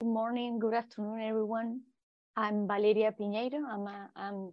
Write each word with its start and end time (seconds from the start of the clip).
Good 0.00 0.10
morning, 0.10 0.60
good 0.60 0.74
afternoon, 0.74 1.20
everyone. 1.20 1.80
I'm 2.36 2.68
Valeria 2.68 3.10
Piñeiro. 3.10 3.64
I'm, 3.68 3.88
a, 3.88 4.08
I'm 4.14 4.52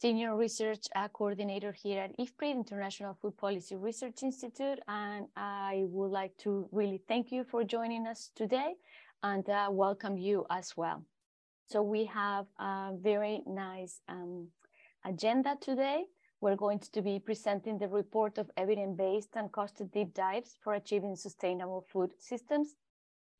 Senior 0.00 0.36
Research 0.36 0.84
uh, 0.94 1.08
Coordinator 1.08 1.72
here 1.72 2.02
at 2.02 2.16
IFPRI, 2.16 2.52
International 2.52 3.18
Food 3.20 3.36
Policy 3.36 3.74
Research 3.74 4.22
Institute, 4.22 4.78
and 4.86 5.26
I 5.34 5.86
would 5.88 6.12
like 6.12 6.36
to 6.44 6.68
really 6.70 7.02
thank 7.08 7.32
you 7.32 7.42
for 7.42 7.64
joining 7.64 8.06
us 8.06 8.30
today 8.36 8.74
and 9.24 9.50
uh, 9.50 9.66
welcome 9.68 10.16
you 10.16 10.46
as 10.48 10.76
well. 10.76 11.02
So 11.68 11.82
we 11.82 12.04
have 12.04 12.46
a 12.60 12.92
very 12.94 13.42
nice 13.48 14.00
um, 14.08 14.46
agenda 15.04 15.56
today. 15.60 16.04
We're 16.40 16.54
going 16.54 16.78
to 16.78 17.02
be 17.02 17.18
presenting 17.18 17.78
the 17.78 17.88
report 17.88 18.38
of 18.38 18.48
evidence-based 18.56 19.30
and 19.34 19.50
costed 19.50 19.90
deep 19.90 20.14
dives 20.14 20.56
for 20.62 20.74
achieving 20.74 21.16
sustainable 21.16 21.84
food 21.90 22.12
systems 22.20 22.76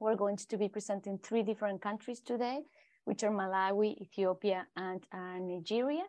we're 0.01 0.17
going 0.17 0.37
to 0.37 0.57
be 0.57 0.69
presenting 0.69 1.19
three 1.19 1.43
different 1.43 1.81
countries 1.81 2.21
today, 2.21 2.61
which 3.05 3.23
are 3.23 3.31
Malawi, 3.31 4.01
Ethiopia, 4.01 4.67
and 4.77 5.07
uh, 5.13 5.39
Nigeria. 5.39 6.05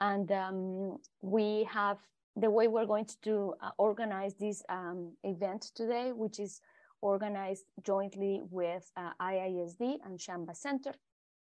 And 0.00 0.30
um, 0.32 0.98
we 1.22 1.64
have 1.70 1.98
the 2.36 2.50
way 2.50 2.68
we're 2.68 2.86
going 2.86 3.08
to 3.22 3.54
uh, 3.62 3.70
organize 3.78 4.34
this 4.34 4.62
um, 4.68 5.12
event 5.22 5.70
today, 5.74 6.12
which 6.12 6.40
is 6.40 6.60
organized 7.00 7.64
jointly 7.82 8.42
with 8.50 8.90
uh, 8.96 9.10
IISD 9.20 9.98
and 10.04 10.18
Shamba 10.18 10.56
Center. 10.56 10.92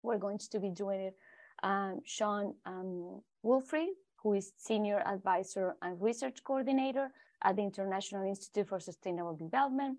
We're 0.03 0.17
going 0.17 0.39
to 0.39 0.59
be 0.59 0.69
doing 0.69 1.01
it. 1.01 1.15
Um, 1.61 1.99
Sean 2.05 2.53
um, 2.65 3.21
who 3.43 4.33
is 4.33 4.51
Senior 4.57 5.01
Advisor 5.05 5.75
and 5.81 6.01
Research 6.01 6.43
Coordinator 6.43 7.09
at 7.43 7.55
the 7.55 7.61
International 7.61 8.27
Institute 8.27 8.67
for 8.67 8.79
Sustainable 8.79 9.35
Development, 9.35 9.97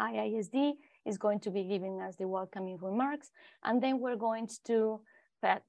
IISD, 0.00 0.74
is 1.10 1.18
going 1.18 1.40
to 1.40 1.50
be 1.50 1.64
giving 1.64 2.00
us 2.00 2.16
the 2.16 2.28
welcoming 2.28 2.78
remarks. 2.80 3.30
And 3.64 3.82
then 3.82 4.00
we're 4.00 4.22
going 4.28 4.48
to 4.64 5.00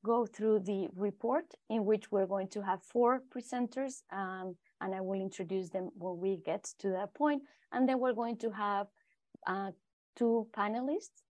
go 0.06 0.26
through 0.26 0.60
the 0.60 0.88
report 0.96 1.46
in 1.70 1.86
which 1.86 2.12
we're 2.12 2.32
going 2.36 2.50
to 2.50 2.62
have 2.62 2.82
four 2.84 3.22
presenters 3.34 4.04
um, 4.12 4.56
and 4.82 4.94
I 4.96 5.02
will 5.02 5.22
introduce 5.22 5.70
them 5.70 5.90
when 5.96 6.20
we 6.20 6.32
get 6.46 6.64
to 6.80 6.90
that 6.90 7.14
point. 7.14 7.44
And 7.72 7.88
then 7.88 8.00
we're 8.00 8.14
going 8.14 8.38
to 8.38 8.50
have 8.52 8.88
uh, 9.48 9.72
two 10.18 10.48
panelists 10.58 11.24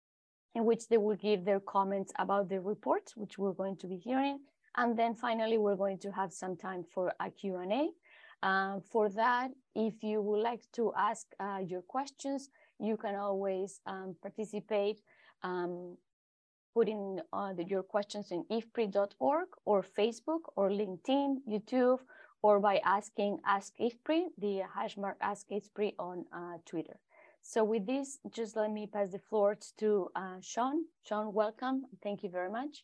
in 0.55 0.65
which 0.65 0.87
they 0.87 0.97
will 0.97 1.15
give 1.15 1.45
their 1.45 1.59
comments 1.59 2.11
about 2.17 2.49
the 2.49 2.59
report, 2.59 3.11
which 3.15 3.37
we're 3.37 3.53
going 3.53 3.77
to 3.77 3.87
be 3.87 3.97
hearing. 3.97 4.39
And 4.75 4.97
then 4.97 5.13
finally, 5.13 5.57
we're 5.57 5.75
going 5.75 5.99
to 5.99 6.11
have 6.11 6.31
some 6.33 6.55
time 6.55 6.83
for 6.93 7.13
a 7.19 7.29
Q&A. 7.29 7.91
Um, 8.43 8.81
for 8.81 9.09
that, 9.09 9.51
if 9.75 10.01
you 10.01 10.21
would 10.21 10.41
like 10.41 10.63
to 10.73 10.91
ask 10.97 11.27
uh, 11.39 11.59
your 11.63 11.83
questions, 11.83 12.49
you 12.81 12.97
can 12.97 13.15
always 13.15 13.79
um, 13.85 14.15
participate 14.21 14.99
um, 15.43 15.97
putting 16.73 17.19
uh, 17.33 17.53
your 17.67 17.83
questions 17.83 18.31
in 18.31 18.43
ifpri.org 18.51 19.47
or 19.65 19.83
Facebook 19.83 20.41
or 20.55 20.69
LinkedIn, 20.69 21.37
YouTube, 21.49 21.99
or 22.41 22.59
by 22.59 22.81
asking 22.83 23.39
Ask 23.45 23.73
IFPRI, 23.79 24.27
the 24.37 24.61
hashmark 24.75 25.15
Ask 25.21 25.47
IFPRI 25.49 25.93
on 25.99 26.25
uh, 26.33 26.57
Twitter. 26.65 26.97
So 27.43 27.63
with 27.63 27.85
this, 27.85 28.19
just 28.31 28.55
let 28.55 28.71
me 28.71 28.87
pass 28.87 29.11
the 29.11 29.19
floor 29.19 29.57
to 29.79 30.09
uh, 30.15 30.37
Sean. 30.41 30.85
Sean, 31.03 31.33
welcome. 31.33 31.85
Thank 32.01 32.23
you 32.23 32.29
very 32.29 32.49
much. 32.49 32.83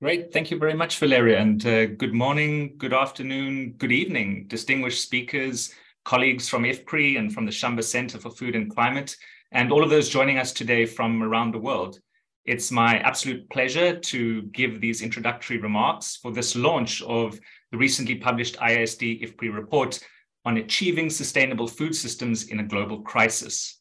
Great. 0.00 0.32
Thank 0.32 0.52
you 0.52 0.58
very 0.58 0.74
much, 0.74 0.96
Valeria. 0.98 1.40
And 1.40 1.64
uh, 1.66 1.86
good 1.86 2.14
morning, 2.14 2.76
good 2.78 2.94
afternoon, 2.94 3.72
good 3.78 3.90
evening, 3.90 4.46
distinguished 4.46 5.02
speakers, 5.02 5.74
colleagues 6.08 6.48
from 6.48 6.62
IFPRI 6.62 7.18
and 7.18 7.34
from 7.34 7.44
the 7.44 7.52
Shamba 7.52 7.84
Center 7.84 8.16
for 8.16 8.30
Food 8.30 8.56
and 8.56 8.74
Climate, 8.74 9.14
and 9.52 9.70
all 9.70 9.84
of 9.84 9.90
those 9.90 10.08
joining 10.08 10.38
us 10.38 10.52
today 10.54 10.86
from 10.86 11.22
around 11.22 11.52
the 11.52 11.58
world. 11.58 12.00
It's 12.46 12.70
my 12.70 12.98
absolute 13.00 13.50
pleasure 13.50 14.00
to 14.00 14.40
give 14.44 14.80
these 14.80 15.02
introductory 15.02 15.58
remarks 15.58 16.16
for 16.16 16.32
this 16.32 16.56
launch 16.56 17.02
of 17.02 17.38
the 17.72 17.76
recently 17.76 18.14
published 18.14 18.56
IISD 18.56 19.22
IFPRI 19.22 19.54
report 19.54 20.00
on 20.46 20.56
achieving 20.56 21.10
sustainable 21.10 21.68
food 21.68 21.94
systems 21.94 22.44
in 22.44 22.60
a 22.60 22.66
global 22.66 23.02
crisis. 23.02 23.78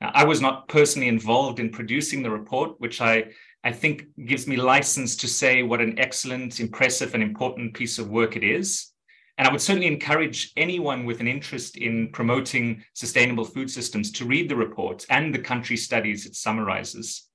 Now, 0.00 0.10
I 0.14 0.24
was 0.24 0.40
not 0.40 0.68
personally 0.68 1.08
involved 1.08 1.60
in 1.60 1.68
producing 1.68 2.22
the 2.22 2.30
report, 2.30 2.80
which 2.80 3.02
I, 3.02 3.24
I 3.62 3.72
think 3.72 4.06
gives 4.24 4.46
me 4.46 4.56
license 4.56 5.16
to 5.16 5.28
say 5.28 5.62
what 5.62 5.82
an 5.82 5.98
excellent, 5.98 6.60
impressive, 6.60 7.12
and 7.12 7.22
important 7.22 7.74
piece 7.74 7.98
of 7.98 8.08
work 8.08 8.36
it 8.36 8.42
is. 8.42 8.90
And 9.38 9.46
I 9.46 9.52
would 9.52 9.60
certainly 9.60 9.86
encourage 9.86 10.52
anyone 10.56 11.04
with 11.06 11.20
an 11.20 11.28
interest 11.28 11.76
in 11.76 12.10
promoting 12.12 12.82
sustainable 12.92 13.44
food 13.44 13.70
systems 13.70 14.10
to 14.12 14.26
read 14.26 14.48
the 14.48 14.56
report 14.56 15.06
and 15.10 15.32
the 15.32 15.38
country 15.38 15.76
studies 15.76 16.26
it 16.26 16.34
summarizes. 16.34 17.28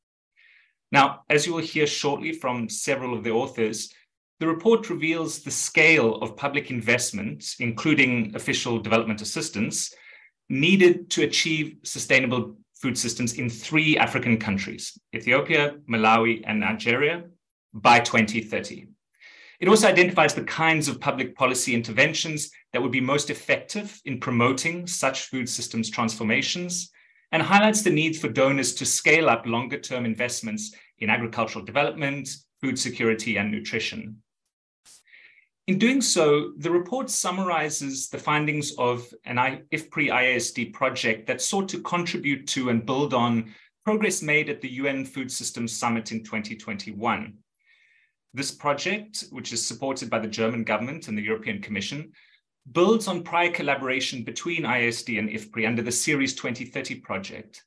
Now, 0.91 1.21
as 1.29 1.47
you 1.47 1.53
will 1.53 1.61
hear 1.61 1.87
shortly 1.87 2.33
from 2.33 2.67
several 2.67 3.17
of 3.17 3.23
the 3.23 3.31
authors, 3.31 3.93
the 4.39 4.47
report 4.47 4.89
reveals 4.89 5.39
the 5.39 5.49
scale 5.49 6.15
of 6.15 6.35
public 6.35 6.69
investment, 6.69 7.55
including 7.59 8.35
official 8.35 8.79
development 8.79 9.21
assistance, 9.21 9.93
needed 10.49 11.09
to 11.11 11.23
achieve 11.23 11.77
sustainable 11.83 12.57
food 12.75 12.97
systems 12.97 13.33
in 13.35 13.49
three 13.49 13.97
African 13.97 14.37
countries, 14.37 14.99
Ethiopia, 15.15 15.77
Malawi, 15.89 16.43
and 16.45 16.59
Nigeria, 16.59 17.23
by 17.73 18.01
2030. 18.01 18.92
It 19.63 19.69
also 19.69 19.88
identifies 19.88 20.34
the 20.34 20.44
kinds 20.44 20.90
of 20.90 21.00
public 21.00 21.38
policy 21.38 21.74
interventions 21.74 22.51
that 22.74 22.81
would 22.81 22.91
be 22.91 23.00
most 23.00 23.29
effective 23.29 23.97
in 24.03 24.19
promoting 24.19 24.85
such 24.88 25.28
food 25.28 25.47
systems 25.47 25.90
transformations 25.90 26.91
and 27.31 27.41
highlights 27.41 27.81
the 27.81 27.90
need 27.90 28.18
for 28.18 28.28
donors 28.28 28.75
to 28.75 28.85
scale 28.85 29.29
up 29.29 29.46
longer 29.46 29.79
term 29.79 30.03
investments 30.03 30.75
in 31.00 31.09
agricultural 31.09 31.63
development, 31.63 32.28
food 32.59 32.78
security, 32.78 33.38
and 33.38 33.51
nutrition. 33.51 34.22
In 35.68 35.80
doing 35.80 36.01
so, 36.01 36.51
the 36.57 36.69
report 36.69 37.09
summarizes 37.09 38.09
the 38.09 38.19
findings 38.19 38.74
of 38.78 39.13
an 39.24 39.38
IFPRI 39.38 40.09
IISD 40.09 40.74
project 40.74 41.25
that 41.28 41.41
sought 41.41 41.69
to 41.69 41.80
contribute 41.80 42.47
to 42.47 42.68
and 42.68 42.85
build 42.85 43.13
on 43.13 43.56
progress 43.85 44.22
made 44.22 44.50
at 44.50 44.59
the 44.59 44.72
UN 44.72 45.06
Food 45.06 45.31
Systems 45.31 45.72
Summit 45.72 46.12
in 46.12 46.22
2021. 46.22 47.38
This 48.33 48.51
project, 48.51 49.25
which 49.29 49.53
is 49.53 49.66
supported 49.66 50.09
by 50.09 50.19
the 50.19 50.27
German 50.27 50.63
government 50.63 51.07
and 51.07 51.17
the 51.17 51.21
European 51.21 51.61
Commission, 51.61 52.11
builds 52.71 53.07
on 53.07 53.23
prior 53.23 53.51
collaboration 53.51 54.23
between 54.23 54.63
IISD 54.63 55.19
and 55.19 55.29
IFPRI 55.29 55.67
under 55.67 55.81
the 55.81 55.91
Ceres 55.91 56.33
2030 56.33 56.95
project 56.95 57.63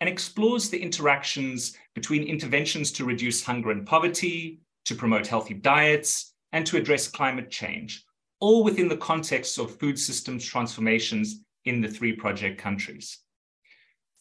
and 0.00 0.08
explores 0.08 0.68
the 0.68 0.82
interactions 0.82 1.76
between 1.94 2.24
interventions 2.24 2.90
to 2.90 3.04
reduce 3.04 3.42
hunger 3.42 3.70
and 3.70 3.86
poverty, 3.86 4.60
to 4.84 4.96
promote 4.96 5.28
healthy 5.28 5.54
diets, 5.54 6.34
and 6.52 6.66
to 6.66 6.76
address 6.76 7.06
climate 7.06 7.50
change, 7.50 8.04
all 8.40 8.64
within 8.64 8.88
the 8.88 8.96
context 8.96 9.58
of 9.58 9.78
food 9.78 9.98
systems 9.98 10.44
transformations 10.44 11.44
in 11.64 11.80
the 11.80 11.88
three 11.88 12.12
project 12.12 12.60
countries. 12.60 13.20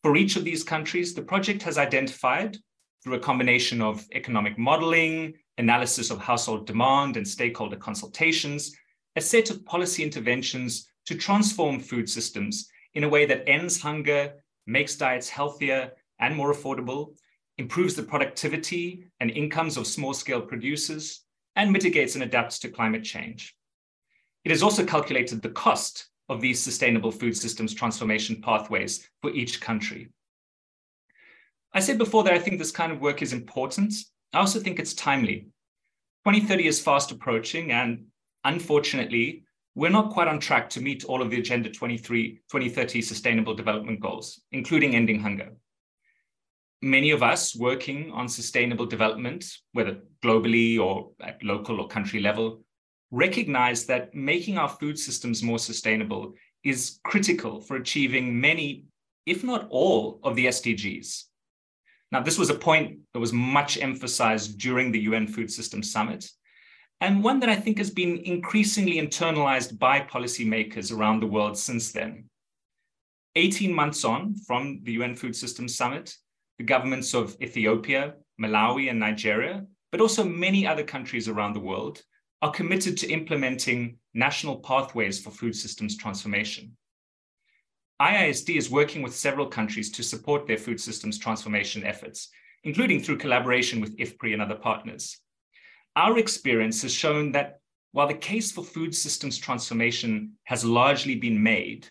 For 0.03 0.16
each 0.16 0.35
of 0.35 0.44
these 0.44 0.63
countries, 0.63 1.13
the 1.16 1.23
project 1.23 1.63
has 1.63 1.78
identified, 1.78 2.58
through 3.03 3.16
a 3.16 3.19
combination 3.19 3.81
of 3.81 4.06
economic 4.13 4.59
modeling, 4.59 5.34
analysis 5.61 6.09
of 6.09 6.19
household 6.19 6.66
demand 6.66 7.17
and 7.17 7.27
stakeholder 7.27 7.77
consultations, 7.77 8.75
a 9.16 9.22
set 9.22 9.49
of 9.51 9.63
policy 9.63 10.03
interventions 10.03 10.88
to 11.05 11.16
transform 11.16 11.79
food 11.79 12.09
systems 12.09 12.67
in 12.95 13.03
a 13.03 13.09
way 13.09 13.25
that 13.25 13.47
ends 13.47 13.79
hunger, 13.79 14.33
makes 14.66 14.95
diets 14.95 15.29
healthier 15.29 15.91
and 16.19 16.35
more 16.35 16.51
affordable, 16.51 17.16
improves 17.57 17.95
the 17.95 18.03
productivity 18.03 19.05
and 19.19 19.29
incomes 19.29 19.77
of 19.77 19.85
small 19.88 20.13
scale 20.13 20.41
producers, 20.41 21.23
and 21.55 21.72
mitigates 21.72 22.16
and 22.16 22.23
adapts 22.23 22.57
to 22.59 22.69
climate 22.69 23.03
change. 23.03 23.55
It 24.43 24.51
has 24.51 24.63
also 24.63 24.83
calculated 24.83 25.41
the 25.41 25.49
cost 25.49 26.07
of 26.28 26.41
these 26.41 26.59
sustainable 26.59 27.11
food 27.11 27.38
systems 27.38 27.73
transformation 27.73 28.41
pathways 28.41 29.07
for 29.22 29.29
each 29.31 29.61
country. 29.61 30.09
I 31.73 31.81
said 31.81 31.97
before 31.97 32.23
that 32.23 32.34
I 32.34 32.40
think 32.40 32.57
this 32.57 32.72
kind 32.72 32.91
of 32.91 33.02
work 33.02 33.22
is 33.22 33.34
important 33.34 33.93
I 34.33 34.39
also 34.39 34.59
think 34.59 34.79
it's 34.79 34.93
timely. 34.93 35.47
2030 36.25 36.67
is 36.67 36.79
fast 36.81 37.11
approaching, 37.11 37.72
and 37.72 38.05
unfortunately, 38.43 39.43
we're 39.75 39.89
not 39.89 40.11
quite 40.11 40.28
on 40.28 40.39
track 40.39 40.69
to 40.72 40.81
meet 40.81 41.03
all 41.05 41.22
of 41.22 41.29
the 41.29 41.39
Agenda 41.39 41.69
23, 41.69 42.41
2030 42.51 43.01
Sustainable 43.01 43.53
Development 43.53 43.99
Goals, 43.99 44.41
including 44.51 44.95
ending 44.95 45.19
hunger. 45.19 45.49
Many 46.81 47.11
of 47.11 47.23
us 47.23 47.55
working 47.55 48.11
on 48.11 48.28
sustainable 48.28 48.85
development, 48.85 49.45
whether 49.73 49.99
globally 50.23 50.79
or 50.79 51.11
at 51.22 51.43
local 51.43 51.79
or 51.79 51.87
country 51.87 52.22
level, 52.22 52.63
recognize 53.11 53.85
that 53.85 54.16
making 54.16 54.57
our 54.57 54.69
food 54.69 54.97
systems 54.97 55.43
more 55.43 55.59
sustainable 55.59 56.33
is 56.63 56.99
critical 57.03 57.61
for 57.61 57.75
achieving 57.75 58.39
many, 58.39 58.85
if 59.25 59.43
not 59.43 59.67
all, 59.69 60.19
of 60.23 60.35
the 60.35 60.45
SDGs. 60.45 61.25
Now, 62.11 62.22
this 62.22 62.37
was 62.37 62.49
a 62.49 62.55
point 62.55 62.99
that 63.13 63.19
was 63.19 63.31
much 63.31 63.78
emphasized 63.78 64.59
during 64.59 64.91
the 64.91 64.99
UN 65.02 65.28
Food 65.28 65.52
System 65.52 65.81
Summit, 65.81 66.29
and 66.99 67.23
one 67.23 67.40
that 67.40 67.49
I 67.49 67.55
think 67.55 67.78
has 67.78 67.90
been 67.90 68.17
increasingly 68.19 68.97
internalized 68.97 69.79
by 69.79 70.02
policymakers 70.02 70.96
around 70.96 71.22
the 71.22 71.28
world 71.28 71.58
since 71.58 71.91
then. 71.91 72.25
18 73.35 73.73
months 73.73 74.03
on 74.03 74.35
from 74.46 74.81
the 74.84 74.91
UN 74.93 75.16
Food 75.16 75.35
Systems 75.35 75.75
Summit, 75.75 76.16
the 76.58 76.66
governments 76.66 77.13
of 77.13 77.35
Ethiopia, 77.41 78.16
Malawi, 78.40 78.90
and 78.90 78.99
Nigeria, 78.99 79.66
but 79.91 80.02
also 80.02 80.23
many 80.23 80.67
other 80.67 80.84
countries 80.84 81.28
around 81.29 81.53
the 81.53 81.59
world, 81.59 82.03
are 82.41 82.52
committed 82.52 82.97
to 82.97 83.09
implementing 83.09 83.97
national 84.14 84.57
pathways 84.57 85.23
for 85.23 85.31
food 85.31 85.55
systems 85.55 85.96
transformation. 85.96 86.75
IISD 88.02 88.58
is 88.58 88.72
working 88.72 89.03
with 89.03 89.16
several 89.16 89.46
countries 89.46 89.92
to 89.92 90.02
support 90.02 90.48
their 90.48 90.58
food 90.58 90.82
systems 90.82 91.20
transformation 91.20 91.84
efforts, 91.86 92.30
including 92.64 93.00
through 93.00 93.20
collaboration 93.20 93.80
with 93.80 93.96
IFPRI 93.98 94.34
and 94.34 94.42
other 94.42 94.56
partners. 94.56 95.20
Our 95.96 96.18
experience 96.18 96.82
has 96.82 96.92
shown 96.92 97.32
that 97.34 97.59
while 97.92 98.08
the 98.08 98.16
case 98.16 98.52
for 98.52 98.64
food 98.64 98.96
systems 98.96 99.38
transformation 99.38 100.32
has 100.46 100.66
largely 100.66 101.14
been 101.14 101.44
made, 101.44 101.90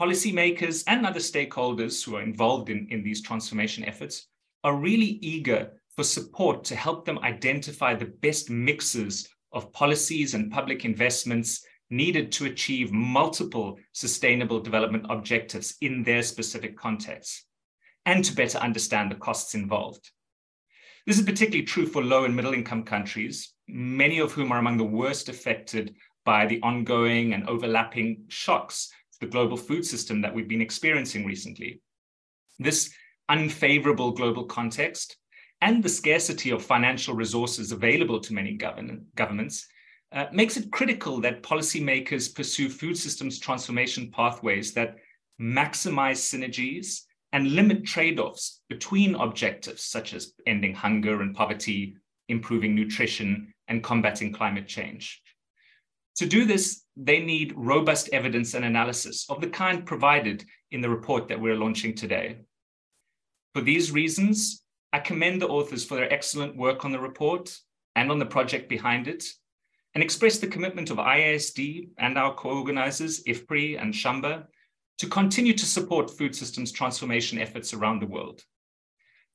policymakers 0.00 0.82
and 0.88 1.06
other 1.06 1.20
stakeholders 1.20 2.04
who 2.04 2.16
are 2.16 2.22
involved 2.22 2.68
in, 2.68 2.88
in 2.90 3.04
these 3.04 3.22
transformation 3.22 3.84
efforts 3.84 4.26
are 4.64 4.74
really 4.74 5.20
eager 5.22 5.70
for 5.94 6.02
support 6.02 6.64
to 6.64 6.74
help 6.74 7.04
them 7.04 7.20
identify 7.20 7.94
the 7.94 8.12
best 8.22 8.50
mixes 8.50 9.28
of 9.52 9.72
policies 9.72 10.34
and 10.34 10.50
public 10.50 10.84
investments 10.84 11.64
needed 11.94 12.32
to 12.32 12.46
achieve 12.46 12.92
multiple 12.92 13.78
sustainable 13.92 14.60
development 14.60 15.06
objectives 15.08 15.76
in 15.80 16.02
their 16.02 16.22
specific 16.22 16.76
contexts, 16.76 17.44
and 18.04 18.24
to 18.24 18.34
better 18.34 18.58
understand 18.58 19.10
the 19.10 19.16
costs 19.16 19.54
involved. 19.54 20.10
This 21.06 21.18
is 21.18 21.24
particularly 21.24 21.64
true 21.64 21.86
for 21.86 22.02
low 22.02 22.24
and 22.24 22.34
middle 22.34 22.54
income 22.54 22.82
countries, 22.82 23.52
many 23.68 24.18
of 24.18 24.32
whom 24.32 24.52
are 24.52 24.58
among 24.58 24.78
the 24.78 24.84
worst 24.84 25.28
affected 25.28 25.94
by 26.24 26.46
the 26.46 26.60
ongoing 26.62 27.34
and 27.34 27.48
overlapping 27.48 28.24
shocks 28.28 28.90
to 29.12 29.20
the 29.20 29.26
global 29.26 29.56
food 29.56 29.84
system 29.84 30.20
that 30.22 30.34
we've 30.34 30.48
been 30.48 30.62
experiencing 30.62 31.26
recently. 31.26 31.80
This 32.58 32.92
unfavorable 33.28 34.12
global 34.12 34.44
context 34.44 35.16
and 35.60 35.82
the 35.82 35.88
scarcity 35.88 36.50
of 36.50 36.62
financial 36.62 37.14
resources 37.14 37.72
available 37.72 38.20
to 38.20 38.34
many 38.34 38.58
governments 39.14 39.66
uh, 40.12 40.26
makes 40.32 40.56
it 40.56 40.70
critical 40.70 41.20
that 41.20 41.42
policymakers 41.42 42.34
pursue 42.34 42.68
food 42.68 42.96
systems 42.96 43.38
transformation 43.38 44.10
pathways 44.10 44.72
that 44.74 44.96
maximize 45.40 46.18
synergies 46.18 47.02
and 47.32 47.52
limit 47.52 47.84
trade 47.84 48.20
offs 48.20 48.60
between 48.68 49.16
objectives 49.16 49.82
such 49.82 50.14
as 50.14 50.34
ending 50.46 50.72
hunger 50.72 51.20
and 51.20 51.34
poverty, 51.34 51.96
improving 52.28 52.74
nutrition, 52.74 53.52
and 53.66 53.82
combating 53.82 54.32
climate 54.32 54.68
change. 54.68 55.20
To 56.16 56.26
do 56.26 56.44
this, 56.44 56.84
they 56.96 57.18
need 57.18 57.52
robust 57.56 58.08
evidence 58.12 58.54
and 58.54 58.64
analysis 58.64 59.26
of 59.28 59.40
the 59.40 59.48
kind 59.48 59.84
provided 59.84 60.44
in 60.70 60.80
the 60.80 60.88
report 60.88 61.26
that 61.28 61.40
we're 61.40 61.56
launching 61.56 61.94
today. 61.94 62.36
For 63.52 63.62
these 63.62 63.90
reasons, 63.90 64.62
I 64.92 65.00
commend 65.00 65.42
the 65.42 65.48
authors 65.48 65.84
for 65.84 65.96
their 65.96 66.12
excellent 66.12 66.56
work 66.56 66.84
on 66.84 66.92
the 66.92 67.00
report 67.00 67.56
and 67.96 68.12
on 68.12 68.20
the 68.20 68.26
project 68.26 68.68
behind 68.68 69.08
it, 69.08 69.24
and 69.94 70.02
express 70.02 70.38
the 70.38 70.46
commitment 70.46 70.90
of 70.90 70.98
IISD 70.98 71.88
and 71.98 72.18
our 72.18 72.34
co-organizers, 72.34 73.22
IFPRI 73.24 73.80
and 73.80 73.94
Shamba, 73.94 74.44
to 74.98 75.06
continue 75.08 75.54
to 75.54 75.66
support 75.66 76.10
food 76.10 76.34
systems 76.34 76.72
transformation 76.72 77.38
efforts 77.38 77.72
around 77.72 78.00
the 78.00 78.06
world. 78.06 78.42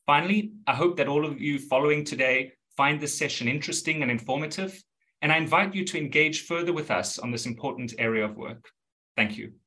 Finally, 0.06 0.54
I 0.68 0.74
hope 0.74 0.98
that 0.98 1.08
all 1.08 1.26
of 1.26 1.40
you 1.40 1.60
following 1.60 2.04
today 2.04 2.54
find 2.76 3.00
this 3.00 3.18
session 3.18 3.48
interesting 3.48 4.02
and 4.02 4.12
informative, 4.12 4.82
and 5.22 5.32
I 5.32 5.38
invite 5.38 5.76
you 5.76 5.86
to 5.86 5.98
engage 5.98 6.46
further 6.46 6.74
with 6.74 6.92
us 6.92 7.20
on 7.20 7.32
this 7.32 7.46
important 7.46 7.94
area 8.00 8.26
of 8.26 8.36
work. 8.36 8.70
Thank 9.16 9.38
you. 9.38 9.59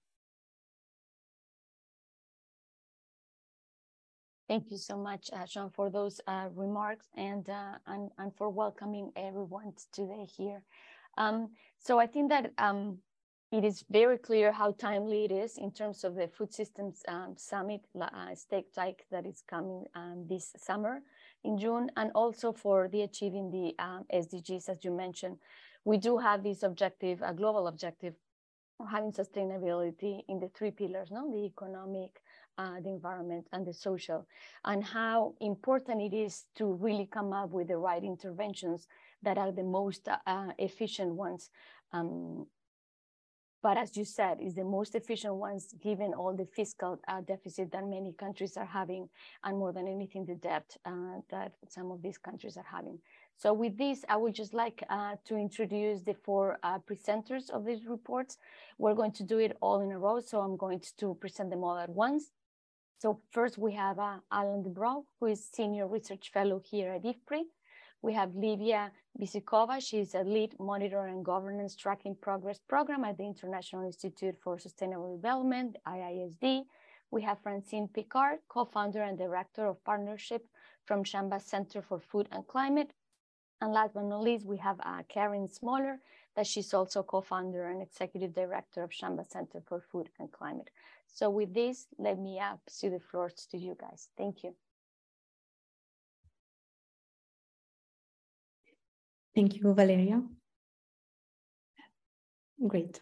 Thank 4.53 4.71
you 4.71 4.77
so 4.77 4.99
much, 4.99 5.31
uh, 5.33 5.47
Sean, 5.47 5.71
for 5.71 5.89
those 5.89 6.21
uh, 6.27 6.49
remarks 6.55 7.07
and, 7.17 7.49
uh, 7.49 7.79
and, 7.87 8.11
and 8.19 8.37
for 8.37 8.51
welcoming 8.51 9.11
everyone 9.17 9.73
today 9.95 10.27
here. 10.37 10.63
Um, 11.17 11.53
so 11.79 11.99
I 11.99 12.07
think 12.07 12.29
that 12.29 12.53
um, 12.59 12.99
it 13.51 13.65
is 13.65 13.83
very 13.89 14.19
clear 14.19 14.53
how 14.53 14.73
timely 14.73 15.25
it 15.25 15.33
is 15.33 15.57
in 15.57 15.71
terms 15.73 16.05
of 16.05 16.17
the 16.17 16.29
Food 16.29 16.53
Systems 16.53 17.03
um, 17.09 17.33
Summit 17.39 17.81
uh, 17.99 18.35
Stake 18.35 18.71
Take 18.75 19.09
that 19.11 19.25
is 19.25 19.43
coming 19.49 19.87
um, 19.95 20.27
this 20.29 20.53
summer 20.59 21.01
in 21.45 21.57
June, 21.57 21.91
and 21.97 22.11
also 22.15 22.53
for 22.53 22.89
the 22.89 23.01
achieving 23.01 23.51
the 23.51 23.75
um, 23.83 24.05
SDGs, 24.13 24.69
as 24.69 24.85
you 24.85 24.91
mentioned. 24.91 25.39
We 25.87 25.97
do 25.97 26.19
have 26.19 26.43
this 26.43 26.63
objective, 26.63 27.23
a 27.25 27.33
global 27.33 27.69
objective 27.69 28.13
of 28.79 28.91
having 28.91 29.13
sustainability 29.13 30.21
in 30.29 30.41
the 30.41 30.49
three 30.49 30.73
pillars, 30.73 31.11
no? 31.11 31.31
the 31.33 31.47
economic, 31.47 32.21
uh, 32.59 32.81
the 32.81 32.91
environment 32.91 33.47
and 33.53 33.67
the 33.67 33.75
social, 33.75 34.27
and 34.65 34.85
how 34.85 35.35
important 35.41 36.01
it 36.01 36.15
is 36.15 36.45
to 36.55 36.73
really 36.73 37.07
come 37.07 37.33
up 37.33 37.51
with 37.51 37.69
the 37.69 37.77
right 37.77 38.05
interventions 38.05 38.89
that 39.23 39.39
are 39.39 39.53
the 39.53 39.63
most 39.63 40.09
uh, 40.09 40.49
efficient 40.59 41.15
ones. 41.15 41.51
Um, 41.93 42.47
but 43.63 43.79
as 43.79 43.97
you 43.97 44.05
said, 44.05 44.39
is 44.41 44.55
the 44.55 44.65
most 44.65 44.97
efficient 44.97 45.37
ones 45.37 45.73
given 45.81 46.15
all 46.15 46.35
the 46.35 46.47
fiscal 46.47 46.99
uh, 47.07 47.21
deficit 47.21 47.71
that 47.71 47.87
many 47.87 48.13
countries 48.13 48.57
are 48.57 48.67
having, 48.67 49.09
and 49.45 49.57
more 49.57 49.73
than 49.73 49.87
anything, 49.87 50.27
the 50.27 50.35
debt 50.35 50.77
uh, 50.85 51.21
that 51.31 51.53
some 51.69 51.93
of 51.93 52.03
these 52.03 52.19
countries 52.19 52.57
are 52.57 52.67
having. 52.69 52.99
So 53.37 53.53
with 53.53 53.79
this, 53.79 54.05
I 54.09 54.17
would 54.17 54.35
just 54.35 54.53
like 54.53 54.83
uh, 54.91 55.15
to 55.27 55.37
introduce 55.37 56.03
the 56.03 56.15
four 56.15 56.59
uh, 56.65 56.81
presenters 56.81 57.51
of 57.51 57.65
these 57.65 57.87
reports. 57.87 58.39
We're 58.79 58.95
going 58.95 59.13
to 59.13 59.23
do 59.23 59.39
it 59.39 59.57
all 59.61 59.81
in 59.81 59.93
a 59.93 59.99
row, 59.99 60.19
so 60.19 60.41
I'm 60.41 60.57
going 60.57 60.83
to 60.99 61.15
present 61.15 61.51
them 61.51 61.63
all 61.63 61.79
at 61.79 61.89
once. 61.89 62.33
So 63.03 63.19
first 63.33 63.59
we 63.59 63.73
have 63.73 63.99
uh, 63.99 64.19
Alan 64.31 64.63
de 64.63 64.71
Brauw, 64.71 65.03
who 65.19 65.27
is 65.27 65.45
Senior 65.45 65.89
Research 65.89 66.31
Fellow 66.33 66.63
here 66.65 66.93
at 66.93 67.03
IFPRI. 67.03 67.43
We 68.01 68.13
have 68.13 68.37
Livia 68.37 68.93
Bizikova. 69.21 69.81
She's 69.81 70.15
a 70.15 70.23
lead 70.23 70.55
monitor 70.61 71.07
and 71.07 71.25
governance 71.25 71.75
tracking 71.75 72.15
progress 72.15 72.61
program 72.69 73.03
at 73.03 73.17
the 73.19 73.25
International 73.25 73.85
Institute 73.85 74.37
for 74.41 74.57
Sustainable 74.57 75.17
Development, 75.17 75.75
IISD. 75.85 76.63
We 77.11 77.23
have 77.23 77.43
Francine 77.43 77.89
Picard, 77.89 78.39
co-founder 78.49 79.03
and 79.03 79.19
director 79.19 79.67
of 79.67 79.83
partnership 79.83 80.47
from 80.87 81.03
Shamba 81.03 81.43
Center 81.43 81.83
for 81.83 81.99
Food 81.99 82.29
and 82.31 82.47
Climate. 82.47 82.93
And 83.61 83.73
last 83.73 83.95
but 83.95 84.05
not 84.05 84.23
least, 84.23 84.47
we 84.47 84.59
have 84.59 84.79
uh, 84.79 85.03
Carin 85.09 85.49
Smaller, 85.49 85.99
that 86.37 86.46
she's 86.46 86.73
also 86.73 87.02
co-founder 87.02 87.69
and 87.69 87.82
executive 87.82 88.34
director 88.34 88.82
of 88.82 88.90
Shamba 88.90 89.31
Center 89.31 89.61
for 89.67 89.81
Food 89.81 90.08
and 90.19 90.31
Climate. 90.32 90.70
So 91.06 91.29
with 91.31 91.52
this, 91.52 91.87
let 91.99 92.19
me 92.19 92.38
uh, 92.38 92.56
pass 92.67 92.81
the 92.81 93.00
floor 93.11 93.31
to 93.50 93.58
you 93.58 93.76
guys. 93.79 94.08
Thank 94.17 94.43
you. 94.43 94.55
Thank 99.34 99.56
you, 99.56 99.74
Valeria. 99.74 100.22
Great. 102.67 103.01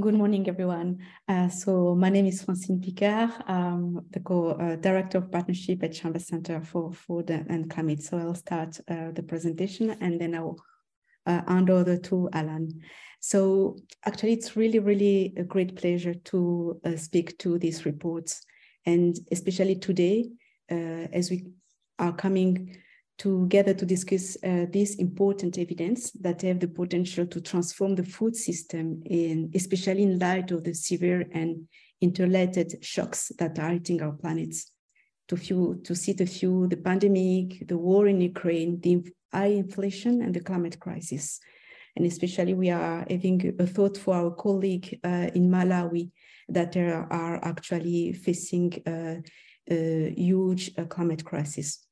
Good 0.00 0.14
morning, 0.14 0.48
everyone. 0.48 0.98
Uh, 1.28 1.48
so 1.48 1.94
my 1.94 2.08
name 2.08 2.26
is 2.26 2.42
Francine 2.42 2.80
Picard, 2.80 3.30
I'm 3.46 4.06
the 4.10 4.20
co-director 4.20 5.18
uh, 5.18 5.20
of 5.20 5.30
partnership 5.30 5.82
at 5.82 5.92
Shamba 5.92 6.20
Center 6.20 6.60
for 6.60 6.92
Food 6.92 7.30
and 7.30 7.68
Climate. 7.68 8.02
So 8.02 8.18
I'll 8.18 8.34
start 8.34 8.78
uh, 8.88 9.10
the 9.12 9.22
presentation 9.22 9.90
and 10.00 10.20
then 10.20 10.34
I'll 10.34 10.56
uh, 11.26 11.42
hand 11.46 11.70
over 11.70 11.96
to 11.96 12.28
Alan. 12.32 12.80
So 13.20 13.76
actually, 14.04 14.32
it's 14.32 14.56
really, 14.56 14.80
really 14.80 15.32
a 15.36 15.44
great 15.44 15.76
pleasure 15.76 16.14
to 16.14 16.80
uh, 16.84 16.96
speak 16.96 17.38
to 17.38 17.58
these 17.58 17.86
reports, 17.86 18.44
and 18.84 19.16
especially 19.30 19.76
today, 19.76 20.30
uh, 20.70 21.06
as 21.12 21.30
we 21.30 21.46
are 21.98 22.12
coming 22.12 22.76
together 23.18 23.74
to 23.74 23.86
discuss 23.86 24.36
uh, 24.42 24.66
this 24.72 24.96
important 24.96 25.56
evidence 25.56 26.10
that 26.12 26.42
have 26.42 26.58
the 26.58 26.66
potential 26.66 27.24
to 27.26 27.40
transform 27.40 27.94
the 27.94 28.04
food 28.04 28.34
system, 28.34 29.02
in, 29.06 29.50
especially 29.54 30.02
in 30.02 30.18
light 30.18 30.50
of 30.50 30.64
the 30.64 30.74
severe 30.74 31.28
and 31.32 31.68
interrelated 32.00 32.84
shocks 32.84 33.30
that 33.38 33.58
are 33.60 33.70
hitting 33.70 34.02
our 34.02 34.12
planets. 34.12 34.72
To, 35.28 35.36
few, 35.36 35.80
to 35.84 35.94
cite 35.94 36.20
a 36.20 36.26
few, 36.26 36.66
the 36.66 36.76
pandemic, 36.76 37.66
the 37.68 37.78
war 37.78 38.08
in 38.08 38.20
Ukraine, 38.20 38.80
the 38.80 39.02
high 39.32 39.46
inflation, 39.46 40.22
and 40.22 40.34
the 40.34 40.40
climate 40.40 40.78
crisis. 40.78 41.40
And 41.96 42.06
especially 42.06 42.54
we 42.54 42.70
are 42.70 43.06
having 43.08 43.54
a 43.58 43.66
thought 43.66 43.98
for 43.98 44.14
our 44.14 44.30
colleague 44.30 44.98
uh, 45.04 45.28
in 45.34 45.50
Malawi 45.50 46.10
that 46.48 46.72
they 46.72 46.90
are 46.90 47.40
actually 47.44 48.12
facing 48.12 48.82
a, 48.86 49.22
a 49.70 50.14
huge 50.16 50.70
uh, 50.78 50.84
climate 50.84 51.24
crisis. 51.24 51.86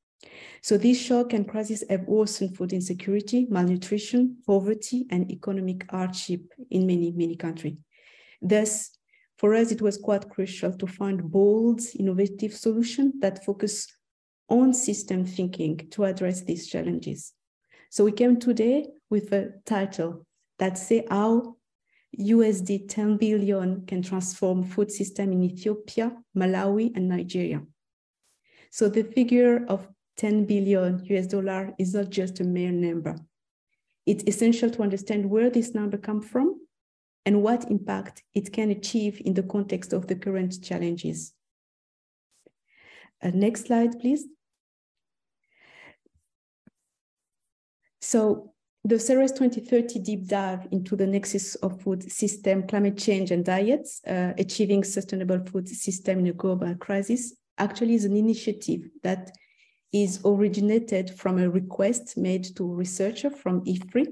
So 0.62 0.76
this 0.76 1.00
shock 1.00 1.32
and 1.32 1.48
crisis 1.48 1.84
have 1.88 2.02
worsened 2.02 2.56
food 2.56 2.72
insecurity, 2.72 3.46
malnutrition, 3.48 4.36
poverty, 4.46 5.06
and 5.10 5.30
economic 5.30 5.90
hardship 5.90 6.42
in 6.70 6.86
many, 6.86 7.10
many 7.12 7.36
countries. 7.36 7.76
Thus, 8.42 8.90
for 9.38 9.54
us, 9.54 9.72
it 9.72 9.80
was 9.80 9.96
quite 9.96 10.28
crucial 10.28 10.72
to 10.76 10.86
find 10.86 11.30
bold, 11.30 11.80
innovative 11.98 12.52
solutions 12.52 13.14
that 13.20 13.44
focus 13.44 13.86
on 14.50 14.74
system 14.74 15.24
thinking 15.24 15.88
to 15.90 16.04
address 16.04 16.42
these 16.42 16.66
challenges. 16.68 17.32
So 17.90 18.04
we 18.04 18.12
came 18.12 18.38
today 18.38 18.88
with 19.08 19.32
a 19.32 19.52
title 19.64 20.26
that 20.58 20.76
say 20.76 21.06
how 21.08 21.56
USD 22.18 22.88
10 22.88 23.16
billion 23.16 23.86
can 23.86 24.02
transform 24.02 24.64
food 24.64 24.90
system 24.90 25.32
in 25.32 25.44
Ethiopia, 25.44 26.12
Malawi, 26.36 26.94
and 26.94 27.08
Nigeria. 27.08 27.62
So 28.70 28.88
the 28.88 29.04
figure 29.04 29.64
of 29.68 29.88
10 30.16 30.44
billion 30.44 31.04
US 31.06 31.26
dollar 31.26 31.72
is 31.78 31.94
not 31.94 32.10
just 32.10 32.40
a 32.40 32.44
mere 32.44 32.72
number. 32.72 33.16
It's 34.06 34.24
essential 34.26 34.70
to 34.70 34.82
understand 34.82 35.30
where 35.30 35.50
this 35.50 35.74
number 35.74 35.96
comes 35.96 36.26
from 36.28 36.60
and 37.24 37.42
what 37.42 37.70
impact 37.70 38.22
it 38.34 38.52
can 38.52 38.70
achieve 38.70 39.20
in 39.24 39.34
the 39.34 39.42
context 39.42 39.92
of 39.92 40.06
the 40.06 40.16
current 40.16 40.62
challenges. 40.62 41.32
Uh, 43.22 43.30
next 43.34 43.66
slide, 43.66 43.98
please. 44.00 44.26
So 48.00 48.52
the 48.84 48.98
Ceres 48.98 49.32
2030 49.32 49.98
deep 50.00 50.26
dive 50.26 50.66
into 50.70 50.96
the 50.96 51.06
nexus 51.06 51.54
of 51.56 51.80
food 51.82 52.10
system, 52.10 52.66
climate 52.66 52.96
change 52.96 53.30
and 53.30 53.44
diets, 53.44 54.00
uh, 54.06 54.32
achieving 54.38 54.84
sustainable 54.84 55.40
food 55.44 55.68
system 55.68 56.20
in 56.20 56.28
a 56.28 56.32
global 56.32 56.74
crisis, 56.76 57.34
actually 57.58 57.94
is 57.94 58.06
an 58.06 58.16
initiative 58.16 58.88
that 59.02 59.30
is 59.92 60.20
originated 60.24 61.10
from 61.10 61.38
a 61.38 61.50
request 61.50 62.16
made 62.16 62.44
to 62.56 62.64
researcher 62.64 63.28
from 63.28 63.64
IFPRI, 63.64 64.06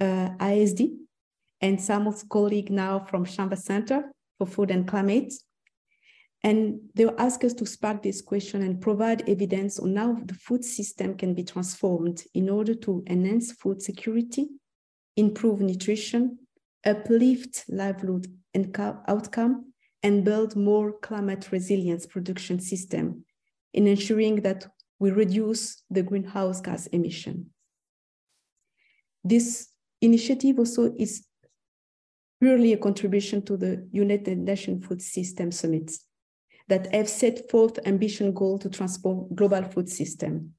uh, 0.00 0.30
IISD, 0.38 0.96
and 1.60 1.80
Samuel's 1.80 2.24
colleague 2.24 2.70
now 2.70 2.98
from 2.98 3.24
Shamba 3.24 3.56
Center 3.56 4.10
for 4.38 4.46
Food 4.46 4.70
and 4.70 4.88
Climate. 4.88 5.32
And 6.42 6.80
they'll 6.94 7.14
ask 7.18 7.44
us 7.44 7.52
to 7.54 7.66
spark 7.66 8.02
this 8.02 8.22
question 8.22 8.62
and 8.62 8.80
provide 8.80 9.28
evidence 9.28 9.78
on 9.78 9.96
how 9.96 10.14
the 10.24 10.34
food 10.34 10.64
system 10.64 11.14
can 11.16 11.34
be 11.34 11.44
transformed 11.44 12.24
in 12.34 12.48
order 12.48 12.74
to 12.76 13.04
enhance 13.06 13.52
food 13.52 13.82
security, 13.82 14.48
improve 15.16 15.60
nutrition, 15.60 16.38
uplift 16.84 17.64
livelihood 17.68 18.26
and 18.54 18.74
outcome, 19.06 19.72
and 20.02 20.24
build 20.24 20.56
more 20.56 20.92
climate 21.00 21.52
resilience 21.52 22.06
production 22.06 22.58
system 22.58 23.24
in 23.74 23.86
ensuring 23.86 24.36
that 24.36 24.66
we 24.98 25.10
reduce 25.10 25.82
the 25.90 26.02
greenhouse 26.02 26.62
gas 26.62 26.86
emission. 26.86 27.50
This 29.22 29.68
initiative 30.00 30.58
also 30.58 30.94
is 30.98 31.26
purely 32.40 32.72
a 32.72 32.78
contribution 32.78 33.42
to 33.42 33.58
the 33.58 33.86
United 33.92 34.38
Nations 34.38 34.86
Food 34.86 35.02
System 35.02 35.52
Summits 35.52 36.06
that 36.70 36.94
have 36.94 37.08
set 37.08 37.50
forth 37.50 37.80
ambition 37.84 38.32
goal 38.32 38.56
to 38.56 38.70
transform 38.70 39.26
global 39.34 39.64
food 39.64 39.88
system. 39.88 40.54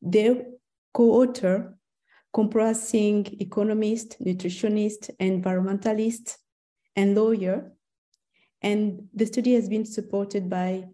Their 0.00 0.46
co-author, 0.94 1.78
comprising 2.32 3.26
economist, 3.38 4.16
nutritionist, 4.24 5.10
environmentalist, 5.20 6.36
and 6.96 7.14
lawyer, 7.14 7.72
and 8.62 9.08
the 9.12 9.26
study 9.26 9.52
has 9.54 9.68
been 9.68 9.84
supported 9.84 10.48
by 10.48 10.84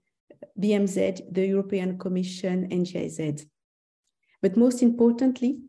BMZ, 0.61 1.33
the 1.33 1.47
European 1.47 1.97
Commission, 1.97 2.69
and 2.73 2.85
GIZ. 2.85 3.47
But 4.43 4.57
most 4.57 4.83
importantly, 4.83 5.61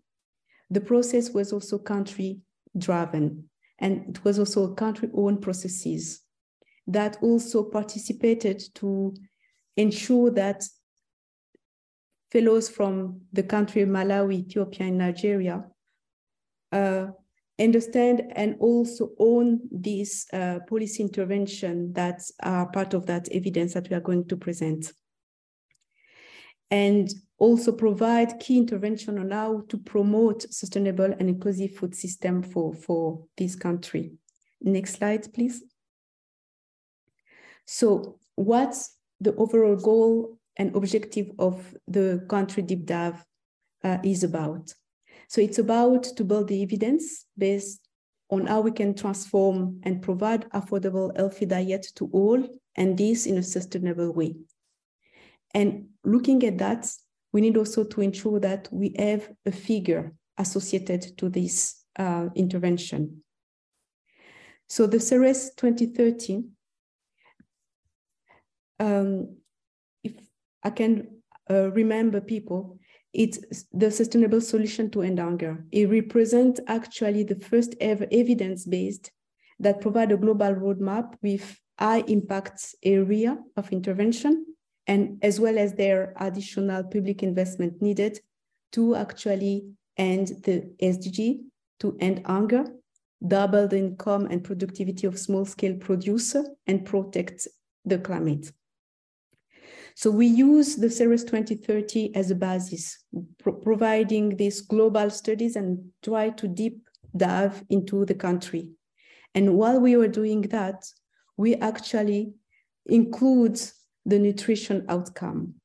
the 0.72 0.82
process 0.82 1.30
was 1.30 1.54
also 1.54 1.78
country 1.78 2.40
driven, 2.76 3.48
and 3.78 4.10
it 4.10 4.24
was 4.24 4.40
also 4.40 4.72
a 4.72 4.74
country 4.74 5.10
owned 5.14 5.44
processes 5.44 6.24
that 6.88 7.18
also 7.22 7.64
participated 7.64 8.62
to 8.76 9.14
ensure 9.78 10.30
that 10.32 10.64
fellows 12.32 12.70
from 12.70 13.22
the 13.32 13.44
country 13.44 13.86
Malawi, 13.86 14.40
Ethiopia, 14.40 14.88
and 14.88 14.98
Nigeria 14.98 15.64
uh, 16.72 17.08
understand 17.60 18.24
and 18.36 18.56
also 18.60 19.12
own 19.20 19.62
this 19.72 20.26
uh, 20.34 20.60
policy 20.68 21.04
intervention 21.04 21.94
that 21.94 22.22
are 22.42 22.66
part 22.72 22.94
of 22.94 23.06
that 23.06 23.30
evidence 23.32 23.74
that 23.76 23.90
we 23.90 23.96
are 23.96 24.02
going 24.02 24.28
to 24.28 24.36
present. 24.36 24.92
And 26.72 27.14
also 27.38 27.72
provide 27.72 28.40
key 28.40 28.58
intervention 28.58 29.20
on 29.20 29.30
how 29.30 29.62
to 29.70 29.78
promote 29.78 30.42
sustainable 30.52 31.14
and 31.20 31.30
inclusive 31.30 31.76
food 31.76 31.94
system 31.94 32.42
for, 32.42 32.74
for 32.74 33.26
this 33.38 33.56
country. 33.56 34.14
Next 34.62 34.96
slide, 34.96 35.32
please. 35.34 35.62
So 37.66 38.20
what's 38.36 38.98
the 39.20 39.36
overall 39.36 39.76
goal 39.76 40.38
and 40.58 40.76
objective 40.76 41.32
of 41.40 41.76
the 41.88 42.26
country 42.30 42.64
deep 42.64 42.86
dive 42.86 43.24
uh, 43.84 43.98
is 44.04 44.24
about? 44.24 44.74
So 45.28 45.42
it's 45.42 45.60
about 45.60 46.04
to 46.04 46.24
build 46.24 46.50
the 46.50 46.62
evidence 46.62 47.26
based 47.38 47.88
on 48.30 48.48
how 48.48 48.62
we 48.62 48.72
can 48.72 48.96
transform 48.96 49.80
and 49.84 50.02
provide 50.02 50.50
affordable, 50.52 51.16
healthy 51.16 51.46
diet 51.46 51.88
to 51.96 52.10
all, 52.12 52.44
and 52.76 52.98
this 52.98 53.26
in 53.26 53.38
a 53.38 53.44
sustainable 53.44 54.12
way. 54.12 54.36
And 55.54 55.88
looking 56.04 56.44
at 56.44 56.58
that, 56.58 56.88
we 57.32 57.42
need 57.42 57.58
also 57.58 57.84
to 57.84 58.02
ensure 58.02 58.40
that 58.40 58.68
we 58.72 58.96
have 58.98 59.30
a 59.46 59.52
figure 59.52 60.14
associated 60.38 61.18
to 61.18 61.30
this 61.30 61.84
uh, 61.98 62.30
intervention. 62.36 63.24
So 64.68 64.88
the 64.88 65.00
CERES 65.00 65.52
2030 65.56 66.44
um, 68.84 69.38
if 70.04 70.14
I 70.64 70.70
can 70.70 71.08
uh, 71.50 71.72
remember 71.72 72.20
people, 72.22 72.80
it's 73.14 73.40
the 73.72 73.92
sustainable 73.92 74.42
solution 74.42 74.90
to 74.92 75.04
end 75.04 75.20
hunger. 75.20 75.66
It 75.72 75.90
represents 75.90 76.60
actually 76.68 77.24
the 77.24 77.40
first 77.40 77.76
ever 77.80 78.08
evidence-based 78.12 79.12
that 79.60 79.82
provide 79.82 80.12
a 80.12 80.18
global 80.18 80.54
roadmap 80.56 81.14
with 81.22 81.60
high 81.80 82.04
impact 82.08 82.76
area 82.84 83.38
of 83.56 83.72
intervention 83.72 84.46
and 84.88 85.18
as 85.22 85.40
well 85.40 85.58
as 85.58 85.74
their 85.74 86.14
additional 86.20 86.84
public 86.84 87.24
investment 87.24 87.82
needed 87.82 88.20
to 88.74 88.96
actually 88.96 89.68
end 89.98 90.28
the 90.44 90.70
SDG, 90.82 91.40
to 91.80 91.96
end 92.00 92.26
hunger, 92.26 92.66
double 93.26 93.68
the 93.68 93.78
income 93.78 94.26
and 94.30 94.44
productivity 94.44 95.08
of 95.08 95.18
small 95.18 95.46
scale 95.46 95.76
producer 95.78 96.44
and 96.68 96.86
protect 96.86 97.48
the 97.86 98.00
climate. 98.00 98.52
So 99.96 100.10
we 100.10 100.26
use 100.26 100.76
the 100.76 100.90
CERES 100.90 101.24
2030 101.24 102.16
as 102.16 102.32
a 102.32 102.36
basis, 102.36 103.04
pro 103.38 103.54
providing 103.54 104.38
these 104.38 104.62
global 104.62 105.10
studies 105.10 105.56
and 105.56 105.92
try 106.02 106.30
to 106.32 106.48
deep 106.48 106.88
dive 107.16 107.64
into 107.70 108.06
the 108.06 108.16
country. 108.16 108.70
And 109.36 109.56
while 109.56 109.80
we 109.80 109.96
were 109.96 110.08
doing 110.08 110.42
that, 110.44 110.84
we 111.38 111.56
actually 111.56 112.34
include 112.86 113.60
the 114.06 114.20
nutrition 114.20 114.86
outcome. 114.90 115.56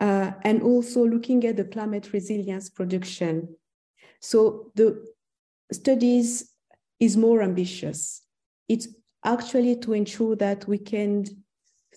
Uh, 0.00 0.32
and 0.42 0.62
also 0.62 1.06
looking 1.06 1.44
at 1.44 1.56
the 1.56 1.64
climate 1.64 2.12
resilience 2.12 2.68
production. 2.68 3.54
So 4.20 4.72
the 4.74 5.04
studies 5.72 6.52
is 6.98 7.16
more 7.16 7.42
ambitious. 7.42 8.22
It's 8.68 8.88
actually 9.24 9.76
to 9.76 9.92
ensure 9.92 10.34
that 10.36 10.66
we 10.66 10.78
can 10.78 11.24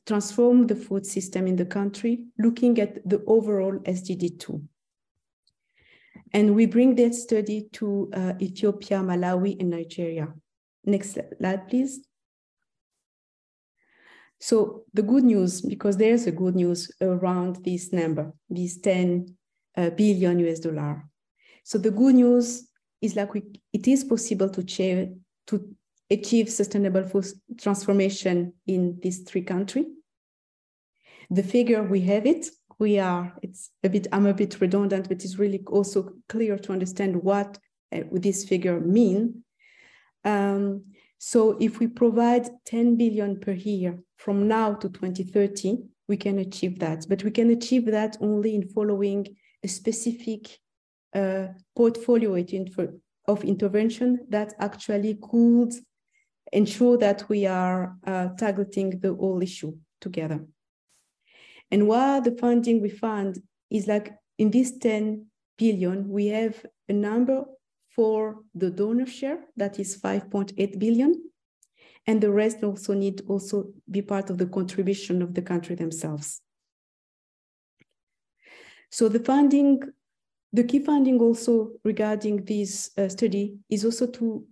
transform 0.06 0.68
the 0.68 0.76
food 0.76 1.06
system 1.06 1.48
in 1.48 1.56
the 1.56 1.66
country, 1.66 2.26
looking 2.38 2.80
at 2.80 3.08
the 3.08 3.24
overall 3.26 3.74
SDG2. 3.80 4.62
And 6.34 6.56
we 6.56 6.66
bring 6.66 6.96
that 6.96 7.16
study 7.16 7.70
to 7.74 8.10
uh, 8.14 8.34
Ethiopia, 8.42 9.00
Malawi, 9.00 9.60
and 9.60 9.70
Nigeria. 9.70 10.34
Next 10.84 11.18
slide, 11.40 11.68
please. 11.68 12.06
So 14.40 14.84
the 14.94 15.02
good 15.02 15.24
news, 15.24 15.62
because 15.62 15.98
there's 15.98 16.28
a 16.28 16.32
good 16.32 16.56
news 16.56 16.92
around 17.02 17.64
this 17.64 17.94
number, 17.94 18.34
this 18.50 18.78
10 18.80 19.36
uh, 19.78 19.90
billion 19.92 20.40
US 20.40 20.60
dollar. 20.60 21.06
So 21.64 21.78
the 21.78 21.92
good 21.92 22.16
news 22.16 22.68
is 23.02 23.16
like 23.16 23.34
we, 23.34 23.44
it 23.74 23.88
is 23.88 24.04
possible 24.04 24.50
to, 24.50 24.64
to 24.64 25.76
achieve 26.10 26.50
sustainable 26.50 27.04
food 27.04 27.26
transformation 27.58 28.54
in 28.68 29.00
these 29.02 29.22
three 29.22 29.42
countries. 29.42 29.86
The 31.30 31.44
figure 31.44 31.84
we 31.84 32.02
have 32.02 32.26
it, 32.26 32.48
we 32.80 33.00
are, 33.00 33.34
it's 33.42 33.72
a 33.84 33.90
bit, 33.90 34.08
I'm 34.12 34.26
a 34.26 34.34
bit 34.34 34.60
redundant, 34.60 35.08
but 35.08 35.24
it's 35.24 35.38
really 35.38 35.64
also 35.68 36.12
clear 36.28 36.58
to 36.58 36.72
understand 36.72 37.16
what 37.16 37.58
uh, 37.94 38.02
this 38.12 38.46
figure 38.46 38.80
mean. 38.80 39.44
Um, 40.24 40.86
so 41.18 41.58
if 41.60 41.80
we 41.80 41.88
provide 41.88 42.50
10 42.66 42.98
billion 42.98 43.40
per 43.40 43.54
year 43.54 44.00
from 44.18 44.48
now 44.48 44.74
to 44.74 44.90
2030, 44.90 45.78
we 46.08 46.18
can 46.18 46.40
achieve 46.40 46.80
that. 46.80 47.06
But 47.08 47.24
we 47.24 47.32
can 47.32 47.50
achieve 47.50 47.86
that 47.88 48.18
only 48.22 48.56
in 48.56 48.68
following 48.70 49.28
a 49.64 49.68
specific 49.68 50.60
uh, 51.16 51.48
portfolio 51.76 52.36
of 53.28 53.44
intervention 53.44 54.20
that 54.30 54.54
actually 54.60 55.18
could 55.22 55.74
ensure 56.52 56.98
that 56.98 57.28
we 57.30 57.46
are 57.46 57.96
uh, 58.06 58.28
targeting 58.38 59.00
the 59.00 59.14
whole 59.14 59.42
issue 59.42 59.74
together. 60.00 60.46
And 61.72 61.88
what 61.88 62.24
the 62.24 62.36
funding 62.38 62.82
we 62.82 62.90
fund 62.90 63.40
is 63.70 63.88
like 63.88 64.14
in 64.38 64.52
this 64.52 64.78
10 64.78 65.26
billion, 65.58 66.10
we 66.10 66.28
have 66.28 66.66
a 66.88 66.94
number 66.94 67.46
for 67.96 68.42
the 68.54 68.70
donor 68.70 69.06
share, 69.06 69.40
that 69.56 69.80
is 69.80 70.00
5.8 70.00 70.80
billion. 70.80 71.14
And 72.08 72.22
the 72.22 72.32
rest 72.32 72.64
also 72.64 72.94
need 72.94 73.22
also 73.28 73.72
be 73.90 74.02
part 74.02 74.30
of 74.30 74.38
the 74.38 74.46
contribution 74.46 75.22
of 75.22 75.34
the 75.34 75.42
country 75.42 75.76
themselves. 75.76 76.42
So 78.92 79.10
the 79.10 79.20
funding, 79.20 79.82
the 80.54 80.64
key 80.64 80.80
funding 80.80 81.20
also 81.20 81.72
regarding 81.84 82.46
this 82.46 82.92
uh, 82.98 83.10
study 83.10 83.58
is 83.70 83.84
also 83.84 84.08
to 84.08 84.46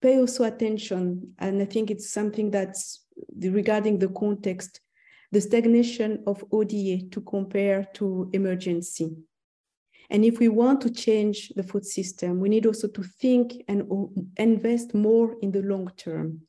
pay 0.00 0.18
also 0.18 0.44
attention, 0.44 1.34
and 1.38 1.60
I 1.60 1.66
think 1.66 1.90
it's 1.90 2.10
something 2.10 2.50
that's 2.50 3.04
regarding 3.38 3.98
the 3.98 4.08
context, 4.08 4.80
the 5.32 5.40
stagnation 5.40 6.22
of 6.26 6.44
ODA 6.50 7.08
to 7.10 7.20
compare 7.20 7.86
to 7.94 8.28
emergency. 8.32 9.16
And 10.10 10.24
if 10.24 10.40
we 10.40 10.48
want 10.48 10.80
to 10.80 10.90
change 10.90 11.50
the 11.54 11.62
food 11.62 11.86
system, 11.86 12.40
we 12.40 12.48
need 12.48 12.66
also 12.66 12.88
to 12.88 13.02
think 13.02 13.62
and 13.68 13.84
invest 14.36 14.92
more 14.92 15.36
in 15.40 15.52
the 15.52 15.62
long 15.62 15.90
term. 15.96 16.42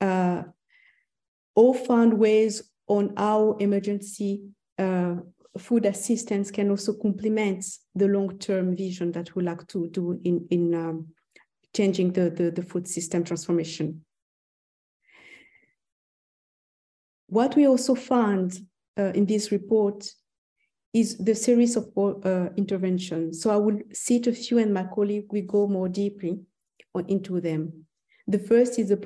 Uh, 0.00 0.42
or 1.54 1.74
find 1.74 2.14
ways 2.14 2.70
on 2.88 3.14
how 3.16 3.52
emergency 3.52 4.42
uh, 4.78 5.14
food 5.58 5.86
assistance 5.86 6.50
can 6.50 6.70
also 6.70 6.92
complement 6.92 7.64
the 7.94 8.06
long-term 8.06 8.76
vision 8.76 9.10
that 9.12 9.34
we 9.34 9.42
like 9.42 9.66
to 9.68 9.88
do 9.88 10.20
in, 10.24 10.46
in 10.50 10.74
um, 10.74 11.06
changing 11.74 12.12
the, 12.12 12.30
the, 12.30 12.50
the 12.50 12.62
food 12.62 12.86
system 12.86 13.24
transformation. 13.24 14.04
What 17.28 17.56
we 17.56 17.66
also 17.66 17.94
found 17.94 18.58
uh, 18.98 19.12
in 19.14 19.26
this 19.26 19.50
report 19.50 20.08
is 20.92 21.18
the 21.18 21.34
series 21.34 21.76
of 21.76 21.90
uh, 21.96 22.48
interventions. 22.56 23.42
So 23.42 23.50
I 23.50 23.56
will 23.56 23.80
cite 23.92 24.26
a 24.26 24.32
few 24.32 24.58
and 24.58 24.72
my 24.72 24.84
colleague 24.84 25.26
will 25.30 25.44
go 25.46 25.66
more 25.66 25.88
deeply 25.88 26.40
into 27.08 27.40
them. 27.40 27.84
The 28.26 28.38
first 28.38 28.78
is 28.78 28.88
the 28.88 28.96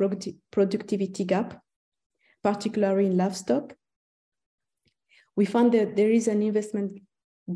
productivity 0.51 1.25
gap, 1.25 1.61
particularly 2.43 3.07
in 3.07 3.17
livestock. 3.17 3.75
We 5.35 5.45
found 5.45 5.73
that 5.73 5.97
there 5.97 6.11
is 6.11 6.29
an 6.29 6.43
investment 6.43 7.01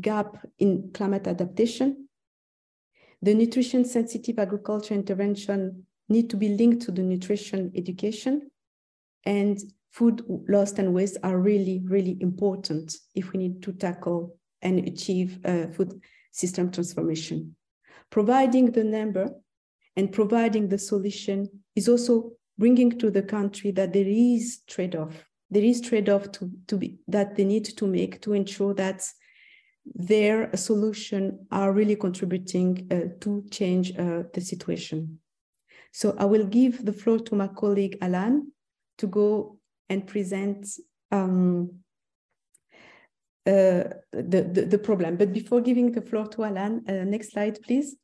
gap 0.01 0.45
in 0.59 0.91
climate 0.93 1.27
adaptation 1.27 2.05
the 3.25 3.33
nutrition 3.33 3.83
sensitive 3.85 4.37
agriculture 4.37 4.93
intervention 4.93 5.87
need 6.09 6.29
to 6.29 6.37
be 6.37 6.49
linked 6.49 6.83
to 6.83 6.91
the 6.91 7.01
nutrition 7.01 7.71
education 7.75 8.51
and 9.25 9.57
food 9.95 10.21
loss 10.49 10.73
and 10.73 10.93
waste 10.93 11.17
are 11.23 11.39
really, 11.39 11.81
really 11.85 12.17
important 12.19 12.97
if 13.15 13.31
we 13.31 13.39
need 13.39 13.63
to 13.63 13.71
tackle 13.71 14.37
and 14.61 14.85
achieve 14.87 15.39
food 15.73 16.01
system 16.31 16.69
transformation. 16.69 17.55
Providing 18.09 18.71
the 18.71 18.83
number 18.83 19.29
and 19.95 20.11
providing 20.11 20.67
the 20.67 20.77
solution 20.77 21.47
is 21.77 21.87
also 21.87 22.31
bringing 22.57 22.91
to 22.99 23.09
the 23.09 23.21
country 23.21 23.71
that 23.71 23.93
there 23.93 24.07
is 24.07 24.59
trade-off. 24.67 25.13
There 25.49 25.63
is 25.63 25.79
trade-off 25.79 26.29
to, 26.33 26.51
to 26.67 26.77
be, 26.77 26.97
that 27.07 27.37
they 27.37 27.45
need 27.45 27.63
to 27.63 27.87
make 27.87 28.21
to 28.23 28.33
ensure 28.33 28.73
that 28.73 29.01
their 29.85 30.53
solution 30.57 31.47
are 31.51 31.71
really 31.71 31.95
contributing 31.95 32.85
uh, 32.91 33.17
to 33.21 33.45
change 33.49 33.97
uh, 33.97 34.23
the 34.33 34.41
situation. 34.41 35.19
So 35.93 36.15
I 36.17 36.25
will 36.25 36.45
give 36.45 36.83
the 36.83 36.91
floor 36.91 37.19
to 37.19 37.35
my 37.35 37.47
colleague 37.47 37.97
Alan 38.01 38.51
to 38.97 39.07
go 39.07 39.54
and 39.89 40.07
present 40.07 40.67
um, 41.11 41.71
uh, 43.47 43.83
the, 44.11 44.49
the, 44.51 44.65
the, 44.69 44.77
problem. 44.77 45.17
But 45.17 45.31
before 45.31 45.61
giving 45.61 45.91
the 45.91 46.01
floor 46.01 46.27
to 46.29 46.45
Alan, 46.45 46.83
uh, 46.87 47.03
next 47.03 47.31
slide, 47.31 47.61
please. 47.61 47.95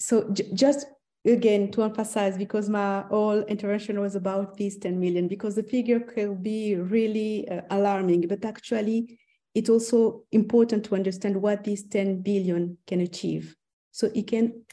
So 0.00 0.34
just 0.52 0.86
again 1.24 1.70
to 1.70 1.84
emphasize, 1.84 2.36
because 2.36 2.68
my 2.68 3.02
whole 3.02 3.42
intervention 3.42 4.00
was 4.00 4.16
about 4.16 4.56
these 4.56 4.78
10 4.78 4.98
million, 4.98 5.28
because 5.28 5.54
the 5.54 5.62
figure 5.62 6.00
can 6.00 6.42
be 6.42 6.74
really 6.74 7.46
uh, 7.48 7.60
alarming, 7.70 8.26
but 8.26 8.44
actually 8.44 9.20
it's 9.54 9.68
also 9.70 10.22
important 10.32 10.84
to 10.84 10.94
understand 10.94 11.40
what 11.40 11.62
this 11.64 11.84
10 11.84 12.22
billion 12.22 12.78
can 12.86 13.00
achieve. 13.00 13.54
So 13.90 14.10
it 14.14 14.26
can 14.26 14.64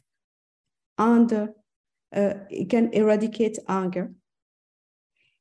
under, 0.98 1.50
uh, 2.16 2.34
it 2.50 2.70
can 2.70 2.92
eradicate 2.94 3.60
hunger. 3.68 4.14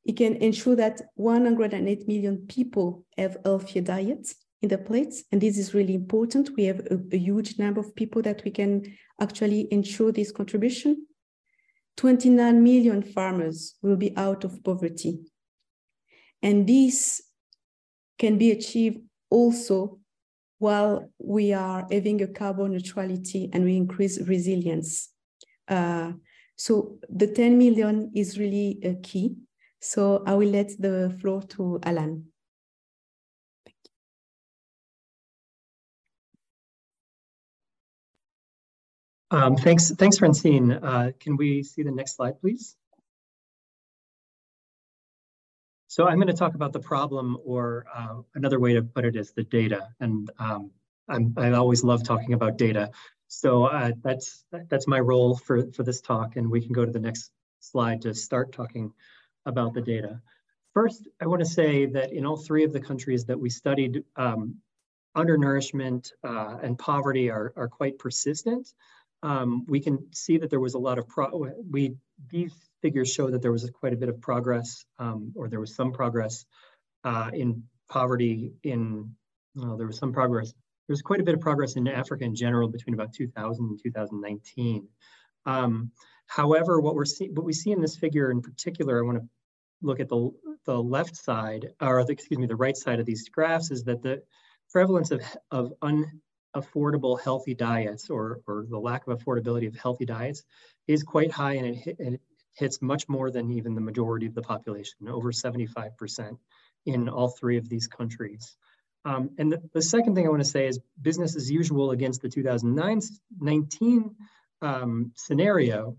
It 0.05 0.17
can 0.17 0.35
ensure 0.37 0.75
that 0.75 1.01
108 1.15 2.07
million 2.07 2.45
people 2.47 3.05
have 3.17 3.37
healthier 3.43 3.81
diets 3.81 4.35
in 4.61 4.69
the 4.69 4.77
plates. 4.77 5.23
And 5.31 5.41
this 5.41 5.57
is 5.57 5.73
really 5.73 5.93
important. 5.93 6.51
We 6.55 6.65
have 6.65 6.79
a, 6.91 6.99
a 7.11 7.17
huge 7.17 7.59
number 7.59 7.79
of 7.79 7.95
people 7.95 8.21
that 8.23 8.43
we 8.43 8.51
can 8.51 8.97
actually 9.21 9.67
ensure 9.71 10.11
this 10.11 10.31
contribution. 10.31 11.05
29 11.97 12.63
million 12.63 13.03
farmers 13.03 13.75
will 13.81 13.97
be 13.97 14.15
out 14.15 14.43
of 14.43 14.63
poverty. 14.63 15.19
And 16.41 16.67
this 16.67 17.21
can 18.17 18.37
be 18.37 18.51
achieved 18.51 18.99
also 19.29 19.99
while 20.59 21.09
we 21.19 21.53
are 21.53 21.87
having 21.91 22.21
a 22.21 22.27
carbon 22.27 22.71
neutrality 22.71 23.49
and 23.53 23.63
we 23.63 23.75
increase 23.77 24.19
resilience. 24.21 25.09
Uh, 25.67 26.13
so 26.55 26.99
the 27.09 27.27
10 27.27 27.57
million 27.57 28.11
is 28.13 28.37
really 28.37 28.79
a 28.83 28.95
key. 28.95 29.35
So 29.79 30.23
I 30.25 30.33
will 30.35 30.49
let 30.49 30.69
the 30.79 31.15
floor 31.21 31.41
to 31.43 31.79
Alan. 31.83 32.31
Um, 39.31 39.55
thanks, 39.55 39.91
thanks, 39.91 40.17
Francine. 40.17 40.71
Uh, 40.71 41.11
can 41.19 41.37
we 41.37 41.61
see 41.63 41.83
the 41.83 41.91
next 41.91 42.15
slide, 42.15 42.41
please? 42.41 42.75
So 45.87 46.07
I'm 46.07 46.17
going 46.17 46.27
to 46.27 46.33
talk 46.33 46.55
about 46.55 46.73
the 46.73 46.79
problem, 46.79 47.37
or 47.43 47.85
uh, 47.93 48.21
another 48.35 48.59
way 48.59 48.73
to 48.73 48.81
put 48.81 49.05
it 49.05 49.15
is 49.15 49.31
the 49.31 49.43
data. 49.43 49.89
And 49.99 50.29
um, 50.39 50.71
i 51.09 51.51
always 51.51 51.83
love 51.83 52.03
talking 52.03 52.33
about 52.33 52.57
data. 52.57 52.91
So 53.27 53.65
uh, 53.65 53.91
that's 54.03 54.43
that's 54.69 54.87
my 54.87 54.99
role 54.99 55.35
for, 55.35 55.71
for 55.71 55.83
this 55.83 56.01
talk. 56.01 56.35
And 56.35 56.49
we 56.49 56.61
can 56.61 56.73
go 56.73 56.85
to 56.85 56.91
the 56.91 56.99
next 56.99 57.31
slide 57.59 58.03
to 58.03 58.13
start 58.13 58.51
talking 58.51 58.93
about 59.45 59.73
the 59.73 59.81
data. 59.81 60.21
First, 60.73 61.07
I 61.21 61.27
want 61.27 61.41
to 61.41 61.49
say 61.49 61.87
that 61.87 62.13
in 62.13 62.25
all 62.25 62.37
three 62.37 62.63
of 62.63 62.73
the 62.73 62.79
countries 62.79 63.25
that 63.25 63.39
we 63.39 63.49
studied, 63.49 64.03
um, 64.15 64.55
undernourishment 65.15 66.11
uh, 66.23 66.57
and 66.61 66.77
poverty 66.77 67.29
are, 67.29 67.53
are 67.55 67.67
quite 67.67 67.97
persistent. 67.97 68.71
Um, 69.23 69.65
we 69.67 69.79
can 69.79 70.13
see 70.13 70.37
that 70.37 70.49
there 70.49 70.59
was 70.59 70.75
a 70.75 70.79
lot 70.79 70.97
of 70.97 71.07
pro 71.07 71.47
we 71.69 71.95
these 72.29 72.53
figures 72.81 73.11
show 73.11 73.29
that 73.29 73.41
there 73.41 73.51
was 73.51 73.69
quite 73.71 73.93
a 73.93 73.97
bit 73.97 74.09
of 74.09 74.21
progress, 74.21 74.85
um, 74.97 75.33
or 75.35 75.49
there 75.49 75.59
was 75.59 75.75
some 75.75 75.91
progress 75.91 76.45
uh, 77.03 77.29
in 77.33 77.63
poverty 77.89 78.53
in, 78.63 79.13
well, 79.55 79.77
there 79.77 79.87
was 79.87 79.97
some 79.97 80.13
progress. 80.13 80.53
There 80.87 80.93
was 80.93 81.01
quite 81.01 81.19
a 81.19 81.23
bit 81.23 81.35
of 81.35 81.41
progress 81.41 81.75
in 81.75 81.87
Africa 81.87 82.23
in 82.23 82.35
general 82.35 82.69
between 82.69 82.93
about 82.93 83.13
2000 83.13 83.65
and 83.65 83.79
2019. 83.83 84.87
Um, 85.45 85.91
however, 86.29 86.79
what 86.79 86.95
we're 86.95 87.05
see, 87.05 87.29
what 87.29 87.43
we 87.43 87.53
see 87.53 87.71
in 87.71 87.81
this 87.81 87.97
figure 87.97 88.29
in 88.31 88.41
particular, 88.41 88.99
I 88.99 89.05
want 89.05 89.17
to 89.17 89.27
look 89.81 89.99
at 89.99 90.09
the, 90.09 90.31
the 90.65 90.81
left 90.81 91.15
side, 91.15 91.69
or 91.81 92.05
the, 92.05 92.13
excuse 92.13 92.39
me, 92.39 92.45
the 92.45 92.55
right 92.55 92.77
side 92.77 92.99
of 92.99 93.05
these 93.05 93.27
graphs 93.29 93.71
is 93.71 93.83
that 93.85 94.03
the 94.03 94.21
prevalence 94.71 95.09
of, 95.09 95.21
of 95.49 95.73
unaffordable 95.81 97.19
healthy 97.19 97.55
diets 97.55 98.11
or, 98.11 98.41
or 98.45 98.65
the 98.69 98.77
lack 98.77 99.07
of 99.07 99.17
affordability 99.17 99.67
of 99.67 99.75
healthy 99.75 100.05
diets 100.05 100.43
is 100.87 101.01
quite 101.01 101.31
high 101.31 101.53
and 101.53 101.75
it, 101.75 101.95
and 101.99 102.15
it 102.15 102.21
hits 102.53 102.79
much 102.79 103.09
more 103.09 103.31
than 103.31 103.51
even 103.51 103.73
the 103.73 103.81
majority 103.81 104.27
of 104.27 104.35
the 104.35 104.41
population, 104.41 105.07
over 105.07 105.31
75% 105.31 106.37
in 106.85 107.09
all 107.09 107.29
three 107.29 107.57
of 107.57 107.67
these 107.69 107.87
countries. 107.87 108.55
Um, 109.03 109.31
and 109.39 109.51
the, 109.51 109.61
the, 109.73 109.81
second 109.81 110.13
thing 110.13 110.27
I 110.27 110.29
want 110.29 110.43
to 110.43 110.49
say 110.49 110.67
is 110.67 110.79
business 111.01 111.35
as 111.35 111.49
usual 111.49 111.91
against 111.91 112.21
the 112.21 112.29
2019 112.29 114.15
um, 114.61 115.11
scenario, 115.15 115.97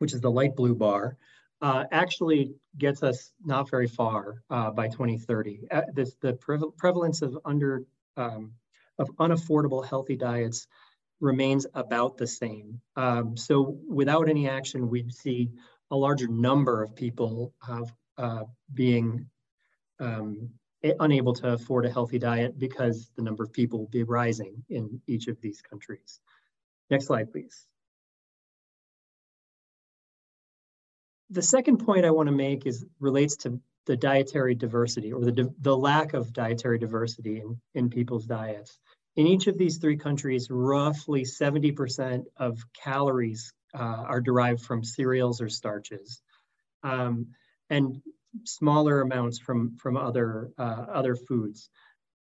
which 0.00 0.14
is 0.14 0.20
the 0.20 0.30
light 0.30 0.56
blue 0.56 0.74
bar, 0.74 1.16
uh, 1.62 1.84
actually 1.92 2.54
gets 2.78 3.02
us 3.02 3.32
not 3.44 3.68
very 3.68 3.86
far 3.86 4.42
uh, 4.48 4.70
by 4.70 4.88
2030. 4.88 5.60
Uh, 5.70 5.82
this, 5.92 6.16
the 6.22 6.32
prevalence 6.78 7.20
of 7.22 7.38
under 7.44 7.84
um, 8.16 8.52
of 8.98 9.08
unaffordable 9.16 9.86
healthy 9.86 10.16
diets 10.16 10.66
remains 11.20 11.66
about 11.74 12.16
the 12.16 12.26
same. 12.26 12.80
Um, 12.96 13.36
so 13.36 13.78
without 13.88 14.28
any 14.28 14.48
action, 14.48 14.88
we'd 14.88 15.14
see 15.14 15.50
a 15.90 15.96
larger 15.96 16.28
number 16.28 16.82
of 16.82 16.94
people 16.94 17.52
have, 17.66 17.92
uh, 18.16 18.44
being 18.72 19.26
um, 19.98 20.50
unable 20.82 21.34
to 21.34 21.52
afford 21.52 21.84
a 21.84 21.90
healthy 21.90 22.18
diet 22.18 22.58
because 22.58 23.10
the 23.16 23.22
number 23.22 23.42
of 23.42 23.52
people 23.52 23.80
will 23.80 23.88
be 23.88 24.02
rising 24.02 24.62
in 24.70 25.00
each 25.06 25.28
of 25.28 25.38
these 25.40 25.60
countries. 25.60 26.20
Next 26.90 27.06
slide, 27.06 27.30
please. 27.30 27.66
The 31.30 31.42
second 31.42 31.78
point 31.78 32.04
I 32.04 32.10
want 32.10 32.26
to 32.28 32.34
make 32.34 32.66
is 32.66 32.84
relates 32.98 33.36
to 33.38 33.60
the 33.86 33.96
dietary 33.96 34.54
diversity 34.54 35.12
or 35.12 35.20
the, 35.24 35.52
the 35.60 35.76
lack 35.76 36.12
of 36.12 36.32
dietary 36.32 36.78
diversity 36.78 37.40
in, 37.40 37.60
in 37.74 37.90
people's 37.90 38.26
diets. 38.26 38.78
in 39.16 39.26
each 39.26 39.46
of 39.46 39.58
these 39.58 39.78
three 39.78 39.96
countries, 39.96 40.48
roughly 40.50 41.22
70% 41.22 42.24
of 42.36 42.58
calories 42.74 43.52
uh, 43.74 44.04
are 44.06 44.20
derived 44.20 44.62
from 44.62 44.84
cereals 44.84 45.40
or 45.40 45.48
starches. 45.48 46.22
Um, 46.82 47.28
and 47.68 48.00
smaller 48.44 49.00
amounts 49.00 49.38
from, 49.38 49.76
from 49.76 49.96
other, 49.96 50.50
uh, 50.58 50.86
other 50.92 51.16
foods. 51.16 51.68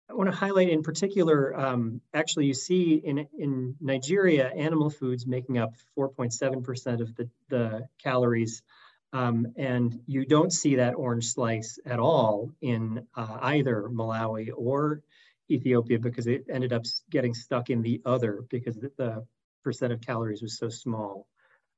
I 0.09 0.13
want 0.13 0.29
to 0.29 0.35
highlight 0.35 0.69
in 0.69 0.83
particular, 0.83 1.59
um, 1.59 2.01
actually 2.13 2.45
you 2.45 2.53
see 2.53 2.93
in, 2.93 3.27
in 3.37 3.75
Nigeria, 3.81 4.47
animal 4.49 4.89
foods 4.89 5.25
making 5.25 5.57
up 5.57 5.73
4.7% 5.97 7.01
of 7.01 7.15
the, 7.15 7.29
the 7.49 7.87
calories. 8.03 8.61
Um, 9.15 9.53
and 9.55 10.01
you 10.07 10.25
don't 10.25 10.51
see 10.51 10.75
that 10.75 10.95
orange 10.95 11.31
slice 11.31 11.79
at 11.85 11.99
all 11.99 12.51
in 12.59 13.07
uh, 13.15 13.37
either 13.43 13.87
Malawi 13.89 14.49
or 14.53 15.03
Ethiopia 15.49 15.99
because 15.99 16.27
it 16.27 16.43
ended 16.49 16.73
up 16.73 16.83
getting 17.09 17.33
stuck 17.33 17.69
in 17.69 17.81
the 17.81 18.01
other 18.05 18.43
because 18.49 18.75
the, 18.75 18.91
the 18.97 19.25
percent 19.63 19.93
of 19.93 20.01
calories 20.01 20.41
was 20.41 20.57
so 20.57 20.67
small. 20.67 21.27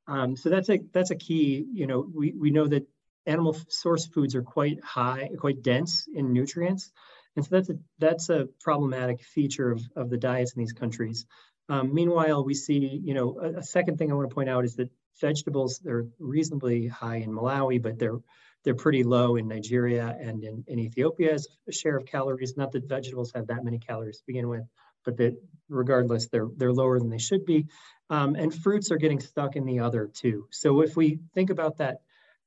Um, 0.08 0.36
so 0.36 0.50
that's 0.50 0.70
a 0.70 0.80
that's 0.92 1.12
a 1.12 1.16
key. 1.16 1.68
You 1.72 1.86
know, 1.86 2.10
we 2.12 2.34
we 2.36 2.50
know 2.50 2.68
that 2.70 2.88
animal 3.28 3.56
source 3.70 4.08
foods 4.08 4.34
are 4.34 4.42
quite 4.42 4.84
high, 4.84 5.30
quite 5.38 5.62
dense 5.62 6.08
in 6.12 6.34
nutrients, 6.34 6.92
and 7.36 7.46
so 7.46 7.50
that's 7.52 7.70
a 7.70 7.76
that's 8.00 8.30
a 8.30 8.48
problematic 8.62 9.22
feature 9.22 9.70
of 9.70 9.82
of 9.96 10.10
the 10.10 10.18
diets 10.18 10.54
in 10.54 10.60
these 10.60 10.74
countries. 10.74 11.28
Um, 11.70 11.94
meanwhile, 11.94 12.44
we 12.44 12.56
see, 12.56 13.00
you 13.04 13.14
know, 13.14 13.40
a, 13.40 13.60
a, 13.60 13.64
second 13.64 13.98
thing 13.98 14.10
I 14.10 14.16
want 14.16 14.30
to 14.30 14.34
point 14.34 14.50
out 14.50 14.64
is 14.64 14.78
that 14.78 14.90
vegetables 15.20 15.80
they're 15.84 16.06
reasonably 16.20 16.88
high 16.88 17.18
in 17.18 17.32
Malawi, 17.32 17.82
but 17.82 18.00
they're 18.00 18.20
they're 18.64 18.76
pretty 18.76 19.04
low 19.04 19.38
in 19.38 19.48
Nigeria 19.48 20.18
and 20.20 20.44
in, 20.44 20.64
in 20.68 20.80
Ethiopia 20.80 21.34
as 21.34 21.48
a 21.68 21.72
share 21.72 21.96
of 21.96 22.06
calories. 22.06 22.58
Not 22.58 22.72
that 22.74 22.90
vegetables 22.90 23.32
have 23.34 23.48
that 23.48 23.64
many 23.64 23.80
calories 23.80 24.18
to 24.18 24.24
begin 24.28 24.50
with, 24.50 24.64
but 25.06 25.16
that 25.18 25.36
regardless, 25.70 26.28
they're 26.28 26.50
they're 26.58 26.74
lower 26.74 27.00
than 27.00 27.10
they 27.10 27.18
should 27.18 27.46
be. 27.46 27.68
Um, 28.10 28.36
and 28.36 28.54
fruits 28.54 28.92
are 28.92 28.98
getting 28.98 29.20
stuck 29.20 29.56
in 29.56 29.66
the 29.66 29.80
other 29.80 30.10
too. 30.14 30.48
So 30.52 30.82
if 30.82 30.96
we 30.96 31.20
think 31.34 31.50
about 31.50 31.78
that, 31.78 32.02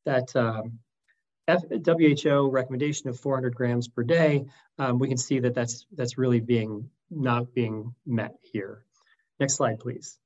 that 0.04 0.34
um, 0.34 0.78
WHO 1.48 2.48
recommendation 2.50 3.08
of 3.08 3.18
400 3.18 3.54
grams 3.54 3.88
per 3.88 4.02
day, 4.02 4.44
um, 4.78 4.98
we 4.98 5.08
can 5.08 5.18
see 5.18 5.40
that 5.40 5.54
that's, 5.54 5.86
that's 5.92 6.18
really 6.18 6.40
being 6.40 6.88
not 7.10 7.52
being 7.54 7.94
met 8.06 8.36
here. 8.40 8.84
Next 9.40 9.56
slide, 9.56 9.80
please. 9.80 10.19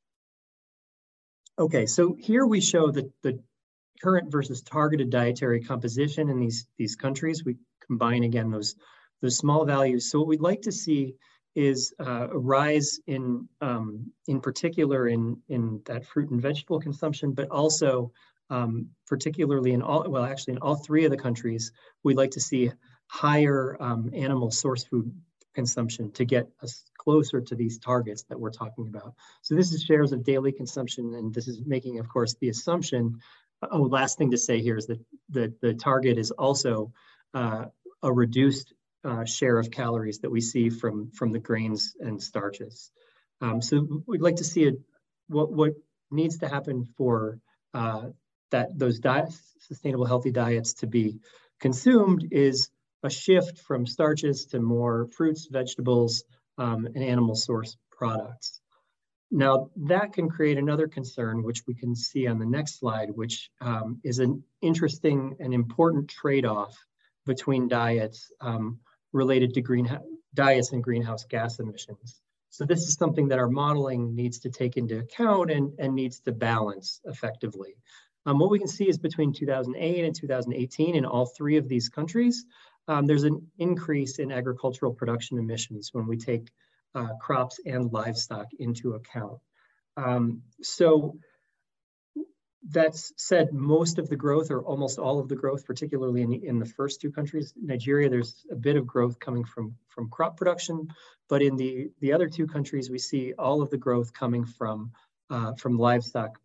Okay, 1.57 1.87
so 1.87 2.17
here 2.19 2.45
we 2.45 2.61
show 2.61 2.90
the, 2.90 3.12
the 3.23 3.38
current 4.03 4.31
versus 4.33 4.61
targeted 4.61 5.11
dietary 5.11 5.61
composition 5.61 6.29
in 6.29 6.40
these, 6.40 6.67
these 6.79 6.97
countries. 6.97 7.45
We 7.45 7.57
combine 7.87 8.25
again 8.25 8.51
those, 8.51 8.75
those 9.23 9.37
small 9.37 9.64
values. 9.64 10.11
So 10.11 10.19
what 10.19 10.29
we'd 10.29 10.40
like 10.40 10.62
to 10.62 10.73
see 10.73 11.14
is 11.55 11.95
uh, 12.01 12.29
a 12.33 12.38
rise 12.38 12.99
in, 13.07 13.49
um, 13.61 14.11
in 14.27 14.40
particular 14.40 15.07
in, 15.07 15.40
in 15.49 15.81
that 15.87 16.05
fruit 16.05 16.31
and 16.31 16.43
vegetable 16.43 16.81
consumption, 16.81 17.33
but 17.33 17.49
also 17.51 18.11
um, 18.51 18.88
particularly 19.07 19.73
in 19.73 19.83
all, 19.83 20.05
well, 20.09 20.25
actually 20.25 20.55
in 20.55 20.59
all 20.59 20.75
three 20.75 21.05
of 21.05 21.12
the 21.12 21.17
countries, 21.17 21.71
we'd 22.03 22.17
like 22.17 22.33
to 22.33 22.40
see 22.40 22.73
higher 23.07 23.77
um, 23.81 24.11
animal 24.12 24.51
source 24.51 24.83
food 24.83 25.14
consumption 25.55 26.11
to 26.12 26.25
get 26.25 26.49
us 26.62 26.85
closer 26.99 27.40
to 27.40 27.55
these 27.55 27.79
targets 27.79 28.25
that 28.25 28.38
we're 28.38 28.51
talking 28.51 28.88
about. 28.88 29.14
So 29.43 29.55
this 29.55 29.73
is 29.73 29.83
shares 29.83 30.12
of 30.12 30.25
daily 30.25 30.53
consumption, 30.53 31.14
and 31.14 31.35
this 31.35 31.49
is 31.49 31.61
making, 31.64 31.99
of 31.99 32.09
course, 32.09 32.35
the 32.40 32.49
assumption. 32.49 33.21
Oh, 33.71 33.83
last 33.83 34.19
thing 34.19 34.31
to 34.33 34.38
say 34.38 34.61
here 34.61 34.77
is 34.77 34.87
that 34.87 35.01
the, 35.31 35.55
the 35.61 35.75
target 35.75 36.19
is 36.19 36.31
also 36.31 36.93
uh, 37.33 37.67
a 38.03 38.12
reduced 38.12 38.75
uh, 39.05 39.25
share 39.25 39.59
of 39.59 39.71
calories 39.71 40.19
that 40.21 40.31
we 40.31 40.40
see 40.40 40.71
from, 40.71 41.11
from 41.12 41.33
the 41.33 41.38
grains 41.38 41.95
and 42.01 42.23
starches. 42.23 42.90
Um, 43.40 43.61
so 43.61 44.03
we'd 44.07 44.23
like 44.23 44.37
to 44.37 44.45
see 44.45 44.69
a, 44.69 44.73
what, 45.29 45.53
what 45.53 45.73
needs 46.11 46.38
to 46.38 46.49
happen 46.49 46.87
for 46.97 47.38
uh, 47.75 48.09
that 48.51 48.79
those 48.79 48.99
diets, 48.99 49.40
sustainable 49.61 50.07
healthy 50.07 50.31
diets 50.31 50.75
to 50.75 50.87
be 50.87 51.19
consumed 51.61 52.29
is 52.31 52.71
a 53.05 53.11
shift 53.11 53.59
from 53.59 53.87
starches 53.87 54.47
to 54.47 54.61
more 54.61 55.07
fruits, 55.17 55.47
vegetables, 55.51 56.25
um, 56.59 56.87
and 56.87 57.05
animal 57.05 57.35
source 57.35 57.77
products. 57.90 58.61
Now 59.31 59.71
that 59.77 60.12
can 60.12 60.29
create 60.29 60.59
another 60.59 60.88
concern, 60.88 61.43
which 61.43 61.67
we 61.67 61.75
can 61.75 61.95
see 61.95 62.27
on 62.27 62.38
the 62.38 62.47
next 62.47 62.79
slide, 62.79 63.11
which 63.11 63.51
um, 63.61 64.01
is 64.05 64.19
an 64.19 64.43
interesting 64.62 65.37
and 65.40 65.53
important 65.53 66.09
trade-off 66.09 66.77
between 67.27 67.69
diets 67.69 68.31
um, 68.40 68.79
related 69.12 69.55
to 69.55 69.61
greenhouse 69.61 70.03
diets 70.35 70.73
and 70.73 70.83
greenhouse 70.83 71.25
gas 71.25 71.61
emissions. 71.61 72.21
So 72.51 72.64
this 72.64 72.83
is 72.83 72.95
something 72.95 73.29
that 73.29 73.38
our 73.38 73.49
modeling 73.49 74.14
needs 74.17 74.40
to 74.40 74.51
take 74.51 74.77
into 74.77 74.99
account 74.99 75.51
and, 75.51 75.73
and 75.79 75.95
needs 75.95 76.21
to 76.21 76.33
balance 76.33 77.01
effectively. 77.05 77.77
Um, 78.27 78.38
what 78.38 78.51
we 78.51 78.59
can 78.59 78.69
see 78.69 78.88
is 78.88 78.99
between 78.99 79.33
2008 79.33 80.05
and 80.05 80.14
2018 80.14 80.97
in 80.97 81.05
all 81.05 81.27
three 81.27 81.57
of 81.57 81.69
these 81.69 81.88
countries, 81.88 82.47
um, 82.88 83.07
there's 83.07 83.25
an 83.25 83.51
increase 83.59 84.18
in 84.18 84.33
agricultural 84.33 84.92
production 84.92 85.38
emissions 85.38 85.90
when 85.92 86.07
we 86.07 86.16
take 86.16 86.51
uh, 86.94 87.09
crops 87.20 87.61
and 87.64 87.92
livestock 87.92 88.47
into 88.59 88.92
account. 88.92 89.38
Um, 89.97 90.42
so 90.62 91.16
that's 92.70 93.12
said, 93.16 93.53
most 93.53 93.99
of 93.99 94.09
the 94.09 94.16
growth 94.16 94.51
or 94.51 94.62
almost 94.62 94.99
all 94.99 95.18
of 95.18 95.29
the 95.29 95.37
growth, 95.37 95.66
particularly 95.66 96.23
in, 96.23 96.33
in 96.33 96.59
the 96.59 96.66
first 96.66 97.01
two 97.01 97.12
countries, 97.12 97.53
Nigeria, 97.61 98.09
there's 98.09 98.47
a 98.51 98.57
bit 98.57 98.77
of 98.77 98.87
growth 98.87 99.18
coming 99.20 99.44
from, 99.44 99.77
from 99.88 100.09
crop 100.09 100.37
production, 100.37 100.88
but 101.29 101.42
in 101.42 101.57
the, 101.57 101.90
the 102.01 102.12
other 102.12 102.29
two 102.29 102.47
countries, 102.47 102.90
we 102.90 102.99
see 102.99 103.35
all 103.38 103.61
of 103.61 103.70
the 103.70 103.77
growth 103.77 104.12
coming 104.12 104.44
from, 104.44 104.92
uh, 105.31 105.53
from 105.55 105.79
livestock 105.79 106.38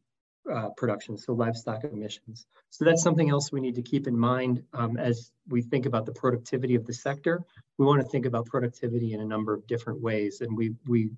uh, 0.51 0.69
production, 0.77 1.17
so 1.17 1.33
livestock 1.33 1.83
emissions. 1.83 2.45
So 2.69 2.85
that's 2.85 3.03
something 3.03 3.29
else 3.29 3.51
we 3.51 3.61
need 3.61 3.75
to 3.75 3.81
keep 3.81 4.07
in 4.07 4.17
mind 4.17 4.63
um, 4.73 4.97
as 4.97 5.31
we 5.47 5.61
think 5.61 5.85
about 5.85 6.05
the 6.05 6.11
productivity 6.11 6.75
of 6.75 6.85
the 6.85 6.93
sector. 6.93 7.43
We 7.77 7.85
want 7.85 8.01
to 8.01 8.07
think 8.07 8.25
about 8.25 8.45
productivity 8.45 9.13
in 9.13 9.21
a 9.21 9.25
number 9.25 9.53
of 9.53 9.65
different 9.67 10.01
ways, 10.01 10.41
and 10.41 10.55
we, 10.55 10.75
we 10.87 11.11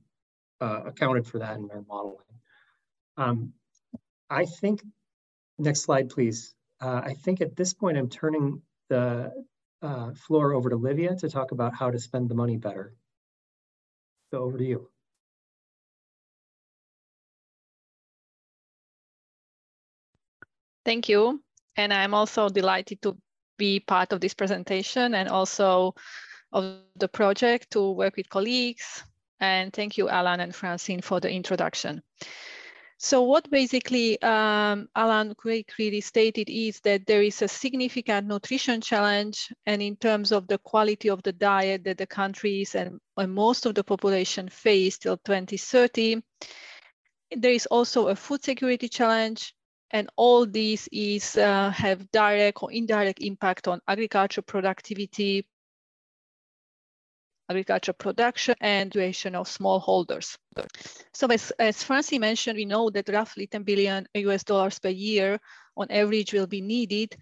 uh, 0.60 0.82
accounted 0.86 1.26
for 1.28 1.39
that 1.39 1.58
in 1.58 1.70
our 1.72 1.84
modeling. 1.88 2.17
Um, 3.17 3.54
I 4.30 4.46
think, 4.46 4.84
next 5.58 5.82
slide, 5.82 6.10
please. 6.10 6.56
Uh, 6.80 7.02
I 7.04 7.13
think 7.13 7.41
at 7.41 7.56
this 7.56 7.74
point, 7.74 7.98
I'm 7.98 8.10
turning 8.10 8.62
the 8.89 9.32
uh, 9.82 10.12
floor 10.13 10.54
over 10.54 10.70
to 10.70 10.76
Livia 10.76 11.15
to 11.15 11.30
talk 11.30 11.52
about 11.52 11.76
how 11.76 11.91
to 11.91 12.00
spend 12.00 12.30
the 12.30 12.36
money 12.36 12.58
better. 12.58 12.94
So 14.32 14.39
over 14.39 14.58
to 14.58 14.63
you. 14.63 14.89
Thank 20.86 21.10
you. 21.10 21.44
And 21.78 21.94
I'm 21.94 22.13
also 22.13 22.50
delighted 22.50 23.02
to 23.04 23.17
be 23.58 23.80
part 23.80 24.12
of 24.13 24.22
this 24.22 24.34
presentation 24.34 25.13
and 25.15 25.30
also 25.30 25.96
of 26.52 26.80
the 26.96 27.08
project 27.08 27.72
to 27.72 27.91
work 27.91 28.17
with 28.17 28.30
colleagues. 28.30 29.04
And 29.39 29.72
thank 29.74 29.98
you, 29.98 30.10
Alan 30.10 30.39
and 30.39 30.54
Francine, 30.54 31.02
for 31.02 31.20
the 31.20 31.32
introduction. 31.32 32.02
So 32.98 33.24
what 33.24 33.50
basically 33.50 34.22
um, 34.22 34.88
Alan 34.96 35.34
clearly 35.36 36.02
stated 36.02 36.52
is 36.52 36.80
that 36.82 37.08
there 37.08 37.24
is 37.24 37.41
a 37.41 37.48
significant 37.48 38.28
nutrition 38.28 38.80
challenge 38.80 39.52
and 39.65 39.82
in 39.82 39.96
terms 39.96 40.32
of 40.32 40.46
the 40.48 40.60
quality 40.60 41.10
of 41.10 41.24
the 41.24 41.32
diet 41.32 41.84
that 41.86 41.98
the 41.98 42.06
countries 42.06 42.76
and, 42.76 43.00
and 43.17 43.34
most 43.34 43.65
of 43.65 43.74
the 43.74 43.84
population 43.84 44.50
face 44.50 45.00
till 45.00 45.17
2030. 45.17 46.22
There 47.36 47.52
is 47.52 47.65
also 47.65 48.10
a 48.10 48.15
food 48.15 48.44
security 48.44 48.88
challenge 48.88 49.56
and 49.91 50.10
all 50.15 50.45
these 50.45 50.88
is 50.91 51.38
uh, 51.38 51.69
have 51.71 52.10
direct 52.12 52.63
or 52.63 52.71
indirect 52.71 53.21
impact 53.21 53.67
on 53.67 53.80
agriculture 53.88 54.41
productivity, 54.41 55.45
agriculture 57.49 57.93
production 57.93 58.56
and 58.62 58.91
duration 58.91 59.36
of 59.36 59.47
smallholders. 59.47 60.38
So 61.13 61.27
as, 61.27 61.51
as 61.60 61.84
Francine 61.84 62.21
mentioned, 62.21 62.58
we 62.58 62.65
know 62.65 62.89
that 62.89 63.10
roughly 63.10 63.47
10 63.47 63.63
billion 63.63 64.08
US 64.13 64.43
dollars 64.43 64.80
per 64.80 64.89
year 64.89 65.39
on 65.75 65.91
average 65.91 66.34
will 66.34 66.47
be 66.47 66.62
needed 66.62 67.15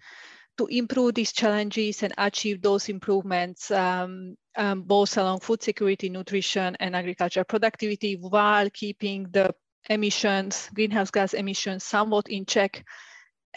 to 0.58 0.66
improve 0.66 1.14
these 1.14 1.32
challenges 1.32 2.02
and 2.02 2.12
achieve 2.18 2.60
those 2.60 2.88
improvements, 2.88 3.70
um, 3.70 4.36
um, 4.56 4.82
both 4.82 5.16
along 5.16 5.40
food 5.40 5.62
security, 5.62 6.08
nutrition, 6.10 6.76
and 6.80 6.94
agriculture 6.94 7.44
productivity 7.44 8.14
while 8.16 8.68
keeping 8.70 9.24
the 9.30 9.54
emissions, 9.88 10.68
greenhouse 10.74 11.10
gas 11.10 11.34
emissions 11.34 11.84
somewhat 11.84 12.28
in 12.28 12.44
check 12.44 12.84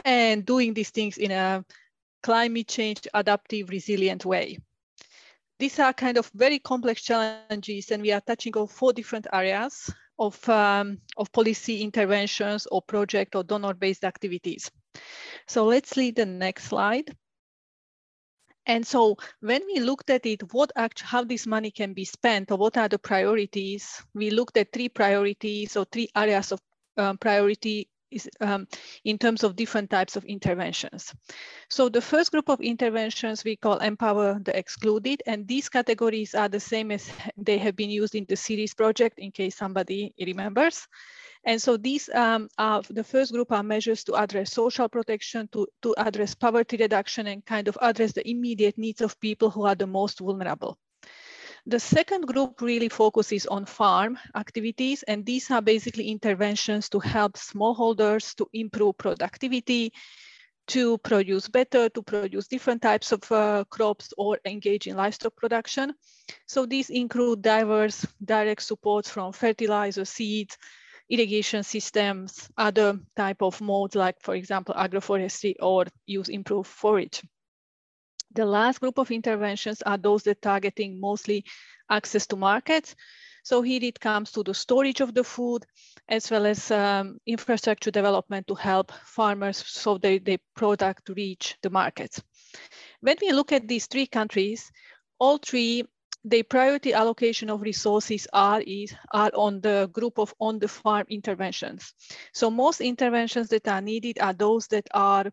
and 0.06 0.46
doing 0.46 0.74
these 0.74 0.90
things 0.90 1.18
in 1.18 1.32
a 1.32 1.64
climate 2.22 2.68
change 2.68 3.08
adaptive 3.14 3.70
resilient 3.70 4.26
way 4.26 4.58
these 5.64 5.80
are 5.80 5.94
kind 5.94 6.18
of 6.18 6.30
very 6.34 6.60
complex 6.60 7.02
challenges 7.02 7.92
and 7.92 8.02
we 8.02 8.12
are 8.12 8.22
touching 8.22 8.56
on 8.58 8.68
four 8.68 8.92
different 8.92 9.28
areas 9.32 9.90
of, 10.20 10.50
um, 10.50 10.98
of 11.16 11.32
policy 11.32 11.82
interventions 11.82 12.68
or 12.72 12.82
project 12.82 13.36
or 13.36 13.44
donor-based 13.44 14.04
activities. 14.04 14.70
So 15.48 15.66
let's 15.66 15.96
lead 15.96 16.18
the 16.18 16.26
next 16.26 16.66
slide. 16.66 17.16
And 18.66 18.86
so 18.86 19.18
when 19.42 19.62
we 19.66 19.80
looked 19.82 20.10
at 20.10 20.26
it, 20.26 20.54
what 20.54 20.72
actually, 20.76 21.08
how 21.08 21.24
this 21.24 21.46
money 21.46 21.72
can 21.72 21.94
be 21.94 22.06
spent 22.06 22.52
or 22.52 22.58
what 22.58 22.78
are 22.78 22.88
the 22.88 23.00
priorities, 23.00 24.02
we 24.14 24.30
looked 24.30 24.58
at 24.58 24.72
three 24.72 24.90
priorities 24.90 25.76
or 25.76 25.86
three 25.86 26.10
areas 26.16 26.52
of 26.52 26.62
um, 26.98 27.18
priority 27.18 27.90
is, 28.14 28.30
um, 28.40 28.68
in 29.04 29.18
terms 29.18 29.44
of 29.44 29.56
different 29.56 29.90
types 29.90 30.16
of 30.16 30.24
interventions. 30.26 31.14
So 31.70 31.90
the 31.90 32.02
first 32.02 32.32
group 32.32 32.50
of 32.50 32.62
interventions 32.62 33.44
we 33.44 33.56
call 33.56 33.80
Empower 33.80 34.40
the 34.40 34.58
Excluded, 34.58 35.24
and 35.26 35.48
these 35.48 35.70
categories 35.70 36.36
are 36.36 36.50
the 36.50 36.60
same 36.60 36.92
as 36.92 37.12
they 37.38 37.58
have 37.58 37.76
been 37.76 37.90
used 37.90 38.16
in 38.16 38.26
the 38.30 38.36
Ceres 38.36 38.74
project, 38.74 39.20
in 39.20 39.32
case 39.32 39.58
somebody 39.58 40.14
remembers. 40.20 40.88
And 41.46 41.62
so 41.62 41.76
these 41.78 42.10
um, 42.14 42.48
are 42.58 42.82
the 42.90 43.04
first 43.04 43.34
group 43.34 43.52
are 43.52 43.64
measures 43.64 44.04
to 44.06 44.16
address 44.16 44.54
social 44.54 44.88
protection, 44.88 45.50
to, 45.52 45.68
to 45.82 45.94
address 45.98 46.36
poverty 46.36 46.78
reduction 46.78 47.28
and 47.28 47.46
kind 47.46 47.68
of 47.68 47.78
address 47.82 48.14
the 48.14 48.28
immediate 48.30 48.78
needs 48.78 49.02
of 49.02 49.20
people 49.20 49.50
who 49.50 49.66
are 49.66 49.76
the 49.76 49.88
most 49.88 50.20
vulnerable. 50.20 50.78
The 51.66 51.80
second 51.80 52.28
group 52.28 52.62
really 52.62 52.90
focuses 52.90 53.46
on 53.46 53.66
farm 53.66 54.20
activities, 54.36 55.04
and 55.04 55.26
these 55.26 55.50
are 55.50 55.62
basically 55.62 56.10
interventions 56.10 56.90
to 56.90 57.00
help 57.00 57.34
smallholders 57.34 58.36
to 58.36 58.48
improve 58.52 58.98
productivity, 58.98 59.94
to 60.68 60.98
produce 60.98 61.48
better, 61.48 61.90
to 61.90 62.02
produce 62.02 62.48
different 62.48 62.82
types 62.82 63.12
of 63.12 63.32
uh, 63.32 63.64
crops 63.70 64.14
or 64.18 64.40
engage 64.46 64.88
in 64.88 64.98
livestock 64.98 65.36
production. 65.36 65.94
So 66.48 66.66
these 66.66 66.90
include 66.90 67.42
diverse 67.42 68.06
direct 68.24 68.64
supports 68.64 69.10
from 69.10 69.32
fertilizer, 69.32 70.06
seeds, 70.06 70.58
irrigation 71.14 71.62
systems, 71.64 72.50
other 72.58 73.00
type 73.16 73.44
of 73.44 73.62
modes 73.62 73.96
like, 73.96 74.16
for 74.20 74.34
example, 74.34 74.74
agroforestry 74.74 75.54
or 75.62 75.86
use 76.08 76.28
improved 76.28 76.68
forage. 76.68 77.22
The 78.34 78.46
last 78.46 78.80
group 78.80 78.98
of 78.98 79.12
interventions 79.12 79.84
are 79.84 79.98
those 79.98 80.24
that 80.24 80.42
targeting 80.42 81.00
mostly 81.00 81.46
access 81.88 82.26
to 82.28 82.36
markets. 82.36 82.96
So 83.44 83.62
here 83.62 83.84
it 83.84 84.00
comes 84.00 84.32
to 84.32 84.44
the 84.44 84.56
storage 84.56 85.02
of 85.02 85.14
the 85.14 85.24
food, 85.24 85.66
as 86.10 86.32
well 86.32 86.48
as 86.48 86.72
um, 86.72 87.20
infrastructure 87.28 87.92
development 87.92 88.48
to 88.48 88.56
help 88.56 88.92
farmers 89.06 89.58
so 89.58 90.00
they, 90.00 90.18
their 90.18 90.40
product 90.56 91.10
reach 91.16 91.58
the 91.62 91.70
markets. 91.70 92.24
When 93.02 93.18
we 93.22 93.34
look 93.34 93.52
at 93.52 93.68
these 93.68 93.86
three 93.86 94.08
countries, 94.08 94.72
all 95.20 95.38
three, 95.38 95.84
the 96.26 96.44
priority 96.44 96.94
allocation 96.94 97.50
of 97.50 97.62
resources 97.62 98.28
are, 98.32 98.62
is, 98.62 98.94
are 99.12 99.32
on 99.36 99.60
the 99.62 99.90
group 99.92 100.18
of 100.18 100.34
on 100.40 100.60
the 100.60 100.68
farm 100.68 101.06
interventions. 101.10 101.94
So 102.34 102.50
most 102.50 102.82
interventions 102.82 103.50
that 103.50 103.68
are 103.68 103.82
needed 103.82 104.20
are 104.20 104.34
those 104.34 104.68
that 104.68 104.88
are 104.94 105.32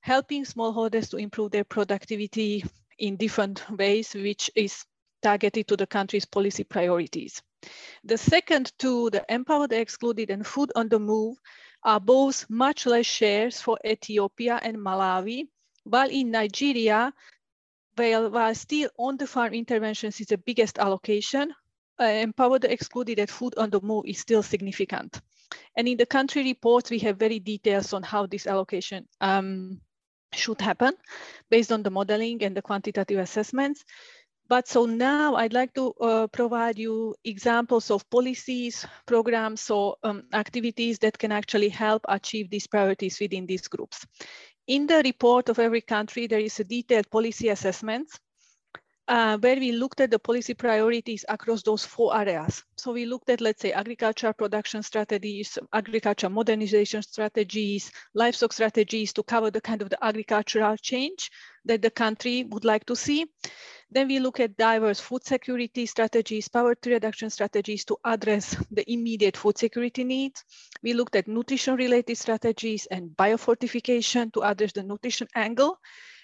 helping 0.00 0.44
smallholders 0.44 1.10
to 1.10 1.16
improve 1.16 1.50
their 1.50 1.64
productivity 1.64 2.64
in 2.98 3.16
different 3.16 3.68
ways, 3.70 4.14
which 4.14 4.50
is 4.54 4.84
targeted 5.22 5.66
to 5.68 5.76
the 5.76 5.86
country's 5.86 6.24
policy 6.24 6.64
priorities. 6.64 7.42
The 8.04 8.18
second 8.18 8.72
two, 8.78 9.10
the 9.10 9.24
Empower 9.28 9.68
the 9.68 9.80
Excluded 9.80 10.30
and 10.30 10.46
Food 10.46 10.72
on 10.74 10.88
the 10.88 10.98
Move, 10.98 11.36
are 11.84 12.00
both 12.00 12.48
much 12.48 12.86
less 12.86 13.06
shares 13.06 13.60
for 13.60 13.78
Ethiopia 13.84 14.60
and 14.62 14.76
Malawi, 14.76 15.48
while 15.84 16.10
in 16.10 16.30
Nigeria, 16.30 17.12
while, 17.96 18.30
while 18.30 18.54
still 18.54 18.90
on 18.98 19.16
the 19.16 19.26
farm 19.26 19.54
interventions 19.54 20.20
is 20.20 20.28
the 20.28 20.38
biggest 20.38 20.78
allocation, 20.78 21.52
uh, 22.00 22.04
Empower 22.04 22.58
the 22.58 22.72
Excluded 22.72 23.18
and 23.18 23.30
Food 23.30 23.54
on 23.56 23.70
the 23.70 23.80
Move 23.80 24.04
is 24.06 24.18
still 24.18 24.42
significant. 24.42 25.20
And 25.76 25.86
in 25.86 25.96
the 25.96 26.06
country 26.06 26.42
reports, 26.42 26.90
we 26.90 26.98
have 27.00 27.18
very 27.18 27.38
details 27.38 27.92
on 27.92 28.02
how 28.02 28.26
this 28.26 28.46
allocation 28.46 29.06
um, 29.20 29.80
should 30.32 30.60
happen 30.60 30.94
based 31.50 31.72
on 31.72 31.82
the 31.82 31.90
modeling 31.90 32.42
and 32.42 32.56
the 32.56 32.62
quantitative 32.62 33.18
assessments. 33.18 33.84
But 34.48 34.68
so 34.68 34.84
now 34.84 35.36
I'd 35.36 35.52
like 35.52 35.72
to 35.74 35.92
uh, 36.00 36.26
provide 36.26 36.78
you 36.78 37.14
examples 37.24 37.90
of 37.90 38.08
policies, 38.10 38.84
programs, 39.06 39.70
or 39.70 39.96
um, 40.02 40.24
activities 40.32 40.98
that 40.98 41.18
can 41.18 41.32
actually 41.32 41.70
help 41.70 42.04
achieve 42.08 42.50
these 42.50 42.66
priorities 42.66 43.18
within 43.20 43.46
these 43.46 43.68
groups. 43.68 44.04
In 44.66 44.86
the 44.86 45.02
report 45.04 45.48
of 45.48 45.58
every 45.58 45.80
country, 45.80 46.26
there 46.26 46.40
is 46.40 46.58
a 46.60 46.64
detailed 46.64 47.10
policy 47.10 47.48
assessment 47.48 48.08
uh, 49.12 49.36
where 49.40 49.56
we 49.56 49.72
looked 49.72 50.00
at 50.00 50.10
the 50.10 50.18
policy 50.18 50.54
priorities 50.54 51.22
across 51.28 51.62
those 51.62 51.84
four 51.84 52.16
areas. 52.16 52.64
So 52.76 52.92
we 52.92 53.04
looked 53.04 53.28
at, 53.28 53.42
let's 53.42 53.60
say, 53.60 53.70
agriculture 53.70 54.32
production 54.32 54.82
strategies, 54.82 55.58
agriculture 55.70 56.30
modernization 56.30 57.02
strategies, 57.02 57.92
livestock 58.14 58.54
strategies 58.54 59.12
to 59.12 59.22
cover 59.22 59.50
the 59.50 59.60
kind 59.60 59.82
of 59.82 59.90
the 59.90 60.02
agricultural 60.02 60.78
change 60.78 61.30
that 61.66 61.82
the 61.82 61.90
country 61.90 62.44
would 62.44 62.64
like 62.64 62.86
to 62.86 62.96
see. 62.96 63.26
Then 63.90 64.08
we 64.08 64.18
look 64.18 64.40
at 64.40 64.56
diverse 64.56 64.98
food 64.98 65.26
security 65.26 65.84
strategies, 65.84 66.48
poverty 66.48 66.92
reduction 66.92 67.28
strategies 67.28 67.84
to 67.84 67.98
address 68.06 68.56
the 68.70 68.90
immediate 68.90 69.36
food 69.36 69.58
security 69.58 70.04
needs. 70.04 70.42
We 70.82 70.94
looked 70.94 71.16
at 71.16 71.28
nutrition 71.28 71.76
related 71.76 72.16
strategies 72.16 72.86
and 72.86 73.10
biofortification 73.10 74.32
to 74.32 74.42
address 74.42 74.72
the 74.72 74.84
nutrition 74.84 75.28
angle. 75.34 75.76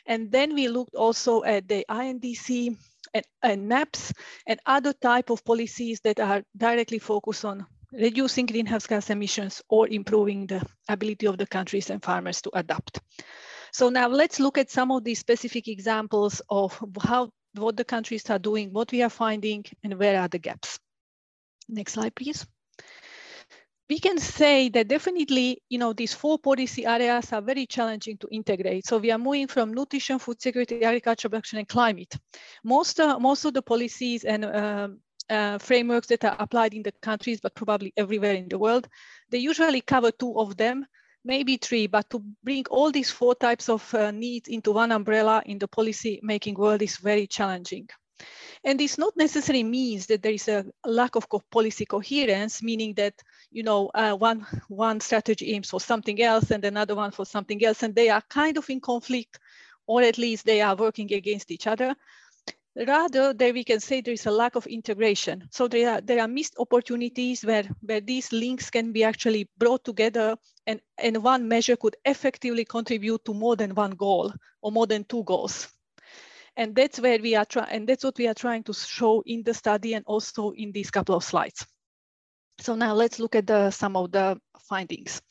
And 0.09 0.33
then 0.33 0.55
we 0.55 0.69
looked 0.69 0.95
also 0.95 1.45
at 1.45 1.69
the 1.69 1.85
INDC 1.89 2.77
and, 3.13 3.25
and 3.43 3.69
NAPS 3.69 4.13
and 4.47 4.59
other 4.65 4.95
type 4.95 5.31
of 5.31 5.45
policies 5.45 6.01
that 6.01 6.19
are 6.19 6.43
directly 6.57 6.99
focused 6.99 7.45
on 7.45 7.67
reducing 7.93 8.47
greenhouse 8.47 8.87
gas 8.87 9.11
emissions 9.11 9.63
or 9.69 9.87
improving 9.89 10.47
the 10.47 10.67
ability 10.89 11.27
of 11.27 11.37
the 11.37 11.47
countries 11.47 11.91
and 11.91 12.03
farmers 12.03 12.41
to 12.43 12.51
adapt. 12.55 13.01
So 13.73 13.91
now 13.91 14.09
let's 14.09 14.41
look 14.41 14.57
at 14.57 14.71
some 14.71 14.91
of 14.91 15.05
these 15.05 15.19
specific 15.19 15.69
examples 15.69 16.41
of 16.49 16.83
how 17.01 17.31
what 17.55 17.77
the 17.77 17.85
countries 17.85 18.29
are 18.31 18.39
doing, 18.39 18.73
what 18.73 18.93
we 18.93 19.03
are 19.03 19.11
finding, 19.11 19.65
and 19.85 19.99
where 19.99 20.21
are 20.21 20.29
the 20.29 20.39
gaps. 20.39 20.79
Next 21.69 21.93
slide, 21.95 22.15
please 22.15 22.47
we 23.89 23.99
can 23.99 24.19
say 24.19 24.69
that 24.69 24.89
definitely, 24.89 25.63
you 25.71 25.79
know, 25.79 25.93
these 25.93 26.13
four 26.13 26.39
policy 26.39 26.85
areas 26.85 27.33
are 27.33 27.41
very 27.41 27.67
challenging 27.67 28.19
to 28.19 28.29
integrate. 28.31 28.87
So 28.87 28.99
we 28.99 29.11
are 29.11 29.19
moving 29.19 29.47
from 29.47 29.73
nutrition, 29.73 30.19
food 30.19 30.41
security, 30.43 30.85
agriculture 30.85 31.29
production, 31.29 31.59
and 31.59 31.69
climate. 31.69 32.15
Most, 32.65 33.01
uh, 33.01 33.19
most 33.19 33.47
of 33.47 33.55
the 33.55 33.63
policies 33.63 34.25
and 34.25 34.45
um, 34.45 34.99
uh, 35.31 35.59
frameworks 35.59 36.09
that 36.09 36.25
are 36.25 36.37
applied 36.39 36.75
in 36.75 36.83
the 36.83 36.93
countries, 37.01 37.41
but 37.41 37.55
probably 37.55 37.93
everywhere 37.97 38.35
in 38.35 38.49
the 38.49 38.59
world, 38.59 38.89
they 39.31 39.39
usually 39.39 39.81
cover 39.81 40.11
two 40.11 40.39
of 40.39 40.57
them, 40.59 40.85
maybe 41.25 41.57
three, 41.57 41.87
but 41.87 42.09
to 42.11 42.23
bring 42.45 42.65
all 42.71 42.91
these 42.91 43.11
four 43.11 43.35
types 43.35 43.71
of 43.71 43.95
uh, 43.95 44.11
needs 44.11 44.49
into 44.49 44.71
one 44.73 44.93
umbrella 44.93 45.43
in 45.47 45.59
the 45.59 45.69
policy 45.69 46.21
making 46.23 46.55
world 46.55 46.83
is 46.83 46.99
very 46.99 47.27
challenging. 47.27 47.89
And 48.65 48.79
this 48.79 48.99
not 48.99 49.17
necessarily 49.17 49.65
means 49.65 50.07
that 50.07 50.23
there 50.23 50.33
is 50.33 50.49
a 50.49 50.65
lack 50.85 51.15
of 51.15 51.29
policy 51.51 51.87
coherence, 51.87 52.63
meaning 52.63 52.95
that 52.95 53.15
you 53.51 53.63
know 53.63 53.91
uh, 53.95 54.15
one 54.15 54.47
one 54.69 55.01
strategy 55.01 55.53
aims 55.55 55.71
for 55.71 55.81
something 55.81 56.21
else 56.21 56.51
and 56.51 56.65
another 56.65 56.95
one 56.95 57.13
for 57.13 57.25
something 57.25 57.65
else, 57.65 57.83
and 57.83 57.95
they 57.95 58.09
are 58.09 58.23
kind 58.29 58.59
of 58.59 58.69
in 58.69 58.81
conflict, 58.81 59.39
or 59.87 60.03
at 60.03 60.19
least 60.19 60.45
they 60.45 60.61
are 60.61 60.77
working 60.77 61.13
against 61.13 61.51
each 61.51 61.67
other. 61.67 61.95
Rather, 62.87 63.33
there 63.33 63.53
we 63.53 63.65
can 63.65 63.81
say 63.81 64.01
there 64.01 64.15
is 64.15 64.27
a 64.27 64.31
lack 64.31 64.55
of 64.55 64.67
integration. 64.67 65.49
So 65.51 65.69
there 65.69 65.91
are 65.91 66.01
there 66.01 66.21
are 66.21 66.29
missed 66.29 66.55
opportunities 66.59 67.45
where 67.45 67.65
where 67.81 68.01
these 68.01 68.33
links 68.33 68.71
can 68.71 68.93
be 68.93 69.05
actually 69.05 69.49
brought 69.59 69.85
together, 69.85 70.37
and 70.67 70.81
and 70.99 71.23
one 71.23 71.49
measure 71.49 71.77
could 71.77 71.97
effectively 72.05 72.65
contribute 72.65 73.25
to 73.25 73.35
more 73.35 73.57
than 73.57 73.75
one 73.75 73.93
goal 73.93 74.33
or 74.63 74.73
more 74.73 74.87
than 74.87 75.05
two 75.05 75.25
goals 75.25 75.69
and 76.59 76.75
that's 76.75 77.01
where 77.01 77.19
we 77.21 77.37
are 77.37 77.45
trying, 77.45 77.71
and 77.71 77.89
that's 77.89 78.05
what 78.05 78.19
we 78.19 78.27
are 78.27 78.35
trying 78.35 78.65
to 78.65 78.75
show 78.75 79.23
in 79.25 79.45
the 79.45 79.55
study 79.55 79.95
and 79.95 80.05
also 80.07 80.51
in 80.51 80.73
these 80.73 80.91
couple 80.91 81.15
of 81.15 81.23
slides. 81.23 81.65
So 82.59 82.75
now 82.75 82.95
let's 82.95 83.21
look 83.21 83.37
at 83.37 83.47
the, 83.47 83.71
some 83.71 83.97
of 83.97 84.11
the 84.11 84.39
findings. 84.69 85.23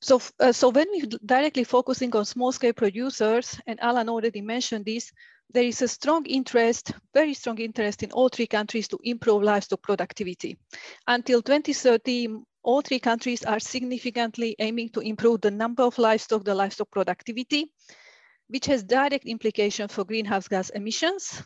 So, 0.00 0.22
uh, 0.38 0.52
so 0.52 0.68
when 0.68 0.86
we 0.92 1.00
directly 1.26 1.64
focusing 1.64 2.14
on 2.14 2.24
small 2.24 2.52
scale 2.52 2.72
producers, 2.72 3.60
and 3.66 3.80
Alan 3.82 4.08
already 4.08 4.40
mentioned 4.40 4.84
this, 4.84 5.10
there 5.50 5.64
is 5.64 5.82
a 5.82 5.88
strong 5.88 6.24
interest, 6.26 6.92
very 7.12 7.34
strong 7.34 7.58
interest 7.58 8.04
in 8.04 8.12
all 8.12 8.28
three 8.28 8.46
countries 8.46 8.86
to 8.88 8.98
improve 9.02 9.42
livestock 9.42 9.82
productivity. 9.82 10.56
Until 11.08 11.42
2030, 11.42 12.28
all 12.62 12.80
three 12.80 13.00
countries 13.00 13.44
are 13.44 13.58
significantly 13.58 14.54
aiming 14.60 14.90
to 14.90 15.00
improve 15.00 15.40
the 15.40 15.50
number 15.50 15.82
of 15.82 15.98
livestock, 15.98 16.44
the 16.44 16.54
livestock 16.54 16.92
productivity, 16.92 17.72
which 18.48 18.66
has 18.66 18.82
direct 18.82 19.26
implication 19.26 19.88
for 19.88 20.04
greenhouse 20.04 20.48
gas 20.48 20.70
emissions. 20.70 21.42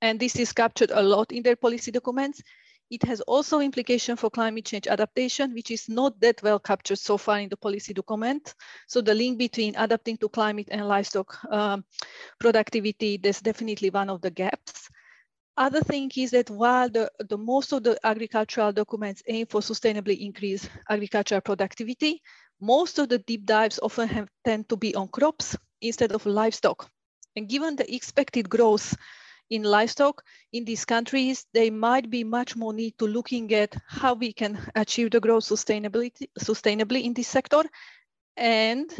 And 0.00 0.18
this 0.18 0.36
is 0.36 0.52
captured 0.52 0.90
a 0.90 1.02
lot 1.02 1.32
in 1.32 1.42
their 1.42 1.56
policy 1.56 1.90
documents. 1.90 2.42
It 2.90 3.02
has 3.02 3.20
also 3.22 3.60
implication 3.60 4.16
for 4.16 4.30
climate 4.30 4.64
change 4.64 4.86
adaptation, 4.86 5.52
which 5.52 5.70
is 5.70 5.88
not 5.88 6.18
that 6.20 6.42
well 6.42 6.58
captured 6.58 6.98
so 6.98 7.18
far 7.18 7.38
in 7.40 7.50
the 7.50 7.56
policy 7.56 7.92
document. 7.92 8.54
So 8.86 9.02
the 9.02 9.14
link 9.14 9.36
between 9.36 9.76
adapting 9.76 10.16
to 10.18 10.28
climate 10.28 10.68
and 10.70 10.88
livestock 10.88 11.38
um, 11.50 11.84
productivity, 12.40 13.18
that's 13.18 13.42
definitely 13.42 13.90
one 13.90 14.08
of 14.08 14.22
the 14.22 14.30
gaps. 14.30 14.88
Other 15.58 15.80
thing 15.80 16.10
is 16.16 16.30
that 16.30 16.48
while 16.48 16.88
the, 16.88 17.10
the 17.28 17.36
most 17.36 17.72
of 17.72 17.82
the 17.82 17.98
agricultural 18.04 18.72
documents 18.72 19.22
aim 19.26 19.46
for 19.46 19.60
sustainably 19.60 20.20
increase 20.20 20.66
agricultural 20.88 21.40
productivity, 21.42 22.22
most 22.60 22.98
of 22.98 23.08
the 23.08 23.18
deep 23.18 23.44
dives 23.44 23.80
often 23.82 24.08
have, 24.08 24.28
tend 24.44 24.68
to 24.68 24.76
be 24.76 24.94
on 24.94 25.08
crops 25.08 25.56
instead 25.80 26.12
of 26.12 26.26
livestock. 26.26 26.90
And 27.36 27.48
given 27.48 27.76
the 27.76 27.94
expected 27.94 28.48
growth 28.48 28.96
in 29.50 29.62
livestock 29.62 30.22
in 30.52 30.64
these 30.64 30.84
countries, 30.84 31.46
there 31.54 31.72
might 31.72 32.10
be 32.10 32.24
much 32.24 32.56
more 32.56 32.72
need 32.72 32.98
to 32.98 33.06
looking 33.06 33.52
at 33.54 33.76
how 33.86 34.14
we 34.14 34.32
can 34.32 34.58
achieve 34.74 35.10
the 35.10 35.20
growth 35.20 35.44
sustainability, 35.44 36.28
sustainably 36.38 37.04
in 37.04 37.14
this 37.14 37.28
sector. 37.28 37.62
And 38.36 38.90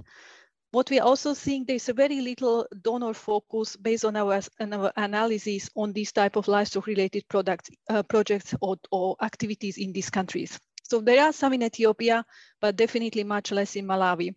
what 0.71 0.91
we 0.91 1.01
are 1.01 1.07
also 1.07 1.35
think 1.35 1.67
there's 1.67 1.89
a 1.89 1.95
very 1.95 2.21
little 2.21 2.67
donor 2.83 3.15
focus 3.15 3.77
based 3.77 4.05
on 4.05 4.17
our, 4.17 4.41
on 4.61 4.73
our 4.73 4.93
analysis 4.97 5.71
on 5.75 5.93
these 5.93 6.13
type 6.13 6.37
of 6.37 6.49
livestock 6.49 6.87
related 6.87 7.25
products, 7.29 7.71
uh, 7.89 8.03
projects 8.03 8.55
or, 8.61 8.77
or 8.91 9.17
activities 9.23 9.79
in 9.79 9.93
these 9.93 10.11
countries. 10.11 10.59
So 10.83 11.01
there 11.01 11.23
are 11.23 11.33
some 11.33 11.53
in 11.53 11.63
Ethiopia, 11.63 12.25
but 12.61 12.77
definitely 12.77 13.25
much 13.25 13.53
less 13.53 13.77
in 13.77 13.87
Malawi 13.87 14.35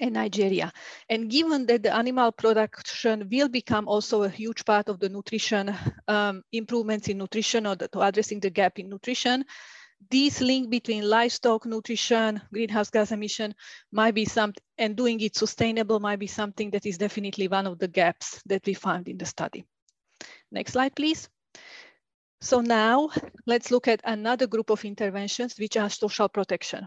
and 0.00 0.14
Nigeria. 0.14 0.72
And 1.08 1.30
given 1.30 1.66
that 1.66 1.82
the 1.82 1.94
animal 1.94 2.32
production 2.32 3.28
will 3.30 3.48
become 3.48 3.88
also 3.88 4.22
a 4.22 4.28
huge 4.28 4.64
part 4.64 4.88
of 4.88 5.00
the 5.00 5.08
nutrition 5.08 5.74
um, 6.06 6.42
improvements 6.52 7.08
in 7.08 7.18
nutrition 7.18 7.66
or 7.66 7.76
the, 7.76 7.88
to 7.88 8.00
addressing 8.00 8.40
the 8.40 8.50
gap 8.50 8.78
in 8.78 8.88
nutrition, 8.88 9.44
this 10.10 10.40
link 10.40 10.70
between 10.70 11.08
livestock 11.08 11.66
nutrition, 11.66 12.40
greenhouse 12.52 12.90
gas 12.90 13.10
emission 13.10 13.54
might 13.90 14.14
be 14.14 14.24
something, 14.24 14.62
and 14.78 14.96
doing 14.96 15.20
it 15.20 15.36
sustainable 15.36 15.98
might 15.98 16.20
be 16.20 16.28
something 16.28 16.70
that 16.70 16.86
is 16.86 16.98
definitely 16.98 17.48
one 17.48 17.66
of 17.66 17.78
the 17.78 17.88
gaps 17.88 18.40
that 18.46 18.64
we 18.64 18.74
found 18.74 19.08
in 19.08 19.18
the 19.18 19.26
study. 19.26 19.64
Next 20.52 20.72
slide, 20.72 20.94
please. 20.94 21.28
So 22.40 22.60
now 22.60 23.10
let's 23.46 23.72
look 23.72 23.88
at 23.88 24.00
another 24.04 24.46
group 24.46 24.70
of 24.70 24.84
interventions, 24.84 25.58
which 25.58 25.76
are 25.76 25.90
social 25.90 26.28
protection. 26.28 26.86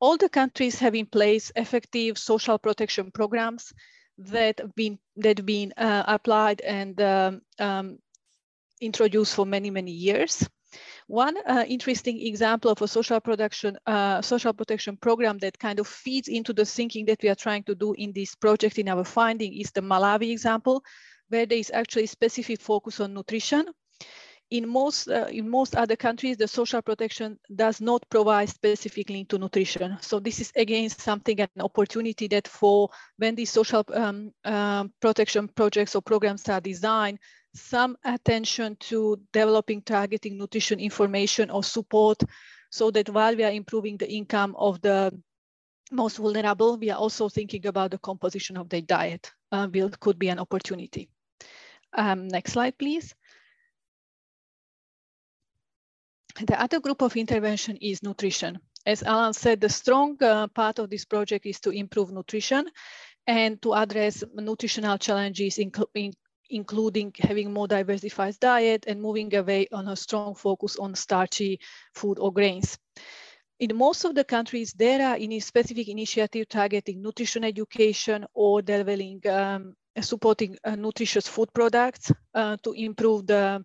All 0.00 0.16
the 0.16 0.28
countries 0.28 0.78
have 0.78 0.94
in 0.94 1.06
place 1.06 1.52
effective 1.56 2.18
social 2.18 2.58
protection 2.58 3.10
programs 3.10 3.72
that 4.18 4.58
have 4.58 4.74
been, 4.74 4.98
that 5.16 5.38
have 5.38 5.46
been 5.46 5.72
uh, 5.76 6.04
applied 6.06 6.60
and 6.60 7.00
um, 7.00 7.42
um, 7.58 7.98
introduced 8.80 9.34
for 9.34 9.46
many, 9.46 9.70
many 9.70 9.92
years. 9.92 10.48
One 11.06 11.36
uh, 11.46 11.64
interesting 11.68 12.26
example 12.26 12.70
of 12.70 12.80
a 12.80 12.88
social 12.88 13.20
protection 13.20 13.76
uh, 13.86 14.22
social 14.22 14.52
protection 14.52 14.96
program 14.96 15.38
that 15.38 15.58
kind 15.58 15.78
of 15.78 15.86
feeds 15.86 16.28
into 16.28 16.52
the 16.52 16.64
thinking 16.64 17.04
that 17.06 17.22
we 17.22 17.28
are 17.28 17.34
trying 17.34 17.64
to 17.64 17.74
do 17.74 17.92
in 17.98 18.12
this 18.12 18.34
project 18.34 18.78
in 18.78 18.88
our 18.88 19.04
finding 19.04 19.52
is 19.52 19.70
the 19.72 19.82
Malawi 19.82 20.30
example, 20.30 20.82
where 21.28 21.44
there 21.46 21.58
is 21.58 21.70
actually 21.74 22.06
specific 22.06 22.60
focus 22.60 23.00
on 23.00 23.12
nutrition. 23.12 23.66
In 24.52 24.68
most, 24.68 25.08
uh, 25.08 25.28
in 25.30 25.48
most 25.48 25.74
other 25.74 25.96
countries, 25.96 26.36
the 26.36 26.46
social 26.46 26.82
protection 26.82 27.38
does 27.56 27.80
not 27.80 28.04
provide 28.10 28.50
specific 28.50 29.08
link 29.08 29.30
to 29.30 29.38
nutrition. 29.38 29.96
So 30.02 30.20
this 30.20 30.40
is 30.40 30.52
again 30.54 30.90
something, 30.90 31.40
an 31.40 31.48
opportunity 31.60 32.28
that 32.28 32.46
for 32.46 32.90
when 33.16 33.34
these 33.34 33.50
social 33.50 33.82
um, 33.94 34.30
uh, 34.44 34.84
protection 35.00 35.48
projects 35.48 35.94
or 35.94 36.02
programs 36.02 36.46
are 36.50 36.60
designed, 36.60 37.18
some 37.54 37.96
attention 38.04 38.76
to 38.90 39.18
developing 39.32 39.80
targeting 39.80 40.36
nutrition 40.36 40.80
information 40.80 41.48
or 41.48 41.64
support 41.64 42.22
so 42.70 42.90
that 42.90 43.08
while 43.08 43.34
we 43.34 43.44
are 43.44 43.52
improving 43.52 43.96
the 43.96 44.12
income 44.12 44.54
of 44.58 44.82
the 44.82 45.18
most 45.90 46.18
vulnerable, 46.18 46.76
we 46.76 46.90
are 46.90 46.98
also 46.98 47.30
thinking 47.30 47.66
about 47.66 47.90
the 47.90 47.98
composition 47.98 48.58
of 48.58 48.68
their 48.68 48.82
diet 48.82 49.32
uh, 49.50 49.66
could 49.98 50.18
be 50.18 50.28
an 50.28 50.38
opportunity. 50.38 51.08
Um, 51.94 52.28
next 52.28 52.52
slide, 52.52 52.76
please. 52.76 53.14
The 56.40 56.60
other 56.60 56.80
group 56.80 57.02
of 57.02 57.16
intervention 57.16 57.76
is 57.76 58.02
nutrition. 58.02 58.58
As 58.86 59.02
Alan 59.02 59.32
said, 59.32 59.60
the 59.60 59.68
strong 59.68 60.16
uh, 60.22 60.48
part 60.48 60.78
of 60.78 60.90
this 60.90 61.04
project 61.04 61.46
is 61.46 61.60
to 61.60 61.70
improve 61.70 62.10
nutrition 62.10 62.68
and 63.26 63.60
to 63.62 63.74
address 63.74 64.24
nutritional 64.34 64.98
challenges, 64.98 65.58
in, 65.58 65.70
in, 65.94 66.12
including 66.50 67.12
having 67.20 67.52
more 67.52 67.68
diversified 67.68 68.38
diet 68.40 68.84
and 68.88 69.00
moving 69.00 69.34
away 69.34 69.68
on 69.72 69.88
a 69.88 69.96
strong 69.96 70.34
focus 70.34 70.76
on 70.78 70.94
starchy 70.94 71.60
food 71.94 72.18
or 72.18 72.32
grains. 72.32 72.78
In 73.60 73.76
most 73.76 74.04
of 74.04 74.14
the 74.14 74.24
countries, 74.24 74.72
there 74.72 75.06
are 75.06 75.14
any 75.14 75.38
specific 75.38 75.88
initiative 75.88 76.48
targeting 76.48 77.00
nutrition 77.00 77.44
education 77.44 78.26
or 78.34 78.60
developing, 78.60 79.20
um, 79.28 79.76
supporting 80.00 80.56
uh, 80.64 80.74
nutritious 80.74 81.28
food 81.28 81.48
products 81.54 82.10
uh, 82.34 82.56
to 82.64 82.72
improve 82.72 83.26
the, 83.28 83.64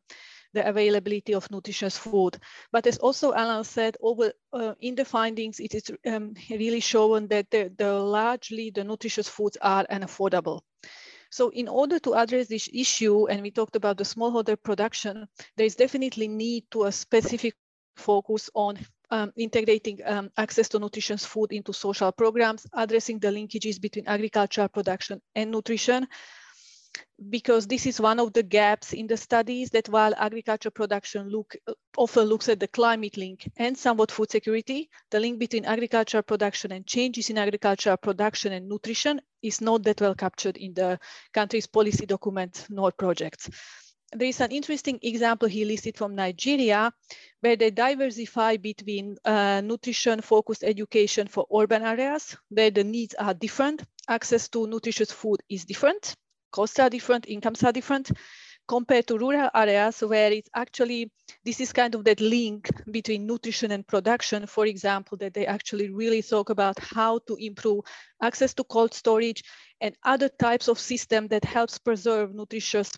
the 0.54 0.68
availability 0.68 1.34
of 1.34 1.50
nutritious 1.52 1.98
food. 1.98 2.38
But 2.72 2.88
as 2.88 2.98
also 2.98 3.34
Alan 3.34 3.64
said, 3.64 3.98
over 4.02 4.32
uh, 4.54 4.74
in 4.80 4.96
the 4.96 5.06
findings, 5.06 5.60
it 5.60 5.76
is 5.76 5.92
um, 6.06 6.34
really 6.50 6.80
shown 6.80 7.28
that 7.28 7.50
the, 7.52 7.72
the 7.78 7.94
largely 7.94 8.72
the 8.72 8.84
nutritious 8.84 9.30
foods 9.30 9.58
are 9.62 9.86
unaffordable. 9.92 10.62
So 11.30 11.50
in 11.50 11.68
order 11.68 12.00
to 12.00 12.16
address 12.16 12.48
this 12.48 12.70
issue, 12.74 13.28
and 13.28 13.42
we 13.42 13.52
talked 13.52 13.76
about 13.76 13.98
the 13.98 14.06
smallholder 14.06 14.58
production, 14.62 15.28
there 15.58 15.66
is 15.66 15.76
definitely 15.76 16.28
need 16.28 16.66
to 16.72 16.86
a 16.86 16.92
specific 16.92 17.54
focus 17.98 18.50
on 18.54 18.78
um, 19.10 19.32
integrating 19.36 20.00
um, 20.06 20.30
access 20.38 20.70
to 20.70 20.80
nutritious 20.80 21.26
food 21.26 21.52
into 21.52 21.74
social 21.74 22.12
programs, 22.12 22.66
addressing 22.74 23.20
the 23.20 23.30
linkages 23.30 23.80
between 23.80 24.08
agricultural 24.08 24.68
production 24.68 25.22
and 25.36 25.52
nutrition, 25.52 26.08
because 27.30 27.68
this 27.68 27.86
is 27.86 28.00
one 28.00 28.20
of 28.20 28.34
the 28.34 28.44
gaps 28.44 28.94
in 28.94 29.08
the 29.08 29.18
studies 29.18 29.70
that 29.72 29.90
while 29.90 30.14
agriculture 30.18 30.70
production 30.70 31.30
look 31.30 31.56
often 31.98 32.24
looks 32.26 32.50
at 32.50 32.60
the 32.60 32.68
climate 32.68 33.18
link 33.18 33.50
and 33.58 33.78
somewhat 33.78 34.12
food 34.12 34.30
security, 34.30 34.90
the 35.10 35.20
link 35.20 35.40
between 35.40 35.66
agricultural 35.66 36.24
production 36.24 36.72
and 36.72 36.86
changes 36.86 37.30
in 37.30 37.38
agricultural 37.38 37.98
production 37.98 38.54
and 38.54 38.70
nutrition 38.70 39.20
is 39.42 39.62
not 39.62 39.84
that 39.84 40.00
well 40.00 40.16
captured 40.16 40.58
in 40.58 40.74
the 40.74 41.00
country's 41.34 41.68
policy 41.68 42.06
documents 42.06 42.68
nor 42.70 42.92
projects. 42.92 43.50
There 44.14 44.28
is 44.30 44.40
an 44.40 44.52
interesting 44.52 45.00
example 45.02 45.50
he 45.50 45.66
listed 45.66 45.98
from 45.98 46.16
Nigeria, 46.16 46.94
where 47.42 47.58
they 47.58 47.72
diversify 47.72 48.56
between 48.56 49.18
uh, 49.26 49.60
nutrition-focused 49.62 50.64
education 50.64 51.28
for 51.28 51.46
urban 51.54 51.84
areas, 51.84 52.38
where 52.48 52.72
the 52.72 52.86
needs 52.86 53.16
are 53.16 53.34
different. 53.34 53.84
Access 54.08 54.48
to 54.50 54.66
nutritious 54.66 55.12
food 55.12 55.42
is 55.50 55.66
different 55.66 56.16
costs 56.52 56.80
are 56.80 56.90
different, 56.90 57.28
incomes 57.28 57.64
are 57.64 57.72
different 57.72 58.12
compared 58.68 59.08
to 59.08 59.18
rural 59.18 59.50
areas 59.56 60.02
where 60.02 60.32
it's 60.32 60.50
actually, 60.54 61.10
this 61.46 61.62
is 61.62 61.72
kind 61.72 61.96
of 61.96 62.04
that 62.04 62.20
link 62.20 62.70
between 62.92 63.26
nutrition 63.26 63.72
and 63.72 63.88
production, 63.88 64.46
for 64.46 64.66
example, 64.66 65.18
that 65.18 65.34
they 65.34 65.46
actually 65.46 65.90
really 65.90 66.22
talk 66.22 66.50
about 66.50 66.78
how 66.80 67.20
to 67.20 67.36
improve 67.40 67.86
access 68.22 68.54
to 68.54 68.64
cold 68.66 68.94
storage 68.94 69.44
and 69.80 69.96
other 70.04 70.30
types 70.30 70.68
of 70.68 70.80
system 70.80 71.28
that 71.28 71.46
helps 71.46 71.78
preserve 71.78 72.34
nutritious 72.34 72.92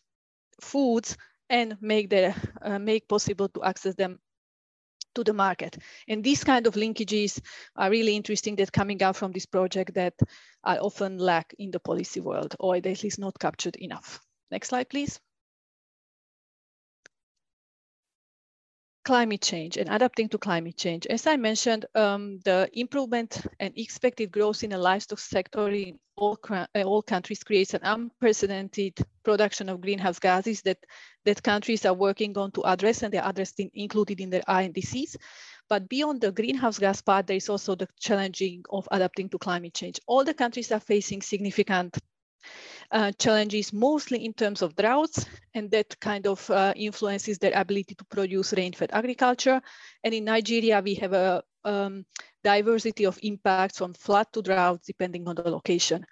foods 0.61 1.15
and 1.49 1.77
make, 1.81 2.09
the, 2.09 2.33
uh, 2.61 2.79
make 2.79 3.07
possible 3.07 3.47
to 3.49 3.63
access 3.63 3.95
them 3.95 4.19
to 5.15 5.23
the 5.23 5.33
market. 5.33 5.77
And 6.07 6.23
these 6.23 6.43
kind 6.43 6.67
of 6.67 6.75
linkages 6.75 7.39
are 7.75 7.89
really 7.89 8.15
interesting 8.15 8.55
that 8.57 8.71
coming 8.71 9.01
out 9.03 9.15
from 9.15 9.31
this 9.31 9.45
project 9.45 9.93
that 9.95 10.13
are 10.63 10.77
often 10.79 11.17
lack 11.17 11.53
in 11.57 11.71
the 11.71 11.79
policy 11.79 12.19
world 12.19 12.55
or 12.59 12.75
at 12.75 12.85
least 12.85 13.19
not 13.19 13.39
captured 13.39 13.75
enough. 13.77 14.19
Next 14.51 14.69
slide, 14.69 14.89
please. 14.89 15.19
Climate 19.09 19.41
change 19.41 19.75
and 19.75 19.89
adapting 19.89 20.29
to 20.29 20.37
climate 20.37 20.77
change. 20.77 21.07
As 21.07 21.25
I 21.25 21.35
mentioned, 21.35 21.87
um, 21.95 22.37
the 22.45 22.69
improvement 22.73 23.41
and 23.59 23.73
expected 23.75 24.31
growth 24.31 24.63
in 24.63 24.69
the 24.69 24.77
livestock 24.77 25.17
sector 25.17 25.67
in 25.69 25.97
all, 26.15 26.37
uh, 26.51 26.67
all 26.75 27.01
countries 27.01 27.43
creates 27.43 27.73
an 27.73 27.81
unprecedented 27.81 28.93
production 29.23 29.67
of 29.67 29.81
greenhouse 29.81 30.19
gases 30.19 30.61
that, 30.61 30.77
that 31.25 31.41
countries 31.41 31.87
are 31.87 31.95
working 31.95 32.37
on 32.37 32.51
to 32.51 32.61
address 32.61 33.01
and 33.01 33.11
they're 33.11 33.25
addressed 33.27 33.59
in, 33.59 33.71
included 33.73 34.21
in 34.21 34.29
their 34.29 34.43
INDCs. 34.47 35.15
But 35.69 35.89
beyond 35.89 36.21
the 36.21 36.31
greenhouse 36.31 36.77
gas 36.77 37.01
part, 37.01 37.25
there 37.25 37.37
is 37.37 37.49
also 37.49 37.73
the 37.73 37.87
challenging 37.99 38.61
of 38.69 38.87
adapting 38.91 39.29
to 39.29 39.39
climate 39.39 39.73
change. 39.73 39.99
All 40.05 40.23
the 40.23 40.35
countries 40.35 40.71
are 40.71 40.79
facing 40.79 41.23
significant 41.23 41.97
uh, 42.91 43.11
challenges 43.19 43.71
mostly 43.71 44.25
in 44.25 44.33
terms 44.33 44.61
of 44.61 44.75
droughts, 44.75 45.25
and 45.53 45.69
that 45.71 45.99
kind 45.99 46.27
of 46.27 46.49
uh, 46.49 46.73
influences 46.75 47.37
their 47.37 47.53
ability 47.55 47.95
to 47.95 48.05
produce 48.05 48.53
rain-fed 48.53 48.89
agriculture. 48.93 49.61
And 50.03 50.13
in 50.13 50.25
Nigeria, 50.25 50.81
we 50.81 50.95
have 50.95 51.13
a 51.13 51.43
um, 51.63 52.05
diversity 52.43 53.05
of 53.05 53.19
impacts 53.21 53.77
from 53.77 53.93
flood 53.93 54.27
to 54.33 54.41
drought, 54.41 54.81
depending 54.85 55.27
on 55.27 55.35
the 55.35 55.49
location. 55.49 56.05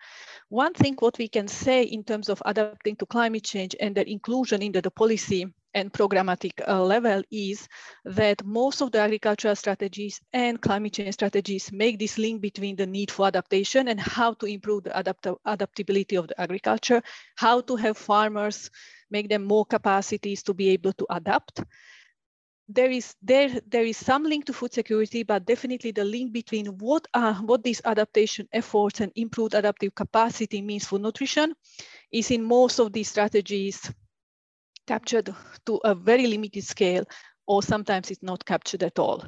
One 0.49 0.73
thing 0.73 0.95
what 0.99 1.17
we 1.17 1.27
can 1.27 1.47
say 1.47 1.83
in 1.83 2.03
terms 2.03 2.29
of 2.29 2.41
adapting 2.45 2.95
to 2.97 3.05
climate 3.05 3.43
change 3.43 3.75
and 3.79 3.95
their 3.95 4.05
inclusion 4.05 4.61
into 4.61 4.81
the 4.81 4.91
policy 4.91 5.47
and 5.73 5.91
programmatic 5.93 6.53
uh, 6.67 6.83
level 6.83 7.21
is 7.31 7.67
that 8.05 8.43
most 8.45 8.81
of 8.81 8.91
the 8.91 8.99
agricultural 8.99 9.55
strategies 9.55 10.19
and 10.33 10.61
climate 10.61 10.93
change 10.93 11.13
strategies 11.13 11.71
make 11.71 11.99
this 11.99 12.17
link 12.17 12.41
between 12.41 12.75
the 12.75 12.85
need 12.87 13.11
for 13.11 13.27
adaptation 13.27 13.87
and 13.87 13.99
how 13.99 14.33
to 14.33 14.45
improve 14.45 14.83
the 14.83 14.97
adapt 14.97 15.27
adaptability 15.45 16.15
of 16.15 16.27
the 16.27 16.39
agriculture, 16.41 17.01
how 17.35 17.61
to 17.61 17.75
have 17.75 17.97
farmers 17.97 18.69
make 19.11 19.29
them 19.29 19.43
more 19.43 19.65
capacities 19.65 20.43
to 20.43 20.53
be 20.53 20.69
able 20.69 20.93
to 20.93 21.05
adapt. 21.09 21.61
There 22.69 22.91
is 22.91 23.15
there 23.21 23.61
there 23.67 23.85
is 23.85 23.95
some 23.95 24.23
link 24.23 24.45
to 24.45 24.53
food 24.53 24.73
security, 24.73 25.23
but 25.23 25.45
definitely 25.45 25.91
the 25.91 26.03
link 26.03 26.33
between 26.33 26.65
what 26.79 27.07
are 27.13 27.35
what 27.35 27.63
these 27.63 27.81
adaptation 27.85 28.47
efforts 28.51 28.99
and 28.99 29.11
improved 29.15 29.53
adaptive 29.53 29.95
capacity 29.95 30.61
means 30.61 30.85
for 30.85 30.99
nutrition 30.99 31.53
is 32.11 32.31
in 32.31 32.43
most 32.43 32.79
of 32.79 32.91
these 32.91 33.09
strategies 33.09 33.89
captured 34.87 35.33
to 35.65 35.75
a 35.83 35.93
very 35.93 36.27
limited 36.27 36.63
scale, 36.63 37.05
or 37.45 37.61
sometimes 37.61 38.09
it's 38.09 38.23
not 38.23 38.45
captured 38.45 38.83
at 38.83 38.99
all. 38.99 39.23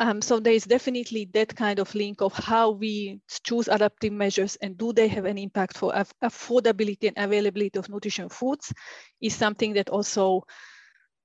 Um, 0.00 0.20
so 0.20 0.40
there 0.40 0.52
is 0.52 0.64
definitely 0.64 1.30
that 1.34 1.54
kind 1.54 1.78
of 1.78 1.94
link 1.94 2.20
of 2.20 2.32
how 2.32 2.70
we 2.70 3.20
choose 3.44 3.68
adaptive 3.68 4.12
measures 4.12 4.56
and 4.56 4.76
do 4.76 4.92
they 4.92 5.06
have 5.06 5.24
an 5.24 5.38
impact 5.38 5.78
for 5.78 5.94
aff 5.94 6.12
affordability 6.20 7.12
and 7.14 7.16
availability 7.16 7.78
of 7.78 7.88
nutrition 7.88 8.28
foods 8.28 8.72
is 9.20 9.36
something 9.36 9.74
that 9.74 9.90
also 9.90 10.42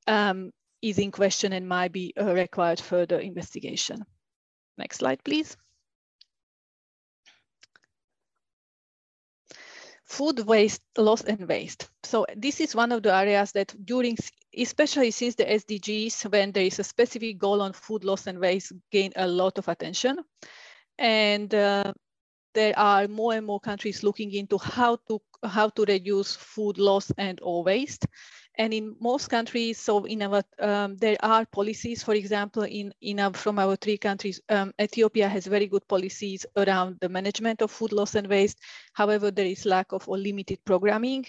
um, 0.05 0.51
is 0.83 0.99
in 0.99 1.11
question 1.11 1.53
and 1.53 1.67
might 1.67 1.91
be 1.91 2.13
uh, 2.19 2.31
required 2.33 2.79
further 2.79 3.19
investigation. 3.19 4.05
Next 4.77 4.97
slide, 4.97 5.23
please. 5.23 5.57
Food 10.10 10.39
waste, 10.47 10.82
loss 10.97 11.24
and 11.24 11.47
waste. 11.47 11.89
So 12.03 12.26
this 12.36 12.60
is 12.60 12.76
one 12.76 12.91
of 12.91 13.03
the 13.03 13.14
areas 13.14 13.51
that 13.53 13.74
during, 13.86 14.18
especially 14.57 15.12
since 15.12 15.36
the 15.36 15.49
SDGs, 15.49 16.24
when 16.32 16.51
there 16.51 16.66
is 16.66 16.80
a 16.80 16.84
specific 16.84 17.38
goal 17.38 17.62
on 17.62 17.74
food 17.74 18.03
loss 18.03 18.28
and 18.28 18.39
waste, 18.39 18.74
gain 18.91 19.14
a 19.16 19.28
lot 19.28 19.57
of 19.60 19.68
attention. 19.68 20.18
And 20.97 21.53
uh, 21.53 21.93
there 22.53 22.78
are 22.78 23.07
more 23.07 23.34
and 23.34 23.45
more 23.45 23.60
countries 23.60 24.03
looking 24.03 24.34
into 24.34 24.57
how 24.57 24.97
to 25.07 25.22
how 25.43 25.70
to 25.70 25.86
reduce 25.86 26.36
food 26.36 26.78
loss 26.78 27.12
and 27.18 27.39
or 27.41 27.64
waste. 27.64 28.05
And 28.60 28.74
in 28.74 28.97
most 28.99 29.30
countries, 29.30 29.80
so 29.80 30.03
in 30.03 30.22
our, 30.22 30.43
um, 30.60 30.97
there 30.97 31.16
are 31.22 31.45
policies, 31.45 32.03
for 32.03 32.14
example, 32.14 32.64
in, 32.64 32.93
in 32.99 33.22
our, 33.22 33.34
from 33.34 33.57
our 33.57 33.78
three 33.78 33.97
countries, 33.97 34.41
um, 34.49 34.74
Ethiopia 34.80 35.30
has 35.30 35.47
very 35.47 35.66
good 35.66 35.88
policies 35.88 36.45
around 36.57 36.97
the 36.99 37.07
management 37.07 37.62
of 37.62 37.72
food 37.72 37.93
loss 37.93 38.16
and 38.16 38.28
waste. 38.28 38.60
However, 38.91 39.32
there 39.32 39.45
is 39.45 39.66
lack 39.66 39.93
of 39.93 40.10
or 40.10 40.18
limited 40.18 40.60
programming. 40.66 41.26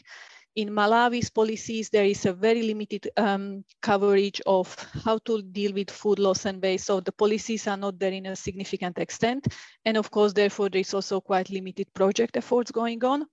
In 0.60 0.68
Malawi's 0.74 1.30
policies, 1.30 1.88
there 1.88 2.04
is 2.04 2.26
a 2.26 2.34
very 2.34 2.62
limited 2.62 3.08
um, 3.16 3.64
coverage 3.80 4.42
of 4.44 4.74
how 5.04 5.16
to 5.24 5.40
deal 5.40 5.72
with 5.72 5.90
food 5.90 6.18
loss 6.18 6.44
and 6.44 6.60
waste. 6.60 6.84
So 6.84 7.00
the 7.00 7.12
policies 7.12 7.66
are 7.66 7.78
not 7.78 7.98
there 7.98 8.12
in 8.12 8.26
a 8.26 8.36
significant 8.36 8.98
extent. 8.98 9.48
And 9.86 9.96
of 9.96 10.10
course, 10.10 10.34
therefore, 10.34 10.68
there 10.68 10.82
is 10.82 10.92
also 10.92 11.22
quite 11.22 11.48
limited 11.48 11.86
project 11.94 12.36
efforts 12.36 12.70
going 12.70 13.02
on. 13.06 13.24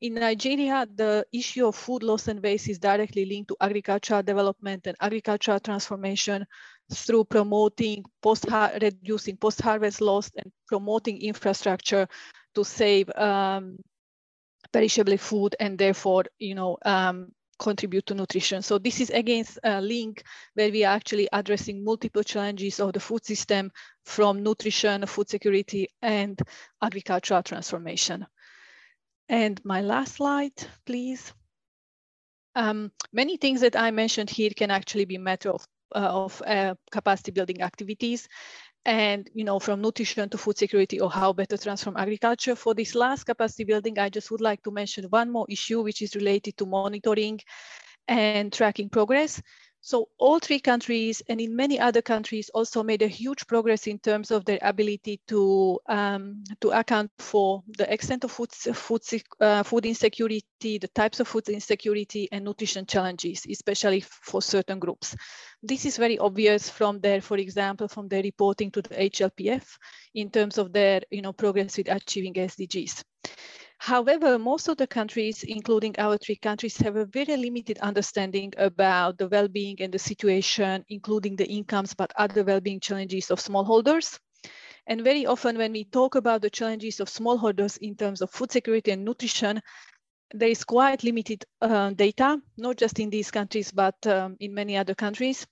In 0.00 0.14
Nigeria, 0.14 0.86
the 0.94 1.26
issue 1.32 1.66
of 1.66 1.74
food 1.74 2.04
loss 2.04 2.28
and 2.28 2.40
waste 2.40 2.68
is 2.68 2.78
directly 2.78 3.24
linked 3.24 3.48
to 3.48 3.56
agricultural 3.60 4.22
development 4.22 4.86
and 4.86 4.96
agricultural 5.00 5.58
transformation 5.58 6.46
through 6.92 7.24
promoting 7.24 8.04
post 8.22 8.46
reducing 8.80 9.36
post-harvest 9.36 10.00
loss 10.00 10.30
and 10.36 10.52
promoting 10.68 11.20
infrastructure 11.20 12.06
to 12.54 12.64
save 12.64 13.10
um, 13.16 13.78
perishable 14.72 15.16
food 15.16 15.56
and 15.58 15.78
therefore, 15.78 16.24
you 16.38 16.54
know, 16.54 16.78
um, 16.84 17.32
contribute 17.58 18.06
to 18.06 18.14
nutrition. 18.14 18.62
So 18.62 18.78
this 18.78 19.00
is 19.00 19.10
against 19.10 19.58
a 19.64 19.80
link 19.80 20.22
where 20.54 20.70
we 20.70 20.84
are 20.84 20.94
actually 20.94 21.28
addressing 21.32 21.84
multiple 21.84 22.22
challenges 22.22 22.80
of 22.80 22.92
the 22.92 23.00
food 23.00 23.24
system 23.24 23.72
from 24.04 24.42
nutrition, 24.42 25.04
food 25.06 25.28
security, 25.28 25.88
and 26.00 26.40
agricultural 26.80 27.42
transformation. 27.42 28.26
And 29.28 29.60
my 29.64 29.82
last 29.82 30.14
slide, 30.14 30.54
please. 30.86 31.32
Um, 32.54 32.92
many 33.12 33.36
things 33.36 33.60
that 33.60 33.76
I 33.76 33.90
mentioned 33.90 34.30
here 34.30 34.50
can 34.56 34.70
actually 34.70 35.04
be 35.04 35.18
matter 35.18 35.50
of, 35.50 35.66
uh, 35.94 35.98
of 35.98 36.42
uh, 36.46 36.74
capacity 36.90 37.30
building 37.30 37.62
activities 37.62 38.28
and 38.84 39.28
you 39.34 39.44
know 39.44 39.58
from 39.58 39.80
nutrition 39.82 40.28
to 40.28 40.38
food 40.38 40.56
security 40.58 41.00
or 41.00 41.10
how 41.10 41.32
better 41.32 41.56
transform 41.56 41.96
agriculture. 41.96 42.54
For 42.56 42.74
this 42.74 42.94
last 42.94 43.24
capacity 43.24 43.64
building 43.64 43.98
i 43.98 44.08
just 44.08 44.30
would 44.30 44.40
like 44.40 44.62
to 44.62 44.70
mention 44.70 45.04
one 45.10 45.30
more 45.30 45.46
issue 45.48 45.82
which 45.82 46.02
is 46.02 46.14
related 46.16 46.56
to 46.58 46.66
monitoring 46.66 47.40
and 48.08 48.52
tracking 48.52 48.88
progress 48.88 49.42
so 49.88 50.06
all 50.18 50.38
three 50.38 50.60
countries 50.60 51.22
and 51.30 51.40
in 51.40 51.56
many 51.56 51.80
other 51.80 52.02
countries 52.02 52.50
also 52.52 52.82
made 52.82 53.00
a 53.00 53.08
huge 53.08 53.46
progress 53.46 53.86
in 53.86 53.98
terms 53.98 54.30
of 54.30 54.44
their 54.44 54.58
ability 54.60 55.18
to, 55.26 55.78
um, 55.88 56.44
to 56.60 56.68
account 56.72 57.10
for 57.18 57.62
the 57.78 57.90
extent 57.90 58.22
of 58.22 58.30
food, 58.30 58.52
food, 58.52 59.00
uh, 59.40 59.62
food 59.62 59.86
insecurity, 59.86 60.76
the 60.76 60.88
types 60.88 61.20
of 61.20 61.28
food 61.28 61.48
insecurity 61.48 62.28
and 62.30 62.44
nutrition 62.44 62.84
challenges, 62.84 63.46
especially 63.50 64.00
for 64.00 64.42
certain 64.42 64.78
groups. 64.78 65.16
This 65.62 65.86
is 65.86 65.96
very 65.96 66.18
obvious 66.18 66.68
from 66.68 67.00
their, 67.00 67.22
for 67.22 67.38
example, 67.38 67.88
from 67.88 68.08
their 68.08 68.22
reporting 68.22 68.70
to 68.72 68.82
the 68.82 68.94
HLPF 68.94 69.64
in 70.14 70.28
terms 70.28 70.58
of 70.58 70.70
their 70.70 71.00
you 71.10 71.22
know, 71.22 71.32
progress 71.32 71.78
with 71.78 71.90
achieving 71.90 72.34
SDGs. 72.34 73.04
However, 73.78 74.38
most 74.38 74.68
of 74.68 74.76
the 74.76 74.86
countries, 74.86 75.42
including 75.42 75.94
our 75.98 76.16
three 76.18 76.36
countries, 76.36 76.76
have 76.78 76.96
a 76.96 77.06
very 77.06 77.36
limited 77.36 77.78
understanding 77.78 78.52
about 78.58 79.18
the 79.18 79.28
well-being 79.28 79.80
and 79.80 79.92
the 79.92 79.98
situation, 79.98 80.84
including 80.88 81.36
the 81.36 81.46
incomes, 81.48 81.94
but 81.94 82.12
other 82.16 82.44
well-being 82.44 82.80
challenges 82.80 83.30
of 83.30 83.40
smallholders. 83.40 84.18
And 84.86 85.02
very 85.02 85.26
often 85.26 85.56
when 85.58 85.72
we 85.72 85.84
talk 85.84 86.14
about 86.14 86.42
the 86.42 86.50
challenges 86.50 87.00
of 87.00 87.08
smallholders 87.08 87.78
in 87.78 87.94
terms 87.96 88.20
of 88.20 88.30
food 88.30 88.52
security 88.52 88.90
and 88.90 89.04
nutrition, 89.04 89.60
there 90.32 90.48
is 90.50 90.64
quite 90.64 91.04
limited 91.04 91.44
uh, 91.60 91.90
data, 91.90 92.40
not 92.56 92.76
just 92.76 92.98
in 93.00 93.10
these 93.10 93.30
countries, 93.30 93.72
but 93.72 94.06
um, 94.06 94.36
in 94.40 94.54
many 94.54 94.76
other 94.76 94.94
countries. 94.94 95.46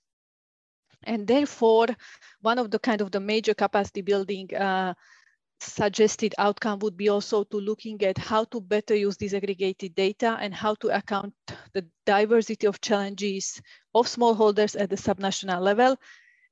And 1.03 1.25
therefore, 1.27 1.87
one 2.41 2.59
of 2.59 2.71
the 2.71 2.79
kind 2.79 3.01
of 3.01 3.11
the 3.11 3.19
major 3.19 3.53
capacity 3.53 4.01
building 4.01 4.53
uh, 4.55 4.93
suggested 5.59 6.35
outcome 6.37 6.79
would 6.79 6.97
be 6.97 7.09
also 7.09 7.43
to 7.45 7.57
looking 7.57 8.01
at 8.03 8.17
how 8.17 8.43
to 8.45 8.61
better 8.61 8.95
use 8.95 9.17
disaggregated 9.17 9.95
data 9.95 10.37
and 10.39 10.53
how 10.53 10.75
to 10.75 10.89
account 10.89 11.33
the 11.73 11.85
diversity 12.05 12.67
of 12.67 12.81
challenges 12.81 13.61
of 13.93 14.07
smallholders 14.07 14.79
at 14.79 14.89
the 14.89 14.95
subnational 14.95 15.61
level. 15.61 15.97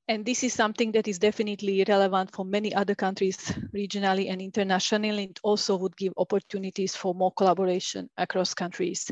And 0.08 0.24
this 0.24 0.44
is 0.44 0.54
something 0.54 0.92
that 0.92 1.08
is 1.08 1.18
definitely 1.18 1.84
relevant 1.88 2.32
for 2.32 2.46
many 2.46 2.74
other 2.76 2.94
countries 2.94 3.38
regionally 3.74 4.30
and 4.30 4.42
internationally. 4.42 5.24
It 5.24 5.40
also 5.42 5.78
would 5.78 5.98
give 5.98 6.14
opportunities 6.18 6.96
for 6.96 7.16
more 7.16 7.32
collaboration 7.32 8.10
across 8.18 8.54
countries 8.54 9.10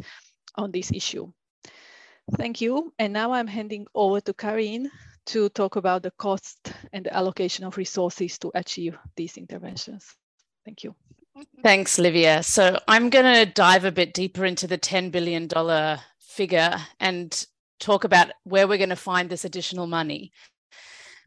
on 0.56 0.72
this 0.72 0.92
issue. 0.92 1.32
Thank 2.38 2.62
you. 2.62 2.94
And 3.00 3.12
now 3.12 3.34
I'm 3.34 3.48
handing 3.48 3.88
over 3.96 4.22
to 4.22 4.34
Carin 4.34 4.90
to 5.28 5.50
talk 5.50 5.76
about 5.76 6.04
the 6.04 6.12
cost 6.12 6.74
and 6.92 7.06
the 7.06 7.14
allocation 7.14 7.66
of 7.66 7.78
resources 7.78 8.38
to 8.40 8.52
achieve 8.56 8.98
these 9.16 9.38
interventions. 9.38 10.16
Thank 10.66 10.84
you. 10.84 10.96
Thanks, 11.64 11.98
Livia. 11.98 12.44
So 12.44 12.80
I'm 12.88 13.10
going 13.10 13.46
to 13.46 13.52
dive 13.52 13.86
a 13.86 13.92
bit 13.92 14.14
deeper 14.14 14.46
into 14.46 14.68
the 14.68 14.78
$10 14.78 15.12
billion 15.12 15.50
figure 16.20 16.76
and 17.00 17.46
talk 17.80 18.04
about 18.04 18.32
where 18.44 18.68
we're 18.68 18.78
going 18.78 18.90
to 18.90 18.96
find 18.96 19.30
this 19.30 19.46
additional 19.46 19.88
money. 19.88 20.32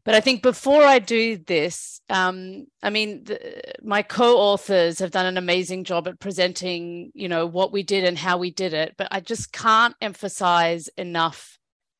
But 0.04 0.14
I 0.14 0.20
think 0.20 0.40
before 0.40 0.84
I 0.84 1.00
do 1.00 1.36
this, 1.36 2.00
um, 2.08 2.68
I 2.80 2.90
mean, 2.90 3.24
the, 3.24 3.60
my 3.82 4.02
co-authors 4.02 5.00
have 5.00 5.10
done 5.10 5.26
an 5.26 5.36
amazing 5.36 5.82
job 5.82 6.06
at 6.06 6.20
presenting, 6.20 7.10
you 7.12 7.28
know, 7.28 7.44
what 7.46 7.72
we 7.72 7.82
did 7.82 8.04
and 8.04 8.16
how 8.16 8.38
we 8.38 8.52
did 8.52 8.72
it. 8.72 8.94
But 8.96 9.08
I 9.10 9.18
just 9.18 9.52
can't 9.52 9.96
emphasize 10.00 10.88
enough 10.96 11.55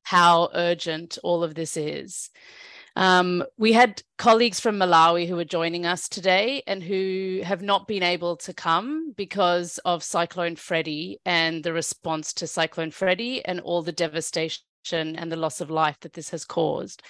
how 0.06 0.48
urgent 0.54 1.18
all 1.24 1.42
of 1.42 1.56
this 1.56 1.76
is. 1.76 2.30
Um, 2.94 3.42
we 3.58 3.72
had 3.72 4.04
colleagues 4.18 4.60
from 4.60 4.76
Malawi 4.76 5.26
who 5.26 5.34
were 5.34 5.44
joining 5.44 5.84
us 5.84 6.08
today 6.08 6.62
and 6.68 6.80
who 6.80 7.40
have 7.42 7.60
not 7.60 7.88
been 7.88 8.04
able 8.04 8.36
to 8.36 8.54
come 8.54 9.12
because 9.16 9.78
of 9.78 10.04
Cyclone 10.04 10.54
Freddy 10.54 11.18
and 11.26 11.64
the 11.64 11.72
response 11.72 12.32
to 12.34 12.46
Cyclone 12.46 12.92
Freddy 12.92 13.44
and 13.44 13.58
all 13.58 13.82
the 13.82 13.90
devastation 13.90 14.60
and 14.92 15.32
the 15.32 15.36
loss 15.36 15.60
of 15.60 15.70
life 15.70 15.98
that 16.02 16.12
this 16.12 16.30
has 16.30 16.44
caused. 16.44 17.02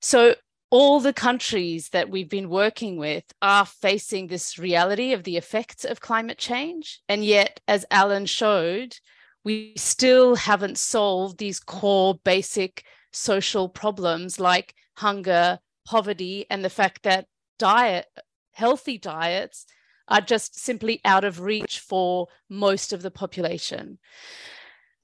So, 0.00 0.36
all 0.70 1.00
the 1.00 1.12
countries 1.12 1.88
that 1.88 2.10
we've 2.10 2.30
been 2.30 2.48
working 2.48 2.96
with 2.96 3.24
are 3.42 3.66
facing 3.66 4.28
this 4.28 4.56
reality 4.56 5.12
of 5.12 5.24
the 5.24 5.36
effects 5.36 5.84
of 5.84 6.00
climate 6.00 6.38
change. 6.38 7.00
And 7.08 7.24
yet, 7.24 7.58
as 7.66 7.84
Alan 7.90 8.26
showed, 8.26 8.94
we 9.44 9.72
still 9.76 10.34
haven't 10.34 10.78
solved 10.78 11.38
these 11.38 11.60
core 11.60 12.14
basic 12.24 12.84
social 13.12 13.68
problems 13.68 14.38
like 14.38 14.74
hunger, 14.96 15.58
poverty, 15.86 16.46
and 16.50 16.64
the 16.64 16.70
fact 16.70 17.02
that 17.02 17.26
diet, 17.58 18.06
healthy 18.52 18.98
diets, 18.98 19.66
are 20.08 20.20
just 20.20 20.58
simply 20.58 21.00
out 21.04 21.24
of 21.24 21.40
reach 21.40 21.78
for 21.78 22.26
most 22.48 22.92
of 22.92 23.02
the 23.02 23.10
population. 23.10 23.98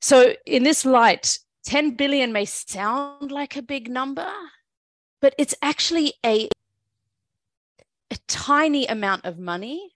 So, 0.00 0.34
in 0.44 0.64
this 0.64 0.84
light, 0.84 1.38
10 1.64 1.92
billion 1.92 2.32
may 2.32 2.44
sound 2.44 3.30
like 3.30 3.56
a 3.56 3.62
big 3.62 3.88
number, 3.88 4.30
but 5.20 5.34
it's 5.38 5.54
actually 5.62 6.14
a, 6.24 6.48
a 8.10 8.16
tiny 8.28 8.86
amount 8.86 9.24
of 9.24 9.38
money 9.38 9.95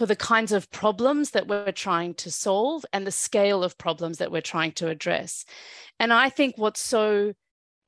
for 0.00 0.06
the 0.06 0.16
kinds 0.16 0.50
of 0.50 0.70
problems 0.70 1.32
that 1.32 1.46
we're 1.46 1.70
trying 1.72 2.14
to 2.14 2.30
solve 2.30 2.86
and 2.90 3.06
the 3.06 3.10
scale 3.10 3.62
of 3.62 3.76
problems 3.76 4.16
that 4.16 4.32
we're 4.32 4.40
trying 4.40 4.72
to 4.72 4.88
address. 4.88 5.44
And 5.98 6.10
I 6.10 6.30
think 6.30 6.54
what's 6.56 6.80
so 6.80 7.34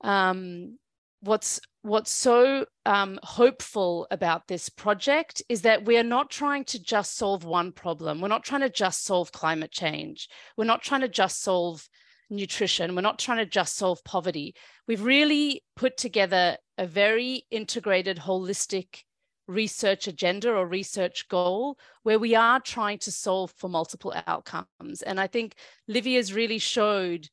um, 0.02 0.76
what's 1.20 1.58
what's 1.80 2.10
so 2.10 2.66
um, 2.84 3.18
hopeful 3.22 4.06
about 4.10 4.46
this 4.46 4.68
project 4.68 5.42
is 5.48 5.62
that 5.62 5.86
we 5.86 5.96
are 5.96 6.02
not 6.02 6.28
trying 6.28 6.64
to 6.64 6.82
just 6.82 7.16
solve 7.16 7.44
one 7.44 7.72
problem. 7.72 8.20
We're 8.20 8.28
not 8.28 8.44
trying 8.44 8.60
to 8.60 8.68
just 8.68 9.06
solve 9.06 9.32
climate 9.32 9.72
change. 9.72 10.28
We're 10.58 10.66
not 10.66 10.82
trying 10.82 11.00
to 11.00 11.08
just 11.08 11.40
solve 11.40 11.88
nutrition. 12.28 12.94
We're 12.94 13.00
not 13.00 13.20
trying 13.20 13.38
to 13.38 13.46
just 13.46 13.74
solve 13.74 14.04
poverty. 14.04 14.54
We've 14.86 15.02
really 15.02 15.62
put 15.76 15.96
together 15.96 16.58
a 16.76 16.86
very 16.86 17.44
integrated, 17.50 18.18
holistic 18.18 19.04
research 19.46 20.06
agenda 20.06 20.52
or 20.52 20.66
research 20.66 21.28
goal 21.28 21.78
where 22.02 22.18
we 22.18 22.34
are 22.34 22.60
trying 22.60 22.98
to 22.98 23.10
solve 23.10 23.52
for 23.56 23.68
multiple 23.68 24.14
outcomes. 24.26 25.02
And 25.02 25.20
I 25.20 25.26
think 25.26 25.54
Livia's 25.88 26.32
really 26.32 26.58
showed 26.58 27.28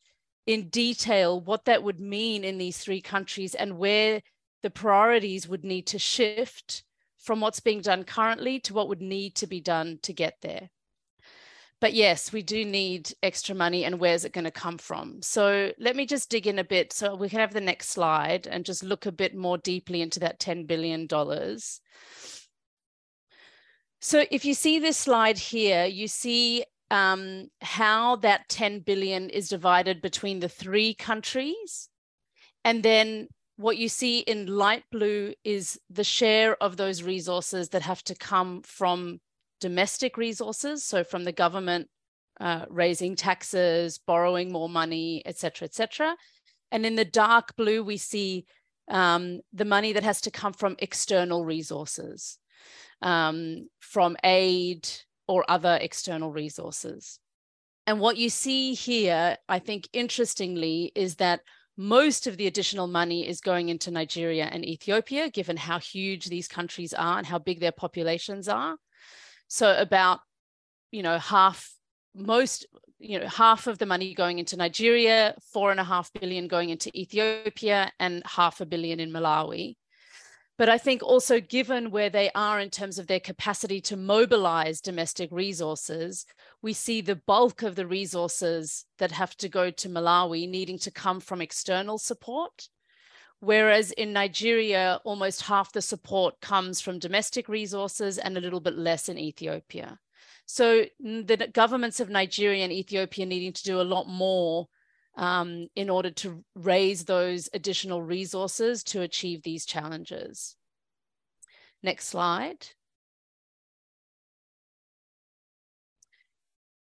in 0.47 0.69
detail 0.69 1.39
what 1.39 1.65
that 1.65 1.83
would 1.83 1.99
mean 1.99 2.43
in 2.43 2.57
these 2.57 2.77
three 2.77 3.01
countries 3.01 3.53
and 3.55 3.77
where 3.77 4.21
the 4.63 4.69
priorities 4.69 5.47
would 5.47 5.63
need 5.63 5.87
to 5.87 5.99
shift 5.99 6.83
from 7.17 7.41
what's 7.41 7.59
being 7.59 7.81
done 7.81 8.03
currently 8.03 8.59
to 8.61 8.73
what 8.73 8.89
would 8.89 9.01
need 9.01 9.35
to 9.35 9.47
be 9.47 9.61
done 9.61 9.99
to 10.01 10.13
get 10.13 10.37
there. 10.41 10.69
But 11.81 11.93
yes, 11.93 12.33
we 12.33 12.41
do 12.41 12.65
need 12.65 13.13
extra 13.23 13.55
money 13.55 13.85
and 13.85 13.99
where's 13.99 14.25
it 14.25 14.33
going 14.33 14.43
to 14.43 14.51
come 14.51 14.77
from? 14.77 15.21
So 15.21 15.71
let 15.79 15.95
me 15.95 16.05
just 16.05 16.29
dig 16.29 16.45
in 16.45 16.59
a 16.59 16.63
bit 16.63 16.91
so 16.91 17.15
we 17.15 17.29
can 17.29 17.39
have 17.39 17.53
the 17.53 17.61
next 17.61 17.89
slide 17.89 18.47
and 18.47 18.65
just 18.65 18.83
look 18.83 19.05
a 19.05 19.11
bit 19.11 19.33
more 19.35 19.57
deeply 19.57 20.01
into 20.01 20.19
that 20.19 20.39
$10 20.39 20.67
billion. 20.67 21.07
So 24.01 24.25
if 24.29 24.43
you 24.43 24.53
see 24.53 24.79
this 24.79 24.97
slide 24.97 25.37
here, 25.37 25.85
you 25.85 26.09
see 26.09 26.65
um, 26.91 27.47
how 27.61 28.17
that 28.17 28.49
10 28.49 28.79
billion 28.79 29.29
is 29.29 29.47
divided 29.47 30.01
between 30.01 30.39
the 30.39 30.49
three 30.49 30.93
countries. 30.93 31.87
And 32.65 32.83
then 32.83 33.29
what 33.55 33.77
you 33.77 33.87
see 33.87 34.19
in 34.19 34.47
light 34.47 34.83
blue 34.91 35.33
is 35.43 35.79
the 35.89 36.03
share 36.03 36.61
of 36.61 36.77
those 36.77 37.03
resources 37.03 37.69
that 37.69 37.83
have 37.83 38.03
to 38.05 38.15
come 38.15 38.61
from 38.63 39.19
domestic 39.59 40.17
resources, 40.17 40.83
so 40.83 41.03
from 41.03 41.23
the 41.23 41.31
government 41.31 41.87
uh, 42.39 42.65
raising 42.69 43.15
taxes, 43.15 43.97
borrowing 43.97 44.51
more 44.51 44.69
money, 44.69 45.21
et 45.25 45.37
cetera, 45.37 45.65
et 45.65 45.73
cetera. 45.73 46.15
And 46.71 46.85
in 46.85 46.95
the 46.95 47.05
dark 47.05 47.55
blue, 47.55 47.83
we 47.83 47.97
see 47.97 48.45
um, 48.89 49.41
the 49.53 49.65
money 49.65 49.93
that 49.93 50.03
has 50.03 50.21
to 50.21 50.31
come 50.31 50.53
from 50.53 50.75
external 50.79 51.43
resources, 51.43 52.37
um, 53.01 53.67
from 53.79 54.17
aid 54.23 54.89
or 55.27 55.43
other 55.49 55.77
external 55.81 56.31
resources. 56.31 57.19
And 57.85 57.99
what 57.99 58.17
you 58.17 58.29
see 58.29 58.73
here, 58.73 59.37
I 59.47 59.59
think 59.59 59.89
interestingly, 59.93 60.91
is 60.95 61.15
that 61.15 61.41
most 61.75 62.27
of 62.27 62.37
the 62.37 62.47
additional 62.47 62.87
money 62.87 63.27
is 63.27 63.41
going 63.41 63.69
into 63.69 63.89
Nigeria 63.89 64.45
and 64.45 64.65
Ethiopia, 64.65 65.29
given 65.29 65.57
how 65.57 65.79
huge 65.79 66.25
these 66.25 66.47
countries 66.47 66.93
are 66.93 67.17
and 67.17 67.27
how 67.27 67.39
big 67.39 67.59
their 67.59 67.71
populations 67.71 68.47
are. 68.47 68.75
So 69.49 69.75
about, 69.77 70.21
you 70.91 71.03
know, 71.03 71.17
half, 71.19 71.73
most, 72.15 72.65
you 72.99 73.19
know, 73.19 73.27
half 73.27 73.67
of 73.67 73.77
the 73.79 73.85
money 73.85 74.13
going 74.13 74.39
into 74.39 74.55
Nigeria, 74.55 75.35
four 75.51 75.71
and 75.71 75.79
a 75.79 75.83
half 75.83 76.13
billion 76.13 76.47
going 76.47 76.69
into 76.69 76.97
Ethiopia, 76.97 77.91
and 77.99 78.23
half 78.25 78.61
a 78.61 78.65
billion 78.65 78.99
in 78.99 79.11
Malawi. 79.11 79.75
But 80.59 80.69
I 80.69 80.77
think 80.77 81.01
also 81.01 81.39
given 81.39 81.89
where 81.89 82.09
they 82.09 82.29
are 82.35 82.59
in 82.59 82.69
terms 82.69 82.99
of 82.99 83.07
their 83.07 83.21
capacity 83.21 83.79
to 83.81 83.97
mobilize 83.97 84.81
domestic 84.81 85.31
resources, 85.31 86.25
we 86.61 86.73
see 86.73 87.01
the 87.01 87.15
bulk 87.15 87.63
of 87.63 87.75
the 87.75 87.87
resources 87.87 88.85
that 88.97 89.13
have 89.13 89.35
to 89.37 89.49
go 89.49 89.71
to 89.71 89.89
Malawi 89.89 90.49
needing 90.49 90.77
to 90.79 90.91
come 90.91 91.21
from 91.21 91.41
external 91.41 91.97
support. 91.97 92.67
Whereas 93.41 93.91
in 93.91 94.11
Nigeria, 94.11 94.99
almost 95.05 95.43
half 95.43 95.71
the 95.71 95.81
support 95.81 96.41
comes 96.41 96.81
from 96.81 96.99
domestic 96.99 97.47
resources 97.47 98.17
and 98.17 98.37
a 98.37 98.41
little 98.41 98.59
bit 98.59 98.77
less 98.77 99.07
in 99.07 99.17
Ethiopia. 99.17 99.97
So 100.45 100.85
the 100.99 101.49
governments 101.53 101.99
of 101.99 102.09
Nigeria 102.09 102.63
and 102.63 102.73
Ethiopia 102.73 103.25
needing 103.25 103.53
to 103.53 103.63
do 103.63 103.79
a 103.79 103.83
lot 103.83 104.07
more 104.07 104.67
um, 105.15 105.67
in 105.75 105.89
order 105.89 106.11
to 106.11 106.43
raise 106.55 107.05
those 107.05 107.49
additional 107.53 108.01
resources 108.01 108.83
to 108.85 109.01
achieve 109.01 109.43
these 109.43 109.65
challenges. 109.65 110.55
Next 111.81 112.07
slide. 112.07 112.67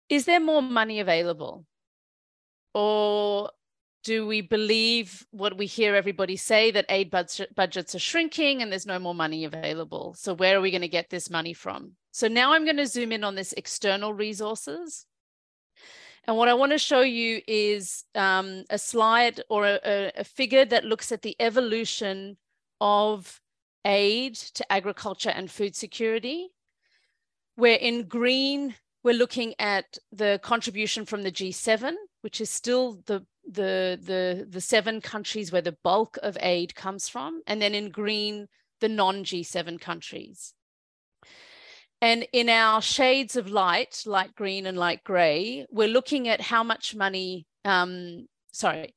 Is 0.08 0.24
there 0.24 0.40
more 0.40 0.62
money 0.62 1.00
available? 1.00 1.66
Or 2.72 3.50
do 4.06 4.24
we 4.24 4.40
believe 4.40 5.26
what 5.32 5.58
we 5.58 5.66
hear 5.66 5.96
everybody 5.96 6.36
say 6.36 6.70
that 6.70 6.86
aid 6.88 7.10
budget, 7.10 7.52
budgets 7.56 7.92
are 7.92 7.98
shrinking 7.98 8.62
and 8.62 8.70
there's 8.70 8.86
no 8.86 9.00
more 9.00 9.16
money 9.16 9.44
available? 9.44 10.14
So 10.16 10.32
where 10.32 10.56
are 10.56 10.60
we 10.60 10.70
going 10.70 10.82
to 10.82 10.88
get 10.88 11.10
this 11.10 11.28
money 11.28 11.52
from? 11.52 11.96
So 12.12 12.28
now 12.28 12.52
I'm 12.52 12.64
going 12.64 12.76
to 12.76 12.86
zoom 12.86 13.10
in 13.10 13.24
on 13.24 13.34
this 13.34 13.52
external 13.54 14.14
resources. 14.14 15.06
And 16.22 16.36
what 16.36 16.46
I 16.46 16.54
want 16.54 16.70
to 16.70 16.78
show 16.78 17.00
you 17.00 17.40
is 17.48 18.04
um, 18.14 18.62
a 18.70 18.78
slide 18.78 19.42
or 19.50 19.66
a, 19.66 20.12
a 20.16 20.22
figure 20.22 20.64
that 20.64 20.84
looks 20.84 21.10
at 21.10 21.22
the 21.22 21.34
evolution 21.40 22.36
of 22.80 23.40
aid 23.84 24.36
to 24.36 24.72
agriculture 24.72 25.30
and 25.30 25.50
food 25.50 25.74
security, 25.74 26.50
where 27.56 27.76
in 27.76 28.06
green, 28.06 28.76
we're 29.02 29.14
looking 29.14 29.54
at 29.58 29.98
the 30.12 30.38
contribution 30.44 31.06
from 31.06 31.22
the 31.22 31.32
G7, 31.32 31.94
which 32.22 32.40
is 32.40 32.50
still 32.50 33.00
the 33.06 33.26
the, 33.50 33.98
the, 34.02 34.46
the 34.48 34.60
seven 34.60 35.00
countries 35.00 35.52
where 35.52 35.62
the 35.62 35.76
bulk 35.82 36.18
of 36.22 36.36
aid 36.40 36.74
comes 36.74 37.08
from, 37.08 37.42
and 37.46 37.60
then 37.60 37.74
in 37.74 37.90
green, 37.90 38.48
the 38.80 38.88
non-G7 38.88 39.80
countries. 39.80 40.52
And 42.02 42.26
in 42.32 42.48
our 42.48 42.82
shades 42.82 43.36
of 43.36 43.48
light, 43.48 44.02
light 44.04 44.34
green 44.34 44.66
and 44.66 44.76
light 44.76 45.02
gray, 45.02 45.66
we're 45.70 45.88
looking 45.88 46.28
at 46.28 46.40
how 46.40 46.62
much 46.62 46.94
money, 46.94 47.46
um, 47.64 48.26
sorry, 48.52 48.94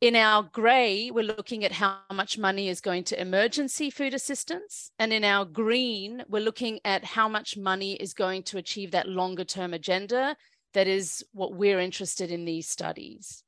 in 0.00 0.16
our 0.16 0.42
gray, 0.42 1.12
we're 1.12 1.22
looking 1.22 1.64
at 1.64 1.70
how 1.70 2.00
much 2.12 2.36
money 2.36 2.68
is 2.68 2.80
going 2.80 3.04
to 3.04 3.20
emergency 3.20 3.88
food 3.88 4.14
assistance. 4.14 4.90
And 4.98 5.12
in 5.12 5.22
our 5.22 5.44
green, 5.44 6.24
we're 6.28 6.42
looking 6.42 6.80
at 6.84 7.04
how 7.04 7.28
much 7.28 7.56
money 7.56 7.92
is 7.92 8.12
going 8.12 8.42
to 8.44 8.58
achieve 8.58 8.90
that 8.90 9.08
longer 9.08 9.44
term 9.44 9.72
agenda. 9.72 10.36
That 10.74 10.88
is 10.88 11.24
what 11.32 11.54
we're 11.54 11.78
interested 11.78 12.32
in 12.32 12.44
these 12.44 12.68
studies. 12.68 13.44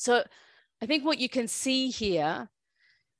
So 0.00 0.24
I 0.80 0.86
think 0.86 1.04
what 1.04 1.18
you 1.18 1.28
can 1.28 1.46
see 1.46 1.90
here, 1.90 2.48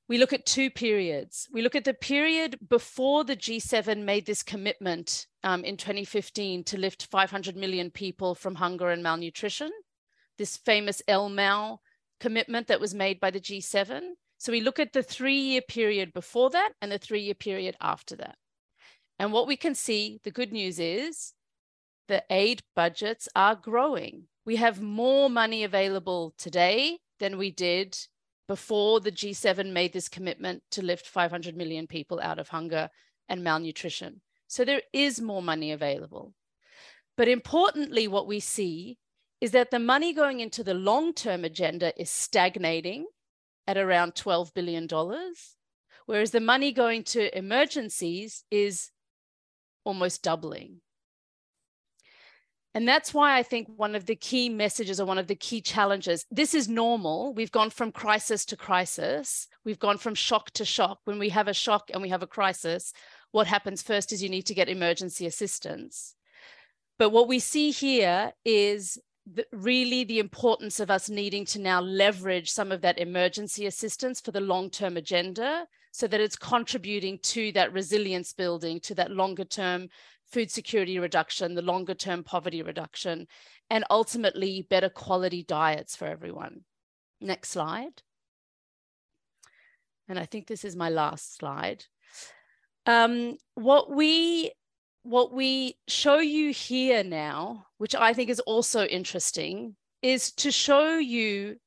we 0.09 0.17
look 0.17 0.33
at 0.33 0.47
two 0.47 0.71
periods. 0.71 1.47
We 1.53 1.61
look 1.61 1.75
at 1.75 1.85
the 1.85 1.93
period 1.93 2.57
before 2.69 3.23
the 3.23 3.35
G7 3.35 4.03
made 4.03 4.25
this 4.25 4.41
commitment 4.41 5.27
um, 5.43 5.63
in 5.63 5.77
2015 5.77 6.63
to 6.63 6.79
lift 6.79 7.05
500 7.05 7.55
million 7.55 7.91
people 7.91 8.33
from 8.33 8.55
hunger 8.55 8.89
and 8.89 9.03
malnutrition, 9.03 9.69
this 10.39 10.57
famous 10.57 11.03
Elmau 11.07 11.77
commitment 12.19 12.65
that 12.65 12.81
was 12.81 12.95
made 12.95 13.19
by 13.19 13.29
the 13.29 13.39
G7. 13.39 14.01
So 14.39 14.51
we 14.51 14.61
look 14.61 14.79
at 14.79 14.91
the 14.91 15.03
three 15.03 15.39
year 15.39 15.61
period 15.61 16.13
before 16.13 16.49
that 16.49 16.71
and 16.81 16.91
the 16.91 16.97
three 16.97 17.21
year 17.21 17.35
period 17.35 17.75
after 17.79 18.15
that. 18.15 18.37
And 19.19 19.31
what 19.31 19.45
we 19.45 19.55
can 19.55 19.75
see, 19.75 20.19
the 20.23 20.31
good 20.31 20.51
news 20.51 20.79
is 20.79 21.33
the 22.07 22.23
aid 22.31 22.63
budgets 22.75 23.29
are 23.35 23.55
growing 23.55 24.29
we 24.45 24.55
have 24.57 24.81
more 24.81 25.29
money 25.29 25.63
available 25.63 26.33
today 26.37 26.99
than 27.19 27.37
we 27.37 27.51
did 27.51 27.97
before 28.47 28.99
the 28.99 29.11
G7 29.11 29.71
made 29.71 29.93
this 29.93 30.09
commitment 30.09 30.63
to 30.71 30.81
lift 30.81 31.05
500 31.05 31.55
million 31.55 31.87
people 31.87 32.19
out 32.21 32.39
of 32.39 32.49
hunger 32.49 32.89
and 33.29 33.43
malnutrition. 33.43 34.21
So 34.47 34.65
there 34.65 34.81
is 34.91 35.21
more 35.21 35.41
money 35.41 35.71
available. 35.71 36.33
But 37.15 37.27
importantly, 37.27 38.07
what 38.07 38.27
we 38.27 38.39
see 38.39 38.97
is 39.39 39.51
that 39.51 39.71
the 39.71 39.79
money 39.79 40.13
going 40.13 40.39
into 40.39 40.63
the 40.63 40.73
long 40.73 41.13
term 41.13 41.45
agenda 41.45 41.99
is 41.99 42.09
stagnating 42.09 43.05
at 43.67 43.77
around 43.77 44.15
$12 44.15 44.53
billion, 44.53 44.87
whereas 46.05 46.31
the 46.31 46.39
money 46.39 46.71
going 46.71 47.03
to 47.03 47.37
emergencies 47.37 48.43
is 48.51 48.91
almost 49.83 50.23
doubling. 50.23 50.81
And 52.73 52.87
that's 52.87 53.13
why 53.13 53.37
I 53.37 53.43
think 53.43 53.67
one 53.75 53.95
of 53.95 54.05
the 54.05 54.15
key 54.15 54.47
messages 54.47 55.01
or 55.01 55.05
one 55.05 55.17
of 55.17 55.27
the 55.27 55.35
key 55.35 55.61
challenges 55.61 56.25
this 56.31 56.53
is 56.53 56.69
normal. 56.69 57.33
We've 57.33 57.51
gone 57.51 57.69
from 57.69 57.91
crisis 57.91 58.45
to 58.45 58.57
crisis, 58.57 59.47
we've 59.65 59.79
gone 59.79 59.97
from 59.97 60.15
shock 60.15 60.51
to 60.51 60.65
shock. 60.65 60.99
When 61.03 61.19
we 61.19 61.29
have 61.29 61.47
a 61.47 61.53
shock 61.53 61.89
and 61.93 62.01
we 62.01 62.09
have 62.09 62.23
a 62.23 62.27
crisis, 62.27 62.93
what 63.31 63.47
happens 63.47 63.81
first 63.81 64.13
is 64.13 64.23
you 64.23 64.29
need 64.29 64.45
to 64.47 64.53
get 64.53 64.69
emergency 64.69 65.25
assistance. 65.25 66.15
But 66.97 67.09
what 67.09 67.27
we 67.27 67.39
see 67.39 67.71
here 67.71 68.31
is 68.45 68.97
the, 69.31 69.45
really 69.51 70.03
the 70.03 70.19
importance 70.19 70.79
of 70.79 70.89
us 70.89 71.09
needing 71.09 71.45
to 71.45 71.59
now 71.59 71.81
leverage 71.81 72.49
some 72.49 72.71
of 72.71 72.81
that 72.81 72.99
emergency 72.99 73.65
assistance 73.65 74.21
for 74.21 74.31
the 74.31 74.41
long 74.41 74.69
term 74.69 74.97
agenda 74.97 75.65
so 75.91 76.07
that 76.07 76.21
it's 76.21 76.37
contributing 76.37 77.19
to 77.21 77.51
that 77.51 77.73
resilience 77.73 78.33
building, 78.33 78.79
to 78.79 78.95
that 78.95 79.11
longer 79.11 79.43
term 79.43 79.89
food 80.31 80.51
security 80.51 80.99
reduction, 80.99 81.55
the 81.55 81.61
longer 81.61 81.93
term 81.93 82.23
poverty 82.23 82.61
reduction, 82.61 83.27
and 83.69 83.83
ultimately 83.89 84.65
better 84.69 84.89
quality 84.89 85.43
diets 85.43 85.95
for 85.95 86.05
everyone. 86.05 86.61
Next 87.19 87.49
slide. 87.49 88.01
and 90.07 90.19
I 90.19 90.25
think 90.25 90.47
this 90.47 90.65
is 90.65 90.75
my 90.75 90.89
last 90.89 91.37
slide. 91.37 91.85
Um, 92.85 93.37
what 93.55 93.91
we 93.91 94.51
what 95.03 95.33
we 95.33 95.77
show 95.87 96.19
you 96.19 96.51
here 96.51 97.03
now, 97.03 97.65
which 97.77 97.95
I 97.95 98.13
think 98.13 98.29
is 98.29 98.39
also 98.41 98.85
interesting, 98.85 99.75
is 100.01 100.31
to 100.33 100.51
show 100.51 100.97
you 100.97 101.57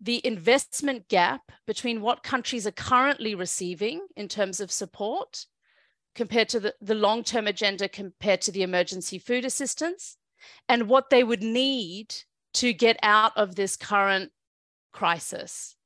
the 0.00 0.24
investment 0.24 1.08
gap 1.08 1.40
between 1.66 2.02
what 2.02 2.22
countries 2.22 2.66
are 2.66 2.72
currently 2.72 3.34
receiving 3.34 4.06
in 4.16 4.28
terms 4.28 4.60
of 4.60 4.70
support 4.70 5.46
compared 6.14 6.48
to 6.50 6.60
the, 6.60 6.74
the 6.80 6.94
long-term 6.94 7.46
agenda 7.46 7.88
compared 7.88 8.40
to 8.42 8.52
the 8.52 8.62
emergency 8.62 9.18
food 9.18 9.44
assistance 9.44 10.16
and 10.68 10.88
what 10.88 11.10
they 11.10 11.24
would 11.24 11.42
need 11.42 12.14
to 12.54 12.72
get 12.72 12.96
out 13.02 13.32
of 13.36 13.56
this 13.56 13.76
current 13.76 14.30
crisis. 14.92 15.76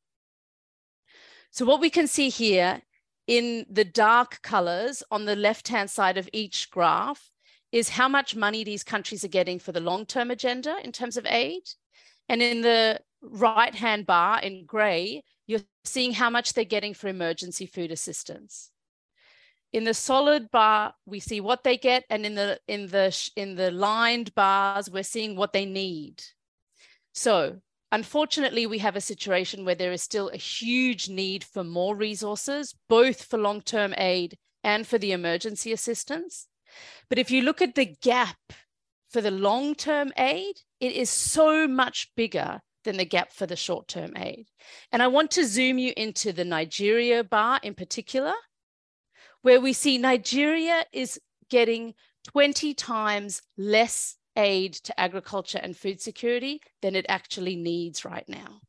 So 1.51 1.65
what 1.65 1.81
we 1.81 1.91
can 1.91 2.07
see 2.07 2.29
here 2.29 2.83
in 3.27 3.67
the 3.71 3.85
dark 3.85 4.43
colors 4.43 5.03
on 5.11 5.25
the 5.25 5.37
left-hand 5.37 5.91
side 5.91 6.19
of 6.19 6.29
each 6.33 6.71
graph 6.71 7.31
is 7.73 7.91
how 7.91 8.09
much 8.09 8.37
money 8.37 8.65
these 8.65 8.85
countries 8.85 9.25
are 9.25 9.29
getting 9.29 9.59
for 9.59 9.73
the 9.73 9.81
long-term 9.81 10.31
agenda 10.31 10.77
in 10.83 10.93
terms 10.93 11.17
of 11.17 11.27
aid. 11.27 11.63
And 12.29 12.43
in 12.43 12.63
the 12.63 13.01
right-hand 13.23 14.07
bar 14.07 14.41
in 14.41 14.65
gray, 14.67 15.23
you're 15.47 15.61
seeing 15.85 16.13
how 16.13 16.31
much 16.31 16.53
they're 16.53 16.65
getting 16.65 16.95
for 16.95 17.09
emergency 17.09 17.67
food 17.67 17.91
assistance. 17.91 18.71
In 19.73 19.85
the 19.85 19.95
solid 19.95 20.51
bar, 20.51 20.95
we 21.05 21.21
see 21.21 21.41
what 21.41 21.63
they 21.63 21.77
get, 21.77 22.05
and 22.09 22.25
in 22.25 22.35
the 22.35 22.59
in 22.69 22.89
the 22.89 23.31
in 23.37 23.55
the 23.55 23.71
lined 23.71 24.35
bars, 24.35 24.91
we're 24.91 25.03
seeing 25.03 25.37
what 25.37 25.53
they 25.53 25.67
need. 25.67 26.23
So 27.13 27.61
Unfortunately, 27.91 28.67
we 28.67 28.79
have 28.79 28.97
a 28.97 29.01
situation 29.01 29.65
where 29.65 29.75
there 29.75 29.93
is 29.93 30.03
still 30.03 30.29
a 30.29 30.37
huge 30.37 31.09
need 31.09 31.43
for 31.43 31.65
more 31.65 31.97
resources, 31.97 32.75
both 32.89 33.25
for 33.25 33.39
long 33.39 33.63
term 33.63 33.95
aid 33.97 34.37
and 34.63 34.87
for 34.87 34.99
the 34.99 35.13
emergency 35.13 35.73
assistance. 35.73 36.49
But 37.09 37.19
if 37.19 37.31
you 37.31 37.43
look 37.43 37.63
at 37.63 37.75
the 37.75 37.97
gap 38.03 38.37
for 39.11 39.23
the 39.23 39.31
long 39.31 39.75
term 39.75 40.13
aid, 40.19 40.57
it 40.81 40.93
is 40.93 41.09
so 41.09 41.67
much 41.67 42.11
bigger 42.15 42.61
than 42.85 42.99
the 42.99 43.07
gap 43.07 43.33
for 43.33 43.47
the 43.47 43.57
short 43.57 43.89
term 43.89 44.15
aid. 44.19 44.49
And 44.93 45.03
I 45.03 45.07
want 45.07 45.31
to 45.33 45.47
zoom 45.47 45.79
you 45.79 45.95
into 45.97 46.33
the 46.33 46.45
Nigeria 46.45 47.25
bar 47.25 47.59
in 47.63 47.73
particular, 47.75 48.35
where 49.49 49.63
we 49.63 49.73
see 49.73 49.97
Nigeria 49.97 50.85
is 50.93 51.19
getting 51.49 51.95
20 52.35 52.75
times 52.75 53.41
less 53.57 54.17
aid 54.37 54.75
to 54.75 55.01
agriculture 55.01 55.59
and 55.63 55.75
food 55.75 56.03
security 56.03 56.61
than 56.83 56.95
it 56.95 57.07
actually 57.09 57.57
needs 57.57 58.05
right 58.05 58.29
now. 58.29 58.61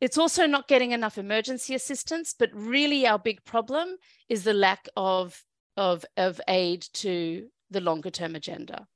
It's 0.00 0.16
also 0.16 0.46
not 0.46 0.68
getting 0.68 0.92
enough 0.92 1.18
emergency 1.18 1.74
assistance, 1.74 2.32
but 2.38 2.50
really 2.54 3.08
our 3.08 3.18
big 3.18 3.44
problem 3.44 3.96
is 4.28 4.44
the 4.44 4.54
lack 4.54 4.88
of, 4.96 5.42
of, 5.76 6.04
of 6.16 6.40
aid 6.46 6.86
to 6.92 7.48
the 7.72 7.80
longer 7.80 8.10
term 8.10 8.36
agenda. 8.36 8.86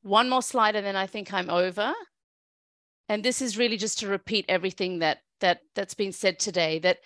One 0.00 0.30
more 0.30 0.40
slide 0.40 0.76
and 0.76 0.86
then 0.86 0.96
I 0.96 1.06
think 1.06 1.34
I'm 1.34 1.50
over. 1.50 1.92
And 3.10 3.22
this 3.22 3.42
is 3.42 3.58
really 3.58 3.76
just 3.76 3.98
to 3.98 4.08
repeat 4.08 4.46
everything 4.48 5.00
that, 5.00 5.18
that, 5.40 5.60
that's 5.74 5.92
been 5.92 6.12
said 6.12 6.38
today, 6.38 6.78
that 6.78 7.00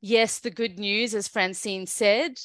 yes, 0.00 0.38
the 0.38 0.50
good 0.50 0.78
news, 0.78 1.14
as 1.14 1.28
Francine 1.28 1.86
said, 1.86 2.38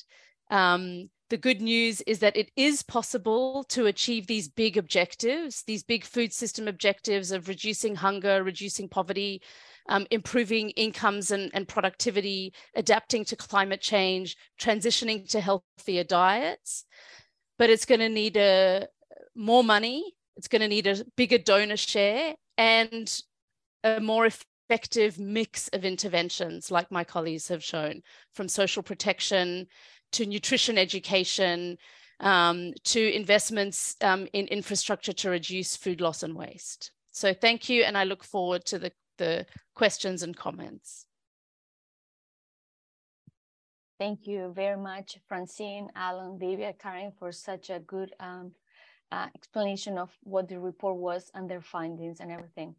um, 0.50 1.10
the 1.32 1.38
good 1.38 1.62
news 1.62 2.02
is 2.02 2.20
that 2.20 2.36
it 2.36 2.52
is 2.58 2.84
possible 2.84 3.64
to 3.70 3.86
achieve 3.86 4.28
these 4.28 4.50
big 4.50 4.76
objectives, 4.76 5.64
these 5.66 5.82
big 5.82 6.04
food 6.04 6.34
system 6.34 6.68
objectives 6.68 7.32
of 7.32 7.48
reducing 7.48 7.96
hunger, 7.96 8.44
reducing 8.44 8.90
poverty, 8.90 9.42
um, 9.88 10.06
improving 10.12 10.72
incomes 10.72 11.32
and, 11.32 11.50
and 11.54 11.70
productivity, 11.70 12.54
adapting 12.76 13.24
to 13.26 13.38
climate 13.38 13.80
change, 13.80 14.36
transitioning 14.60 15.28
to 15.30 15.40
healthier 15.40 16.04
diets. 16.04 16.84
But 17.58 17.70
it's 17.70 17.86
going 17.86 18.02
to 18.02 18.10
need 18.10 18.36
a, 18.36 18.88
more 19.34 19.64
money, 19.64 20.14
it's 20.36 20.50
going 20.50 20.62
to 20.62 20.68
need 20.68 20.88
a 20.88 21.06
bigger 21.16 21.38
donor 21.38 21.78
share 21.78 22.36
and 22.58 23.22
a 23.86 24.02
more 24.02 24.28
effective 24.72 25.20
mix 25.20 25.68
of 25.74 25.84
interventions, 25.84 26.72
like 26.72 26.90
my 26.90 27.04
colleagues 27.04 27.50
have 27.50 27.62
shown, 27.62 28.02
from 28.32 28.48
social 28.48 28.82
protection 28.82 29.68
to 30.14 30.26
nutrition 30.26 30.78
education, 30.78 31.78
um, 32.22 32.72
to 32.86 33.14
investments 33.14 33.98
um, 34.00 34.30
in 34.32 34.48
infrastructure 34.48 35.12
to 35.12 35.30
reduce 35.30 35.76
food 35.76 36.00
loss 36.00 36.24
and 36.24 36.34
waste. 36.34 36.92
So 37.12 37.34
thank 37.34 37.68
you, 37.68 37.84
and 37.84 37.98
I 37.98 38.06
look 38.06 38.24
forward 38.24 38.64
to 38.68 38.80
the, 38.80 38.94
the 39.18 39.46
questions 39.76 40.24
and 40.24 40.38
comments. 40.38 41.06
Thank 44.00 44.26
you 44.26 44.54
very 44.56 44.78
much, 44.78 45.18
Francine, 45.28 45.90
Alan, 45.98 46.40
Livia, 46.40 46.72
Carin, 46.82 47.12
for 47.20 47.34
such 47.34 47.70
a 47.70 47.80
good 47.80 48.14
um, 48.22 48.54
uh, 49.12 49.28
explanation 49.36 49.98
of 49.98 50.12
what 50.24 50.48
the 50.48 50.58
report 50.58 50.96
was 50.96 51.30
and 51.34 51.50
their 51.50 51.62
findings 51.62 52.22
and 52.22 52.32
everything. 52.32 52.74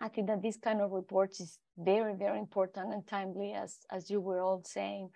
I 0.00 0.08
think 0.08 0.26
that 0.26 0.42
this 0.42 0.56
kind 0.56 0.80
of 0.80 0.92
report 0.92 1.40
is 1.40 1.58
very, 1.78 2.14
very 2.14 2.38
important 2.38 2.92
and 2.92 3.06
timely, 3.06 3.52
as, 3.54 3.78
as 3.90 4.10
you 4.10 4.20
were 4.20 4.40
all 4.40 4.62
saying 4.64 5.10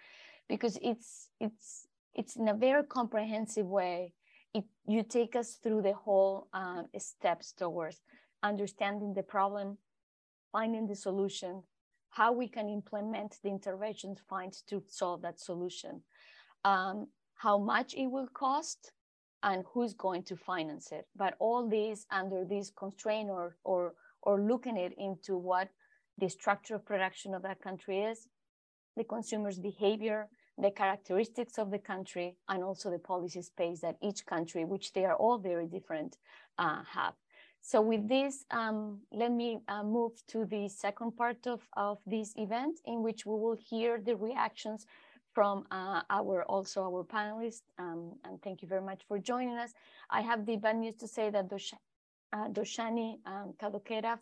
because 0.50 0.76
it's 0.82 1.30
it's 1.40 1.86
it's 2.12 2.36
in 2.36 2.48
a 2.48 2.54
very 2.54 2.82
comprehensive 2.82 3.66
way. 3.66 4.12
It 4.52 4.64
you 4.86 5.02
take 5.04 5.36
us 5.36 5.58
through 5.62 5.82
the 5.82 5.94
whole 5.94 6.48
um, 6.52 6.86
steps 6.98 7.52
towards 7.52 8.02
understanding 8.42 9.14
the 9.14 9.22
problem, 9.22 9.78
finding 10.50 10.86
the 10.88 10.96
solution, 10.96 11.62
how 12.10 12.32
we 12.32 12.48
can 12.48 12.68
implement 12.68 13.38
the 13.42 13.50
interventions 13.50 14.18
find 14.28 14.52
to 14.68 14.82
solve 14.88 15.22
that 15.22 15.38
solution, 15.38 16.02
um, 16.64 17.06
how 17.36 17.56
much 17.56 17.94
it 17.94 18.08
will 18.08 18.28
cost, 18.34 18.92
and 19.44 19.64
who's 19.72 19.94
going 19.94 20.24
to 20.24 20.36
finance 20.36 20.90
it. 20.90 21.06
But 21.14 21.34
all 21.38 21.68
these 21.68 22.06
under 22.10 22.44
this 22.44 22.72
constraint 22.76 23.30
or 23.30 23.56
or 23.62 23.94
or 24.22 24.40
looking 24.40 24.76
it 24.76 24.92
into 24.98 25.36
what 25.36 25.68
the 26.18 26.28
structure 26.28 26.74
of 26.74 26.84
production 26.84 27.34
of 27.34 27.42
that 27.42 27.60
country 27.60 28.02
is, 28.02 28.28
the 28.96 29.04
consumer's 29.04 29.58
behavior, 29.58 30.28
the 30.58 30.70
characteristics 30.70 31.58
of 31.58 31.70
the 31.70 31.78
country 31.78 32.36
and 32.48 32.62
also 32.62 32.90
the 32.90 32.98
policy 32.98 33.42
space 33.42 33.80
that 33.80 33.96
each 34.02 34.26
country, 34.26 34.64
which 34.64 34.92
they 34.92 35.04
are 35.04 35.16
all 35.16 35.38
very 35.38 35.66
different, 35.66 36.18
uh, 36.58 36.82
have. 36.92 37.14
So 37.62 37.80
with 37.80 38.08
this, 38.08 38.44
um, 38.50 39.00
let 39.12 39.32
me 39.32 39.60
uh, 39.68 39.82
move 39.82 40.12
to 40.28 40.44
the 40.44 40.68
second 40.68 41.16
part 41.16 41.46
of, 41.46 41.60
of 41.76 41.98
this 42.06 42.32
event 42.36 42.80
in 42.86 43.02
which 43.02 43.26
we 43.26 43.32
will 43.32 43.56
hear 43.68 44.00
the 44.00 44.16
reactions 44.16 44.86
from 45.32 45.64
uh, 45.70 46.02
our 46.10 46.42
also 46.44 46.82
our 46.82 47.04
panelists. 47.04 47.62
Um, 47.78 48.12
and 48.24 48.42
thank 48.42 48.62
you 48.62 48.68
very 48.68 48.82
much 48.82 49.02
for 49.06 49.18
joining 49.18 49.56
us. 49.56 49.72
I 50.10 50.22
have 50.22 50.46
the 50.46 50.56
bad 50.56 50.76
news 50.76 50.96
to 50.96 51.08
say 51.08 51.30
that 51.30 51.48
uh, 52.32 52.48
Doshani 52.48 53.18
um, 53.26 53.54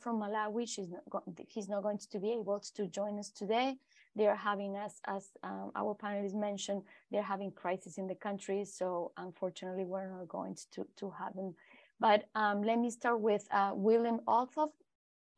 from 0.01 0.21
Malawi, 0.21 0.69
she's 0.69 0.89
not 0.89 1.23
he's 1.49 1.69
not 1.69 1.83
going 1.83 1.99
to 1.99 2.19
be 2.19 2.33
able 2.33 2.61
to 2.75 2.87
join 2.87 3.19
us 3.19 3.31
today 3.31 3.77
they're 4.19 4.35
having, 4.37 4.77
as, 4.77 5.01
as 5.07 5.29
um, 5.45 5.71
our 5.77 5.95
panelists 5.95 6.35
mentioned, 6.35 6.83
they're 7.11 7.23
having 7.23 7.53
crisis 7.53 7.99
in 7.99 8.09
the 8.09 8.17
country. 8.17 8.65
So 8.65 9.13
unfortunately, 9.17 9.85
we're 9.85 10.11
not 10.11 10.29
going 10.29 10.57
to, 10.73 10.85
to 10.97 11.11
have 11.19 11.35
them. 11.35 11.55
But 12.01 12.25
um, 12.35 12.63
let 12.63 12.79
me 12.79 12.91
start 12.91 13.21
with 13.21 13.47
uh, 13.53 13.73
William 13.75 14.21
Olthof. 14.27 14.71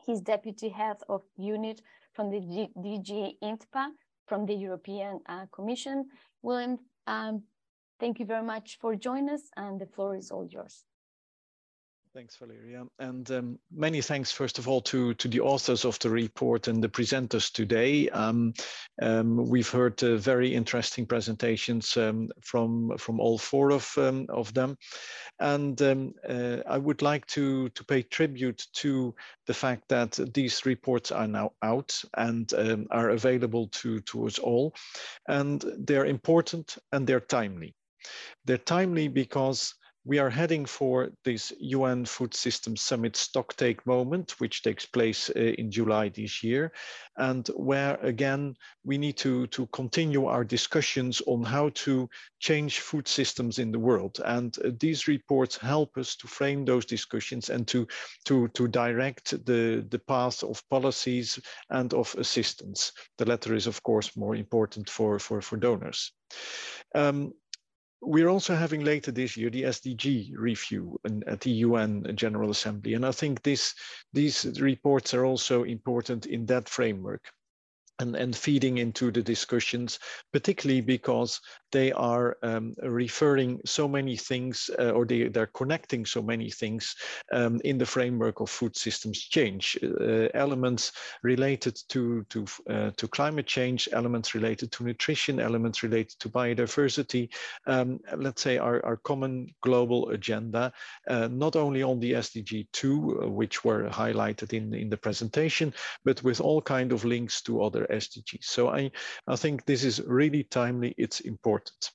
He's 0.05 0.21
deputy 0.23 0.71
head 0.71 0.97
of 1.09 1.23
unit 1.37 1.83
from 2.15 2.31
the 2.31 2.41
G 2.41 2.69
DG 2.79 3.35
INTPA 3.43 3.89
from 4.27 4.47
the 4.47 4.55
European 4.55 5.21
uh, 5.27 5.45
Commission. 5.53 6.07
William, 6.43 6.79
um, 7.07 7.43
thank 7.99 8.19
you 8.19 8.25
very 8.25 8.43
much 8.43 8.79
for 8.81 8.95
joining 8.97 9.29
us 9.29 9.43
and 9.57 9.79
the 9.79 9.87
floor 9.87 10.17
is 10.17 10.31
all 10.31 10.47
yours. 10.47 10.85
Thanks, 12.13 12.37
Valeria. 12.37 12.85
And 12.99 13.31
um, 13.31 13.59
many 13.71 14.01
thanks, 14.01 14.33
first 14.33 14.59
of 14.59 14.67
all, 14.67 14.81
to, 14.83 15.15
to 15.15 15.29
the 15.29 15.39
authors 15.39 15.85
of 15.85 15.97
the 16.01 16.11
report 16.11 16.67
and 16.67 16.83
the 16.83 16.89
presenters 16.89 17.53
today. 17.53 18.09
Um, 18.09 18.53
um, 19.01 19.49
we've 19.49 19.69
heard 19.69 20.03
uh, 20.03 20.17
very 20.17 20.53
interesting 20.53 21.07
presentations 21.07 21.97
um, 21.97 22.31
from, 22.41 22.99
from 22.99 23.21
all 23.21 23.39
four 23.39 23.71
of, 23.71 23.89
um, 23.97 24.27
of 24.29 24.53
them. 24.55 24.77
And 25.39 25.81
um, 25.83 26.15
uh, 26.29 26.59
I 26.69 26.79
would 26.79 27.01
like 27.01 27.27
to, 27.27 27.69
to 27.69 27.85
pay 27.85 28.03
tribute 28.03 28.67
to 28.75 29.15
the 29.47 29.55
fact 29.55 29.85
that 29.89 30.19
these 30.35 30.67
reports 30.67 31.13
are 31.13 31.29
now 31.29 31.53
out 31.63 31.97
and 32.17 32.53
are 32.91 33.11
available 33.11 33.69
to, 33.69 34.01
to 34.01 34.27
us 34.27 34.41
all. 34.41 34.75
And 35.29 35.65
they're 35.79 36.07
important 36.07 36.77
and 36.91 37.07
they're 37.07 37.21
timely. 37.21 37.77
They're 38.47 38.59
timely 38.59 39.07
because 39.07 39.75
we 40.05 40.19
are 40.19 40.31
heading 40.31 40.65
for 40.65 41.11
this 41.25 41.53
UN 41.61 42.07
Food 42.07 42.33
Systems 42.33 42.81
Summit 42.81 43.13
stocktake 43.15 43.85
moment, 43.85 44.41
which 44.41 44.63
takes 44.63 44.87
place 44.87 45.31
uh, 45.31 45.39
in 45.39 45.71
July 45.71 46.09
this 46.09 46.43
year, 46.43 46.73
and 47.19 47.47
where 47.49 47.97
again 47.97 48.55
we 48.83 48.97
need 48.97 49.19
to, 49.19 49.47
to 49.49 49.67
continue 49.67 50.25
our 50.25 50.43
discussions 50.43 51.21
on 51.27 51.43
how 51.43 51.69
to 51.75 52.09
change 52.39 52.81
food 52.81 53.07
systems 53.07 53.59
in 53.59 53.71
the 53.71 53.79
world. 53.79 54.21
And 54.25 54.57
uh, 54.65 54.71
these 54.79 55.07
reports 55.07 55.57
help 55.59 55.99
us 55.99 56.17
to 56.17 56.27
frame 56.27 56.65
those 56.65 56.87
discussions 56.87 57.51
and 57.51 57.69
to, 57.69 57.87
to, 58.25 58.49
to 58.49 58.69
direct 58.69 59.31
the, 59.45 59.87
the 59.91 59.99
path 59.99 60.43
of 60.43 60.67
policies 60.71 61.39
and 61.69 61.93
of 61.93 62.15
assistance. 62.17 62.93
The 63.19 63.27
latter 63.27 63.55
is, 63.55 63.67
of 63.67 63.83
course, 63.83 64.17
more 64.17 64.35
important 64.35 64.89
for, 64.89 65.19
for, 65.19 65.43
for 65.43 65.59
donors. 65.59 66.13
Um, 66.95 67.35
we're 68.03 68.29
also 68.29 68.55
having 68.55 68.85
later 68.85 69.11
this 69.11 69.37
year 69.37 69.51
the 69.51 69.65
SDG 69.65 70.33
review 70.37 70.99
at 71.27 71.41
the 71.41 71.51
UN 71.51 72.11
General 72.15 72.51
Assembly. 72.51 72.95
And 72.95 73.05
I 73.05 73.13
think 73.13 73.43
this, 73.43 73.75
these 74.13 74.61
reports 74.61 75.13
are 75.15 75.25
also 75.25 75.65
important 75.65 76.27
in 76.27 76.47
that 76.47 76.69
framework 76.69 77.31
and, 78.01 78.17
and 78.17 78.35
feeding 78.35 78.79
into 78.79 79.11
the 79.11 79.23
discussions, 79.23 79.99
particularly 80.33 80.81
because 80.81 81.41
they 81.73 81.93
are 81.93 82.37
um, 82.43 82.75
referring 82.83 83.61
so 83.65 83.87
many 83.87 84.17
things 84.17 84.71
uh, 84.79 84.91
or 84.91 85.05
they, 85.05 85.29
they're 85.29 85.47
connecting 85.47 86.05
so 86.05 86.23
many 86.23 86.51
things 86.51 86.97
um, 87.33 87.61
in 87.65 87.79
the 87.79 87.87
framework 87.87 88.41
of 88.41 88.51
food 88.51 88.77
systems 88.77 89.21
change. 89.21 89.79
Uh, 89.83 90.29
elements 90.35 90.93
related 91.23 91.79
to, 91.89 92.25
to, 92.31 92.47
uh, 92.69 92.91
to 92.97 93.07
climate 93.09 93.47
change, 93.47 93.89
elements 93.93 94.35
related 94.35 94.73
to 94.73 94.85
nutrition, 94.85 95.39
elements 95.39 95.83
related 95.83 96.19
to 96.19 96.29
biodiversity, 96.29 97.29
um, 97.67 98.01
let's 98.17 98.43
say 98.43 98.59
our, 98.59 98.85
our 98.85 98.97
common 98.97 99.47
global 99.61 100.11
agenda, 100.11 100.73
uh, 101.09 101.29
not 101.31 101.57
only 101.57 101.83
on 101.83 102.01
the 102.01 102.13
SDG 102.13 102.67
2, 102.73 103.23
uh, 103.23 103.29
which 103.29 103.65
were 103.65 103.89
highlighted 103.89 104.53
in, 104.53 104.75
in 104.75 104.89
the 104.89 104.97
presentation, 104.97 105.73
but 106.05 106.23
with 106.23 106.41
all 106.41 106.61
kind 106.63 106.93
of 106.93 107.05
links 107.05 107.43
to 107.43 107.63
other 107.63 107.90
SDGs. 107.91 108.45
So 108.45 108.69
I, 108.69 108.91
I 109.27 109.37
think 109.37 109.65
this 109.65 109.85
is 109.85 110.01
really 110.07 110.45
timely, 110.45 110.95
it's 110.97 111.21
important. 111.21 111.91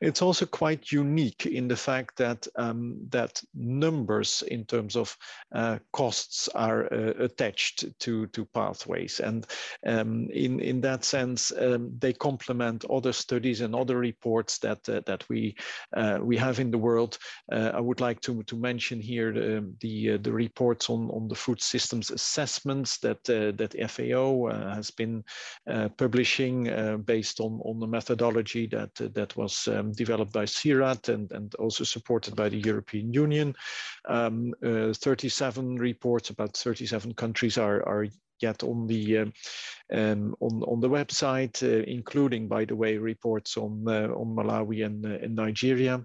It's 0.00 0.22
also 0.22 0.46
quite 0.46 0.92
unique 0.92 1.46
in 1.46 1.68
the 1.68 1.76
fact 1.76 2.16
that 2.16 2.46
um, 2.56 2.96
that 3.10 3.42
numbers 3.54 4.42
in 4.48 4.64
terms 4.64 4.96
of 4.96 5.16
uh, 5.54 5.78
costs 5.92 6.48
are 6.54 6.92
uh, 6.92 7.12
attached 7.18 7.86
to 8.00 8.26
to 8.28 8.44
pathways, 8.46 9.20
and 9.20 9.46
um, 9.86 10.28
in 10.32 10.60
in 10.60 10.80
that 10.80 11.04
sense, 11.04 11.52
um, 11.58 11.92
they 11.98 12.12
complement 12.12 12.84
other 12.90 13.12
studies 13.12 13.60
and 13.60 13.74
other 13.74 13.98
reports 13.98 14.58
that 14.58 14.88
uh, 14.88 15.00
that 15.06 15.28
we 15.28 15.54
uh, 15.96 16.18
we 16.22 16.36
have 16.36 16.60
in 16.60 16.70
the 16.70 16.78
world. 16.78 17.18
Uh, 17.52 17.70
I 17.74 17.80
would 17.80 18.00
like 18.00 18.20
to 18.22 18.42
to 18.44 18.56
mention 18.56 19.00
here 19.00 19.32
the 19.32 19.74
the, 19.80 20.12
uh, 20.12 20.18
the 20.22 20.32
reports 20.32 20.90
on 20.90 21.10
on 21.10 21.28
the 21.28 21.34
food 21.34 21.60
systems 21.60 22.10
assessments 22.10 22.98
that 22.98 23.24
that 23.24 23.90
FAO 23.90 24.48
has 24.74 24.90
been 24.90 25.24
publishing 25.96 26.64
based 27.04 27.40
on 27.40 27.60
on 27.64 27.80
the 27.80 27.86
methodology 27.86 28.66
that 28.66 28.94
that 29.14 29.36
was 29.36 29.49
was 29.50 29.68
um, 29.68 29.92
developed 29.92 30.32
by 30.32 30.44
CIRAD 30.44 31.08
and, 31.08 31.32
and 31.32 31.54
also 31.56 31.84
supported 31.84 32.36
by 32.36 32.48
the 32.48 32.58
European 32.58 33.12
Union. 33.12 33.54
Um, 34.08 34.54
uh, 34.64 34.92
37 34.92 35.76
reports, 35.76 36.30
about 36.30 36.56
37 36.56 37.14
countries 37.14 37.58
are, 37.58 37.82
are 37.86 38.06
yet 38.40 38.62
on 38.62 38.86
the 38.86 39.18
uh, 39.18 39.26
um, 39.92 40.34
on 40.40 40.62
on 40.62 40.80
the 40.80 40.88
website, 40.88 41.62
uh, 41.62 41.84
including, 41.86 42.48
by 42.48 42.64
the 42.64 42.76
way, 42.76 42.96
reports 42.96 43.56
on 43.56 43.84
uh, 43.86 44.08
on 44.14 44.34
Malawi 44.34 44.86
and, 44.86 45.04
uh, 45.04 45.24
and 45.24 45.34
Nigeria. 45.34 46.04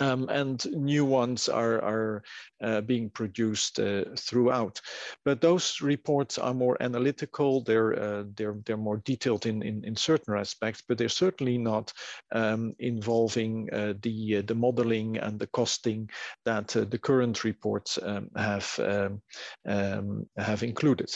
Um, 0.00 0.28
and 0.28 0.64
new 0.72 1.04
ones 1.04 1.48
are, 1.48 1.82
are 1.82 2.22
uh, 2.60 2.80
being 2.80 3.08
produced 3.10 3.78
uh, 3.78 4.04
throughout. 4.18 4.80
But 5.24 5.40
those 5.40 5.80
reports 5.80 6.38
are 6.38 6.54
more 6.54 6.76
analytical, 6.80 7.62
they're, 7.62 7.98
uh, 7.98 8.24
they're, 8.34 8.56
they're 8.64 8.76
more 8.76 8.98
detailed 8.98 9.46
in, 9.46 9.62
in, 9.62 9.84
in, 9.84 9.96
certain 9.96 10.36
aspects, 10.36 10.82
but 10.86 10.98
they're 10.98 11.08
certainly 11.08 11.56
not 11.56 11.92
um, 12.32 12.74
involving 12.78 13.68
uh, 13.72 13.94
the, 14.02 14.38
uh, 14.38 14.42
the 14.46 14.54
modeling 14.54 15.18
and 15.18 15.38
the 15.38 15.46
costing 15.48 16.10
that 16.44 16.76
uh, 16.76 16.84
the 16.84 16.98
current 16.98 17.44
reports 17.44 17.98
um, 18.02 18.28
have, 18.36 18.78
um, 18.80 19.22
um, 19.66 20.26
have 20.36 20.62
included. 20.62 21.10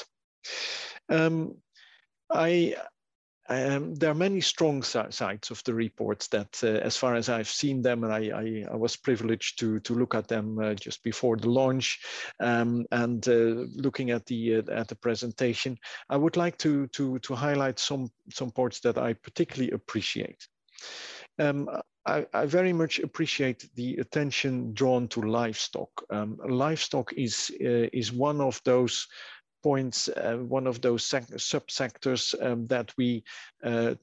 Um, 1.08 1.56
I, 2.30 2.76
um, 3.50 3.96
there 3.96 4.10
are 4.10 4.14
many 4.14 4.40
strong 4.40 4.82
sides 4.82 5.50
of 5.50 5.62
the 5.64 5.74
reports 5.74 6.28
that, 6.28 6.60
uh, 6.62 6.68
as 6.68 6.96
far 6.96 7.16
as 7.16 7.28
I've 7.28 7.48
seen 7.48 7.82
them, 7.82 8.04
and 8.04 8.12
I, 8.12 8.30
I, 8.30 8.64
I 8.72 8.76
was 8.76 8.94
privileged 8.94 9.58
to, 9.58 9.80
to 9.80 9.94
look 9.94 10.14
at 10.14 10.28
them 10.28 10.58
uh, 10.60 10.74
just 10.74 11.02
before 11.02 11.36
the 11.36 11.50
launch, 11.50 12.00
um, 12.38 12.86
and 12.92 13.26
uh, 13.26 13.66
looking 13.74 14.12
at 14.12 14.24
the 14.26 14.56
uh, 14.56 14.72
at 14.72 14.86
the 14.86 14.94
presentation, 14.94 15.76
I 16.08 16.16
would 16.16 16.36
like 16.36 16.58
to 16.58 16.86
to 16.88 17.18
to 17.18 17.34
highlight 17.34 17.80
some 17.80 18.10
some 18.32 18.52
parts 18.52 18.78
that 18.80 18.98
I 18.98 19.14
particularly 19.14 19.72
appreciate. 19.72 20.46
Um, 21.40 21.68
I, 22.06 22.26
I, 22.32 22.46
very 22.46 22.72
much 22.72 22.98
appreciate 22.98 23.68
the 23.74 23.96
attention 23.96 24.72
drawn 24.74 25.08
to 25.08 25.20
livestock. 25.20 25.90
Um, 26.10 26.38
livestock 26.48 27.12
is 27.14 27.50
uh, 27.60 27.88
is 27.92 28.12
one 28.12 28.40
of 28.40 28.60
those 28.64 29.06
points, 29.62 30.08
uh, 30.08 30.36
one 30.36 30.66
of 30.66 30.80
those 30.80 31.04
subsectors 31.04 32.34
um, 32.44 32.66
that 32.68 32.92
we 32.96 33.24
uh, 33.62 33.94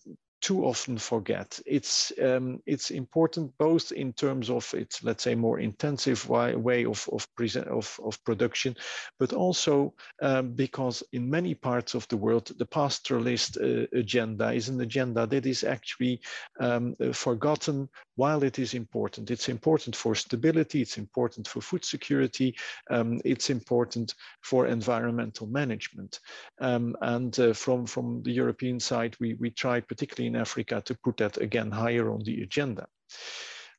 too 0.42 0.66
often 0.66 0.98
forget. 0.98 1.60
It's 1.66 2.12
um, 2.22 2.62
it's 2.66 2.92
important 2.92 3.58
both 3.58 3.92
in 3.92 4.14
terms 4.14 4.50
of 4.50 4.74
its 4.74 5.04
let's 5.04 5.24
say 5.24 5.36
more 5.36 5.60
intensive 5.60 6.28
way 6.30 6.56
way 6.56 6.86
of 6.86 7.10
of, 7.12 7.28
present, 7.36 7.68
of, 7.68 8.00
of 8.04 8.24
production, 8.24 8.76
but 9.20 9.34
also 9.34 9.94
um, 10.22 10.54
because 10.54 11.04
in 11.12 11.30
many 11.30 11.56
parts 11.56 11.96
of 11.96 12.08
the 12.08 12.18
world 12.18 12.52
the 12.58 12.66
pastoralist 12.66 13.58
uh, 13.58 13.88
agenda 13.98 14.52
is 14.52 14.70
an 14.70 14.82
agenda 14.82 15.26
that 15.26 15.46
is 15.46 15.64
actually 15.64 16.22
um, 16.60 16.96
forgotten 17.14 17.90
while 18.16 18.44
it 18.44 18.60
is 18.60 18.74
important. 18.74 19.32
It's 19.32 19.50
important 19.50 19.96
for 19.96 20.16
stability. 20.16 20.82
It's 20.82 20.98
important 20.98 21.48
for 21.48 21.62
food 21.62 21.86
security. 21.86 22.56
Um, 22.90 23.22
it's 23.24 23.50
important 23.50 24.16
for 24.42 24.68
environmental 24.68 25.48
management. 25.48 26.20
Um, 26.60 26.96
and 27.02 27.40
uh, 27.40 27.54
from 27.54 27.86
from 27.86 28.24
the 28.24 28.32
European 28.32 28.80
side, 28.80 29.16
we 29.20 29.34
we 29.36 29.50
try 29.50 29.80
particularly 29.80 30.27
in 30.28 30.36
Africa 30.36 30.82
to 30.86 30.96
put 31.04 31.18
that 31.18 31.38
again 31.38 31.72
higher 31.72 32.12
on 32.12 32.22
the 32.24 32.44
agenda. 32.44 32.88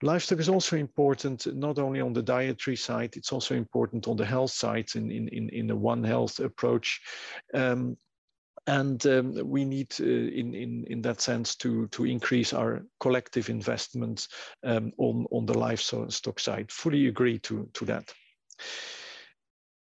Livestock 0.03 0.39
is 0.39 0.49
also 0.49 0.77
important 0.77 1.47
not 1.57 1.79
only 1.79 2.01
on 2.01 2.13
the 2.13 2.23
dietary 2.23 2.77
side, 2.77 3.17
it's 3.17 3.33
also 3.33 3.55
important 3.55 4.07
on 4.07 4.17
the 4.17 4.25
health 4.25 4.53
side 4.53 4.89
in, 4.95 5.11
in, 5.11 5.29
in, 5.29 5.49
in 5.49 5.71
a 5.71 5.77
One 5.77 6.05
Health 6.05 6.39
approach. 6.39 7.01
Um, 7.53 7.97
and 8.69 9.05
um, 9.07 9.49
we 9.49 9.65
need, 9.65 9.95
uh, 9.99 10.05
in, 10.05 10.55
in, 10.55 10.85
in 10.89 11.03
that 11.03 11.21
sense, 11.21 11.57
to, 11.57 11.89
to 11.89 12.05
increase 12.05 12.53
our 12.53 12.83
collective 13.01 13.49
investments 13.49 14.29
um, 14.63 14.93
on, 14.99 15.27
on 15.31 15.47
the 15.47 15.59
livestock 15.59 16.39
side. 16.39 16.71
Fully 16.71 17.07
agree 17.09 17.39
to, 17.41 17.69
to 17.73 17.85
that. 17.87 18.13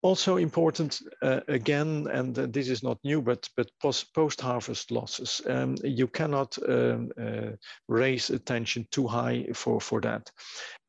Also 0.04 0.36
important, 0.36 1.00
uh, 1.22 1.40
again, 1.48 2.06
and 2.12 2.38
uh, 2.38 2.46
this 2.50 2.68
is 2.68 2.82
not 2.82 2.98
new, 3.04 3.22
but, 3.22 3.48
but 3.56 3.70
post-harvest 3.80 4.90
losses. 4.90 5.40
Um, 5.48 5.76
you 5.82 6.06
cannot 6.06 6.58
um, 6.68 7.10
uh, 7.18 7.52
raise 7.88 8.28
attention 8.28 8.86
too 8.90 9.06
high 9.06 9.46
for, 9.54 9.80
for 9.80 10.02
that. 10.02 10.30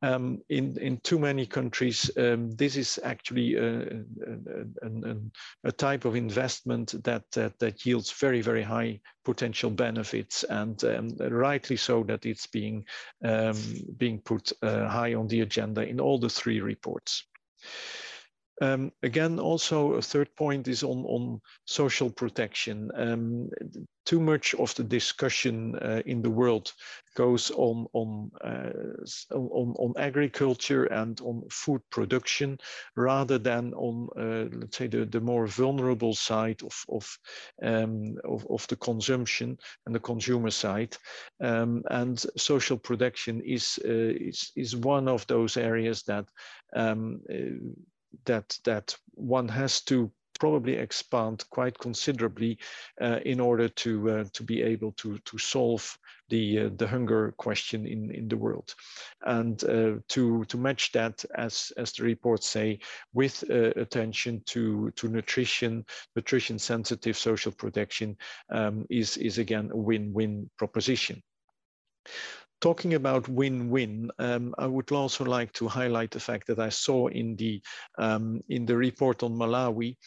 Um, 0.01 0.41
in, 0.49 0.77
in 0.79 0.97
too 0.97 1.17
many 1.17 1.45
countries, 1.45 2.11
um, 2.17 2.51
this 2.57 2.75
is 2.75 2.99
actually 3.05 3.55
a, 3.55 3.83
a, 3.83 4.83
a, 4.83 5.15
a, 5.63 5.71
type 5.71 6.03
of 6.03 6.17
investment 6.17 7.01
that, 7.05 7.23
that, 7.31 7.57
that 7.59 7.85
yields 7.85 8.11
very, 8.11 8.41
very 8.41 8.63
high 8.63 8.99
potential 9.23 9.69
benefits 9.69 10.43
and 10.43 10.83
um, 10.83 11.07
rightly 11.29 11.77
so 11.77 12.03
that 12.03 12.25
it's 12.25 12.47
being, 12.47 12.83
um, 13.23 13.55
being 13.95 14.19
put 14.19 14.51
uh, 14.61 14.89
high 14.89 15.13
on 15.13 15.27
the 15.29 15.39
agenda 15.39 15.87
in 15.87 16.01
all 16.01 16.19
the 16.19 16.29
three 16.29 16.59
reports. 16.59 17.23
Um, 18.61 18.91
again, 19.03 19.39
also 19.39 19.93
a 19.93 20.01
third 20.01 20.33
point 20.35 20.67
is 20.67 20.83
on, 20.83 21.03
on 21.05 21.41
social 21.65 22.09
protection. 22.09 22.89
Um, 22.95 23.49
too 24.05 24.19
much 24.19 24.53
of 24.55 24.73
the 24.75 24.83
discussion 24.83 25.75
uh, 25.77 26.01
in 26.05 26.21
the 26.21 26.29
world 26.29 26.71
goes 27.15 27.49
on 27.51 27.87
on, 27.93 28.31
uh, 28.43 28.69
on, 29.33 29.73
on 29.77 29.93
agriculture 29.97 30.85
and 30.85 31.19
on 31.21 31.43
food 31.49 31.81
production 31.89 32.57
rather 32.95 33.37
than 33.37 33.73
on 33.73 34.07
uh, 34.17 34.47
let's 34.57 34.77
say 34.77 34.87
the, 34.87 35.05
the 35.05 35.19
more 35.19 35.47
vulnerable 35.47 36.13
side 36.13 36.61
of 36.63 36.85
of, 36.89 37.17
um, 37.63 38.15
of, 38.23 38.45
of 38.49 38.67
the 38.67 38.75
consumption 38.75 39.57
and 39.85 39.95
the 39.95 39.99
consumer 39.99 40.51
side 40.51 40.95
um, 41.41 41.83
and 41.89 42.25
social 42.37 42.77
protection 42.77 43.41
is 43.41 43.79
uh, 43.85 44.13
is 44.29 44.51
is 44.55 44.75
one 44.75 45.07
of 45.07 45.25
those 45.27 45.57
areas 45.57 46.03
that 46.03 46.25
um, 46.75 47.21
uh, 47.31 47.57
that 48.25 48.57
that 48.63 48.95
one 49.13 49.47
has 49.47 49.81
to 49.81 50.11
probably 50.39 50.73
expand 50.73 51.45
quite 51.49 51.77
considerably 51.77 52.57
uh, 53.01 53.19
in 53.25 53.39
order 53.39 53.69
to 53.69 54.09
uh, 54.09 54.23
to 54.33 54.43
be 54.43 54.61
able 54.61 54.91
to 54.93 55.17
to 55.19 55.37
solve 55.37 55.97
the 56.29 56.59
uh, 56.59 56.69
the 56.75 56.87
hunger 56.87 57.33
question 57.37 57.85
in 57.85 58.11
in 58.11 58.27
the 58.27 58.37
world. 58.37 58.75
And 59.21 59.63
uh, 59.63 59.93
to 60.09 60.45
to 60.45 60.57
match 60.57 60.91
that 60.91 61.23
as 61.35 61.71
as 61.77 61.91
the 61.93 62.03
reports 62.03 62.47
say 62.47 62.79
with 63.13 63.43
uh, 63.49 63.71
attention 63.75 64.41
to 64.47 64.91
to 64.91 65.07
nutrition 65.07 65.85
nutrition 66.15 66.59
sensitive 66.59 67.17
social 67.17 67.51
protection 67.51 68.17
um, 68.49 68.85
is 68.89 69.17
is 69.17 69.37
again 69.37 69.71
a 69.71 69.77
win-win 69.77 70.49
proposition 70.57 71.21
talking 72.61 72.93
about 72.93 73.27
win-win, 73.27 74.11
um, 74.19 74.55
I 74.57 74.67
would 74.67 74.91
also 74.91 75.23
like 75.23 75.51
to 75.53 75.67
highlight 75.67 76.11
the 76.11 76.19
fact 76.19 76.47
that 76.47 76.59
I 76.59 76.69
saw 76.69 77.07
in 77.07 77.35
the 77.35 77.61
um, 77.97 78.41
in 78.49 78.65
the 78.65 78.75
report 78.77 79.23
on 79.23 79.33
Malawi 79.33 79.97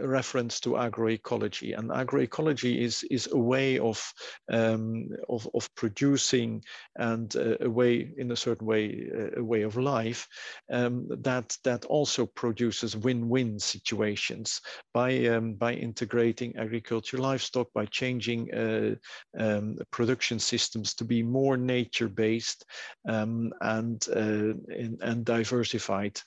reference 0.00 0.60
to 0.60 0.70
agroecology. 0.70 1.76
And 1.76 1.90
agroecology 1.90 2.80
is, 2.80 3.04
is 3.10 3.28
a 3.32 3.38
way 3.38 3.78
of, 3.78 4.12
um, 4.50 5.08
of, 5.28 5.48
of, 5.54 5.68
producing 5.74 6.62
and 6.96 7.34
uh, 7.36 7.56
a 7.60 7.70
way, 7.70 8.12
in 8.16 8.30
a 8.30 8.36
certain 8.36 8.66
way, 8.66 9.10
uh, 9.14 9.40
a 9.40 9.44
way 9.44 9.62
of 9.62 9.76
life 9.76 10.26
um, 10.70 11.08
that, 11.22 11.56
that 11.64 11.84
also 11.86 12.26
produces 12.26 12.96
win-win 12.96 13.58
situations 13.58 14.60
by, 14.94 15.26
um, 15.26 15.54
by 15.54 15.72
integrating 15.72 16.56
agriculture 16.56 17.18
livestock, 17.18 17.68
by 17.74 17.86
changing 17.86 18.52
uh, 18.54 18.94
um, 19.38 19.78
production 19.90 20.38
systems 20.38 20.94
to 20.94 21.04
be 21.04 21.22
more 21.22 21.56
nature-based 21.56 22.64
um, 23.08 23.52
and, 23.60 24.06
uh, 24.14 24.54
and 25.00 25.24
diversified. 25.24 26.20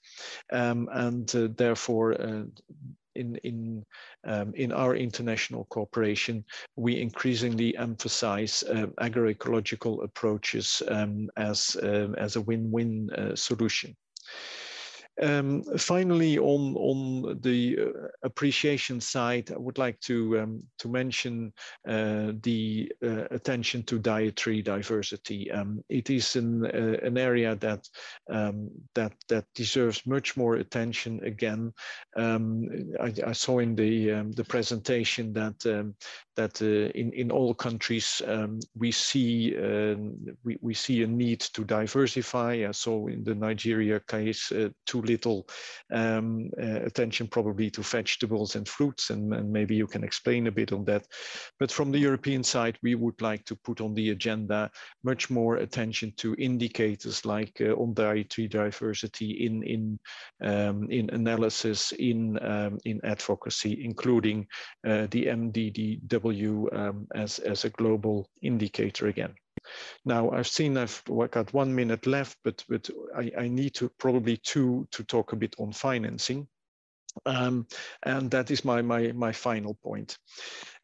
Um, 0.51 0.89
and 0.91 1.27
therefore, 1.57 2.15
in 3.15 3.35
in 3.43 3.85
um, 4.25 4.53
in 4.55 4.71
our 4.71 4.95
international 4.95 5.65
cooperation, 5.65 6.43
we 6.75 7.01
increasingly 7.01 7.77
emphasize 7.77 8.63
uh, 8.63 8.87
agroecological 8.99 10.03
approaches 10.03 10.81
um, 10.87 11.29
as 11.37 11.75
uh, 11.81 12.09
as 12.17 12.35
a 12.35 12.41
win-win 12.41 13.09
uh, 13.11 13.35
solution. 13.35 13.95
Um, 15.21 15.63
finally, 15.77 16.37
on 16.37 16.75
on 16.75 17.39
the 17.41 17.77
uh, 17.79 18.07
appreciation 18.23 18.99
side, 18.99 19.51
I 19.51 19.57
would 19.57 19.77
like 19.77 19.99
to 20.01 20.39
um, 20.39 20.63
to 20.79 20.89
mention 20.89 21.53
uh, 21.87 22.33
the 22.41 22.91
uh, 23.01 23.25
attention 23.31 23.83
to 23.83 23.99
dietary 23.99 24.61
diversity. 24.61 25.49
Um, 25.51 25.83
it 25.89 26.09
is 26.09 26.35
an 26.35 26.65
uh, 26.65 26.97
an 27.01 27.17
area 27.17 27.55
that 27.55 27.87
um, 28.29 28.69
that 28.93 29.13
that 29.29 29.45
deserves 29.55 30.05
much 30.05 30.35
more 30.35 30.55
attention. 30.55 31.23
Again, 31.23 31.73
um, 32.17 32.67
I, 32.99 33.13
I, 33.25 33.31
saw 33.31 33.59
in 33.59 33.75
the 33.75 34.11
um, 34.11 34.31
the 34.33 34.43
presentation 34.43 35.31
that 35.33 35.93
that 36.35 36.61
uh, 36.61 36.91
in 36.99 37.11
in 37.13 37.31
all 37.31 37.53
countries 37.53 38.21
we 38.75 38.91
see 38.91 39.55
we 40.43 40.57
we 40.61 40.73
see 40.73 41.03
a 41.03 41.07
need 41.07 41.39
to 41.39 41.63
diversify. 41.63 42.71
Saw 42.71 43.07
in 43.07 43.23
the 43.23 43.35
Nigeria 43.35 43.99
case 43.99 44.51
uh, 44.51 44.69
two 44.85 45.01
little 45.01 45.47
um, 45.91 46.49
uh, 46.61 46.81
attention 46.85 47.27
probably 47.27 47.69
to 47.71 47.81
vegetables 47.81 48.55
and 48.55 48.67
fruits, 48.67 49.09
and, 49.09 49.33
and, 49.33 49.51
maybe 49.51 49.75
you 49.75 49.87
can 49.87 50.03
explain 50.03 50.47
a 50.47 50.51
bit 50.51 50.71
on 50.71 50.83
that. 50.85 51.07
But 51.59 51.71
from 51.71 51.91
the 51.91 51.99
European 51.99 52.43
side, 52.43 52.77
we 52.83 52.95
would 52.95 53.21
like 53.21 53.45
to 53.45 53.55
put 53.55 53.81
on 53.81 53.93
the 53.93 54.09
agenda 54.09 54.69
much 55.03 55.29
more 55.29 55.57
attention 55.57 56.13
to 56.17 56.35
indicators 56.37 57.25
like 57.25 57.61
uh, 57.61 57.73
on 57.73 57.93
dietary 57.93 58.47
diversity 58.47 59.45
in 59.45 59.63
in 59.63 59.99
um, 60.43 60.89
in 60.89 61.09
analysis, 61.11 61.91
in 61.93 62.37
um, 62.43 62.77
in 62.85 62.99
advocacy, 63.03 63.83
including 63.83 64.47
uh, 64.87 65.07
the 65.11 65.27
MDDW 66.25 66.75
um, 66.77 67.07
as 67.13 67.39
as 67.39 67.65
a 67.65 67.69
global 67.69 68.27
indicator 68.41 69.07
again. 69.07 69.35
Now 70.05 70.31
I've 70.31 70.47
seen 70.47 70.77
I've 70.77 71.01
got 71.31 71.53
one 71.53 71.73
minute 71.73 72.07
left, 72.07 72.37
but 72.43 72.63
but 72.69 72.89
I, 73.15 73.31
I 73.37 73.47
need 73.47 73.73
to 73.75 73.89
probably 73.97 74.37
two 74.37 74.87
to 74.91 75.03
talk 75.03 75.33
a 75.33 75.35
bit 75.35 75.55
on 75.59 75.71
financing. 75.71 76.47
Um, 77.25 77.67
and 78.03 78.29
that 78.31 78.51
is 78.51 78.65
my, 78.65 78.81
my, 78.81 79.11
my 79.13 79.31
final 79.31 79.73
point. 79.73 80.17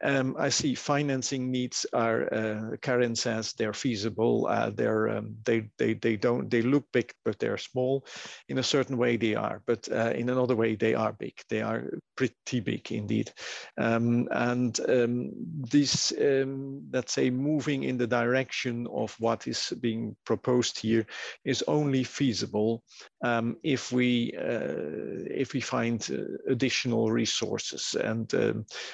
Um, 0.02 0.36
I 0.38 0.48
see 0.48 0.74
financing 0.74 1.50
needs 1.50 1.86
are, 1.92 2.32
uh, 2.32 2.76
Carin 2.80 3.16
says 3.16 3.52
they're 3.52 3.72
feasible. 3.72 4.46
Uh, 4.46 4.70
they're, 4.70 5.08
um, 5.08 5.36
they, 5.44 5.68
they, 5.78 5.94
they 5.94 6.16
don't, 6.16 6.50
they 6.50 6.62
look 6.62 6.84
big, 6.92 7.12
but 7.24 7.38
they're 7.38 7.58
small. 7.58 8.04
In 8.48 8.58
a 8.58 8.62
certain 8.62 8.96
way 8.96 9.16
they 9.16 9.34
are, 9.34 9.62
but 9.66 9.88
uh, 9.90 10.12
in 10.14 10.28
another 10.28 10.56
way 10.56 10.74
they 10.74 10.94
are 10.94 11.12
big. 11.12 11.34
They 11.48 11.62
are 11.62 11.90
pretty 12.16 12.60
big 12.60 12.90
indeed. 12.90 13.30
Um, 13.78 14.28
and 14.30 14.78
um, 14.88 15.30
this, 15.34 16.12
um, 16.20 16.88
let's 16.92 17.12
say, 17.12 17.30
moving 17.30 17.84
in 17.84 17.96
the 17.98 18.06
direction 18.06 18.86
of 18.92 19.14
what 19.18 19.46
is 19.46 19.72
being 19.80 20.16
proposed 20.24 20.78
here 20.78 21.06
is 21.44 21.64
only 21.68 22.04
feasible 22.04 22.82
um, 23.24 23.56
if 23.62 23.92
we 23.92 24.34
uh, 24.38 25.22
if 25.30 25.52
we 25.52 25.60
find 25.60 26.08
uh, 26.10 26.50
additional 26.50 27.10
resources, 27.10 27.94
and 27.94 28.32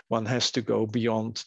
one 0.08 0.26
has 0.26 0.50
to 0.52 0.62
go 0.62 0.86
beyond, 0.86 0.97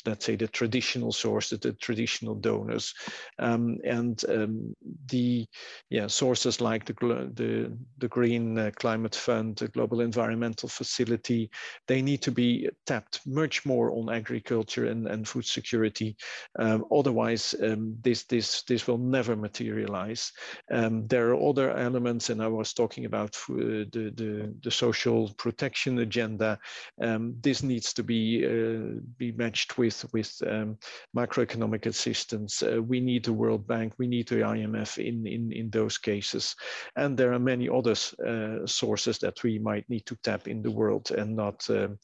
let's 0.05 0.25
say, 0.25 0.35
the 0.35 0.47
traditional 0.47 1.11
sources, 1.11 1.59
the 1.59 1.73
traditional 1.73 2.35
donors, 2.35 2.93
um, 3.39 3.77
and 3.83 4.23
um, 4.29 4.75
the 5.07 5.45
yeah 5.89 6.07
sources 6.07 6.61
like 6.61 6.85
the 6.85 6.93
the 7.33 7.77
the 7.97 8.07
Green 8.07 8.57
uh, 8.57 8.71
Climate 8.75 9.15
Fund, 9.15 9.57
the 9.57 9.67
Global 9.67 10.01
Environmental 10.01 10.69
Facility, 10.69 11.49
they 11.87 12.01
need 12.01 12.21
to 12.21 12.31
be 12.31 12.69
tapped 12.85 13.19
much 13.25 13.65
more 13.65 13.91
on 13.91 14.13
agriculture 14.13 14.87
and, 14.87 15.07
and 15.07 15.27
food 15.27 15.45
security. 15.45 16.15
Um, 16.59 16.85
otherwise, 16.91 17.55
um, 17.63 17.95
this 18.01 18.23
this 18.23 18.63
this 18.63 18.87
will 18.87 18.97
never 18.97 19.35
materialize. 19.35 20.31
there 20.69 21.29
are 21.31 21.49
other 21.49 21.71
elements, 21.71 22.29
and 22.29 22.41
I 22.41 22.47
was 22.47 22.73
talking 22.73 23.05
about 23.05 23.35
uh, 23.49 23.85
the, 23.91 24.11
the, 24.15 24.53
the 24.63 24.71
social 24.71 25.33
protection 25.37 25.99
agenda, 25.99 26.59
um, 27.01 27.35
this 27.41 27.63
needs 27.63 27.93
to 27.93 28.03
be 28.03 28.45
uh, 28.45 28.99
be 29.17 29.31
matched 29.41 29.77
with 29.77 30.05
with 30.13 30.31
um, 30.47 30.77
macroeconomic 31.15 31.85
assistance. 31.85 32.63
Uh, 32.63 32.81
we 32.81 32.99
need 32.99 33.25
the 33.25 33.33
World 33.33 33.65
Bank, 33.67 33.93
we 33.97 34.07
need 34.07 34.27
the 34.27 34.41
IMF 34.55 34.97
in 34.97 35.25
in 35.27 35.51
in 35.51 35.69
those 35.69 35.97
cases, 35.97 36.55
and 36.95 37.17
there 37.17 37.33
are 37.33 37.39
many 37.39 37.67
other 37.69 37.95
uh, 38.27 38.65
sources 38.65 39.17
that 39.19 39.43
we 39.43 39.59
might 39.59 39.89
need 39.89 40.05
to 40.05 40.15
tap 40.23 40.47
in 40.47 40.61
the 40.61 40.71
world, 40.71 41.11
and 41.11 41.35
not 41.35 41.69
um, 41.69 41.97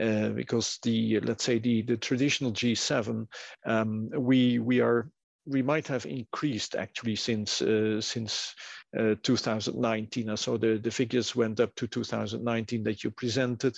uh, 0.00 0.30
because 0.30 0.78
the 0.82 1.20
let's 1.20 1.44
say 1.44 1.58
the 1.58 1.82
the 1.82 1.96
traditional 1.96 2.52
G7, 2.52 3.26
um, 3.66 4.10
we 4.16 4.58
we 4.58 4.80
are 4.80 5.08
we 5.50 5.62
might 5.62 5.88
have 5.88 6.06
increased 6.06 6.76
actually 6.76 7.16
since 7.16 7.60
uh, 7.60 8.00
since 8.00 8.54
uh, 8.98 9.14
2019. 9.22 10.36
So 10.36 10.56
the, 10.56 10.78
the 10.78 10.90
figures 10.90 11.36
went 11.36 11.60
up 11.60 11.74
to 11.76 11.86
2019 11.86 12.82
that 12.84 13.04
you 13.04 13.10
presented. 13.10 13.76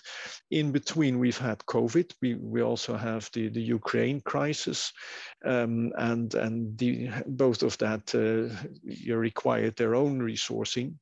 In 0.50 0.72
between, 0.72 1.18
we've 1.18 1.38
had 1.38 1.58
COVID. 1.58 2.12
We, 2.22 2.34
we 2.34 2.62
also 2.62 2.96
have 2.96 3.28
the, 3.32 3.48
the 3.48 3.60
Ukraine 3.60 4.20
crisis. 4.20 4.92
Um, 5.44 5.92
and 5.96 6.34
and 6.34 6.78
the, 6.78 7.10
both 7.26 7.62
of 7.62 7.76
that 7.78 8.14
uh, 8.14 8.54
you 8.84 9.16
required 9.16 9.76
their 9.76 9.94
own 9.94 10.20
resourcing. 10.20 10.94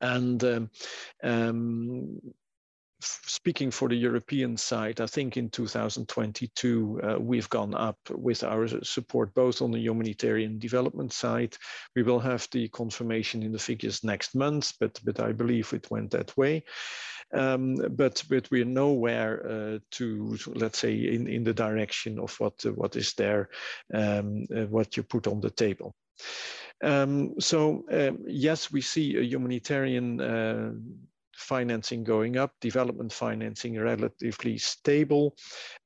And 0.00 0.42
um, 0.44 0.70
um, 1.22 2.20
speaking 3.02 3.70
for 3.70 3.88
the 3.88 3.96
European 3.96 4.56
side, 4.56 5.00
I 5.00 5.06
think 5.06 5.36
in 5.36 5.50
2022, 5.50 7.00
uh, 7.02 7.16
we've 7.20 7.48
gone 7.48 7.74
up 7.74 7.98
with 8.10 8.44
our 8.44 8.68
support 8.84 9.34
both 9.34 9.62
on 9.62 9.70
the 9.70 9.80
humanitarian 9.80 10.58
development 10.58 11.12
side. 11.12 11.56
We 11.96 12.02
will 12.02 12.20
have 12.20 12.48
the 12.52 12.68
confirmation 12.68 13.42
in 13.42 13.52
the 13.52 13.58
figures 13.58 14.04
next 14.04 14.34
month, 14.34 14.74
but, 14.80 14.98
but 15.04 15.20
I 15.20 15.32
believe 15.32 15.72
it 15.72 15.90
went 15.90 16.10
that 16.12 16.36
way. 16.36 16.64
Um, 17.34 17.76
but 17.96 18.22
but 18.28 18.50
we're 18.50 18.66
nowhere 18.66 19.46
uh, 19.46 19.78
to 19.92 20.36
let's 20.54 20.78
say 20.78 20.92
in 20.92 21.26
in 21.26 21.44
the 21.44 21.54
direction 21.54 22.18
of 22.18 22.38
what 22.38 22.64
uh, 22.66 22.72
what 22.72 22.94
is 22.94 23.14
there 23.14 23.48
um, 23.94 24.44
uh, 24.54 24.66
what 24.66 24.98
you 24.98 25.02
put 25.02 25.26
on 25.26 25.40
the 25.40 25.50
table. 25.50 25.94
Um, 26.82 27.40
so 27.40 27.84
um, 27.90 28.24
yes, 28.26 28.70
we 28.70 28.82
see 28.82 29.16
a 29.16 29.22
humanitarian 29.22 30.20
uh, 30.20 30.72
financing 31.42 32.04
going 32.04 32.36
up, 32.36 32.52
development 32.60 33.12
financing 33.12 33.78
relatively 33.78 34.58
stable. 34.58 35.36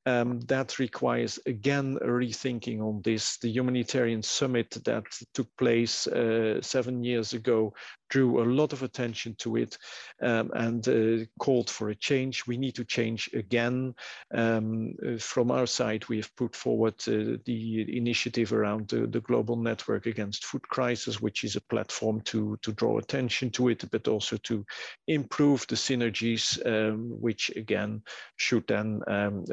Um, 0.07 0.41
that 0.43 0.79
requires 0.79 1.39
again 1.47 1.99
a 2.01 2.07
rethinking 2.07 2.81
on 2.81 3.03
this. 3.03 3.39
The 3.39 3.51
humanitarian 3.51 4.23
summit 4.23 4.71
that 4.85 5.05
took 5.35 5.55
place 5.57 6.07
uh, 6.07 6.63
seven 6.63 7.03
years 7.03 7.33
ago 7.33 7.75
drew 8.09 8.41
a 8.41 8.47
lot 8.47 8.73
of 8.73 8.83
attention 8.83 9.35
to 9.35 9.57
it 9.57 9.77
um, 10.23 10.51
and 10.55 10.89
uh, 10.89 11.25
called 11.39 11.69
for 11.69 11.89
a 11.89 11.95
change. 11.95 12.47
We 12.47 12.57
need 12.57 12.77
to 12.77 12.85
change 12.85 13.29
again. 13.35 13.95
Um, 14.33 14.95
uh, 15.05 15.19
from 15.19 15.51
our 15.51 15.67
side, 15.67 16.07
we 16.09 16.19
have 16.19 16.35
put 16.37 16.55
forward 16.55 16.95
uh, 17.09 17.39
the 17.45 17.97
initiative 17.97 18.53
around 18.53 18.89
the, 18.89 19.07
the, 19.07 19.21
Global 19.27 19.57
Network 19.57 20.07
Against 20.07 20.45
Food 20.45 20.63
Crisis, 20.69 21.21
which 21.21 21.43
is 21.43 21.57
a 21.57 21.61
platform 21.61 22.21
to, 22.23 22.57
to 22.63 22.73
draw 22.73 22.99
attention 22.99 23.51
to 23.51 23.69
it, 23.69 23.85
but 23.91 24.07
also 24.07 24.37
to 24.37 24.65
improve 25.09 25.67
the 25.67 25.75
synergies, 25.75 26.65
um, 26.65 27.11
which 27.21 27.51
again 27.57 28.03
should 28.37 28.67
then 28.69 29.01
um, 29.09 29.45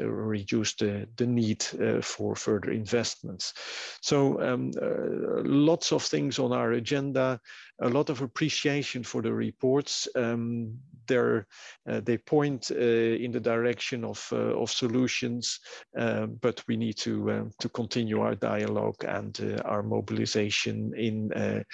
reduce 0.44 0.74
the, 0.74 1.06
the 1.16 1.26
need 1.26 1.64
uh, 1.80 2.00
for 2.02 2.36
further 2.36 2.70
investments. 2.70 3.54
So 4.00 4.40
um, 4.40 4.70
uh, 4.80 5.42
lots 5.44 5.92
of 5.92 6.02
things 6.02 6.38
on 6.38 6.52
our 6.52 6.72
agenda 6.72 7.40
a 7.80 7.88
lot 7.88 8.08
of 8.08 8.22
appreciation 8.22 9.02
for 9.02 9.22
the 9.22 9.32
reports. 9.32 10.08
Um, 10.14 10.78
uh, 11.10 12.00
they 12.00 12.16
point 12.16 12.70
in 12.70 13.32
the 13.32 13.40
direction 13.40 14.04
of, 14.04 14.32
of 14.32 14.70
solutions, 14.70 15.60
uh, 15.98 16.26
but 16.26 16.64
we 16.66 16.76
need 16.76 16.96
to, 16.98 17.30
um, 17.30 17.50
to 17.58 17.68
continue 17.68 18.20
our 18.20 18.34
dialogue 18.34 19.04
and 19.06 19.60
our 19.66 19.82
mobilization 19.82 20.94
in 20.96 21.64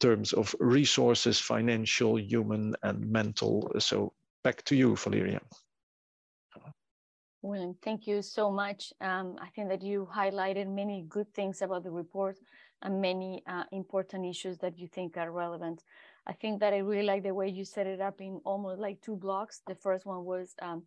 terms 0.00 0.32
of 0.32 0.54
resources, 0.58 1.38
financial, 1.38 2.18
human, 2.18 2.74
and 2.82 3.08
mental. 3.08 3.70
So 3.78 4.12
back 4.42 4.64
to 4.64 4.74
you, 4.74 4.96
Valeria. 4.96 5.40
William, 7.44 7.74
thank 7.82 8.06
you 8.06 8.22
so 8.22 8.50
much. 8.50 8.94
Um, 9.02 9.36
I 9.38 9.48
think 9.54 9.68
that 9.68 9.82
you 9.82 10.08
highlighted 10.10 10.66
many 10.66 11.04
good 11.06 11.30
things 11.34 11.60
about 11.60 11.84
the 11.84 11.90
report 11.90 12.38
and 12.80 13.02
many 13.02 13.42
uh, 13.46 13.64
important 13.70 14.24
issues 14.24 14.56
that 14.58 14.78
you 14.78 14.88
think 14.88 15.18
are 15.18 15.30
relevant. 15.30 15.82
I 16.26 16.32
think 16.32 16.58
that 16.60 16.72
I 16.72 16.78
really 16.78 17.04
like 17.04 17.22
the 17.22 17.34
way 17.34 17.50
you 17.50 17.66
set 17.66 17.86
it 17.86 18.00
up 18.00 18.22
in 18.22 18.40
almost 18.46 18.80
like 18.80 19.02
two 19.02 19.16
blocks. 19.16 19.60
The 19.66 19.74
first 19.74 20.06
one 20.06 20.24
was 20.24 20.54
um, 20.62 20.84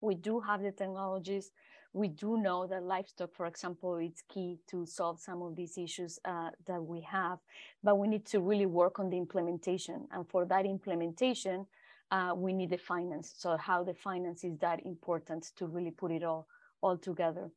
we 0.00 0.16
do 0.16 0.40
have 0.40 0.60
the 0.60 0.72
technologies. 0.72 1.52
We 1.92 2.08
do 2.08 2.36
know 2.36 2.66
that 2.66 2.82
livestock, 2.82 3.32
for 3.32 3.46
example, 3.46 3.98
is 3.98 4.24
key 4.28 4.58
to 4.70 4.84
solve 4.86 5.20
some 5.20 5.40
of 5.40 5.54
these 5.54 5.78
issues 5.78 6.18
uh, 6.24 6.50
that 6.66 6.82
we 6.82 7.02
have, 7.02 7.38
but 7.84 7.96
we 7.96 8.08
need 8.08 8.26
to 8.26 8.40
really 8.40 8.66
work 8.66 8.98
on 8.98 9.08
the 9.08 9.18
implementation. 9.18 10.08
And 10.10 10.28
for 10.28 10.46
that 10.46 10.66
implementation, 10.66 11.66
uh, 12.12 12.34
we 12.36 12.52
need 12.52 12.70
the 12.70 12.78
finance. 12.78 13.34
So 13.36 13.56
how 13.56 13.82
the 13.82 13.94
finance 13.94 14.44
is 14.44 14.56
that 14.58 14.84
important 14.84 15.50
to 15.56 15.66
really 15.66 15.90
put 15.90 16.12
it 16.12 16.22
all, 16.22 16.46
all 16.82 16.98
together. 16.98 17.50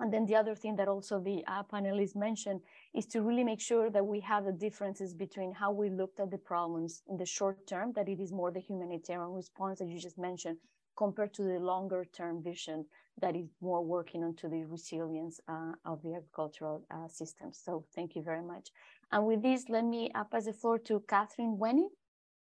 And 0.00 0.12
then 0.12 0.26
the 0.26 0.34
other 0.34 0.56
thing 0.56 0.74
that 0.76 0.88
also 0.88 1.20
the 1.20 1.44
uh, 1.46 1.62
panelists 1.72 2.16
mentioned 2.16 2.60
is 2.92 3.06
to 3.06 3.22
really 3.22 3.44
make 3.44 3.60
sure 3.60 3.88
that 3.90 4.04
we 4.04 4.18
have 4.20 4.44
the 4.44 4.52
differences 4.52 5.14
between 5.14 5.52
how 5.52 5.70
we 5.70 5.88
looked 5.90 6.18
at 6.18 6.32
the 6.32 6.38
problems 6.38 7.02
in 7.08 7.16
the 7.16 7.24
short 7.24 7.66
term, 7.68 7.92
that 7.94 8.08
it 8.08 8.18
is 8.18 8.32
more 8.32 8.50
the 8.50 8.58
humanitarian 8.58 9.32
response 9.32 9.78
that 9.78 9.88
you 9.88 10.00
just 10.00 10.18
mentioned, 10.18 10.56
compared 10.96 11.32
to 11.34 11.44
the 11.44 11.60
longer 11.60 12.04
term 12.12 12.42
vision 12.42 12.84
that 13.20 13.36
is 13.36 13.46
more 13.60 13.84
working 13.84 14.24
onto 14.24 14.48
the 14.48 14.64
resilience 14.64 15.40
uh, 15.46 15.72
of 15.84 16.02
the 16.02 16.14
agricultural 16.14 16.84
uh, 16.90 17.06
systems. 17.06 17.60
So 17.64 17.84
thank 17.94 18.16
you 18.16 18.22
very 18.22 18.42
much. 18.42 18.70
And 19.12 19.26
with 19.26 19.42
this, 19.42 19.68
let 19.68 19.84
me 19.84 20.10
uh, 20.14 20.24
pass 20.24 20.46
the 20.46 20.52
floor 20.52 20.78
to 20.80 21.04
Catherine 21.06 21.58
Wenning. 21.60 21.90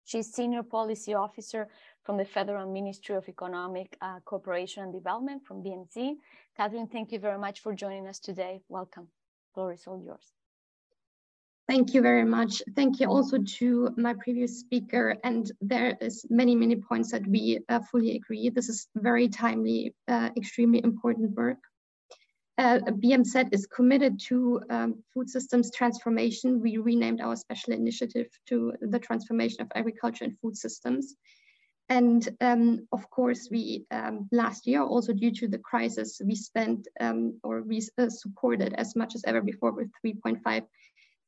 She's 0.04 0.32
Senior 0.32 0.62
Policy 0.62 1.14
Officer 1.14 1.68
from 2.02 2.16
the 2.16 2.24
Federal 2.24 2.70
Ministry 2.70 3.14
of 3.14 3.28
Economic 3.28 3.96
uh, 4.00 4.18
Cooperation 4.24 4.82
and 4.82 4.92
Development 4.92 5.44
from 5.44 5.62
BMZ. 5.62 6.16
Catherine, 6.56 6.88
thank 6.88 7.12
you 7.12 7.18
very 7.18 7.38
much 7.38 7.60
for 7.60 7.72
joining 7.74 8.06
us 8.08 8.18
today. 8.18 8.60
Welcome. 8.68 9.08
Floor 9.54 9.72
is 9.72 9.86
all 9.86 10.02
yours. 10.04 10.32
Thank 11.68 11.94
you 11.94 12.02
very 12.02 12.24
much. 12.24 12.60
Thank 12.74 12.98
you 12.98 13.06
also 13.06 13.38
to 13.58 13.94
my 13.96 14.14
previous 14.14 14.58
speaker. 14.58 15.16
And 15.22 15.50
there 15.60 15.96
is 16.00 16.26
many, 16.28 16.56
many 16.56 16.76
points 16.76 17.12
that 17.12 17.26
we 17.26 17.60
uh, 17.68 17.80
fully 17.90 18.16
agree. 18.16 18.50
This 18.50 18.68
is 18.68 18.88
very 18.96 19.28
timely, 19.28 19.94
uh, 20.08 20.30
extremely 20.36 20.82
important 20.82 21.30
work. 21.36 21.58
Uh, 22.58 22.78
BMZ 22.80 23.48
is 23.52 23.66
committed 23.66 24.20
to 24.20 24.60
um, 24.68 25.02
food 25.14 25.28
systems 25.28 25.70
transformation. 25.74 26.60
We 26.60 26.76
renamed 26.76 27.20
our 27.20 27.34
special 27.34 27.72
initiative 27.72 28.28
to 28.48 28.74
the 28.80 28.98
transformation 28.98 29.62
of 29.62 29.72
agriculture 29.74 30.24
and 30.24 30.38
food 30.38 30.56
systems. 30.56 31.14
And 31.88 32.28
um, 32.40 32.86
of 32.92 33.08
course, 33.10 33.48
we 33.50 33.86
um, 33.90 34.28
last 34.32 34.66
year, 34.66 34.82
also 34.82 35.12
due 35.12 35.32
to 35.32 35.48
the 35.48 35.58
crisis, 35.58 36.20
we 36.24 36.34
spent 36.34 36.88
um, 37.00 37.38
or 37.42 37.62
we 37.62 37.82
uh, 37.98 38.08
supported 38.08 38.74
as 38.74 38.94
much 38.96 39.14
as 39.14 39.24
ever 39.26 39.40
before 39.40 39.72
with 39.72 39.90
3.5 40.04 40.64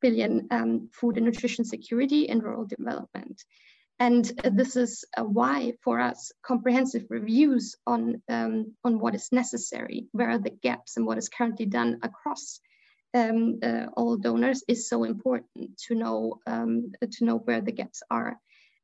billion 0.00 0.46
um, 0.50 0.88
food 0.92 1.16
and 1.16 1.26
nutrition 1.26 1.64
security 1.64 2.28
and 2.28 2.42
rural 2.42 2.66
development. 2.66 3.42
And 3.99 4.30
uh, 4.45 4.51
this 4.53 4.76
is 4.76 5.05
uh, 5.16 5.22
why, 5.22 5.74
for 5.82 6.01
us, 6.01 6.32
comprehensive 6.42 7.07
reviews 7.11 7.76
on, 7.86 8.22
um, 8.28 8.74
on 8.84 8.99
what 8.99 9.14
is 9.14 9.30
necessary, 9.30 10.07
where 10.12 10.30
are 10.30 10.38
the 10.38 10.51
gaps, 10.51 10.97
and 10.97 11.07
what 11.07 11.18
is 11.18 11.28
currently 11.28 11.66
done 11.66 12.01
across 12.03 12.61
um, 13.14 13.61
uh, 13.62 13.86
all 13.97 14.16
donors 14.16 14.64
is 14.66 14.88
so 14.88 15.05
important 15.05 15.78
to 15.86 15.95
know 15.95 16.40
um, 16.49 16.90
to 17.12 17.24
know 17.24 17.36
where 17.36 17.61
the 17.61 17.70
gaps 17.70 18.03
are. 18.11 18.40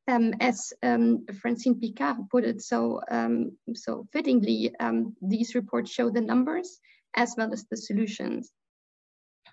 Um, 0.07 0.33
as 0.39 0.71
um, 0.81 1.25
Francine 1.41 1.79
Picard 1.79 2.29
put 2.31 2.45
it 2.45 2.61
so 2.61 3.01
um, 3.11 3.57
so 3.75 4.07
fittingly, 4.13 4.73
these 5.21 5.53
reports 5.53 5.91
show 5.91 6.09
the 6.09 6.21
numbers 6.21 6.79
as 7.13 7.35
well 7.37 7.51
as 7.51 7.65
the 7.69 7.75
solutions 7.75 8.53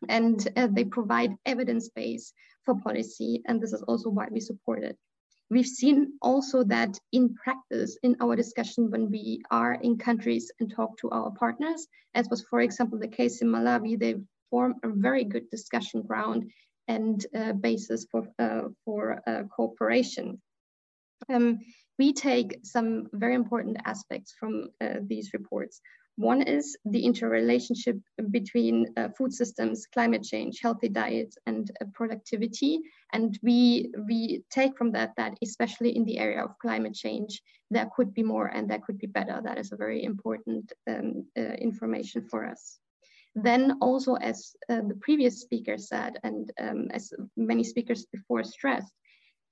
and 0.08 0.46
uh, 0.56 0.68
they 0.70 0.84
provide 0.84 1.36
evidence 1.44 1.88
base 1.88 2.32
for 2.64 2.80
policy. 2.80 3.42
And 3.46 3.60
this 3.60 3.72
is 3.72 3.82
also 3.82 4.10
why 4.10 4.28
we 4.30 4.40
support 4.40 4.84
it. 4.84 4.96
We've 5.50 5.66
seen 5.66 6.12
also 6.20 6.62
that 6.64 6.98
in 7.12 7.34
practice, 7.34 7.98
in 8.02 8.16
our 8.20 8.36
discussion 8.36 8.90
when 8.90 9.10
we 9.10 9.42
are 9.50 9.74
in 9.74 9.96
countries 9.96 10.52
and 10.60 10.70
talk 10.70 10.98
to 10.98 11.10
our 11.10 11.30
partners, 11.30 11.86
as 12.14 12.28
was, 12.28 12.42
for 12.42 12.60
example, 12.60 12.98
the 12.98 13.08
case 13.08 13.40
in 13.40 13.48
Malawi, 13.48 13.98
they 13.98 14.16
form 14.50 14.74
a 14.82 14.88
very 14.88 15.24
good 15.24 15.48
discussion 15.50 16.02
ground 16.02 16.50
and 16.86 17.24
uh, 17.34 17.52
basis 17.52 18.06
for, 18.10 18.28
uh, 18.38 18.68
for 18.84 19.22
uh, 19.26 19.44
cooperation. 19.44 20.40
Um, 21.30 21.60
we 21.98 22.12
take 22.12 22.60
some 22.62 23.08
very 23.12 23.34
important 23.34 23.78
aspects 23.84 24.34
from 24.38 24.68
uh, 24.80 25.00
these 25.02 25.32
reports. 25.32 25.80
One 26.18 26.42
is 26.42 26.76
the 26.84 27.04
interrelationship 27.04 27.96
between 28.30 28.92
uh, 28.96 29.10
food 29.16 29.32
systems, 29.32 29.86
climate 29.86 30.24
change, 30.24 30.58
healthy 30.60 30.88
diets, 30.88 31.38
and 31.46 31.70
uh, 31.80 31.84
productivity. 31.94 32.80
And 33.12 33.38
we, 33.40 33.92
we 34.08 34.42
take 34.50 34.76
from 34.76 34.90
that 34.92 35.12
that 35.16 35.38
especially 35.44 35.94
in 35.96 36.04
the 36.04 36.18
area 36.18 36.42
of 36.42 36.58
climate 36.58 36.94
change, 36.94 37.40
there 37.70 37.88
could 37.94 38.12
be 38.14 38.24
more 38.24 38.48
and 38.48 38.68
there 38.68 38.80
could 38.84 38.98
be 38.98 39.06
better. 39.06 39.40
That 39.40 39.58
is 39.58 39.70
a 39.70 39.76
very 39.76 40.02
important 40.02 40.72
um, 40.90 41.24
uh, 41.38 41.40
information 41.40 42.26
for 42.28 42.44
us. 42.44 42.80
Then 43.36 43.78
also, 43.80 44.14
as 44.14 44.56
uh, 44.68 44.80
the 44.88 44.98
previous 45.00 45.40
speaker 45.40 45.78
said, 45.78 46.18
and 46.24 46.50
um, 46.60 46.88
as 46.90 47.12
many 47.36 47.62
speakers 47.62 48.06
before 48.06 48.42
stressed, 48.42 48.92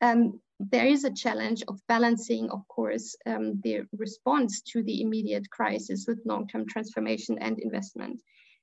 um, 0.01 0.41
there 0.59 0.87
is 0.87 1.05
a 1.05 1.13
challenge 1.13 1.63
of 1.69 1.81
balancing, 1.87 2.51
of 2.51 2.67
course, 2.69 3.17
um, 3.27 3.61
the 3.63 3.83
response 3.97 4.63
to 4.63 4.83
the 4.83 5.03
immediate 5.03 5.51
crisis 5.51 6.07
with 6.09 6.25
long-term 6.25 6.67
transformation 6.67 7.39
and 7.41 7.59
investment. 7.59 8.23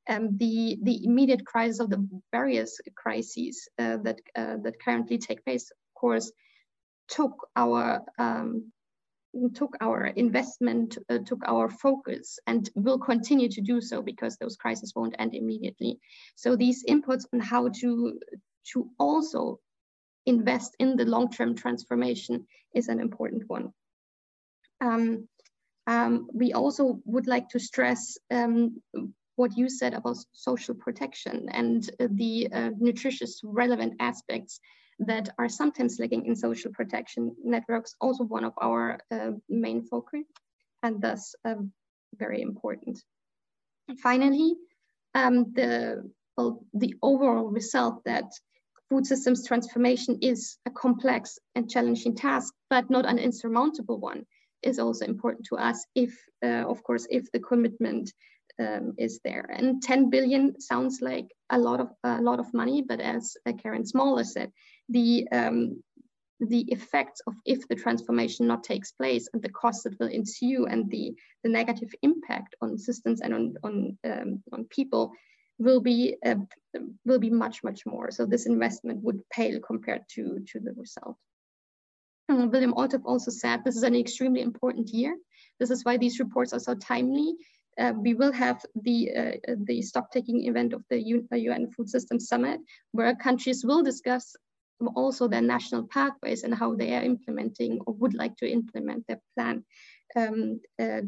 Um, 0.10 0.36
the, 0.38 0.78
the 0.82 1.06
immediate 1.06 1.46
crisis 1.46 1.80
of 1.80 1.89
the 1.89 2.08
various 2.32 2.80
crises 2.96 3.70
uh, 3.80 3.98
that, 3.98 4.20
uh, 4.36 4.58
that 4.64 4.82
currently 4.84 5.18
take 5.18 5.46
place, 5.46 5.72
of 5.72 5.94
course, 6.00 6.32
took 7.08 7.48
our 7.56 8.02
um, 8.18 8.72
took 9.56 9.76
our 9.82 10.06
investment, 10.06 10.98
uh, 11.10 11.18
took 11.26 11.39
our 11.48 11.68
focus, 11.68 12.38
and 12.46 12.70
will 12.76 13.00
continue 13.00 13.50
to 13.50 13.62
do 13.62 13.82
so 13.82 14.02
because 14.02 14.38
those 14.38 14.56
crises 14.56 14.94
won't 14.96 15.16
end 15.18 15.34
immediately. 15.34 16.00
So 16.36 16.56
these 16.56 16.84
inputs 16.86 17.26
on 17.34 17.39
how 17.39 17.70
to 17.70 18.20
to 18.74 18.89
also 19.00 19.60
invest 20.26 20.76
in 20.80 20.95
the 20.95 21.05
long-term 21.05 21.55
transformation 21.55 22.45
is 22.74 22.88
an 22.88 22.99
important 22.99 23.43
one. 23.47 23.74
Um, 24.82 25.28
um, 25.88 26.28
we 26.34 26.53
also 26.53 26.99
would 27.05 27.28
like 27.28 27.49
to 27.49 27.59
stress 27.59 28.17
um, 28.32 28.82
what 29.36 29.57
you 29.57 29.69
said 29.69 29.93
about 29.93 30.17
social 30.32 30.76
protection 30.76 31.49
and 31.51 31.89
the 31.99 32.47
uh, 32.53 32.69
nutritious 32.80 33.41
relevant 33.43 33.95
aspects 33.99 34.59
that 34.99 35.30
are 35.39 35.49
sometimes 35.49 35.99
lacking 35.99 36.26
in 36.26 36.36
social 36.36 36.71
protection 36.71 37.36
networks, 37.43 37.95
also 37.99 38.24
one 38.24 38.43
of 38.43 38.53
our 38.61 38.99
uh, 39.11 39.32
main 39.49 39.84
focus, 39.84 40.24
and 40.84 41.01
thus 41.01 41.36
uh, 41.45 41.55
very 42.17 42.41
important. 42.41 43.01
Finally, 44.01 44.55
um, 45.15 45.51
the, 45.53 46.09
well, 46.38 46.63
the 46.74 46.95
overall 47.01 47.45
result 47.45 48.03
that 48.05 48.32
food 48.90 49.06
systems 49.06 49.48
transformation 49.48 50.20
is 50.22 50.58
a 50.66 50.72
complex 50.72 51.40
and 51.56 51.70
challenging 51.70 52.16
task, 52.16 52.54
but 52.70 52.90
not 52.90 53.06
an 53.06 53.20
insurmountable 53.20 54.00
one, 54.00 54.26
is 54.62 54.80
also 54.80 55.06
important 55.06 55.46
to 55.48 55.56
us 55.56 55.86
if, 55.96 56.14
uh, 56.46 56.64
of 56.68 56.84
course, 56.84 57.08
if 57.10 57.32
the 57.32 57.40
commitment 57.40 58.12
um, 58.60 58.94
is 58.98 59.20
there. 59.24 59.46
And 59.50 59.82
10 59.82 60.10
billion 60.10 60.60
sounds 60.60 61.00
like 61.02 61.28
a 61.50 61.58
lot 61.58 61.80
of 61.80 61.90
a 62.04 62.22
lot 62.22 62.40
of 62.40 62.54
money, 62.54 62.84
but 62.88 63.00
as 63.00 63.36
Carin 63.62 63.86
Smaller 63.86 64.24
said, 64.24 64.52
the 64.90 65.28
um, 65.32 65.82
the 66.40 66.62
effects 66.72 67.22
of 67.28 67.34
if 67.46 67.68
the 67.68 67.76
transformation 67.76 68.48
not 68.48 68.64
takes 68.64 68.92
place 68.92 69.30
and 69.34 69.42
the 69.42 69.50
costs 69.50 69.84
that 69.84 69.98
will 70.00 70.08
ensue 70.08 70.66
and 70.66 70.90
the, 70.90 71.14
the 71.44 71.50
negative 71.50 71.94
impact 72.02 72.56
on 72.62 72.78
systems 72.78 73.22
and 73.22 73.34
on 73.34 73.56
on, 73.64 73.98
um, 74.04 74.44
on 74.52 74.66
people 74.66 75.12
will 75.60 75.82
be 75.82 76.16
uh, 76.26 76.36
will 77.06 77.20
be 77.20 77.30
much 77.30 77.64
much 77.64 77.86
more. 77.86 78.12
So 78.12 78.26
this 78.26 78.45
investment 78.45 79.01
would 79.04 79.22
pale 79.30 79.60
compared 79.60 80.04
to 80.16 80.39
to 80.51 80.60
the 80.60 80.74
result. 80.74 81.18
And 82.30 82.51
Willem 82.51 82.74
Olthof 82.74 83.04
also 83.06 83.32
said 83.32 83.64
this 83.64 83.76
is 83.76 83.84
an 83.84 83.95
extremely 83.95 84.41
important 84.41 84.89
year. 84.89 85.16
This 85.60 85.72
is 85.72 85.84
why 85.84 85.97
these 85.97 86.20
reports 86.20 86.54
are 86.54 86.60
so 86.60 86.76
timely. 86.76 87.36
Uh, 87.78 87.93
we 87.95 88.14
will 88.14 88.32
have 88.32 88.64
the 88.84 89.12
uh, 89.16 89.56
the 89.66 89.82
stock 89.82 90.12
taking 90.12 90.45
event 90.45 90.74
of 90.74 90.84
the 90.89 90.99
UN 91.01 91.72
Food 91.72 91.89
System 91.89 92.20
Summit, 92.20 92.60
where 92.91 93.16
countries 93.16 93.66
will 93.66 93.84
discuss 93.84 94.36
also 94.95 95.28
their 95.28 95.41
national 95.41 95.88
pathways 95.88 96.43
and 96.43 96.54
how 96.54 96.76
they 96.76 96.95
are 96.95 97.04
implementing 97.04 97.80
or 97.86 97.93
would 97.93 98.14
like 98.14 98.36
to 98.38 98.51
implement 98.51 99.06
their 99.08 99.22
plan 99.36 99.64
um, 100.16 100.60
uh, 100.80 101.01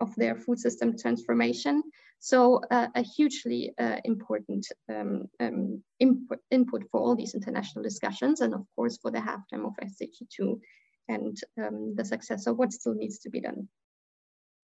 of 0.00 0.14
their 0.16 0.36
food 0.36 0.58
system 0.58 0.96
transformation. 0.96 1.82
So 2.20 2.60
uh, 2.70 2.88
a 2.94 3.02
hugely 3.02 3.72
uh, 3.78 3.96
important 4.04 4.66
um, 4.90 5.24
um, 5.40 5.82
input, 5.98 6.38
input 6.50 6.84
for 6.90 7.00
all 7.00 7.16
these 7.16 7.34
international 7.34 7.82
discussions 7.82 8.42
and 8.42 8.52
of 8.54 8.66
course 8.76 8.98
for 8.98 9.10
the 9.10 9.18
halftime 9.18 9.64
of 9.64 9.72
SDG 9.82 10.28
2 10.36 10.60
and 11.08 11.36
um, 11.62 11.94
the 11.96 12.04
success 12.04 12.46
of 12.46 12.58
what 12.58 12.72
still 12.72 12.94
needs 12.94 13.18
to 13.20 13.30
be 13.30 13.40
done. 13.40 13.68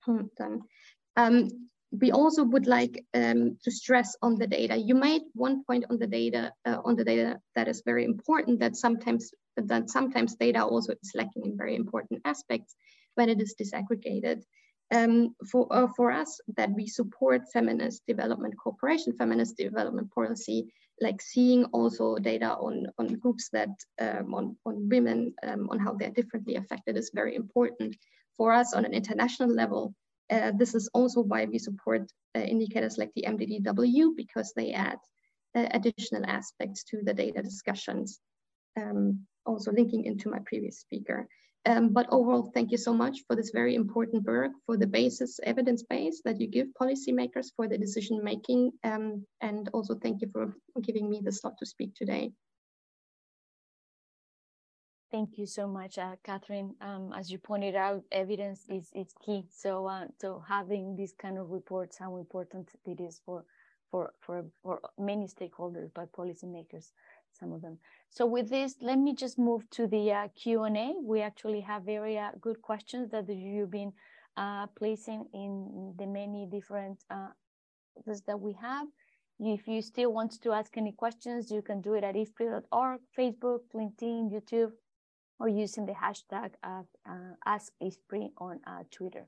Hmm. 0.04 0.26
Um, 1.16 1.48
we 1.90 2.12
also 2.12 2.44
would 2.44 2.66
like 2.66 3.04
um, 3.14 3.56
to 3.64 3.70
stress 3.70 4.16
on 4.20 4.36
the 4.36 4.46
data. 4.46 4.76
You 4.76 4.94
made 4.94 5.22
one 5.32 5.64
point 5.64 5.86
on 5.88 5.98
the 5.98 6.06
data 6.06 6.52
uh, 6.66 6.78
on 6.84 6.96
the 6.96 7.04
data 7.04 7.40
that 7.54 7.68
is 7.68 7.82
very 7.86 8.04
important. 8.04 8.60
That 8.60 8.76
sometimes 8.76 9.32
that 9.56 9.88
sometimes 9.88 10.34
data 10.34 10.62
also 10.64 10.92
is 10.92 11.12
lacking 11.14 11.46
in 11.46 11.56
very 11.56 11.74
important 11.74 12.20
aspects 12.24 12.74
when 13.14 13.30
it 13.30 13.40
is 13.40 13.54
disaggregated. 13.58 14.42
Um, 14.94 15.34
for 15.50 15.66
uh, 15.70 15.88
for 15.96 16.12
us, 16.12 16.40
that 16.56 16.70
we 16.70 16.86
support 16.86 17.42
feminist 17.52 18.06
development 18.06 18.54
cooperation, 18.56 19.16
feminist 19.16 19.56
development 19.56 20.12
policy, 20.12 20.72
like 21.00 21.20
seeing 21.20 21.64
also 21.66 22.16
data 22.18 22.54
on 22.54 22.86
on 22.98 23.06
groups 23.18 23.48
that 23.50 23.70
um, 24.00 24.32
on 24.32 24.56
on 24.64 24.88
women 24.88 25.34
um, 25.42 25.68
on 25.70 25.80
how 25.80 25.94
they're 25.94 26.10
differently 26.10 26.54
affected 26.54 26.96
is 26.96 27.10
very 27.12 27.34
important 27.34 27.96
for 28.36 28.52
us 28.52 28.74
on 28.74 28.84
an 28.84 28.94
international 28.94 29.48
level 29.48 29.94
uh, 30.30 30.52
this 30.56 30.74
is 30.74 30.88
also 30.92 31.20
why 31.20 31.44
we 31.44 31.58
support 31.58 32.10
uh, 32.34 32.40
indicators 32.40 32.98
like 32.98 33.12
the 33.14 33.24
MDDW 33.26 34.16
because 34.16 34.52
they 34.54 34.72
add 34.72 34.98
uh, 35.54 35.66
additional 35.70 36.24
aspects 36.26 36.84
to 36.84 37.00
the 37.02 37.14
data 37.14 37.42
discussions, 37.42 38.20
um, 38.76 39.26
also 39.44 39.72
linking 39.72 40.04
into 40.04 40.28
my 40.28 40.40
previous 40.44 40.80
speaker. 40.80 41.28
Um, 41.66 41.92
but 41.92 42.06
overall, 42.10 42.50
thank 42.54 42.70
you 42.70 42.78
so 42.78 42.94
much 42.94 43.24
for 43.26 43.34
this 43.34 43.50
very 43.50 43.74
important 43.74 44.24
work, 44.24 44.52
for 44.66 44.76
the 44.76 44.86
basis, 44.86 45.40
evidence 45.42 45.82
base 45.82 46.22
that 46.24 46.40
you 46.40 46.46
give 46.46 46.68
policymakers 46.80 47.48
for 47.56 47.66
the 47.66 47.76
decision 47.76 48.22
making. 48.22 48.70
Um, 48.84 49.26
and 49.40 49.68
also 49.74 49.96
thank 49.96 50.22
you 50.22 50.30
for 50.32 50.54
giving 50.82 51.10
me 51.10 51.20
the 51.24 51.32
slot 51.32 51.54
to 51.58 51.66
speak 51.66 51.94
today. 51.96 52.30
Thank 55.10 55.38
you 55.38 55.46
so 55.46 55.66
much, 55.66 55.98
uh, 55.98 56.16
Catherine. 56.22 56.74
Um, 56.80 57.12
as 57.16 57.30
you 57.30 57.38
pointed 57.38 57.74
out, 57.74 58.02
evidence 58.12 58.66
is, 58.68 58.90
is 58.94 59.12
key. 59.24 59.44
So, 59.50 59.86
uh, 59.86 60.06
so 60.20 60.44
having 60.46 60.94
these 60.94 61.14
kind 61.18 61.38
of 61.38 61.50
reports, 61.50 61.98
how 61.98 62.16
important 62.16 62.70
it 62.84 63.00
is 63.00 63.20
for, 63.24 63.44
for, 63.90 64.12
for, 64.20 64.44
for 64.62 64.80
many 64.98 65.26
stakeholders, 65.26 65.90
but 65.94 66.12
policymakers, 66.12 66.92
some 67.38 67.52
of 67.52 67.62
them. 67.62 67.78
So 68.10 68.26
with 68.26 68.48
this, 68.48 68.76
let 68.80 68.98
me 68.98 69.14
just 69.14 69.38
move 69.38 69.68
to 69.70 69.86
the 69.86 70.12
uh, 70.12 70.28
Q&A. 70.34 70.94
We 71.02 71.20
actually 71.20 71.60
have 71.60 71.82
very 71.82 72.18
uh, 72.18 72.30
good 72.40 72.62
questions 72.62 73.10
that 73.10 73.28
you've 73.28 73.70
been 73.70 73.92
uh, 74.36 74.66
placing 74.78 75.26
in 75.32 75.94
the 75.98 76.06
many 76.06 76.46
different 76.50 77.04
uh, 77.10 77.28
that 78.26 78.40
we 78.40 78.52
have. 78.60 78.86
If 79.38 79.68
you 79.68 79.82
still 79.82 80.12
want 80.12 80.40
to 80.42 80.52
ask 80.52 80.76
any 80.76 80.92
questions, 80.92 81.50
you 81.50 81.62
can 81.62 81.80
do 81.80 81.94
it 81.94 82.04
at 82.04 82.14
ifpri.org, 82.14 83.00
Facebook, 83.18 83.60
LinkedIn, 83.74 84.32
YouTube, 84.32 84.72
or 85.38 85.48
using 85.48 85.84
the 85.84 85.92
hashtag 85.92 86.52
of, 86.64 86.86
uh, 87.08 87.34
AskIFPRI 87.46 88.30
on 88.38 88.60
uh, 88.66 88.82
Twitter. 88.90 89.26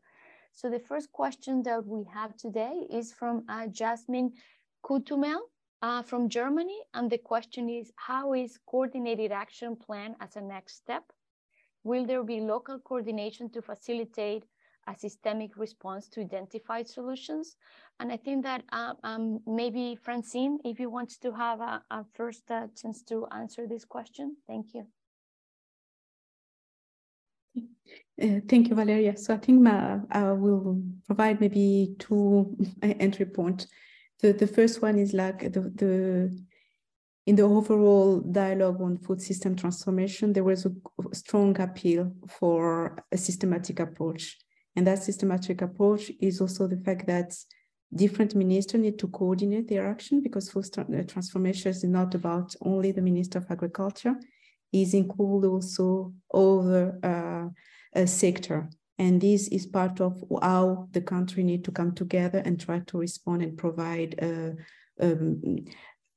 So 0.53 0.71
the 0.71 0.81
first 0.81 1.13
question 1.13 1.63
that 1.65 1.87
we 1.87 2.05
have 2.13 2.37
today 2.37 2.87
is 2.91 3.13
from 3.13 3.45
uh, 3.49 3.67
Jasmine 3.67 4.33
Kutumel 4.83 5.41
uh, 5.83 6.03
from 6.03 6.29
Germany. 6.29 6.79
And 6.95 7.11
the 7.11 7.19
question 7.19 7.69
is, 7.69 7.93
how 7.97 8.35
is 8.35 8.59
coordinated 8.67 9.33
action 9.33 9.77
plan 9.77 10.17
as 10.21 10.37
a 10.37 10.41
next 10.41 10.77
step? 10.77 11.05
Will 11.85 12.05
there 12.07 12.25
be 12.25 12.41
local 12.41 12.79
coordination 12.79 13.51
to 13.51 13.63
facilitate 13.63 14.45
a 14.87 14.97
systemic 14.97 15.57
response 15.57 16.09
to 16.09 16.21
identify 16.21 16.83
solutions? 16.83 17.57
And 18.01 18.13
I 18.13 18.17
think 18.17 18.45
that 18.45 18.65
uh, 18.73 18.95
um, 19.05 19.41
maybe 19.47 19.97
Francine, 19.97 20.59
if 20.65 20.81
you 20.81 20.91
want 20.91 21.11
to 21.21 21.33
have 21.33 21.61
a, 21.61 21.83
a 21.91 22.05
first 22.15 22.51
uh, 22.51 22.67
chance 22.81 23.03
to 23.05 23.27
answer 23.31 23.67
this 23.67 23.85
question, 23.85 24.37
thank 24.47 24.75
you. 24.75 24.87
Uh, 28.21 28.41
thank 28.49 28.69
you, 28.69 28.75
Valeria. 28.75 29.17
So 29.17 29.35
I 29.35 29.39
think 29.39 29.63
my, 29.63 30.01
I 30.11 30.33
will 30.33 30.83
provide 31.07 31.41
maybe 31.41 31.95
two 31.99 32.57
entry 32.83 33.27
points. 33.27 33.67
The, 34.21 34.33
the 34.33 34.47
first 34.47 34.83
one 34.83 34.99
is 34.99 35.13
like 35.13 35.53
the, 35.53 35.61
the 35.61 36.45
in 37.29 37.37
the 37.37 37.43
overall 37.43 38.21
dialogue 38.21 38.81
on 38.81 38.97
food 38.97 39.21
system 39.21 39.55
transformation, 39.55 40.33
there 40.33 40.45
was 40.45 40.65
a 40.65 40.73
strong 41.13 41.61
appeal 41.61 42.11
for 42.27 42.97
a 43.13 43.19
systematic 43.19 43.81
approach. 43.81 44.39
And 44.75 44.87
that 44.87 45.03
systematic 45.03 45.61
approach 45.61 46.11
is 46.23 46.41
also 46.41 46.67
the 46.67 46.79
fact 46.79 47.07
that 47.07 47.35
different 47.95 48.35
ministers 48.35 48.81
need 48.81 48.99
to 49.01 49.09
coordinate 49.09 49.69
their 49.69 49.87
action 49.87 50.23
because 50.23 50.51
food 50.51 50.67
transformation 51.07 51.71
is 51.71 51.85
not 51.85 52.15
about 52.15 52.55
only 52.63 52.93
the 52.93 53.03
Minister 53.03 53.41
of 53.41 53.51
Agriculture, 53.51 54.15
is 54.73 54.95
include 54.95 55.45
also 55.45 56.15
other 56.33 56.99
uh, 57.95 58.07
sector. 58.07 58.71
And 58.99 59.21
this 59.21 59.49
is 59.49 59.67
part 59.67 60.01
of 60.01 60.23
how 60.43 60.89
the 60.93 61.01
country 61.01 61.45
need 61.45 61.65
to 61.65 61.71
come 61.71 61.95
together 61.95 62.43
and 62.45 62.61
try 62.61 62.81
to 62.81 62.99
respond 62.99 63.43
and 63.43 63.57
provide 63.57 64.19
uh, 64.21 64.51
um, 65.01 65.41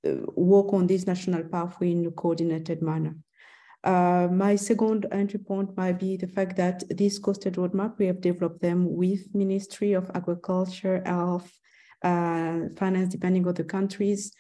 uh, 0.07 0.15
work 0.35 0.73
on 0.73 0.87
this 0.87 1.05
national 1.05 1.43
pathway 1.43 1.91
in 1.91 2.05
a 2.05 2.11
coordinated 2.11 2.81
manner. 2.81 3.15
Uh, 3.83 4.27
my 4.31 4.55
second 4.55 5.07
entry 5.11 5.39
point 5.39 5.75
might 5.75 5.99
be 5.99 6.17
the 6.17 6.27
fact 6.27 6.55
that 6.55 6.83
this 6.89 7.19
costed 7.19 7.55
roadmap, 7.55 7.97
we 7.97 8.05
have 8.05 8.21
developed 8.21 8.61
them 8.61 8.95
with 8.95 9.33
Ministry 9.33 9.93
of 9.93 10.09
Agriculture, 10.13 11.01
Health, 11.05 11.51
uh, 12.03 12.61
Finance, 12.77 13.09
depending 13.09 13.47
on 13.47 13.53
the 13.53 13.63
countries, 13.63 14.31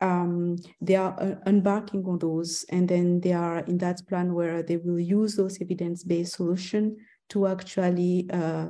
um, 0.00 0.56
they 0.80 0.96
are 0.96 1.14
uh, 1.20 1.34
embarking 1.46 2.04
on 2.06 2.18
those 2.18 2.64
and 2.70 2.88
then 2.88 3.20
they 3.20 3.32
are 3.32 3.58
in 3.60 3.78
that 3.78 4.00
plan 4.08 4.34
where 4.34 4.62
they 4.62 4.78
will 4.78 4.98
use 4.98 5.36
those 5.36 5.60
evidence-based 5.60 6.34
solution 6.34 6.96
to 7.30 7.46
actually 7.46 8.28
uh, 8.32 8.68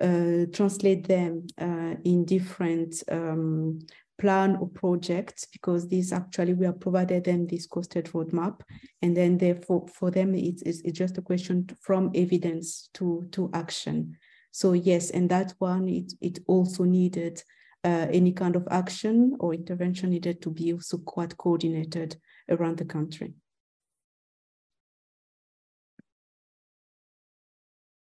uh, 0.00 0.46
translate 0.52 1.06
them 1.06 1.46
uh, 1.60 1.94
in 2.04 2.24
different 2.24 3.02
um, 3.10 3.78
plan 4.18 4.56
or 4.56 4.68
projects 4.68 5.46
because 5.52 5.88
these 5.88 6.12
actually 6.12 6.54
we 6.54 6.66
have 6.66 6.80
provided 6.80 7.24
them 7.24 7.46
this 7.46 7.66
costed 7.66 8.10
roadmap 8.12 8.60
and 9.00 9.16
then 9.16 9.38
therefore 9.38 9.86
for 9.88 10.10
them 10.10 10.34
it's, 10.34 10.62
it's, 10.62 10.82
just 10.92 11.18
a 11.18 11.22
question 11.22 11.68
from 11.80 12.10
evidence 12.14 12.88
to 12.94 13.26
to 13.32 13.50
action 13.52 14.16
so 14.52 14.74
yes 14.74 15.10
and 15.10 15.28
that 15.28 15.54
one 15.58 15.88
it, 15.88 16.12
it 16.20 16.38
also 16.46 16.84
needed 16.84 17.42
uh, 17.84 18.06
any 18.10 18.32
kind 18.32 18.54
of 18.54 18.66
action 18.70 19.36
or 19.40 19.54
intervention 19.54 20.10
needed 20.10 20.40
to 20.40 20.50
be 20.50 20.72
also 20.72 20.98
quite 20.98 21.36
coordinated 21.36 22.16
around 22.48 22.78
the 22.78 22.84
country. 22.84 23.34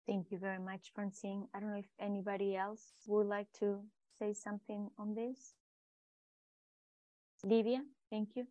Thank 0.08 0.32
you 0.32 0.38
very 0.38 0.60
much, 0.60 0.92
Francine. 0.94 1.48
I 1.54 1.60
don't 1.60 1.72
know 1.72 1.80
if 1.80 1.92
anybody 2.00 2.56
else 2.56 2.94
would 3.08 3.28
like 3.28 3.52
to 3.60 3.82
say 4.20 4.34
something 4.34 4.90
on 4.98 5.16
this. 5.16 5.56
Livia, 7.44 7.82
thank 8.10 8.36
you. 8.36 8.48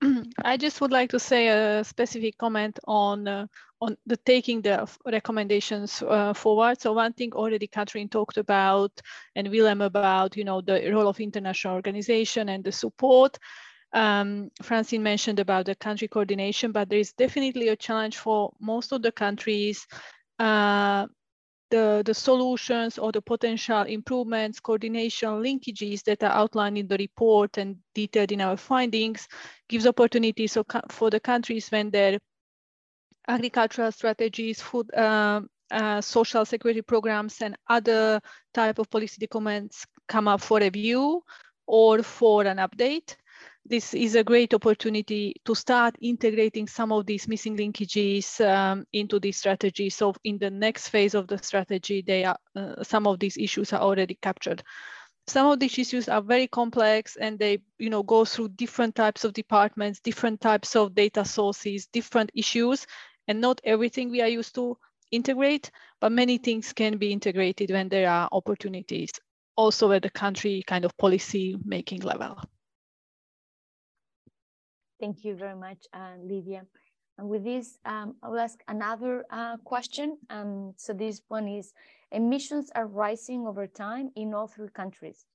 I 0.44 0.56
just 0.56 0.80
would 0.80 0.90
like 0.92 1.10
to 1.10 1.18
say 1.18 1.48
a 1.48 1.84
specific 1.84 2.36
comment 2.38 2.78
on 2.86 3.28
uh, 3.28 3.46
on 3.80 3.96
the 4.06 4.16
taking 4.16 4.62
the 4.62 4.88
recommendations 5.06 6.02
uh, 6.02 6.32
forward. 6.32 6.80
So 6.80 6.92
one 6.92 7.12
thing 7.12 7.32
already 7.32 7.66
Catherine 7.66 8.08
talked 8.08 8.36
about 8.36 8.92
and 9.34 9.48
Willem 9.48 9.80
about, 9.80 10.36
you 10.36 10.44
know, 10.44 10.60
the 10.60 10.90
role 10.92 11.08
of 11.08 11.20
international 11.20 11.74
organization 11.74 12.48
and 12.48 12.64
the 12.64 12.72
support. 12.72 13.38
Um, 13.92 14.50
Francine 14.62 15.02
mentioned 15.02 15.38
about 15.38 15.66
the 15.66 15.74
country 15.74 16.08
coordination, 16.08 16.72
but 16.72 16.88
there 16.88 16.98
is 16.98 17.12
definitely 17.12 17.68
a 17.68 17.76
challenge 17.76 18.16
for 18.16 18.52
most 18.58 18.92
of 18.92 19.02
the 19.02 19.12
countries 19.12 19.86
uh, 20.38 21.06
the, 21.72 22.02
the 22.04 22.14
solutions 22.14 22.98
or 22.98 23.10
the 23.12 23.22
potential 23.22 23.82
improvements, 23.82 24.60
coordination, 24.60 25.42
linkages 25.42 26.02
that 26.04 26.22
are 26.22 26.30
outlined 26.30 26.76
in 26.76 26.86
the 26.86 26.98
report 26.98 27.56
and 27.56 27.76
detailed 27.94 28.30
in 28.30 28.42
our 28.42 28.58
findings 28.58 29.26
gives 29.68 29.86
opportunities 29.86 30.56
for 30.90 31.08
the 31.08 31.18
countries 31.18 31.70
when 31.70 31.90
their 31.90 32.18
agricultural 33.26 33.90
strategies, 33.90 34.60
food, 34.60 34.92
uh, 34.94 35.40
uh, 35.70 36.00
social 36.02 36.44
security 36.44 36.82
programs 36.82 37.40
and 37.40 37.56
other 37.68 38.20
type 38.52 38.78
of 38.78 38.90
policy 38.90 39.16
documents 39.18 39.86
come 40.08 40.28
up 40.28 40.42
for 40.42 40.58
review 40.58 41.22
or 41.66 42.02
for 42.02 42.44
an 42.44 42.58
update 42.58 43.16
this 43.64 43.94
is 43.94 44.16
a 44.16 44.24
great 44.24 44.52
opportunity 44.54 45.34
to 45.44 45.54
start 45.54 45.94
integrating 46.00 46.66
some 46.66 46.90
of 46.92 47.06
these 47.06 47.28
missing 47.28 47.56
linkages 47.56 48.44
um, 48.44 48.84
into 48.92 49.20
the 49.20 49.30
strategy. 49.32 49.88
So 49.88 50.14
in 50.24 50.38
the 50.38 50.50
next 50.50 50.88
phase 50.88 51.14
of 51.14 51.28
the 51.28 51.38
strategy, 51.38 52.02
they 52.02 52.24
are, 52.24 52.36
uh, 52.56 52.82
some 52.82 53.06
of 53.06 53.20
these 53.20 53.36
issues 53.36 53.72
are 53.72 53.80
already 53.80 54.18
captured. 54.20 54.62
Some 55.28 55.46
of 55.46 55.60
these 55.60 55.78
issues 55.78 56.08
are 56.08 56.20
very 56.20 56.48
complex 56.48 57.16
and 57.16 57.38
they 57.38 57.58
you 57.78 57.88
know, 57.88 58.02
go 58.02 58.24
through 58.24 58.48
different 58.48 58.96
types 58.96 59.22
of 59.24 59.32
departments, 59.32 60.00
different 60.00 60.40
types 60.40 60.74
of 60.74 60.94
data 60.96 61.24
sources, 61.24 61.86
different 61.86 62.30
issues, 62.34 62.86
and 63.28 63.40
not 63.40 63.60
everything 63.62 64.10
we 64.10 64.20
are 64.20 64.28
used 64.28 64.56
to 64.56 64.76
integrate, 65.12 65.70
but 66.00 66.10
many 66.10 66.38
things 66.38 66.72
can 66.72 66.98
be 66.98 67.12
integrated 67.12 67.70
when 67.70 67.88
there 67.88 68.10
are 68.10 68.28
opportunities, 68.32 69.12
also 69.56 69.92
at 69.92 70.02
the 70.02 70.10
country 70.10 70.64
kind 70.66 70.84
of 70.84 70.96
policy 70.96 71.56
making 71.64 72.00
level. 72.00 72.36
Thank 75.02 75.24
you 75.24 75.34
very 75.36 75.56
much, 75.56 75.86
uh, 75.92 76.14
Livia. 76.22 76.64
And 77.18 77.28
with 77.28 77.44
this, 77.44 77.78
um, 77.84 78.16
I 78.22 78.28
will 78.28 78.38
ask 78.38 78.62
another 78.68 79.26
uh, 79.30 79.56
question. 79.58 80.16
Um, 80.30 80.74
so 80.78 80.94
this 80.94 81.20
one 81.28 81.46
is, 81.48 81.74
emissions 82.12 82.70
are 82.74 82.86
rising 82.86 83.46
over 83.46 83.66
time 83.66 84.12
in 84.16 84.32
all 84.32 84.46
three 84.46 84.70
countries, 84.70 85.26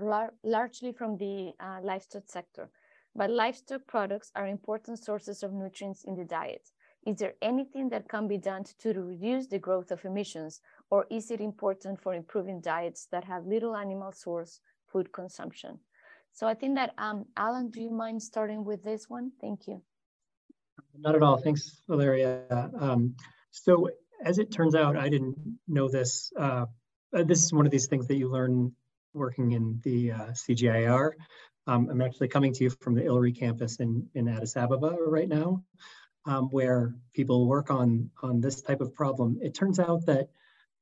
lar 0.00 0.34
largely 0.44 0.92
from 0.92 1.18
the 1.18 1.52
uh, 1.60 1.80
livestock 1.82 2.24
sector. 2.28 2.70
But 3.16 3.30
livestock 3.30 3.86
products 3.88 4.30
are 4.36 4.46
important 4.46 5.00
sources 5.00 5.42
of 5.42 5.52
nutrients 5.52 6.04
in 6.04 6.14
the 6.16 6.24
diet. 6.24 6.70
Is 7.06 7.16
there 7.18 7.34
anything 7.42 7.90
that 7.90 8.08
can 8.08 8.28
be 8.28 8.38
done 8.38 8.64
to 8.78 8.94
reduce 8.94 9.48
the 9.48 9.58
growth 9.58 9.90
of 9.90 10.04
emissions, 10.04 10.60
or 10.90 11.06
is 11.10 11.30
it 11.32 11.40
important 11.40 12.00
for 12.00 12.14
improving 12.14 12.60
diets 12.62 13.08
that 13.12 13.24
have 13.24 13.46
little 13.46 13.76
animal 13.76 14.12
source 14.12 14.60
food 14.86 15.12
consumption? 15.12 15.80
So 16.32 16.46
I 16.46 16.54
think 16.54 16.76
that, 16.76 16.94
um, 16.98 17.26
Alan, 17.36 17.70
do 17.70 17.80
you 17.80 17.90
mind 17.90 18.22
starting 18.22 18.64
with 18.64 18.82
this 18.82 19.08
one? 19.08 19.32
Thank 19.40 19.66
you. 19.66 19.82
Not 20.98 21.14
at 21.14 21.22
all. 21.22 21.36
Thanks, 21.36 21.82
Valeria. 21.88 22.70
Um, 22.78 23.14
so 23.50 23.90
as 24.24 24.38
it 24.38 24.50
turns 24.50 24.74
out, 24.74 24.96
I 24.96 25.08
didn't 25.08 25.36
know 25.68 25.88
this. 25.88 26.32
Uh, 26.38 26.66
uh 27.14 27.24
this 27.24 27.42
is 27.42 27.52
one 27.52 27.66
of 27.66 27.72
these 27.72 27.86
things 27.86 28.06
that 28.08 28.16
you 28.16 28.28
learn 28.28 28.72
working 29.14 29.52
in 29.52 29.80
the 29.82 30.12
uh, 30.12 30.26
CGIAR. 30.32 31.12
Um, 31.66 31.88
I'm 31.90 32.00
actually 32.00 32.28
coming 32.28 32.52
to 32.54 32.64
you 32.64 32.70
from 32.70 32.94
the 32.94 33.02
ILRI 33.02 33.38
campus 33.38 33.76
in, 33.76 34.08
in 34.14 34.28
Addis 34.28 34.56
Ababa 34.56 34.96
right 35.06 35.28
now, 35.28 35.62
um, 36.24 36.48
where 36.48 36.94
people 37.14 37.46
work 37.46 37.70
on, 37.70 38.10
on 38.22 38.40
this 38.40 38.62
type 38.62 38.80
of 38.80 38.94
problem. 38.94 39.38
It 39.42 39.54
turns 39.54 39.78
out 39.78 40.06
that 40.06 40.28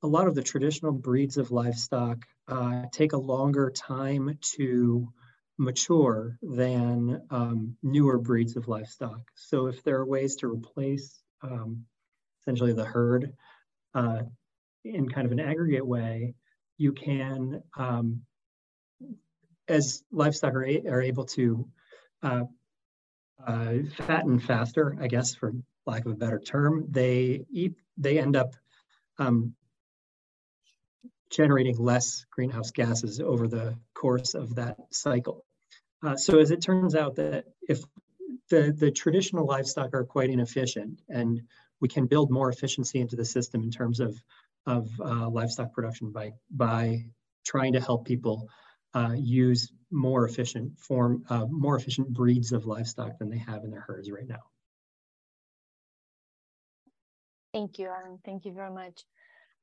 a 0.02 0.06
lot 0.06 0.26
of 0.26 0.34
the 0.34 0.42
traditional 0.42 0.92
breeds 0.92 1.36
of 1.36 1.50
livestock 1.50 2.24
uh, 2.48 2.84
take 2.92 3.12
a 3.12 3.18
longer 3.18 3.70
time 3.70 4.38
to 4.56 5.12
mature 5.60 6.38
than 6.42 7.20
um, 7.28 7.76
newer 7.82 8.16
breeds 8.16 8.56
of 8.56 8.66
livestock. 8.66 9.20
So 9.34 9.66
if 9.66 9.82
there 9.82 9.96
are 9.96 10.06
ways 10.06 10.36
to 10.36 10.48
replace 10.48 11.20
um, 11.42 11.84
essentially 12.40 12.72
the 12.72 12.86
herd 12.86 13.34
uh, 13.94 14.22
in 14.86 15.06
kind 15.10 15.26
of 15.26 15.32
an 15.32 15.40
aggregate 15.40 15.86
way, 15.86 16.34
you 16.78 16.92
can, 16.92 17.62
um, 17.76 18.22
as 19.68 20.02
livestock 20.10 20.54
are, 20.54 20.64
are 20.88 21.02
able 21.02 21.26
to 21.26 21.68
uh, 22.22 22.44
uh, 23.46 23.74
fatten 24.06 24.38
faster, 24.38 24.96
I 24.98 25.08
guess, 25.08 25.34
for 25.34 25.52
lack 25.84 26.06
of 26.06 26.12
a 26.12 26.16
better 26.16 26.38
term, 26.38 26.86
they 26.90 27.44
eat, 27.50 27.74
they 27.98 28.18
end 28.18 28.34
up 28.34 28.54
um, 29.18 29.54
generating 31.28 31.76
less 31.76 32.24
greenhouse 32.30 32.70
gases 32.70 33.20
over 33.20 33.46
the 33.46 33.76
course 33.92 34.32
of 34.32 34.54
that 34.54 34.78
cycle. 34.90 35.44
Uh, 36.02 36.16
so 36.16 36.38
as 36.38 36.50
it 36.50 36.62
turns 36.62 36.94
out 36.94 37.16
that 37.16 37.44
if 37.68 37.82
the, 38.48 38.74
the 38.76 38.90
traditional 38.90 39.46
livestock 39.46 39.94
are 39.94 40.04
quite 40.04 40.30
inefficient 40.30 41.00
and 41.08 41.42
we 41.80 41.88
can 41.88 42.06
build 42.06 42.30
more 42.30 42.50
efficiency 42.50 43.00
into 43.00 43.16
the 43.16 43.24
system 43.24 43.62
in 43.62 43.70
terms 43.70 44.00
of, 44.00 44.20
of 44.66 44.88
uh, 45.00 45.28
livestock 45.28 45.72
production 45.72 46.10
by, 46.10 46.32
by 46.50 47.04
trying 47.44 47.72
to 47.72 47.80
help 47.80 48.06
people 48.06 48.48
uh, 48.94 49.12
use 49.16 49.72
more 49.90 50.26
efficient 50.26 50.78
form, 50.78 51.24
uh, 51.28 51.46
more 51.46 51.76
efficient 51.76 52.08
breeds 52.12 52.52
of 52.52 52.66
livestock 52.66 53.18
than 53.18 53.30
they 53.30 53.38
have 53.38 53.64
in 53.64 53.70
their 53.70 53.80
herds 53.80 54.10
right 54.10 54.28
now. 54.28 54.42
Thank 57.52 57.78
you, 57.78 57.86
Aaron. 57.86 58.18
Thank 58.24 58.44
you 58.44 58.52
very 58.52 58.70
much. 58.70 59.04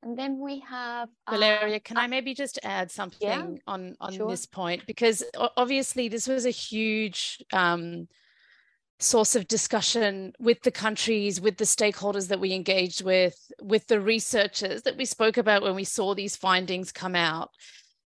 And 0.04 0.18
then 0.18 0.40
we 0.40 0.60
have 0.60 1.10
Valeria. 1.30 1.80
Can 1.80 1.98
uh, 1.98 2.02
I 2.02 2.08
maybe 2.08 2.34
just 2.34 2.60
add 2.64 2.92
something 2.92 3.28
yeah, 3.28 3.46
on 3.66 3.96
on 4.00 4.14
sure. 4.14 4.30
this 4.30 4.46
point 4.46 4.84
because 4.86 5.24
obviously 5.58 6.08
this 6.08 6.28
was 6.28 6.46
a 6.46 6.52
huge 6.52 7.44
um, 7.52 8.08
source 9.00 9.36
of 9.36 9.48
discussion 9.48 10.34
with 10.40 10.62
the 10.62 10.72
countries, 10.72 11.40
with 11.40 11.58
the 11.58 11.66
stakeholders 11.66 12.28
that 12.30 12.40
we 12.40 12.54
engaged 12.54 13.04
with, 13.04 13.52
with 13.62 13.88
the 13.88 14.00
researchers 14.00 14.84
that 14.84 14.98
we 14.98 15.06
spoke 15.06 15.38
about 15.38 15.62
when 15.62 15.76
we 15.76 15.84
saw 15.84 16.14
these 16.14 16.36
findings 16.36 16.92
come 16.92 17.16
out. 17.16 17.52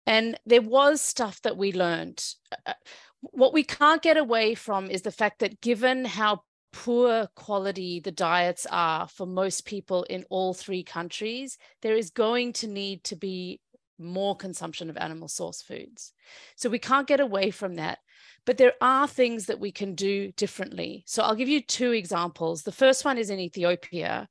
And 0.07 0.39
there 0.47 0.63
was 0.63 1.01
stuff 1.01 1.41
that 1.43 1.57
we 1.57 1.73
learned. 1.73 2.25
Uh, 2.67 2.73
what 3.21 3.53
we 3.53 3.63
can't 3.63 4.03
get 4.03 4.17
away 4.17 4.55
from 4.55 4.91
is 4.91 5.03
the 5.03 5.13
fact 5.13 5.41
that 5.41 5.61
given 5.61 6.05
how 6.05 6.43
poor 6.73 7.29
quality 7.35 8.01
the 8.01 8.13
diets 8.13 8.67
are 8.71 9.09
for 9.09 9.27
most 9.27 9.65
people 9.65 10.05
in 10.05 10.25
all 10.31 10.55
three 10.55 10.83
countries, 10.83 11.59
there 11.83 11.97
is 11.97 12.11
going 12.11 12.53
to 12.55 12.67
need 12.67 13.05
to 13.05 13.17
be 13.17 13.61
more 13.99 14.35
consumption 14.35 14.89
of 14.89 14.97
animal 14.97 15.29
source 15.29 15.63
foods. 15.63 16.13
So 16.57 16.71
we 16.71 16.79
can't 16.79 17.07
get 17.07 17.21
away 17.21 17.51
from 17.51 17.77
that. 17.77 17.99
But 18.47 18.57
there 18.57 18.73
are 18.81 19.07
things 19.07 19.47
that 19.47 19.61
we 19.61 19.71
can 19.71 19.95
do 19.95 20.33
differently. 20.33 21.05
So 21.07 21.23
I'll 21.23 21.35
give 21.35 21.49
you 21.49 21.61
two 21.61 21.93
examples. 21.93 22.63
The 22.63 22.73
first 22.73 23.05
one 23.05 23.19
is 23.19 23.31
in 23.31 23.39
Ethiopia, 23.39 24.29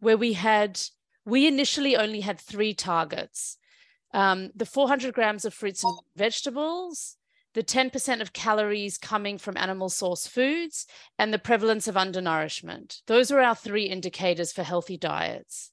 where 0.00 0.18
we 0.18 0.34
had, 0.34 0.78
we 1.24 1.46
initially 1.46 1.96
only 1.96 2.20
had 2.20 2.38
three 2.38 2.74
targets. 2.74 3.56
Um, 4.12 4.50
the 4.54 4.66
400 4.66 5.14
grams 5.14 5.44
of 5.44 5.54
fruits 5.54 5.84
and 5.84 5.98
vegetables, 6.16 7.17
the 7.54 7.62
10% 7.62 8.20
of 8.20 8.32
calories 8.32 8.98
coming 8.98 9.38
from 9.38 9.56
animal 9.56 9.88
source 9.88 10.26
foods, 10.26 10.86
and 11.18 11.32
the 11.32 11.38
prevalence 11.38 11.88
of 11.88 11.96
undernourishment. 11.96 13.00
Those 13.06 13.30
are 13.30 13.40
our 13.40 13.54
three 13.54 13.84
indicators 13.84 14.52
for 14.52 14.62
healthy 14.62 14.96
diets. 14.96 15.70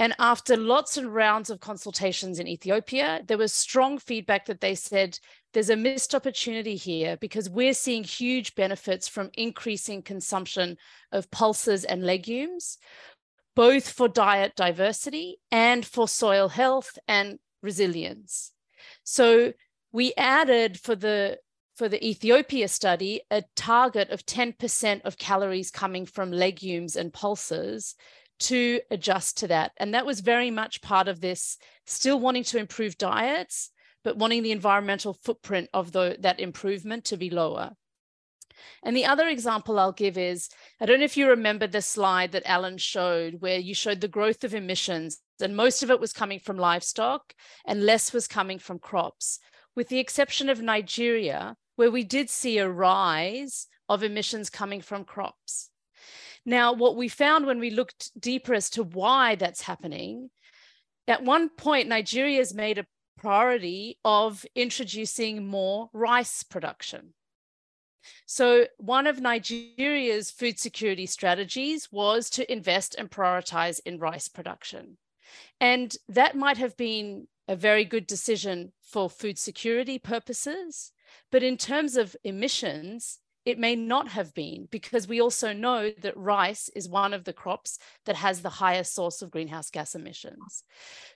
And 0.00 0.14
after 0.18 0.56
lots 0.56 0.96
of 0.96 1.12
rounds 1.12 1.50
of 1.50 1.60
consultations 1.60 2.38
in 2.38 2.48
Ethiopia, 2.48 3.20
there 3.26 3.36
was 3.36 3.52
strong 3.52 3.98
feedback 3.98 4.46
that 4.46 4.62
they 4.62 4.74
said 4.74 5.18
there's 5.52 5.68
a 5.68 5.76
missed 5.76 6.14
opportunity 6.14 6.74
here 6.74 7.18
because 7.18 7.50
we're 7.50 7.74
seeing 7.74 8.02
huge 8.02 8.54
benefits 8.54 9.08
from 9.08 9.30
increasing 9.34 10.00
consumption 10.00 10.78
of 11.12 11.30
pulses 11.30 11.84
and 11.84 12.02
legumes, 12.02 12.78
both 13.54 13.90
for 13.90 14.08
diet 14.08 14.54
diversity 14.56 15.36
and 15.50 15.84
for 15.84 16.08
soil 16.08 16.48
health 16.48 16.98
and 17.06 17.38
resilience. 17.62 18.52
So 19.04 19.52
we 19.92 20.12
added 20.16 20.78
for 20.78 20.94
the 20.94 21.38
for 21.76 21.88
the 21.88 22.04
Ethiopia 22.06 22.68
study 22.68 23.22
a 23.30 23.42
target 23.56 24.10
of 24.10 24.26
10% 24.26 25.00
of 25.06 25.16
calories 25.16 25.70
coming 25.70 26.04
from 26.04 26.30
legumes 26.30 26.94
and 26.94 27.10
pulses 27.10 27.94
to 28.40 28.80
adjust 28.90 29.38
to 29.38 29.48
that. 29.48 29.72
And 29.78 29.94
that 29.94 30.04
was 30.04 30.20
very 30.20 30.50
much 30.50 30.82
part 30.82 31.08
of 31.08 31.22
this, 31.22 31.56
still 31.86 32.20
wanting 32.20 32.44
to 32.44 32.58
improve 32.58 32.98
diets, 32.98 33.70
but 34.04 34.18
wanting 34.18 34.42
the 34.42 34.52
environmental 34.52 35.14
footprint 35.14 35.70
of 35.72 35.92
the, 35.92 36.16
that 36.20 36.38
improvement 36.40 37.04
to 37.06 37.16
be 37.16 37.30
lower. 37.30 37.72
And 38.82 38.94
the 38.94 39.06
other 39.06 39.28
example 39.28 39.78
I'll 39.78 39.92
give 39.92 40.18
is 40.18 40.50
I 40.80 40.86
don't 40.86 40.98
know 40.98 41.04
if 41.06 41.16
you 41.16 41.30
remember 41.30 41.66
the 41.66 41.80
slide 41.80 42.32
that 42.32 42.46
Alan 42.46 42.76
showed, 42.76 43.40
where 43.40 43.58
you 43.58 43.74
showed 43.74 44.02
the 44.02 44.08
growth 44.08 44.44
of 44.44 44.54
emissions, 44.54 45.18
and 45.40 45.56
most 45.56 45.82
of 45.82 45.90
it 45.90 46.00
was 46.00 46.12
coming 46.12 46.40
from 46.40 46.58
livestock 46.58 47.32
and 47.66 47.86
less 47.86 48.12
was 48.12 48.28
coming 48.28 48.58
from 48.58 48.78
crops 48.78 49.38
with 49.74 49.88
the 49.88 49.98
exception 49.98 50.48
of 50.48 50.60
Nigeria, 50.60 51.56
where 51.76 51.90
we 51.90 52.04
did 52.04 52.28
see 52.30 52.58
a 52.58 52.68
rise 52.68 53.66
of 53.88 54.02
emissions 54.02 54.50
coming 54.50 54.80
from 54.80 55.04
crops. 55.04 55.70
Now, 56.44 56.72
what 56.72 56.96
we 56.96 57.08
found 57.08 57.46
when 57.46 57.58
we 57.58 57.70
looked 57.70 58.18
deeper 58.18 58.54
as 58.54 58.70
to 58.70 58.82
why 58.82 59.34
that's 59.34 59.62
happening, 59.62 60.30
at 61.06 61.22
one 61.22 61.48
point, 61.48 61.88
Nigeria 61.88 62.38
has 62.38 62.54
made 62.54 62.78
a 62.78 62.86
priority 63.18 63.98
of 64.04 64.46
introducing 64.54 65.46
more 65.46 65.90
rice 65.92 66.42
production. 66.42 67.14
So, 68.26 68.66
one 68.78 69.06
of 69.06 69.20
Nigeria's 69.20 70.30
food 70.30 70.58
security 70.58 71.04
strategies 71.06 71.92
was 71.92 72.30
to 72.30 72.50
invest 72.50 72.94
and 72.98 73.10
prioritize 73.10 73.80
in 73.84 73.98
rice 73.98 74.28
production. 74.28 74.96
And 75.60 75.94
that 76.08 76.36
might 76.36 76.56
have 76.56 76.76
been 76.76 77.28
a 77.50 77.56
very 77.56 77.84
good 77.84 78.06
decision 78.06 78.70
for 78.80 79.10
food 79.10 79.36
security 79.36 79.98
purposes. 79.98 80.92
But 81.32 81.42
in 81.42 81.56
terms 81.56 81.96
of 81.96 82.16
emissions, 82.22 83.18
it 83.44 83.58
may 83.58 83.74
not 83.74 84.06
have 84.08 84.32
been 84.34 84.68
because 84.70 85.08
we 85.08 85.20
also 85.20 85.52
know 85.52 85.90
that 86.02 86.16
rice 86.16 86.70
is 86.76 86.88
one 86.88 87.12
of 87.12 87.24
the 87.24 87.32
crops 87.32 87.80
that 88.06 88.14
has 88.14 88.40
the 88.40 88.48
highest 88.48 88.94
source 88.94 89.20
of 89.20 89.32
greenhouse 89.32 89.68
gas 89.68 89.96
emissions. 89.96 90.62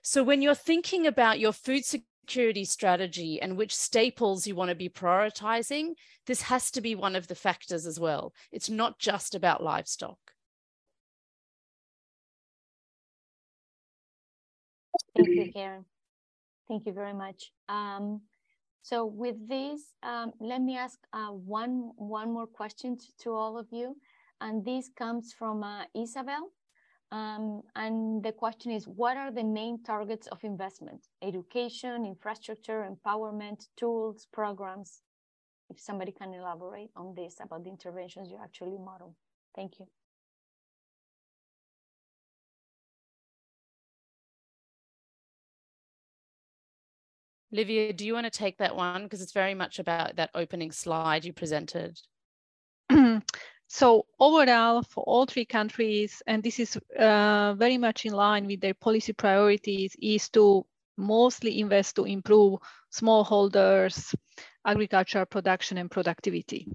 So 0.01 0.23
when 0.23 0.41
you're 0.41 0.55
thinking 0.55 1.07
about 1.07 1.39
your 1.39 1.53
food 1.53 1.85
security 1.85 2.65
strategy 2.65 3.41
and 3.41 3.55
which 3.55 3.73
staples 3.73 4.45
you 4.45 4.55
want 4.55 4.69
to 4.69 4.75
be 4.75 4.89
prioritizing, 4.89 5.93
this 6.27 6.41
has 6.41 6.69
to 6.71 6.81
be 6.81 6.95
one 6.95 7.15
of 7.15 7.27
the 7.27 7.35
factors 7.35 7.85
as 7.85 7.97
well. 7.97 8.33
It's 8.51 8.69
not 8.69 8.99
just 8.99 9.35
about 9.35 9.63
livestock. 9.63 10.17
Thank 15.15 15.29
you, 15.29 15.53
Carin. 15.53 15.85
Thank 16.67 16.85
you 16.85 16.93
very 16.93 17.13
much. 17.13 17.51
Um, 17.69 18.21
so 18.81 19.05
with 19.05 19.35
this, 19.47 19.93
um, 20.03 20.31
let 20.39 20.61
me 20.61 20.77
ask 20.77 20.99
uh, 21.13 21.27
one, 21.29 21.91
one 21.95 22.31
more 22.31 22.47
question 22.47 22.97
to, 22.97 23.05
to, 23.23 23.33
all 23.33 23.57
of 23.57 23.67
you. 23.71 23.95
And 24.41 24.63
this 24.63 24.89
comes 24.95 25.33
from 25.33 25.63
uh, 25.63 25.85
Isabel. 25.95 26.51
Um, 27.11 27.61
and 27.75 28.23
the 28.23 28.31
question 28.31 28.71
is, 28.71 28.87
what 28.87 29.17
are 29.17 29.31
the 29.31 29.43
main 29.43 29.81
targets 29.83 30.27
of 30.27 30.43
investment? 30.43 31.07
Education, 31.21 32.05
infrastructure, 32.05 32.87
empowerment, 32.87 33.67
tools, 33.77 34.27
programs? 34.33 35.01
If 35.69 35.79
somebody 35.79 36.11
can 36.11 36.33
elaborate 36.33 36.89
on 36.95 37.15
this 37.15 37.37
about 37.41 37.63
the 37.63 37.69
interventions 37.69 38.29
you 38.29 38.37
actually 38.43 38.77
model. 38.77 39.15
Thank 39.55 39.79
you. 39.79 39.87
Livia, 47.55 47.93
do 47.93 48.05
you 48.05 48.13
want 48.13 48.25
to 48.25 48.29
take 48.29 48.57
that 48.57 48.75
one? 48.75 49.03
Because 49.03 49.21
it's 49.21 49.31
very 49.31 49.53
much 49.53 49.79
about 49.79 50.17
that 50.17 50.29
opening 50.35 50.71
slide 50.73 51.23
you 51.23 51.31
presented. 51.31 51.97
so 53.67 54.05
overall, 54.19 54.83
for 54.83 55.03
all 55.05 55.25
three 55.25 55.45
countries, 55.45 56.21
and 56.27 56.43
this 56.43 56.59
is 56.59 56.77
uh, 56.99 57.53
very 57.57 57.77
much 57.77 58.05
in 58.05 58.11
line 58.11 58.45
with 58.45 58.59
their 58.59 58.73
policy 58.73 59.13
priorities, 59.13 59.95
is 60.01 60.27
to 60.29 60.65
mostly 60.97 61.61
invest 61.61 61.95
to 61.95 62.03
improve 62.03 62.59
smallholders, 62.93 64.13
agricultural 64.65 65.25
production 65.25 65.77
and 65.77 65.89
productivity. 65.89 66.67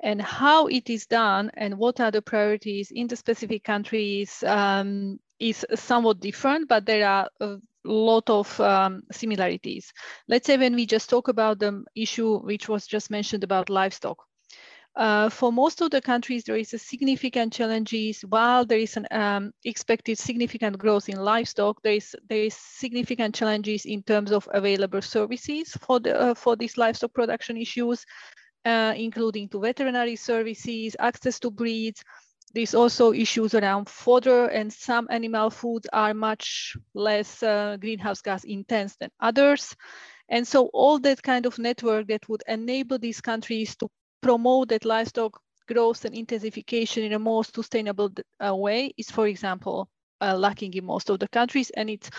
And 0.00 0.20
how 0.20 0.66
it 0.66 0.90
is 0.90 1.06
done 1.06 1.50
and 1.54 1.78
what 1.78 2.00
are 2.00 2.10
the 2.10 2.20
priorities 2.20 2.90
in 2.90 3.06
the 3.06 3.16
specific 3.16 3.64
countries 3.64 4.42
um, 4.42 5.18
is 5.40 5.64
somewhat 5.74 6.20
different, 6.20 6.68
but 6.68 6.84
there 6.84 7.08
are 7.08 7.30
uh, 7.40 7.56
lot 7.86 8.28
of 8.30 8.60
um, 8.60 9.02
similarities. 9.12 9.92
Let's 10.28 10.46
say 10.46 10.56
when 10.56 10.74
we 10.74 10.86
just 10.86 11.10
talk 11.10 11.28
about 11.28 11.58
the 11.58 11.84
issue 11.94 12.38
which 12.40 12.68
was 12.68 12.86
just 12.86 13.10
mentioned 13.10 13.44
about 13.44 13.70
livestock. 13.70 14.18
Uh, 14.96 15.28
for 15.28 15.52
most 15.52 15.82
of 15.82 15.90
the 15.90 16.00
countries, 16.00 16.44
there 16.44 16.56
is 16.56 16.72
a 16.72 16.78
significant 16.78 17.52
challenges. 17.52 18.22
While 18.22 18.64
there 18.64 18.78
is 18.78 18.96
an 18.96 19.06
um, 19.10 19.52
expected 19.64 20.16
significant 20.16 20.78
growth 20.78 21.10
in 21.10 21.18
livestock, 21.18 21.82
there 21.82 21.92
is 21.92 22.16
there 22.30 22.44
is 22.44 22.54
significant 22.54 23.34
challenges 23.34 23.84
in 23.84 24.02
terms 24.02 24.32
of 24.32 24.48
available 24.54 25.02
services 25.02 25.76
for 25.82 26.00
the 26.00 26.18
uh, 26.18 26.34
for 26.34 26.56
these 26.56 26.78
livestock 26.78 27.12
production 27.12 27.58
issues, 27.58 28.06
uh, 28.64 28.94
including 28.96 29.50
to 29.50 29.60
veterinary 29.60 30.16
services, 30.16 30.96
access 30.98 31.38
to 31.40 31.50
breeds, 31.50 32.02
there's 32.54 32.74
also 32.74 33.12
issues 33.12 33.54
around 33.54 33.88
fodder 33.88 34.46
and 34.46 34.72
some 34.72 35.06
animal 35.10 35.50
foods 35.50 35.86
are 35.92 36.14
much 36.14 36.76
less 36.94 37.42
uh, 37.42 37.76
greenhouse 37.80 38.22
gas 38.22 38.44
intense 38.44 38.96
than 38.96 39.10
others. 39.20 39.74
And 40.28 40.46
so 40.46 40.70
all 40.72 40.98
that 41.00 41.22
kind 41.22 41.46
of 41.46 41.58
network 41.58 42.08
that 42.08 42.28
would 42.28 42.42
enable 42.48 42.98
these 42.98 43.20
countries 43.20 43.76
to 43.76 43.88
promote 44.22 44.68
that 44.70 44.84
livestock 44.84 45.40
growth 45.68 46.04
and 46.04 46.14
intensification 46.14 47.04
in 47.04 47.12
a 47.12 47.18
more 47.18 47.44
sustainable 47.44 48.10
uh, 48.44 48.54
way 48.54 48.92
is, 48.96 49.10
for 49.10 49.26
example, 49.26 49.88
uh, 50.20 50.36
lacking 50.36 50.74
in 50.74 50.84
most 50.84 51.10
of 51.10 51.18
the 51.18 51.28
countries. 51.28 51.70
And 51.70 51.90
it's 51.90 52.10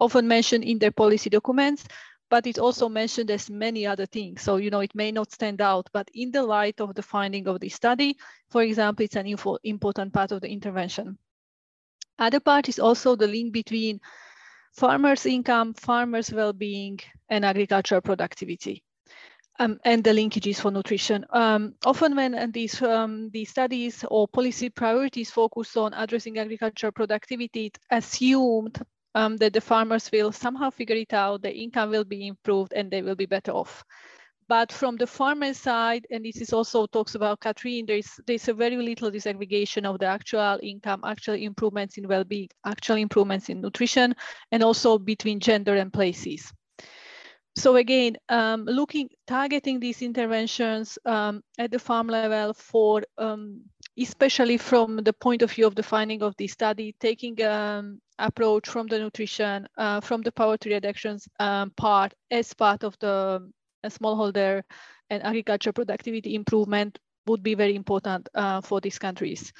often 0.00 0.26
mentioned 0.26 0.64
in 0.64 0.78
their 0.78 0.90
policy 0.90 1.30
documents 1.30 1.84
but 2.32 2.46
it's 2.46 2.58
also 2.58 2.88
mentioned 2.88 3.30
as 3.30 3.50
many 3.50 3.86
other 3.86 4.06
things. 4.06 4.40
So, 4.40 4.56
you 4.56 4.70
know, 4.70 4.80
it 4.80 4.94
may 4.94 5.12
not 5.12 5.30
stand 5.30 5.60
out, 5.60 5.90
but 5.92 6.08
in 6.14 6.30
the 6.30 6.42
light 6.42 6.80
of 6.80 6.94
the 6.94 7.02
finding 7.02 7.46
of 7.46 7.60
the 7.60 7.68
study, 7.68 8.16
for 8.48 8.62
example, 8.62 9.04
it's 9.04 9.16
an 9.16 9.26
info, 9.26 9.58
important 9.64 10.14
part 10.14 10.32
of 10.32 10.40
the 10.40 10.48
intervention. 10.48 11.18
Other 12.18 12.40
part 12.40 12.70
is 12.70 12.78
also 12.78 13.16
the 13.16 13.26
link 13.26 13.52
between 13.52 14.00
farmers' 14.72 15.26
income, 15.26 15.74
farmers' 15.74 16.32
well-being, 16.32 17.00
and 17.28 17.44
agricultural 17.44 18.00
productivity. 18.00 18.82
Um, 19.58 19.78
and 19.84 20.02
the 20.02 20.12
linkages 20.12 20.56
for 20.56 20.70
nutrition. 20.70 21.26
Um, 21.34 21.74
often 21.84 22.16
when 22.16 22.50
these, 22.50 22.80
um, 22.80 23.28
these 23.28 23.50
studies 23.50 24.06
or 24.08 24.26
policy 24.26 24.70
priorities 24.70 25.30
focus 25.30 25.76
on 25.76 25.92
addressing 25.92 26.38
agricultural 26.38 26.92
productivity, 26.92 27.66
it 27.66 27.78
assumed 27.90 28.82
um, 29.14 29.36
that 29.38 29.52
the 29.52 29.60
farmers 29.60 30.10
will 30.12 30.32
somehow 30.32 30.70
figure 30.70 30.96
it 30.96 31.12
out, 31.12 31.42
the 31.42 31.54
income 31.54 31.90
will 31.90 32.04
be 32.04 32.26
improved 32.26 32.72
and 32.72 32.90
they 32.90 33.02
will 33.02 33.14
be 33.16 33.26
better 33.26 33.52
off. 33.52 33.84
But 34.48 34.72
from 34.72 34.96
the 34.96 35.06
farmer 35.06 35.54
side, 35.54 36.06
and 36.10 36.24
this 36.24 36.40
is 36.40 36.52
also 36.52 36.86
talks 36.86 37.14
about 37.14 37.40
Katrine, 37.40 37.86
there's, 37.86 38.10
there's 38.26 38.48
a 38.48 38.54
very 38.54 38.76
little 38.76 39.10
disaggregation 39.10 39.86
of 39.86 39.98
the 39.98 40.06
actual 40.06 40.58
income, 40.62 41.00
actual 41.04 41.34
improvements 41.34 41.96
in 41.96 42.06
well-being, 42.06 42.48
actual 42.66 42.96
improvements 42.96 43.48
in 43.48 43.60
nutrition, 43.60 44.14
and 44.50 44.62
also 44.62 44.98
between 44.98 45.40
gender 45.40 45.76
and 45.76 45.92
places. 45.92 46.52
So 47.54 47.76
again, 47.76 48.16
um, 48.28 48.64
looking, 48.64 49.08
targeting 49.26 49.78
these 49.78 50.02
interventions 50.02 50.98
um, 51.04 51.42
at 51.58 51.70
the 51.70 51.78
farm 51.78 52.08
level 52.08 52.52
for 52.54 53.04
um, 53.18 53.60
especially 53.98 54.56
from 54.56 54.96
the 54.96 55.12
point 55.12 55.42
of 55.42 55.52
view 55.52 55.66
of 55.66 55.74
the 55.74 55.82
finding 55.82 56.22
of 56.22 56.34
the 56.38 56.48
study, 56.48 56.94
taking 57.00 57.42
um, 57.42 58.00
approach 58.18 58.68
from 58.68 58.86
the 58.86 58.98
nutrition, 58.98 59.66
uh, 59.76 60.00
from 60.00 60.22
the 60.22 60.32
poverty 60.32 60.70
reductions 60.70 61.28
um, 61.40 61.70
part 61.76 62.14
as 62.30 62.54
part 62.54 62.84
of 62.84 62.96
the 63.00 63.40
uh, 63.84 63.88
smallholder 63.88 64.62
and 65.10 65.22
agriculture 65.22 65.72
productivity 65.72 66.34
improvement 66.34 66.98
would 67.26 67.42
be 67.42 67.54
very 67.54 67.74
important 67.74 68.28
uh, 68.34 68.60
for 68.60 68.80
these 68.80 68.98
countries. 68.98 69.52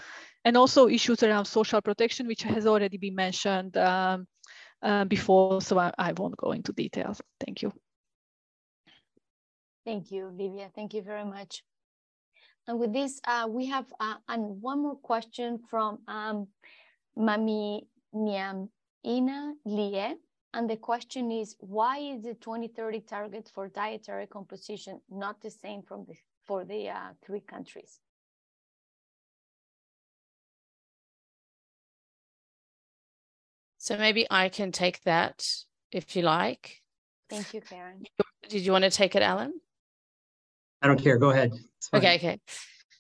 And 0.45 0.57
also 0.57 0.89
issues 0.89 1.23
around 1.23 1.45
social 1.45 1.81
protection, 1.81 2.27
which 2.27 2.43
has 2.43 2.67
already 2.67 2.97
been 2.97 3.15
mentioned 3.15 3.77
um, 3.77 4.27
uh, 4.83 5.05
before, 5.05 5.61
so 5.61 5.79
I, 5.79 5.93
I 5.97 6.13
won't 6.13 6.37
go 6.37 6.53
into 6.53 6.73
details. 6.73 7.21
Thank 7.39 7.63
you. 7.63 7.73
Thank 9.85 10.11
you, 10.11 10.29
Livia. 10.29 10.71
Thank 10.75 10.95
you 10.95 11.03
very 11.03 11.25
much. 11.25 11.63
And 12.69 12.79
with 12.79 12.93
this, 12.93 13.21
uh, 13.27 13.47
we 13.49 13.67
have 13.67 13.87
uh, 13.99 14.15
and 14.29 14.63
one 14.63 14.83
more 14.83 14.97
question 14.97 15.59
from 15.69 15.99
um, 16.07 16.47
Mami 17.19 17.87
Niam 18.15 18.69
Ina 19.05 19.55
Lie. 19.65 20.15
And 20.55 20.69
the 20.69 20.77
question 20.77 21.33
is, 21.33 21.57
why 21.61 21.99
is 21.99 22.23
the 22.23 22.35
2030 22.35 23.01
target 23.01 23.51
for 23.53 23.69
dietary 23.69 24.27
composition 24.27 25.01
not 25.11 25.41
the 25.41 25.51
same 25.51 25.83
from 25.83 26.05
the, 26.07 26.15
for 26.45 26.65
the 26.65 26.91
uh, 26.91 27.13
three 27.25 27.41
countries? 27.41 28.01
So 33.79 33.97
maybe 33.97 34.27
I 34.31 34.49
can 34.49 34.71
take 34.71 35.03
that 35.03 35.45
if 35.91 36.15
you 36.15 36.23
like. 36.23 36.83
Thank 37.29 37.55
you, 37.55 37.61
Carin. 37.63 38.05
Did 38.49 38.65
you 38.65 38.71
want 38.71 38.85
to 38.85 38.91
take 38.91 39.17
it, 39.17 39.23
Alan? 39.23 39.55
I 40.83 40.89
don't 40.89 41.03
care. 41.03 41.17
Go 41.19 41.31
ahead. 41.31 41.53
Okay, 41.95 42.17
okay. 42.17 42.41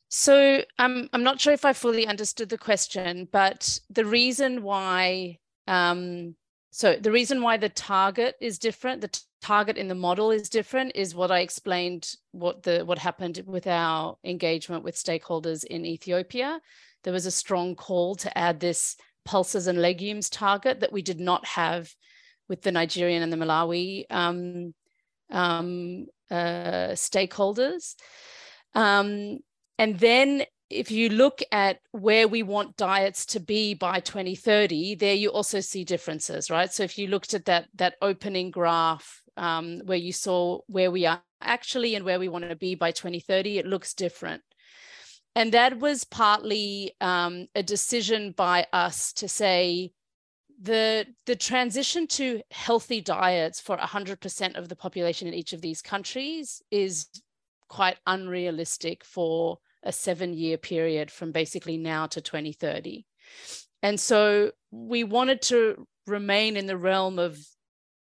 So 0.08 0.62
um, 0.78 1.08
I'm 1.12 1.22
not 1.22 1.40
sure 1.40 1.52
if 1.52 1.64
I 1.64 1.72
fully 1.72 2.06
understood 2.06 2.48
the 2.48 2.58
question, 2.58 3.28
but 3.32 3.78
the 3.90 4.04
reason 4.04 4.62
why, 4.62 5.38
um, 5.66 6.36
so 6.70 6.96
the 6.96 7.10
reason 7.10 7.42
why 7.42 7.56
the 7.56 7.70
target 7.70 8.36
is 8.40 8.58
different, 8.58 9.00
the 9.00 9.20
target 9.40 9.78
in 9.78 9.88
the 9.88 9.94
model 9.94 10.30
is 10.30 10.48
different, 10.48 10.92
is 10.94 11.14
what 11.14 11.30
I 11.30 11.40
explained. 11.40 12.14
What 12.32 12.62
the 12.62 12.84
what 12.84 12.98
happened 12.98 13.42
with 13.46 13.66
our 13.66 14.16
engagement 14.22 14.84
with 14.84 14.96
stakeholders 14.96 15.64
in 15.64 15.86
Ethiopia. 15.86 16.60
There 17.04 17.12
was 17.12 17.26
a 17.26 17.30
strong 17.30 17.74
call 17.74 18.14
to 18.16 18.38
add 18.38 18.60
this 18.60 18.96
pulses 19.24 19.66
and 19.66 19.80
legumes 19.80 20.28
target 20.28 20.80
that 20.80 20.92
we 20.92 21.02
did 21.02 21.20
not 21.20 21.46
have 21.46 21.92
with 22.48 22.62
the 22.62 22.72
Nigerian 22.72 23.22
and 23.22 23.32
the 23.32 23.36
Malawi 23.36 24.04
um, 24.10 24.74
um, 25.30 26.06
uh, 26.32 26.94
stakeholders. 26.94 27.94
Um, 28.74 29.38
and 29.78 29.98
then 29.98 30.44
if 30.70 30.90
you 30.90 31.10
look 31.10 31.40
at 31.52 31.80
where 31.92 32.26
we 32.26 32.42
want 32.42 32.76
diets 32.76 33.26
to 33.26 33.40
be 33.40 33.74
by 33.74 34.00
2030, 34.00 34.94
there 34.94 35.14
you 35.14 35.28
also 35.28 35.60
see 35.60 35.84
differences, 35.84 36.50
right? 36.50 36.72
So 36.72 36.82
if 36.82 36.96
you 36.96 37.08
looked 37.08 37.34
at 37.34 37.44
that, 37.44 37.68
that 37.74 37.96
opening 38.00 38.50
graph 38.50 39.22
um, 39.36 39.80
where 39.84 39.98
you 39.98 40.12
saw 40.12 40.60
where 40.66 40.90
we 40.90 41.06
are 41.06 41.22
actually 41.42 41.94
and 41.94 42.04
where 42.04 42.18
we 42.18 42.28
want 42.28 42.48
to 42.48 42.56
be 42.56 42.74
by 42.74 42.90
2030, 42.90 43.58
it 43.58 43.66
looks 43.66 43.94
different. 43.94 44.42
And 45.34 45.52
that 45.52 45.78
was 45.78 46.04
partly 46.04 46.94
um, 47.00 47.46
a 47.54 47.62
decision 47.62 48.32
by 48.32 48.66
us 48.72 49.12
to 49.14 49.28
say, 49.28 49.92
the 50.62 51.06
the 51.26 51.34
transition 51.34 52.06
to 52.06 52.40
healthy 52.52 53.00
diets 53.00 53.60
for 53.60 53.76
100% 53.76 54.56
of 54.56 54.68
the 54.68 54.76
population 54.76 55.26
in 55.26 55.34
each 55.34 55.52
of 55.52 55.60
these 55.60 55.82
countries 55.82 56.62
is 56.70 57.06
quite 57.68 57.96
unrealistic 58.06 59.04
for 59.04 59.58
a 59.82 59.92
seven 59.92 60.32
year 60.32 60.56
period 60.56 61.10
from 61.10 61.32
basically 61.32 61.76
now 61.76 62.06
to 62.06 62.20
2030 62.20 63.04
and 63.82 63.98
so 63.98 64.52
we 64.70 65.02
wanted 65.02 65.42
to 65.42 65.86
remain 66.06 66.56
in 66.56 66.66
the 66.66 66.76
realm 66.76 67.18
of 67.18 67.38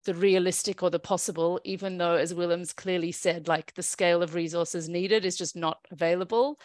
the 0.06 0.14
realistic 0.14 0.82
or 0.82 0.90
the 0.90 0.99
possible 0.99 1.60
even 1.65 1.98
though 1.98 2.15
as 2.15 2.34
Willem's 2.34 2.72
clearly 2.72 3.11
said 3.11 3.49
like 3.49 3.73
the 3.73 3.84
scale 3.84 4.23
of 4.23 4.34
resources 4.34 4.88
needed 4.88 5.26
is 5.26 5.36
just 5.36 5.56
not 5.56 5.80
available. 5.91 6.60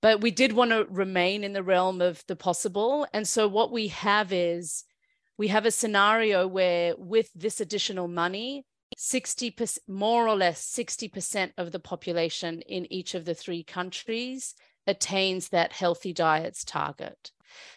But 0.00 0.20
we 0.20 0.30
did 0.30 0.52
want 0.52 0.70
to 0.70 0.86
remain 0.88 1.42
in 1.42 1.52
the 1.52 1.62
realm 1.64 2.00
of 2.00 2.22
the 2.28 2.36
possible. 2.36 3.04
And 3.12 3.26
so 3.26 3.48
what 3.48 3.72
we 3.72 3.88
have 3.88 4.32
is 4.32 4.84
we 5.38 5.48
have 5.48 5.64
a 5.64 5.70
scenario 5.70 6.46
where 6.46 6.94
with 6.96 7.30
this 7.34 7.60
additional 7.60 8.08
money 8.08 8.66
60% 8.98 9.78
more 9.86 10.26
or 10.26 10.34
less 10.34 10.64
60% 10.74 11.52
of 11.56 11.72
the 11.72 11.78
population 11.78 12.62
in 12.62 12.90
each 12.92 13.14
of 13.14 13.24
the 13.24 13.34
three 13.34 13.62
countries 13.62 14.54
attains 14.86 15.50
that 15.50 15.72
healthy 15.72 16.12
diets 16.12 16.64
target. 16.64 17.30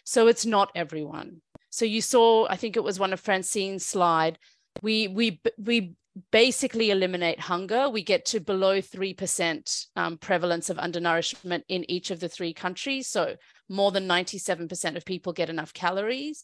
So 0.04 0.28
it's 0.28 0.46
not 0.46 0.72
everyone. 0.74 1.42
So 1.70 1.86
you 1.86 2.02
saw 2.02 2.48
i 2.50 2.58
think 2.58 2.76
it 2.76 2.84
was 2.84 3.00
one 3.00 3.14
of 3.14 3.20
francine's 3.20 3.86
slide 3.86 4.40
we 4.82 5.08
we 5.08 5.40
we 5.58 5.96
basically 6.32 6.92
eliminate 6.92 7.40
hunger. 7.40 7.90
We 7.90 8.04
get 8.04 8.26
to 8.28 8.40
below 8.40 8.82
3% 8.82 9.86
um, 9.96 10.18
prevalence 10.18 10.70
of 10.70 10.78
undernourishment 10.78 11.64
in 11.70 11.90
each 11.90 12.12
of 12.12 12.20
the 12.20 12.30
three 12.30 12.54
countries. 12.54 13.08
So 13.08 13.36
more 13.70 13.92
than 13.92 14.08
97% 14.08 14.98
of 14.98 15.06
people 15.06 15.32
get 15.32 15.50
enough 15.50 15.74
calories 15.74 16.44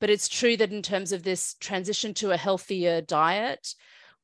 but 0.00 0.10
it's 0.10 0.28
true 0.28 0.56
that 0.56 0.72
in 0.72 0.82
terms 0.82 1.12
of 1.12 1.22
this 1.22 1.54
transition 1.60 2.14
to 2.14 2.32
a 2.32 2.36
healthier 2.36 3.00
diet, 3.00 3.74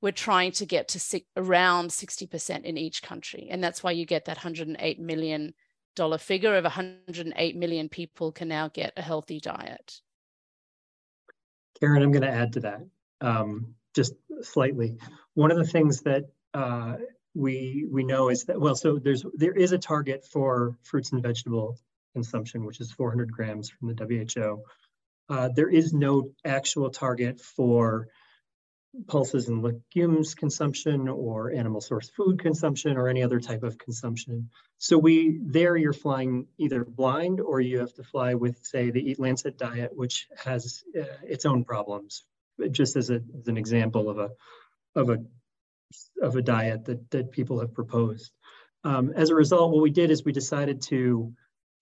we're 0.01 0.13
trying 0.13 0.53
to 0.53 0.67
get 0.67 0.89
to 0.89 1.21
around 1.37 1.91
60% 1.91 2.65
in 2.65 2.79
each 2.79 3.03
country. 3.03 3.49
And 3.51 3.63
that's 3.63 3.83
why 3.83 3.91
you 3.93 4.07
get 4.07 4.25
that 4.25 4.39
$108 4.39 4.99
million 4.99 5.55
figure 6.19 6.57
of 6.57 6.65
108 6.65 7.57
million 7.57 7.89
people 7.89 8.33
can 8.33 8.49
now 8.49 8.69
get 8.69 8.93
a 8.97 9.03
healthy 9.03 9.41
diet. 9.41 10.01
Carin, 11.79 12.03
I'm 12.03 12.13
going 12.13 12.23
to 12.23 12.31
add 12.31 12.55
to 12.55 12.61
that 12.61 12.81
um, 13.21 13.75
just 13.95 14.15
slightly. 14.43 14.97
One 15.35 15.51
of 15.51 15.59
the 15.59 15.65
things 15.65 16.01
that 16.03 16.25
uh, 16.55 16.97
we 17.35 17.87
we 17.91 18.05
know 18.05 18.29
is 18.29 18.45
that 18.45 18.61
well, 18.61 18.75
so 18.75 18.99
there's 18.99 19.25
there 19.35 19.53
is 19.53 19.73
a 19.73 19.79
target 19.79 20.25
for 20.25 20.77
fruits 20.83 21.13
and 21.13 21.23
vegetable 21.23 21.79
consumption, 22.13 22.65
which 22.65 22.81
is 22.81 22.91
400 22.93 23.33
grams 23.33 23.71
from 23.71 23.95
the 23.95 24.05
WHO. 24.05 24.63
Uh, 25.31 25.49
there 25.55 25.71
is 25.71 25.93
no 25.93 26.31
actual 26.45 26.91
target 26.91 27.41
for 27.41 28.09
pulses 29.07 29.49
and 29.49 29.63
legumes 29.63 30.35
consumption 30.35 31.09
or 31.09 31.53
animal 31.53 31.81
source 31.81 32.11
food 32.11 32.41
consumption 32.41 32.97
or 32.97 33.09
any 33.09 33.23
other 33.23 33.39
type 33.39 33.63
of 33.63 33.79
consumption. 33.79 34.51
So 34.79 34.99
we 34.99 35.39
there 35.41 35.77
you're 35.77 35.93
flying 35.93 36.49
either 36.59 36.85
blind 36.85 37.41
or 37.41 37.61
you 37.61 37.79
have 37.79 37.95
to 37.95 38.03
fly 38.03 38.35
with 38.35 38.59
say 38.65 38.91
the 38.91 39.09
Eat 39.09 39.21
Lancet 39.21 39.57
diet, 39.57 39.93
which 39.95 40.27
has 40.45 40.83
uh, 40.99 41.05
its 41.23 41.47
own 41.47 41.65
problems. 41.65 42.25
Just 42.73 42.97
as, 42.97 43.09
a, 43.11 43.21
as 43.39 43.47
an 43.47 43.57
example 43.57 44.11
of 44.11 44.19
a 44.19 44.31
of 44.97 45.09
a 45.11 45.19
of 46.21 46.35
a 46.35 46.43
diet 46.43 46.87
that 46.87 47.11
that 47.13 47.31
people 47.31 47.61
have 47.61 47.73
proposed. 47.73 48.33
Um, 48.83 49.13
as 49.15 49.31
a 49.31 49.35
result, 49.35 49.73
what 49.73 49.83
we 49.83 49.91
did 49.91 50.11
is 50.11 50.25
we 50.25 50.33
decided 50.33 50.83
to 50.83 51.33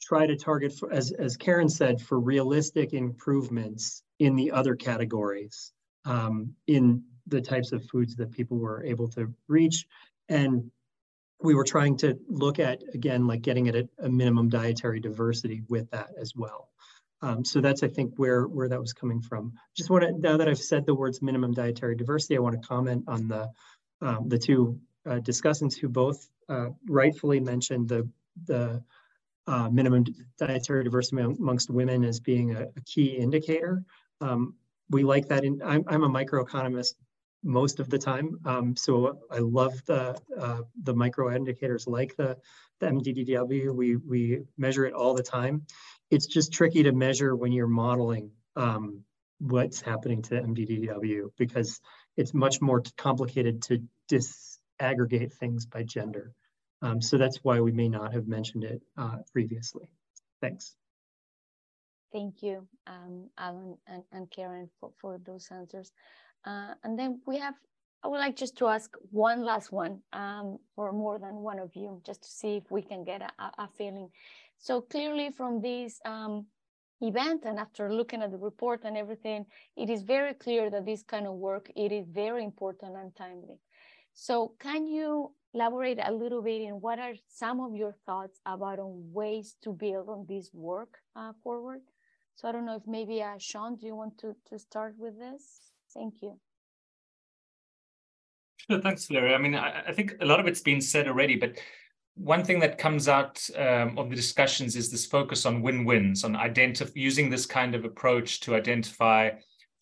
try 0.00 0.26
to 0.26 0.36
target, 0.36 0.72
for, 0.72 0.92
as, 0.92 1.12
as 1.12 1.36
Carin 1.36 1.68
said, 1.68 2.00
for 2.00 2.18
realistic 2.18 2.94
improvements 2.94 4.02
in 4.18 4.36
the 4.36 4.50
other 4.50 4.74
categories 4.74 5.72
um, 6.04 6.54
in 6.66 7.02
the 7.26 7.40
types 7.40 7.72
of 7.72 7.84
foods 7.84 8.16
that 8.16 8.30
people 8.30 8.58
were 8.58 8.82
able 8.84 9.08
to 9.08 9.32
reach. 9.48 9.86
And 10.28 10.70
we 11.42 11.54
were 11.54 11.64
trying 11.64 11.96
to 11.98 12.18
look 12.28 12.58
at, 12.58 12.82
again, 12.94 13.26
like 13.26 13.42
getting 13.42 13.68
at 13.68 13.76
a, 13.76 13.88
a 13.98 14.08
minimum 14.08 14.48
dietary 14.48 15.00
diversity 15.00 15.62
with 15.68 15.90
that 15.90 16.10
as 16.20 16.34
well. 16.34 16.68
Um, 17.20 17.44
so 17.44 17.60
that's, 17.60 17.82
I 17.82 17.88
think, 17.88 18.14
where, 18.16 18.44
where 18.44 18.68
that 18.68 18.80
was 18.80 18.92
coming 18.92 19.20
from. 19.20 19.52
Just 19.76 19.90
want 19.90 20.04
to, 20.04 20.12
now 20.12 20.36
that 20.36 20.48
I've 20.48 20.58
said 20.58 20.86
the 20.86 20.94
words 20.94 21.20
minimum 21.20 21.52
dietary 21.52 21.96
diversity, 21.96 22.36
I 22.36 22.40
want 22.40 22.60
to 22.60 22.66
comment 22.66 23.04
on 23.08 23.28
the, 23.28 23.50
um, 24.00 24.28
the 24.28 24.38
two 24.38 24.80
uh, 25.06 25.16
discussants 25.16 25.76
who 25.76 25.88
both 25.88 26.28
uh, 26.48 26.68
rightfully 26.88 27.40
mentioned 27.40 27.88
the, 27.88 28.08
the 28.46 28.82
uh, 29.48 29.68
minimum 29.70 30.04
dietary 30.38 30.84
diversity 30.84 31.22
amongst 31.22 31.70
women 31.70 32.04
as 32.04 32.20
being 32.20 32.54
a, 32.54 32.62
a 32.76 32.80
key 32.84 33.16
indicator. 33.16 33.82
Um, 34.20 34.54
we 34.90 35.02
like 35.02 35.28
that. 35.28 35.44
In, 35.44 35.62
I'm, 35.64 35.84
I'm 35.88 36.04
a 36.04 36.08
microeconomist 36.08 36.94
most 37.42 37.80
of 37.80 37.88
the 37.88 37.98
time, 37.98 38.38
um, 38.44 38.76
so 38.76 39.18
I 39.30 39.38
love 39.38 39.72
the 39.86 40.18
uh, 40.38 40.60
the 40.82 40.94
micro 40.94 41.34
indicators 41.34 41.86
like 41.86 42.14
the 42.16 42.36
the 42.80 42.86
MDDW. 42.86 43.74
We 43.74 43.96
we 43.96 44.42
measure 44.58 44.84
it 44.84 44.92
all 44.92 45.14
the 45.14 45.22
time. 45.22 45.62
It's 46.10 46.26
just 46.26 46.52
tricky 46.52 46.82
to 46.82 46.92
measure 46.92 47.34
when 47.34 47.52
you're 47.52 47.68
modeling 47.68 48.32
um, 48.56 49.04
what's 49.38 49.80
happening 49.80 50.22
to 50.22 50.34
MDDW 50.34 51.30
because 51.38 51.80
it's 52.16 52.34
much 52.34 52.60
more 52.60 52.82
complicated 52.96 53.62
to 53.62 53.82
disaggregate 54.10 55.32
things 55.32 55.64
by 55.64 55.84
gender. 55.84 56.34
Um, 56.82 57.00
so 57.00 57.18
that's 57.18 57.38
why 57.42 57.60
we 57.60 57.72
may 57.72 57.88
not 57.88 58.12
have 58.12 58.28
mentioned 58.28 58.64
it 58.64 58.82
uh, 58.96 59.18
previously. 59.32 59.88
Thanks. 60.40 60.76
Thank 62.12 62.42
you, 62.42 62.66
um, 62.86 63.28
Alan 63.36 63.76
and, 63.86 64.02
and 64.12 64.30
Carin, 64.30 64.70
for, 64.80 64.92
for 64.98 65.18
those 65.26 65.48
answers. 65.50 65.92
Uh, 66.46 66.72
and 66.82 66.98
then 66.98 67.20
we 67.26 67.38
have, 67.38 67.54
I 68.02 68.08
would 68.08 68.18
like 68.18 68.36
just 68.36 68.56
to 68.58 68.68
ask 68.68 68.96
one 69.10 69.44
last 69.44 69.72
one 69.72 70.00
um, 70.12 70.58
for 70.74 70.92
more 70.92 71.18
than 71.18 71.34
one 71.36 71.58
of 71.58 71.74
you, 71.74 72.00
just 72.06 72.22
to 72.22 72.28
see 72.28 72.56
if 72.56 72.70
we 72.70 72.80
can 72.80 73.04
get 73.04 73.20
a, 73.20 73.30
a 73.58 73.68
feeling. 73.76 74.08
So 74.58 74.80
clearly 74.80 75.30
from 75.30 75.60
this 75.60 76.00
um, 76.06 76.46
event 77.00 77.42
and 77.44 77.58
after 77.58 77.92
looking 77.92 78.22
at 78.22 78.30
the 78.30 78.38
report 78.38 78.82
and 78.84 78.96
everything, 78.96 79.44
it 79.76 79.90
is 79.90 80.02
very 80.02 80.32
clear 80.32 80.70
that 80.70 80.86
this 80.86 81.02
kind 81.02 81.26
of 81.26 81.34
work, 81.34 81.70
it 81.76 81.92
is 81.92 82.06
very 82.08 82.42
important 82.42 82.96
and 82.96 83.14
timely. 83.16 83.58
So 84.14 84.54
can 84.58 84.86
you 84.86 85.32
elaborate 85.54 85.98
a 86.02 86.12
little 86.12 86.42
bit 86.42 86.62
in 86.62 86.74
what 86.80 86.98
are 86.98 87.14
some 87.28 87.60
of 87.60 87.74
your 87.74 87.94
thoughts 88.06 88.40
about 88.44 88.78
on 88.78 89.10
ways 89.12 89.56
to 89.62 89.72
build 89.72 90.08
on 90.08 90.26
this 90.28 90.50
work 90.52 90.98
uh, 91.16 91.32
forward? 91.42 91.80
So 92.34 92.48
I 92.48 92.52
don't 92.52 92.66
know 92.66 92.76
if 92.76 92.86
maybe 92.86 93.22
uh, 93.22 93.38
Sean, 93.38 93.76
do 93.76 93.86
you 93.86 93.96
want 93.96 94.18
to, 94.18 94.36
to 94.50 94.58
start 94.58 94.94
with 94.98 95.18
this? 95.18 95.72
Thank 95.92 96.22
you. 96.22 96.38
Sure, 98.70 98.80
thanks, 98.80 99.10
Larry. 99.10 99.34
I 99.34 99.38
mean, 99.38 99.54
I, 99.54 99.84
I 99.88 99.92
think 99.92 100.14
a 100.20 100.26
lot 100.26 100.40
of 100.40 100.46
it's 100.46 100.60
been 100.60 100.80
said 100.80 101.08
already, 101.08 101.36
but 101.36 101.58
one 102.14 102.44
thing 102.44 102.58
that 102.60 102.78
comes 102.78 103.08
out 103.08 103.48
um, 103.56 103.96
of 103.96 104.10
the 104.10 104.16
discussions 104.16 104.76
is 104.76 104.90
this 104.90 105.06
focus 105.06 105.46
on 105.46 105.62
win-wins, 105.62 106.24
on 106.24 106.36
identify 106.36 106.90
using 106.94 107.30
this 107.30 107.46
kind 107.46 107.74
of 107.74 107.84
approach 107.84 108.40
to 108.40 108.54
identify 108.54 109.30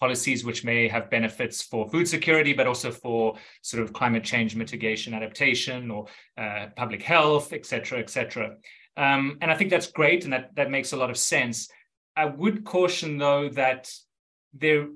policies 0.00 0.44
which 0.44 0.64
may 0.64 0.88
have 0.88 1.08
benefits 1.10 1.62
for 1.62 1.88
food 1.88 2.06
security, 2.06 2.52
but 2.52 2.66
also 2.66 2.90
for 2.90 3.36
sort 3.62 3.82
of 3.82 3.92
climate 3.92 4.24
change 4.24 4.54
mitigation, 4.54 5.14
adaptation, 5.14 5.90
or 5.90 6.06
uh, 6.36 6.66
public 6.76 7.02
health, 7.02 7.52
et 7.52 7.64
cetera, 7.64 7.98
et 7.98 8.10
cetera. 8.10 8.56
Um, 8.96 9.38
and 9.40 9.50
I 9.50 9.56
think 9.56 9.70
that's 9.70 9.86
great, 9.88 10.24
and 10.24 10.32
that, 10.32 10.54
that 10.56 10.70
makes 10.70 10.92
a 10.92 10.96
lot 10.96 11.10
of 11.10 11.16
sense. 11.16 11.68
I 12.16 12.24
would 12.24 12.64
caution, 12.64 13.18
though, 13.18 13.48
that 13.50 13.90
the 14.58 14.94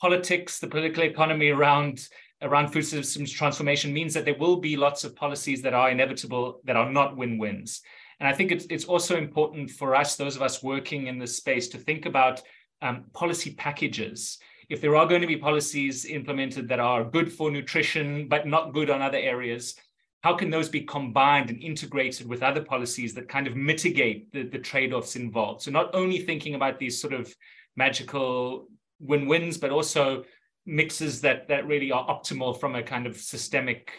politics, 0.00 0.60
the 0.60 0.68
political 0.68 1.02
economy 1.02 1.50
around 1.50 2.08
around 2.40 2.68
food 2.68 2.86
systems 2.86 3.32
transformation 3.32 3.92
means 3.92 4.14
that 4.14 4.24
there 4.24 4.38
will 4.38 4.58
be 4.60 4.76
lots 4.76 5.02
of 5.02 5.16
policies 5.16 5.60
that 5.62 5.74
are 5.74 5.90
inevitable 5.90 6.60
that 6.64 6.76
are 6.76 6.92
not 6.92 7.16
win-wins. 7.16 7.82
And 8.20 8.28
I 8.28 8.32
think 8.32 8.52
it's, 8.52 8.64
it's 8.70 8.84
also 8.84 9.16
important 9.16 9.70
for 9.70 9.96
us, 9.96 10.14
those 10.14 10.36
of 10.36 10.42
us 10.42 10.62
working 10.62 11.08
in 11.08 11.18
this 11.18 11.36
space, 11.36 11.66
to 11.70 11.78
think 11.78 12.06
about 12.06 12.40
um, 12.82 13.04
policy 13.12 13.54
packages. 13.54 14.38
If 14.68 14.80
there 14.80 14.96
are 14.96 15.06
going 15.06 15.22
to 15.22 15.26
be 15.26 15.36
policies 15.36 16.04
implemented 16.04 16.68
that 16.68 16.80
are 16.80 17.04
good 17.04 17.32
for 17.32 17.50
nutrition, 17.50 18.28
but 18.28 18.46
not 18.46 18.74
good 18.74 18.90
on 18.90 19.00
other 19.00 19.18
areas, 19.18 19.74
how 20.22 20.34
can 20.34 20.50
those 20.50 20.68
be 20.68 20.82
combined 20.82 21.48
and 21.48 21.62
integrated 21.62 22.26
with 22.28 22.42
other 22.42 22.62
policies 22.62 23.14
that 23.14 23.28
kind 23.28 23.46
of 23.46 23.56
mitigate 23.56 24.30
the, 24.32 24.42
the 24.42 24.58
trade-offs 24.58 25.16
involved? 25.16 25.62
So 25.62 25.70
not 25.70 25.94
only 25.94 26.18
thinking 26.18 26.54
about 26.54 26.78
these 26.78 27.00
sort 27.00 27.12
of 27.12 27.32
magical 27.76 28.66
win-wins, 29.00 29.56
but 29.58 29.70
also 29.70 30.24
mixes 30.66 31.22
that 31.22 31.48
that 31.48 31.66
really 31.66 31.90
are 31.90 32.06
optimal 32.06 32.58
from 32.60 32.74
a 32.74 32.82
kind 32.82 33.06
of 33.06 33.16
systemic 33.16 33.90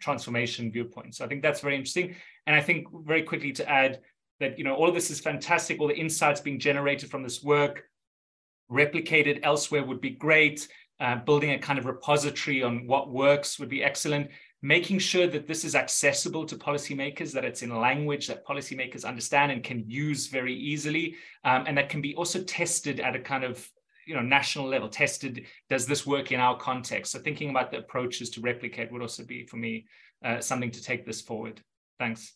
transformation 0.00 0.72
viewpoint. 0.72 1.14
So 1.14 1.24
I 1.24 1.28
think 1.28 1.40
that's 1.40 1.60
very 1.60 1.76
interesting. 1.76 2.16
And 2.46 2.56
I 2.56 2.60
think 2.60 2.88
very 3.04 3.22
quickly 3.22 3.52
to 3.52 3.70
add 3.70 4.00
that 4.40 4.58
you 4.58 4.64
know 4.64 4.74
all 4.74 4.88
of 4.88 4.94
this 4.94 5.10
is 5.10 5.20
fantastic, 5.20 5.80
all 5.80 5.88
the 5.88 5.94
insights 5.94 6.40
being 6.40 6.58
generated 6.58 7.10
from 7.10 7.22
this 7.22 7.44
work 7.44 7.84
replicated 8.70 9.40
elsewhere 9.42 9.84
would 9.84 10.00
be 10.00 10.10
great. 10.10 10.68
Uh, 10.98 11.16
building 11.16 11.50
a 11.50 11.58
kind 11.58 11.78
of 11.78 11.84
repository 11.84 12.62
on 12.62 12.86
what 12.86 13.10
works 13.10 13.58
would 13.58 13.68
be 13.68 13.84
excellent. 13.84 14.30
Making 14.62 14.98
sure 14.98 15.26
that 15.26 15.46
this 15.46 15.64
is 15.64 15.74
accessible 15.74 16.46
to 16.46 16.56
policymakers, 16.56 17.32
that 17.32 17.44
it's 17.44 17.62
in 17.62 17.78
language 17.78 18.26
that 18.28 18.46
policymakers 18.46 19.04
understand 19.04 19.52
and 19.52 19.62
can 19.62 19.84
use 19.86 20.28
very 20.28 20.54
easily, 20.54 21.16
um, 21.44 21.64
and 21.66 21.76
that 21.76 21.90
can 21.90 22.00
be 22.00 22.14
also 22.14 22.42
tested 22.42 22.98
at 23.00 23.14
a 23.14 23.20
kind 23.20 23.44
of 23.44 23.70
you 24.06 24.14
know, 24.14 24.22
national 24.22 24.66
level 24.66 24.88
tested? 24.88 25.46
Does 25.68 25.86
this 25.86 26.06
work 26.06 26.32
in 26.32 26.40
our 26.40 26.56
context? 26.56 27.12
So 27.12 27.18
thinking 27.18 27.50
about 27.50 27.70
the 27.70 27.78
approaches 27.78 28.30
to 28.30 28.40
replicate 28.40 28.90
would 28.92 29.02
also 29.02 29.24
be, 29.24 29.44
for 29.44 29.56
me, 29.56 29.86
uh, 30.24 30.40
something 30.40 30.70
to 30.70 30.82
take 30.82 31.04
this 31.04 31.20
forward. 31.20 31.60
Thanks. 31.98 32.34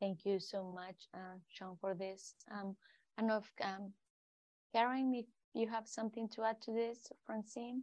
Thank 0.00 0.24
you 0.24 0.38
so 0.38 0.72
much, 0.74 1.08
uh, 1.12 1.38
Sean, 1.48 1.76
for 1.80 1.94
this. 1.94 2.34
Um, 2.50 2.76
know 3.20 3.38
if 3.38 3.50
um, 3.62 3.92
Carin, 4.76 5.14
if 5.14 5.24
you 5.54 5.66
have 5.68 5.88
something 5.88 6.28
to 6.28 6.42
add 6.42 6.60
to 6.60 6.70
this, 6.70 7.10
Francine? 7.24 7.82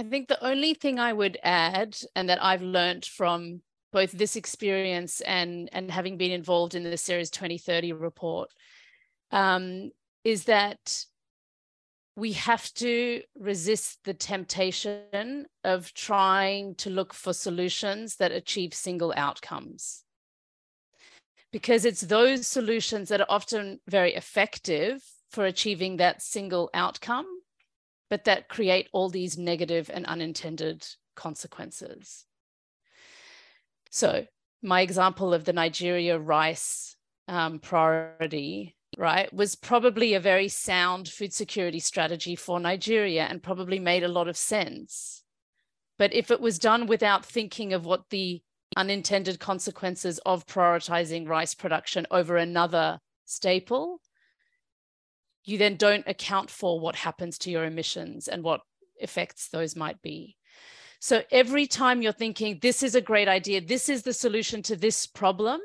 I 0.00 0.02
think 0.02 0.26
the 0.26 0.44
only 0.44 0.74
thing 0.74 0.98
I 0.98 1.12
would 1.12 1.38
add, 1.44 1.96
and 2.16 2.28
that 2.28 2.42
I've 2.42 2.62
learned 2.62 3.04
from 3.04 3.62
both 3.92 4.10
this 4.10 4.34
experience 4.34 5.20
and, 5.20 5.68
and 5.72 5.88
having 5.88 6.16
been 6.16 6.32
involved 6.32 6.74
in 6.74 6.82
the 6.82 6.96
Ceres 6.96 7.30
2030 7.30 7.92
report, 7.92 8.50
um, 9.30 9.92
is 10.24 10.44
that 10.44 11.04
we 12.16 12.32
have 12.32 12.74
to 12.74 13.22
resist 13.38 14.00
the 14.02 14.14
temptation 14.14 15.46
of 15.62 15.94
trying 15.94 16.74
to 16.76 16.90
look 16.90 17.14
for 17.14 17.32
solutions 17.32 18.16
that 18.16 18.32
achieve 18.32 18.74
single 18.74 19.14
outcomes. 19.16 20.05
Because 21.56 21.86
it's 21.86 22.02
those 22.02 22.46
solutions 22.46 23.08
that 23.08 23.22
are 23.22 23.30
often 23.30 23.80
very 23.88 24.14
effective 24.14 25.02
for 25.30 25.46
achieving 25.46 25.96
that 25.96 26.20
single 26.20 26.68
outcome, 26.74 27.24
but 28.10 28.24
that 28.24 28.50
create 28.50 28.90
all 28.92 29.08
these 29.08 29.38
negative 29.38 29.90
and 29.90 30.04
unintended 30.04 30.86
consequences. 31.14 32.26
So, 33.88 34.26
my 34.62 34.82
example 34.82 35.32
of 35.32 35.46
the 35.46 35.54
Nigeria 35.54 36.18
rice 36.18 36.94
um, 37.26 37.58
priority 37.58 38.76
right, 38.98 39.32
was 39.32 39.54
probably 39.54 40.12
a 40.12 40.20
very 40.20 40.48
sound 40.48 41.08
food 41.08 41.32
security 41.32 41.80
strategy 41.80 42.36
for 42.36 42.60
Nigeria 42.60 43.24
and 43.24 43.42
probably 43.42 43.78
made 43.78 44.04
a 44.04 44.08
lot 44.08 44.28
of 44.28 44.36
sense. 44.36 45.22
But 45.98 46.12
if 46.12 46.30
it 46.30 46.42
was 46.42 46.58
done 46.58 46.86
without 46.86 47.24
thinking 47.24 47.72
of 47.72 47.86
what 47.86 48.10
the 48.10 48.42
unintended 48.76 49.38
consequences 49.38 50.18
of 50.26 50.46
prioritizing 50.46 51.28
rice 51.28 51.54
production 51.54 52.06
over 52.10 52.36
another 52.36 52.98
staple, 53.24 54.00
you 55.44 55.58
then 55.58 55.76
don't 55.76 56.06
account 56.06 56.50
for 56.50 56.80
what 56.80 56.96
happens 56.96 57.38
to 57.38 57.50
your 57.50 57.64
emissions 57.64 58.28
and 58.28 58.42
what 58.42 58.60
effects 58.96 59.48
those 59.48 59.76
might 59.76 60.02
be. 60.02 60.36
So 61.00 61.22
every 61.30 61.66
time 61.66 62.02
you're 62.02 62.12
thinking, 62.12 62.58
this 62.60 62.82
is 62.82 62.94
a 62.94 63.00
great 63.00 63.28
idea, 63.28 63.60
this 63.60 63.88
is 63.88 64.02
the 64.02 64.12
solution 64.12 64.62
to 64.62 64.76
this 64.76 65.06
problem, 65.06 65.60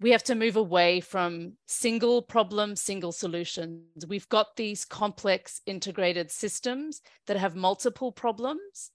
we 0.00 0.10
have 0.10 0.22
to 0.24 0.34
move 0.34 0.56
away 0.56 1.00
from 1.00 1.54
single 1.66 2.22
problem, 2.22 2.76
single 2.76 3.10
solutions. 3.10 4.06
We've 4.06 4.28
got 4.28 4.54
these 4.56 4.84
complex 4.84 5.60
integrated 5.66 6.30
systems 6.30 7.00
that 7.26 7.36
have 7.36 7.56
multiple 7.56 8.12
problems. 8.12 8.92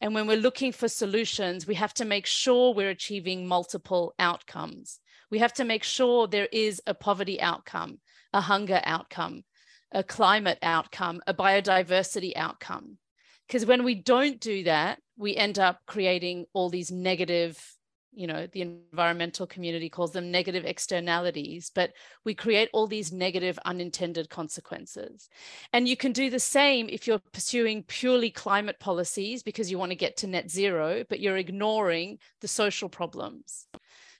And 0.00 0.14
when 0.14 0.26
we're 0.26 0.36
looking 0.36 0.72
for 0.72 0.88
solutions, 0.88 1.66
we 1.66 1.74
have 1.76 1.94
to 1.94 2.04
make 2.04 2.26
sure 2.26 2.74
we're 2.74 2.90
achieving 2.90 3.46
multiple 3.46 4.14
outcomes. 4.18 5.00
We 5.30 5.38
have 5.38 5.54
to 5.54 5.64
make 5.64 5.82
sure 5.82 6.26
there 6.26 6.48
is 6.52 6.82
a 6.86 6.94
poverty 6.94 7.40
outcome, 7.40 8.00
a 8.32 8.40
hunger 8.40 8.80
outcome, 8.84 9.44
a 9.92 10.02
climate 10.02 10.58
outcome, 10.62 11.22
a 11.26 11.34
biodiversity 11.34 12.32
outcome. 12.36 12.98
Because 13.46 13.66
when 13.66 13.84
we 13.84 13.94
don't 13.94 14.40
do 14.40 14.64
that, 14.64 15.00
we 15.16 15.36
end 15.36 15.58
up 15.58 15.80
creating 15.86 16.46
all 16.52 16.70
these 16.70 16.90
negative 16.90 17.73
you 18.14 18.26
know 18.26 18.46
the 18.52 18.62
environmental 18.62 19.46
community 19.46 19.88
calls 19.88 20.12
them 20.12 20.30
negative 20.30 20.64
externalities 20.64 21.70
but 21.74 21.92
we 22.24 22.34
create 22.34 22.68
all 22.72 22.86
these 22.86 23.12
negative 23.12 23.58
unintended 23.64 24.28
consequences. 24.30 25.28
And 25.72 25.88
you 25.88 25.96
can 25.96 26.12
do 26.12 26.30
the 26.30 26.40
same 26.40 26.88
if 26.88 27.06
you're 27.06 27.20
pursuing 27.32 27.82
purely 27.84 28.30
climate 28.30 28.78
policies 28.80 29.42
because 29.42 29.70
you 29.70 29.78
want 29.78 29.90
to 29.90 29.96
get 29.96 30.16
to 30.18 30.26
net 30.26 30.50
zero 30.50 31.04
but 31.08 31.20
you're 31.20 31.36
ignoring 31.36 32.18
the 32.40 32.48
social 32.48 32.88
problems. 32.88 33.66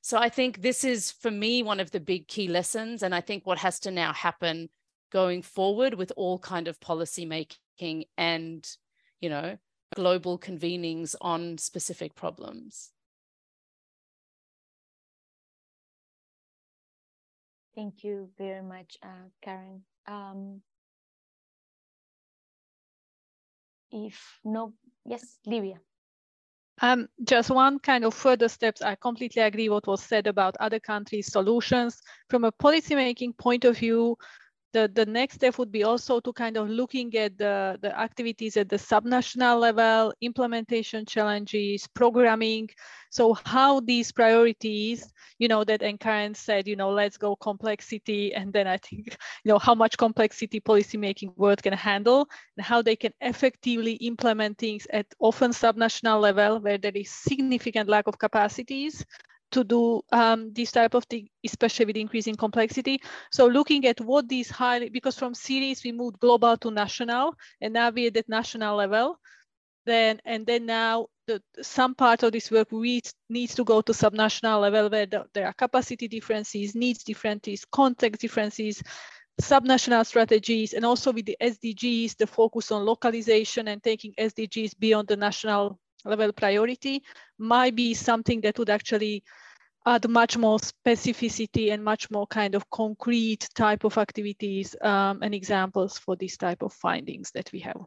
So 0.03 0.19
i 0.19 0.29
think 0.29 0.61
this 0.61 0.85
is 0.85 1.11
for 1.11 1.31
me 1.31 1.63
one 1.63 1.81
of 1.81 1.91
the 1.91 2.01
big 2.01 2.29
key 2.29 2.49
lessons 2.49 3.03
and 3.03 3.15
i 3.15 3.21
think 3.21 3.47
what 3.47 3.59
has 3.59 3.81
to 3.81 3.91
now 3.91 4.13
happen 4.13 4.69
going 5.11 5.43
forward 5.43 5.95
with 5.95 6.13
all 6.17 6.39
kind 6.39 6.69
of 6.69 6.81
policy 6.81 7.25
making 7.25 8.05
and 8.19 8.69
you 9.21 9.31
know 9.31 9.57
global 9.95 10.39
convenings 10.39 11.15
on 11.21 11.57
specific 11.57 12.15
problems 12.15 12.91
Thank 17.75 18.05
you 18.05 18.31
very 18.39 18.63
much, 18.63 18.97
uh, 19.03 19.29
Carin. 19.43 19.85
Um, 20.07 20.63
if 23.91 24.41
no, 24.45 24.75
yes, 25.05 25.39
Livia. 25.47 25.81
Um, 26.83 27.09
just 27.23 27.51
one 27.51 27.79
kind 27.79 28.05
of 28.05 28.15
further 28.15 28.49
steps. 28.49 28.83
I 28.83 28.95
completely 28.97 29.43
agree 29.43 29.69
what 29.69 29.87
was 29.87 30.03
said 30.03 30.27
about 30.27 30.57
other 30.61 30.81
countries' 30.81 31.31
solutions. 31.33 32.03
From 32.29 32.45
a 32.45 32.53
policymaking 32.53 33.37
point 33.39 33.65
of 33.65 33.79
view, 33.79 34.17
the, 34.75 34.91
the 34.93 35.07
next 35.07 35.37
step 35.37 35.57
would 35.57 35.71
be 35.71 35.85
also 35.85 36.19
to 36.21 36.33
kind 36.33 36.57
of 36.57 36.69
looking 36.69 37.15
at 37.17 37.39
the, 37.39 37.79
the 37.81 37.97
activities 37.99 38.57
at 38.57 38.69
the 38.69 38.77
subnational 38.77 39.61
level, 39.61 40.13
implementation 40.21 41.07
challenges, 41.07 41.87
programming. 41.95 42.69
So 43.09 43.39
how 43.45 43.79
these 43.79 44.11
priorities, 44.11 45.13
you 45.39 45.47
know, 45.47 45.63
that 45.63 45.81
Carin 46.01 46.35
said, 46.35 46.67
you 46.67 46.75
know, 46.75 46.91
let's 46.91 47.17
go 47.17 47.37
complexity. 47.37 48.35
And 48.35 48.53
then 48.53 48.67
I 48.67 48.77
think, 48.77 49.17
you 49.45 49.53
know, 49.53 49.61
how 49.61 49.77
much 49.77 49.97
complexity 49.97 50.61
policymaking 50.61 51.39
world 51.39 51.63
can 51.63 51.73
handle 51.73 52.29
and 52.57 52.67
how 52.67 52.83
they 52.83 52.97
can 52.97 53.13
effectively 53.21 53.93
implement 53.93 54.59
things 54.59 54.89
at 54.93 55.07
often 55.21 55.53
subnational 55.53 56.21
level 56.21 56.59
where 56.59 56.79
there 56.79 56.93
is 56.97 57.11
significant 57.11 57.89
lack 57.89 58.09
of 58.09 58.19
capacities 58.19 59.05
to 59.55 59.65
do 59.65 60.03
um, 60.13 60.53
this 60.53 60.73
type 60.73 60.95
of 60.95 61.05
thing, 61.05 61.29
especially 61.45 61.87
with 61.87 61.97
increasing 61.97 62.35
complexity. 62.35 63.01
So 63.31 63.47
looking 63.47 63.87
at 63.87 64.01
what 64.01 64.29
these 64.29 64.51
highly, 64.51 64.91
because 64.91 65.17
from 65.17 65.35
Ceres 65.35 65.85
we 65.85 65.93
moved 65.93 66.19
global 66.19 66.57
to 66.59 66.71
national, 66.71 67.35
and 67.61 67.73
now 67.73 67.91
we're 67.91 68.11
at 68.15 68.29
national 68.29 68.77
level. 68.77 69.19
Then 69.87 70.21
and 70.25 70.47
then 70.47 70.67
now 70.67 71.07
the, 71.27 71.41
some 71.63 71.95
part 71.95 72.23
of 72.23 72.33
this 72.33 72.51
work 72.51 72.73
needs 72.73 73.55
to 73.55 73.65
go 73.65 73.81
to 73.81 73.93
subnational 73.93 74.61
level 74.61 74.89
where 74.89 75.07
the, 75.07 75.25
there 75.35 75.47
are 75.47 75.53
capacity 75.53 76.09
differences, 76.09 76.75
needs 76.75 77.05
differences, 77.05 77.65
context 77.71 78.21
differences, 78.21 78.83
subnational 79.41 80.05
strategies, 80.05 80.73
and 80.73 80.85
also 80.85 81.13
with 81.13 81.27
the 81.27 81.37
SDGs, 81.41 82.17
the 82.17 82.27
focus 82.27 82.73
on 82.73 82.85
localization 82.85 83.69
and 83.69 83.83
taking 83.83 84.15
SDGs 84.19 84.73
beyond 84.79 85.09
the 85.09 85.17
national 85.17 85.79
level 86.05 86.33
priority 86.33 87.03
might 87.39 87.75
be 87.75 87.95
something 87.95 88.41
that 88.41 88.59
would 88.59 88.71
actually 88.71 89.23
add 89.87 90.09
much 90.09 90.37
more 90.37 90.59
specificity 90.59 91.73
and 91.73 91.85
much 91.85 92.11
more 92.11 92.27
kind 92.27 92.55
of 92.55 92.69
concrete 92.71 93.49
type 93.55 93.85
of 93.85 93.99
activities 93.99 94.75
um, 94.83 95.23
and 95.23 95.35
examples 95.35 95.99
for 95.99 96.17
this 96.17 96.37
type 96.37 96.63
of 96.63 96.73
findings 96.73 97.31
that 97.33 97.51
we 97.53 97.61
have. 97.61 97.81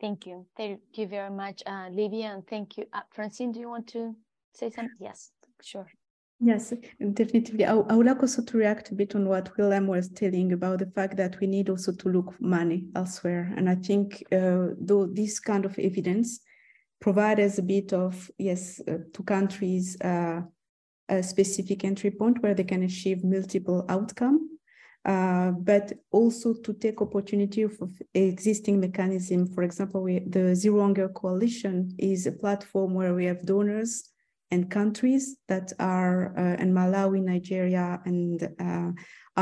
Thank 0.00 0.26
you. 0.26 0.46
Thank 0.56 0.80
you 0.94 1.06
very 1.06 1.30
much, 1.30 1.62
uh, 1.64 1.88
Livia, 1.90 2.34
and 2.34 2.44
thank 2.46 2.76
you. 2.76 2.86
Uh, 2.92 3.02
Francine, 3.10 3.52
do 3.52 3.60
you 3.60 3.68
want 3.68 3.86
to 3.88 4.16
say 4.52 4.68
something? 4.68 4.96
Yes, 4.98 5.30
sure. 5.62 5.86
Yes, 6.44 6.72
definitely. 7.12 7.64
I, 7.64 7.72
I, 7.72 7.94
would 7.94 8.06
like 8.06 8.20
also 8.20 8.42
to 8.42 8.56
react 8.56 8.90
a 8.90 8.96
bit 8.96 9.14
on 9.14 9.28
what 9.28 9.56
Willem 9.56 9.86
was 9.86 10.08
telling 10.08 10.52
about 10.52 10.80
the 10.80 10.86
fact 10.86 11.16
that 11.18 11.38
we 11.38 11.46
need 11.46 11.70
also 11.70 11.92
to 11.92 12.08
look 12.08 12.34
money 12.40 12.88
elsewhere. 12.96 13.54
And 13.56 13.70
I 13.70 13.76
think 13.76 14.24
uh, 14.32 14.74
though 14.76 15.06
this 15.06 15.38
kind 15.38 15.64
of 15.64 15.78
evidence 15.78 16.40
provide 17.00 17.38
us 17.38 17.58
a 17.58 17.62
bit 17.62 17.92
of, 17.92 18.28
yes, 18.38 18.80
uh, 18.88 18.98
to 19.12 19.22
countries 19.22 19.96
uh, 20.00 20.40
a 21.08 21.22
specific 21.22 21.84
entry 21.84 22.10
point 22.10 22.42
where 22.42 22.54
they 22.54 22.64
can 22.64 22.82
achieve 22.82 23.22
multiple 23.22 23.86
outcome, 23.88 24.58
uh, 25.04 25.52
but 25.52 25.92
also 26.10 26.54
to 26.54 26.72
take 26.72 27.00
opportunity 27.00 27.62
of 27.62 27.78
existing 28.14 28.80
mechanism. 28.80 29.46
For 29.46 29.62
example, 29.62 30.02
we, 30.02 30.18
the 30.18 30.56
Zero 30.56 30.80
Hunger 30.80 31.08
Coalition 31.08 31.94
is 31.98 32.26
a 32.26 32.32
platform 32.32 32.94
where 32.94 33.14
we 33.14 33.26
have 33.26 33.46
donors 33.46 34.11
and 34.52 34.70
countries 34.70 35.36
that 35.48 35.72
are, 35.78 36.18
uh, 36.36 36.60
and 36.60 36.70
Malawi, 36.74 37.22
Nigeria, 37.22 38.00
and 38.04 38.42
uh, 38.60 38.90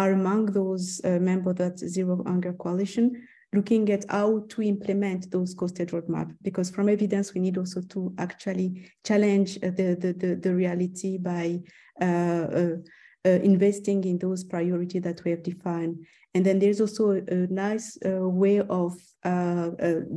are 0.01 0.13
among 0.13 0.47
those 0.47 1.01
uh, 1.05 1.19
members 1.31 1.57
that 1.57 1.79
Zero 1.79 2.23
Hunger 2.25 2.53
Coalition, 2.53 3.07
looking 3.53 3.91
at 3.91 4.05
how 4.09 4.45
to 4.49 4.63
implement 4.63 5.31
those 5.33 5.55
costed 5.55 5.91
roadmap. 5.91 6.29
Because 6.43 6.71
from 6.71 6.89
evidence, 6.89 7.35
we 7.35 7.41
need 7.41 7.59
also 7.59 7.81
to 7.95 8.15
actually 8.19 8.89
challenge 9.05 9.59
the, 9.61 9.97
the, 10.03 10.15
the, 10.17 10.37
the 10.37 10.55
reality 10.55 11.19
by 11.19 11.61
uh, 12.01 12.05
uh, 12.05 12.77
uh, 13.27 13.31
investing 13.53 14.05
in 14.05 14.17
those 14.19 14.45
priorities 14.45 15.03
that 15.03 15.23
we 15.25 15.33
have 15.33 15.43
defined. 15.43 16.07
And 16.35 16.47
then 16.47 16.61
there's 16.61 16.81
also 16.81 17.11
a, 17.11 17.23
a 17.29 17.47
nice 17.49 17.99
way 18.05 18.61
of 18.61 18.95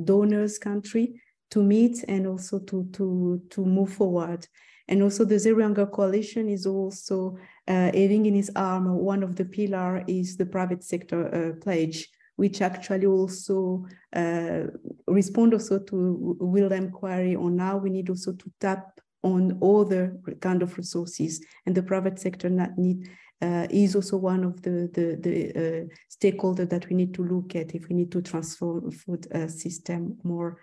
donors 0.06 0.60
country 0.60 1.20
to 1.49 1.64
meet 1.64 2.06
and 2.07 2.28
also 2.28 2.60
to, 2.60 2.88
to, 2.94 3.41
to 3.49 3.65
move 3.65 3.91
forward. 3.94 4.48
And 4.88 5.02
also 5.02 5.24
the 5.26 5.40
Zero 5.40 5.64
Hunger 5.64 5.86
Coalition 5.86 6.50
is 6.50 6.66
also 6.66 7.38
uh, 7.68 7.92
having 7.94 8.26
in 8.26 8.36
its 8.36 8.50
arm, 8.56 8.94
one 8.94 9.24
of 9.24 9.36
the 9.36 9.46
pillar 9.46 10.04
is 10.08 10.36
the 10.36 10.46
private 10.46 10.84
sector 10.84 11.34
uh, 11.34 11.64
pledge, 11.64 12.10
which 12.36 12.62
actually 12.62 13.06
also 13.06 13.86
uh, 14.14 14.64
respond 15.08 15.54
also 15.54 15.80
to 15.80 16.38
Willem 16.40 16.92
query 16.92 17.36
on 17.36 17.60
how 17.60 17.78
we 17.78 17.90
need 17.90 18.10
also 18.10 18.34
to 18.34 18.52
tap 18.60 19.00
on 19.24 19.58
other 19.64 20.18
kind 20.42 20.62
of 20.62 20.78
resources 20.78 21.46
and 21.66 21.76
the 21.76 21.84
private 21.84 22.20
sector 22.20 22.50
need 22.76 23.10
uh, 23.42 23.68
is 23.70 23.96
also 23.96 24.18
one 24.18 24.44
of 24.44 24.62
the 24.62 24.90
the, 24.94 25.18
the 25.22 25.36
uh, 25.56 25.86
stakeholder 26.10 26.66
that 26.66 26.88
we 26.90 26.96
need 26.96 27.14
to 27.14 27.24
look 27.24 27.56
at 27.56 27.74
if 27.74 27.88
we 27.88 27.96
need 27.96 28.12
to 28.12 28.22
transform 28.22 28.92
food 28.92 29.26
uh, 29.34 29.48
system 29.48 30.18
more 30.24 30.60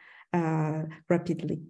rapidly. 1.09 1.61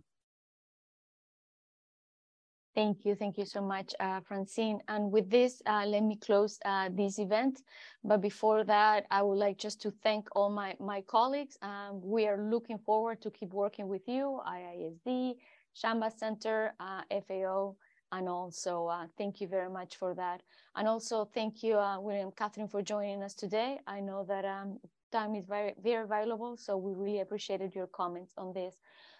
Thank 2.74 3.04
you. 3.04 3.16
Thank 3.16 3.36
you 3.36 3.44
so 3.44 3.60
much, 3.60 3.94
uh, 3.98 4.20
Francine. 4.20 4.80
And 4.86 5.10
with 5.10 5.28
this, 5.28 5.60
uh, 5.66 5.84
let 5.86 6.04
me 6.04 6.16
close 6.16 6.58
uh, 6.64 6.88
this 6.92 7.18
event. 7.18 7.62
But 8.04 8.20
before 8.20 8.62
that, 8.64 9.06
I 9.10 9.22
would 9.22 9.38
like 9.38 9.58
just 9.58 9.82
to 9.82 9.90
thank 9.90 10.28
all 10.36 10.50
my, 10.50 10.76
my 10.78 11.00
colleagues. 11.02 11.58
Um, 11.62 12.00
we 12.02 12.28
are 12.28 12.38
looking 12.40 12.78
forward 12.78 13.20
to 13.22 13.30
keep 13.30 13.52
working 13.52 13.88
with 13.88 14.02
you, 14.06 14.40
IISD, 14.46 15.34
Shamba 15.74 16.16
Center, 16.16 16.72
uh, 16.78 17.02
FAO, 17.26 17.74
and 18.12 18.28
also 18.28 18.86
uh, 18.86 19.06
thank 19.18 19.40
you 19.40 19.48
very 19.48 19.68
much 19.70 19.96
for 19.96 20.14
that. 20.14 20.42
And 20.76 20.86
also 20.86 21.24
thank 21.34 21.64
you, 21.64 21.76
uh, 21.76 21.98
Willem 22.00 22.30
Catherine, 22.36 22.68
for 22.68 22.82
joining 22.82 23.22
us 23.24 23.34
today. 23.34 23.80
I 23.88 24.00
know 24.00 24.24
that 24.28 24.44
um, 24.44 24.78
time 25.10 25.34
is 25.34 25.46
very, 25.46 25.74
very 25.82 26.06
valuable, 26.06 26.56
so 26.56 26.76
we 26.76 26.92
really 26.94 27.20
appreciated 27.20 27.74
your 27.74 27.88
comments 27.88 28.32
on 28.38 28.52
this. 28.52 28.76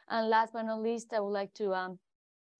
And 0.09 0.29
last 0.29 0.53
but 0.53 0.63
not 0.63 0.83
least, 0.83 1.13
I 1.13 1.21
would 1.21 1.31
like 1.31 1.53
to 1.55 1.73
um, 1.75 1.99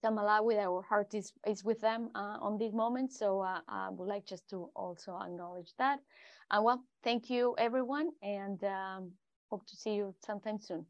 tell 0.01 0.11
Malawi 0.11 0.57
our 0.57 0.81
heart 0.83 1.13
is, 1.13 1.33
is 1.47 1.63
with 1.63 1.81
them 1.81 2.09
uh, 2.15 2.37
on 2.41 2.57
this 2.57 2.73
moment. 2.73 3.13
So 3.13 3.41
uh, 3.41 3.59
I 3.67 3.89
would 3.89 4.07
like 4.07 4.25
just 4.25 4.49
to 4.49 4.69
also 4.75 5.17
acknowledge 5.17 5.71
that. 5.77 5.99
And 6.51 6.63
well, 6.65 6.83
thank 7.03 7.29
you 7.29 7.55
everyone 7.57 8.09
and 8.21 8.63
um, 8.63 9.11
hope 9.49 9.65
to 9.67 9.75
see 9.75 9.95
you 9.95 10.15
sometime 10.25 10.59
soon. 10.59 10.85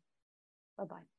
Bye-bye. 0.77 1.10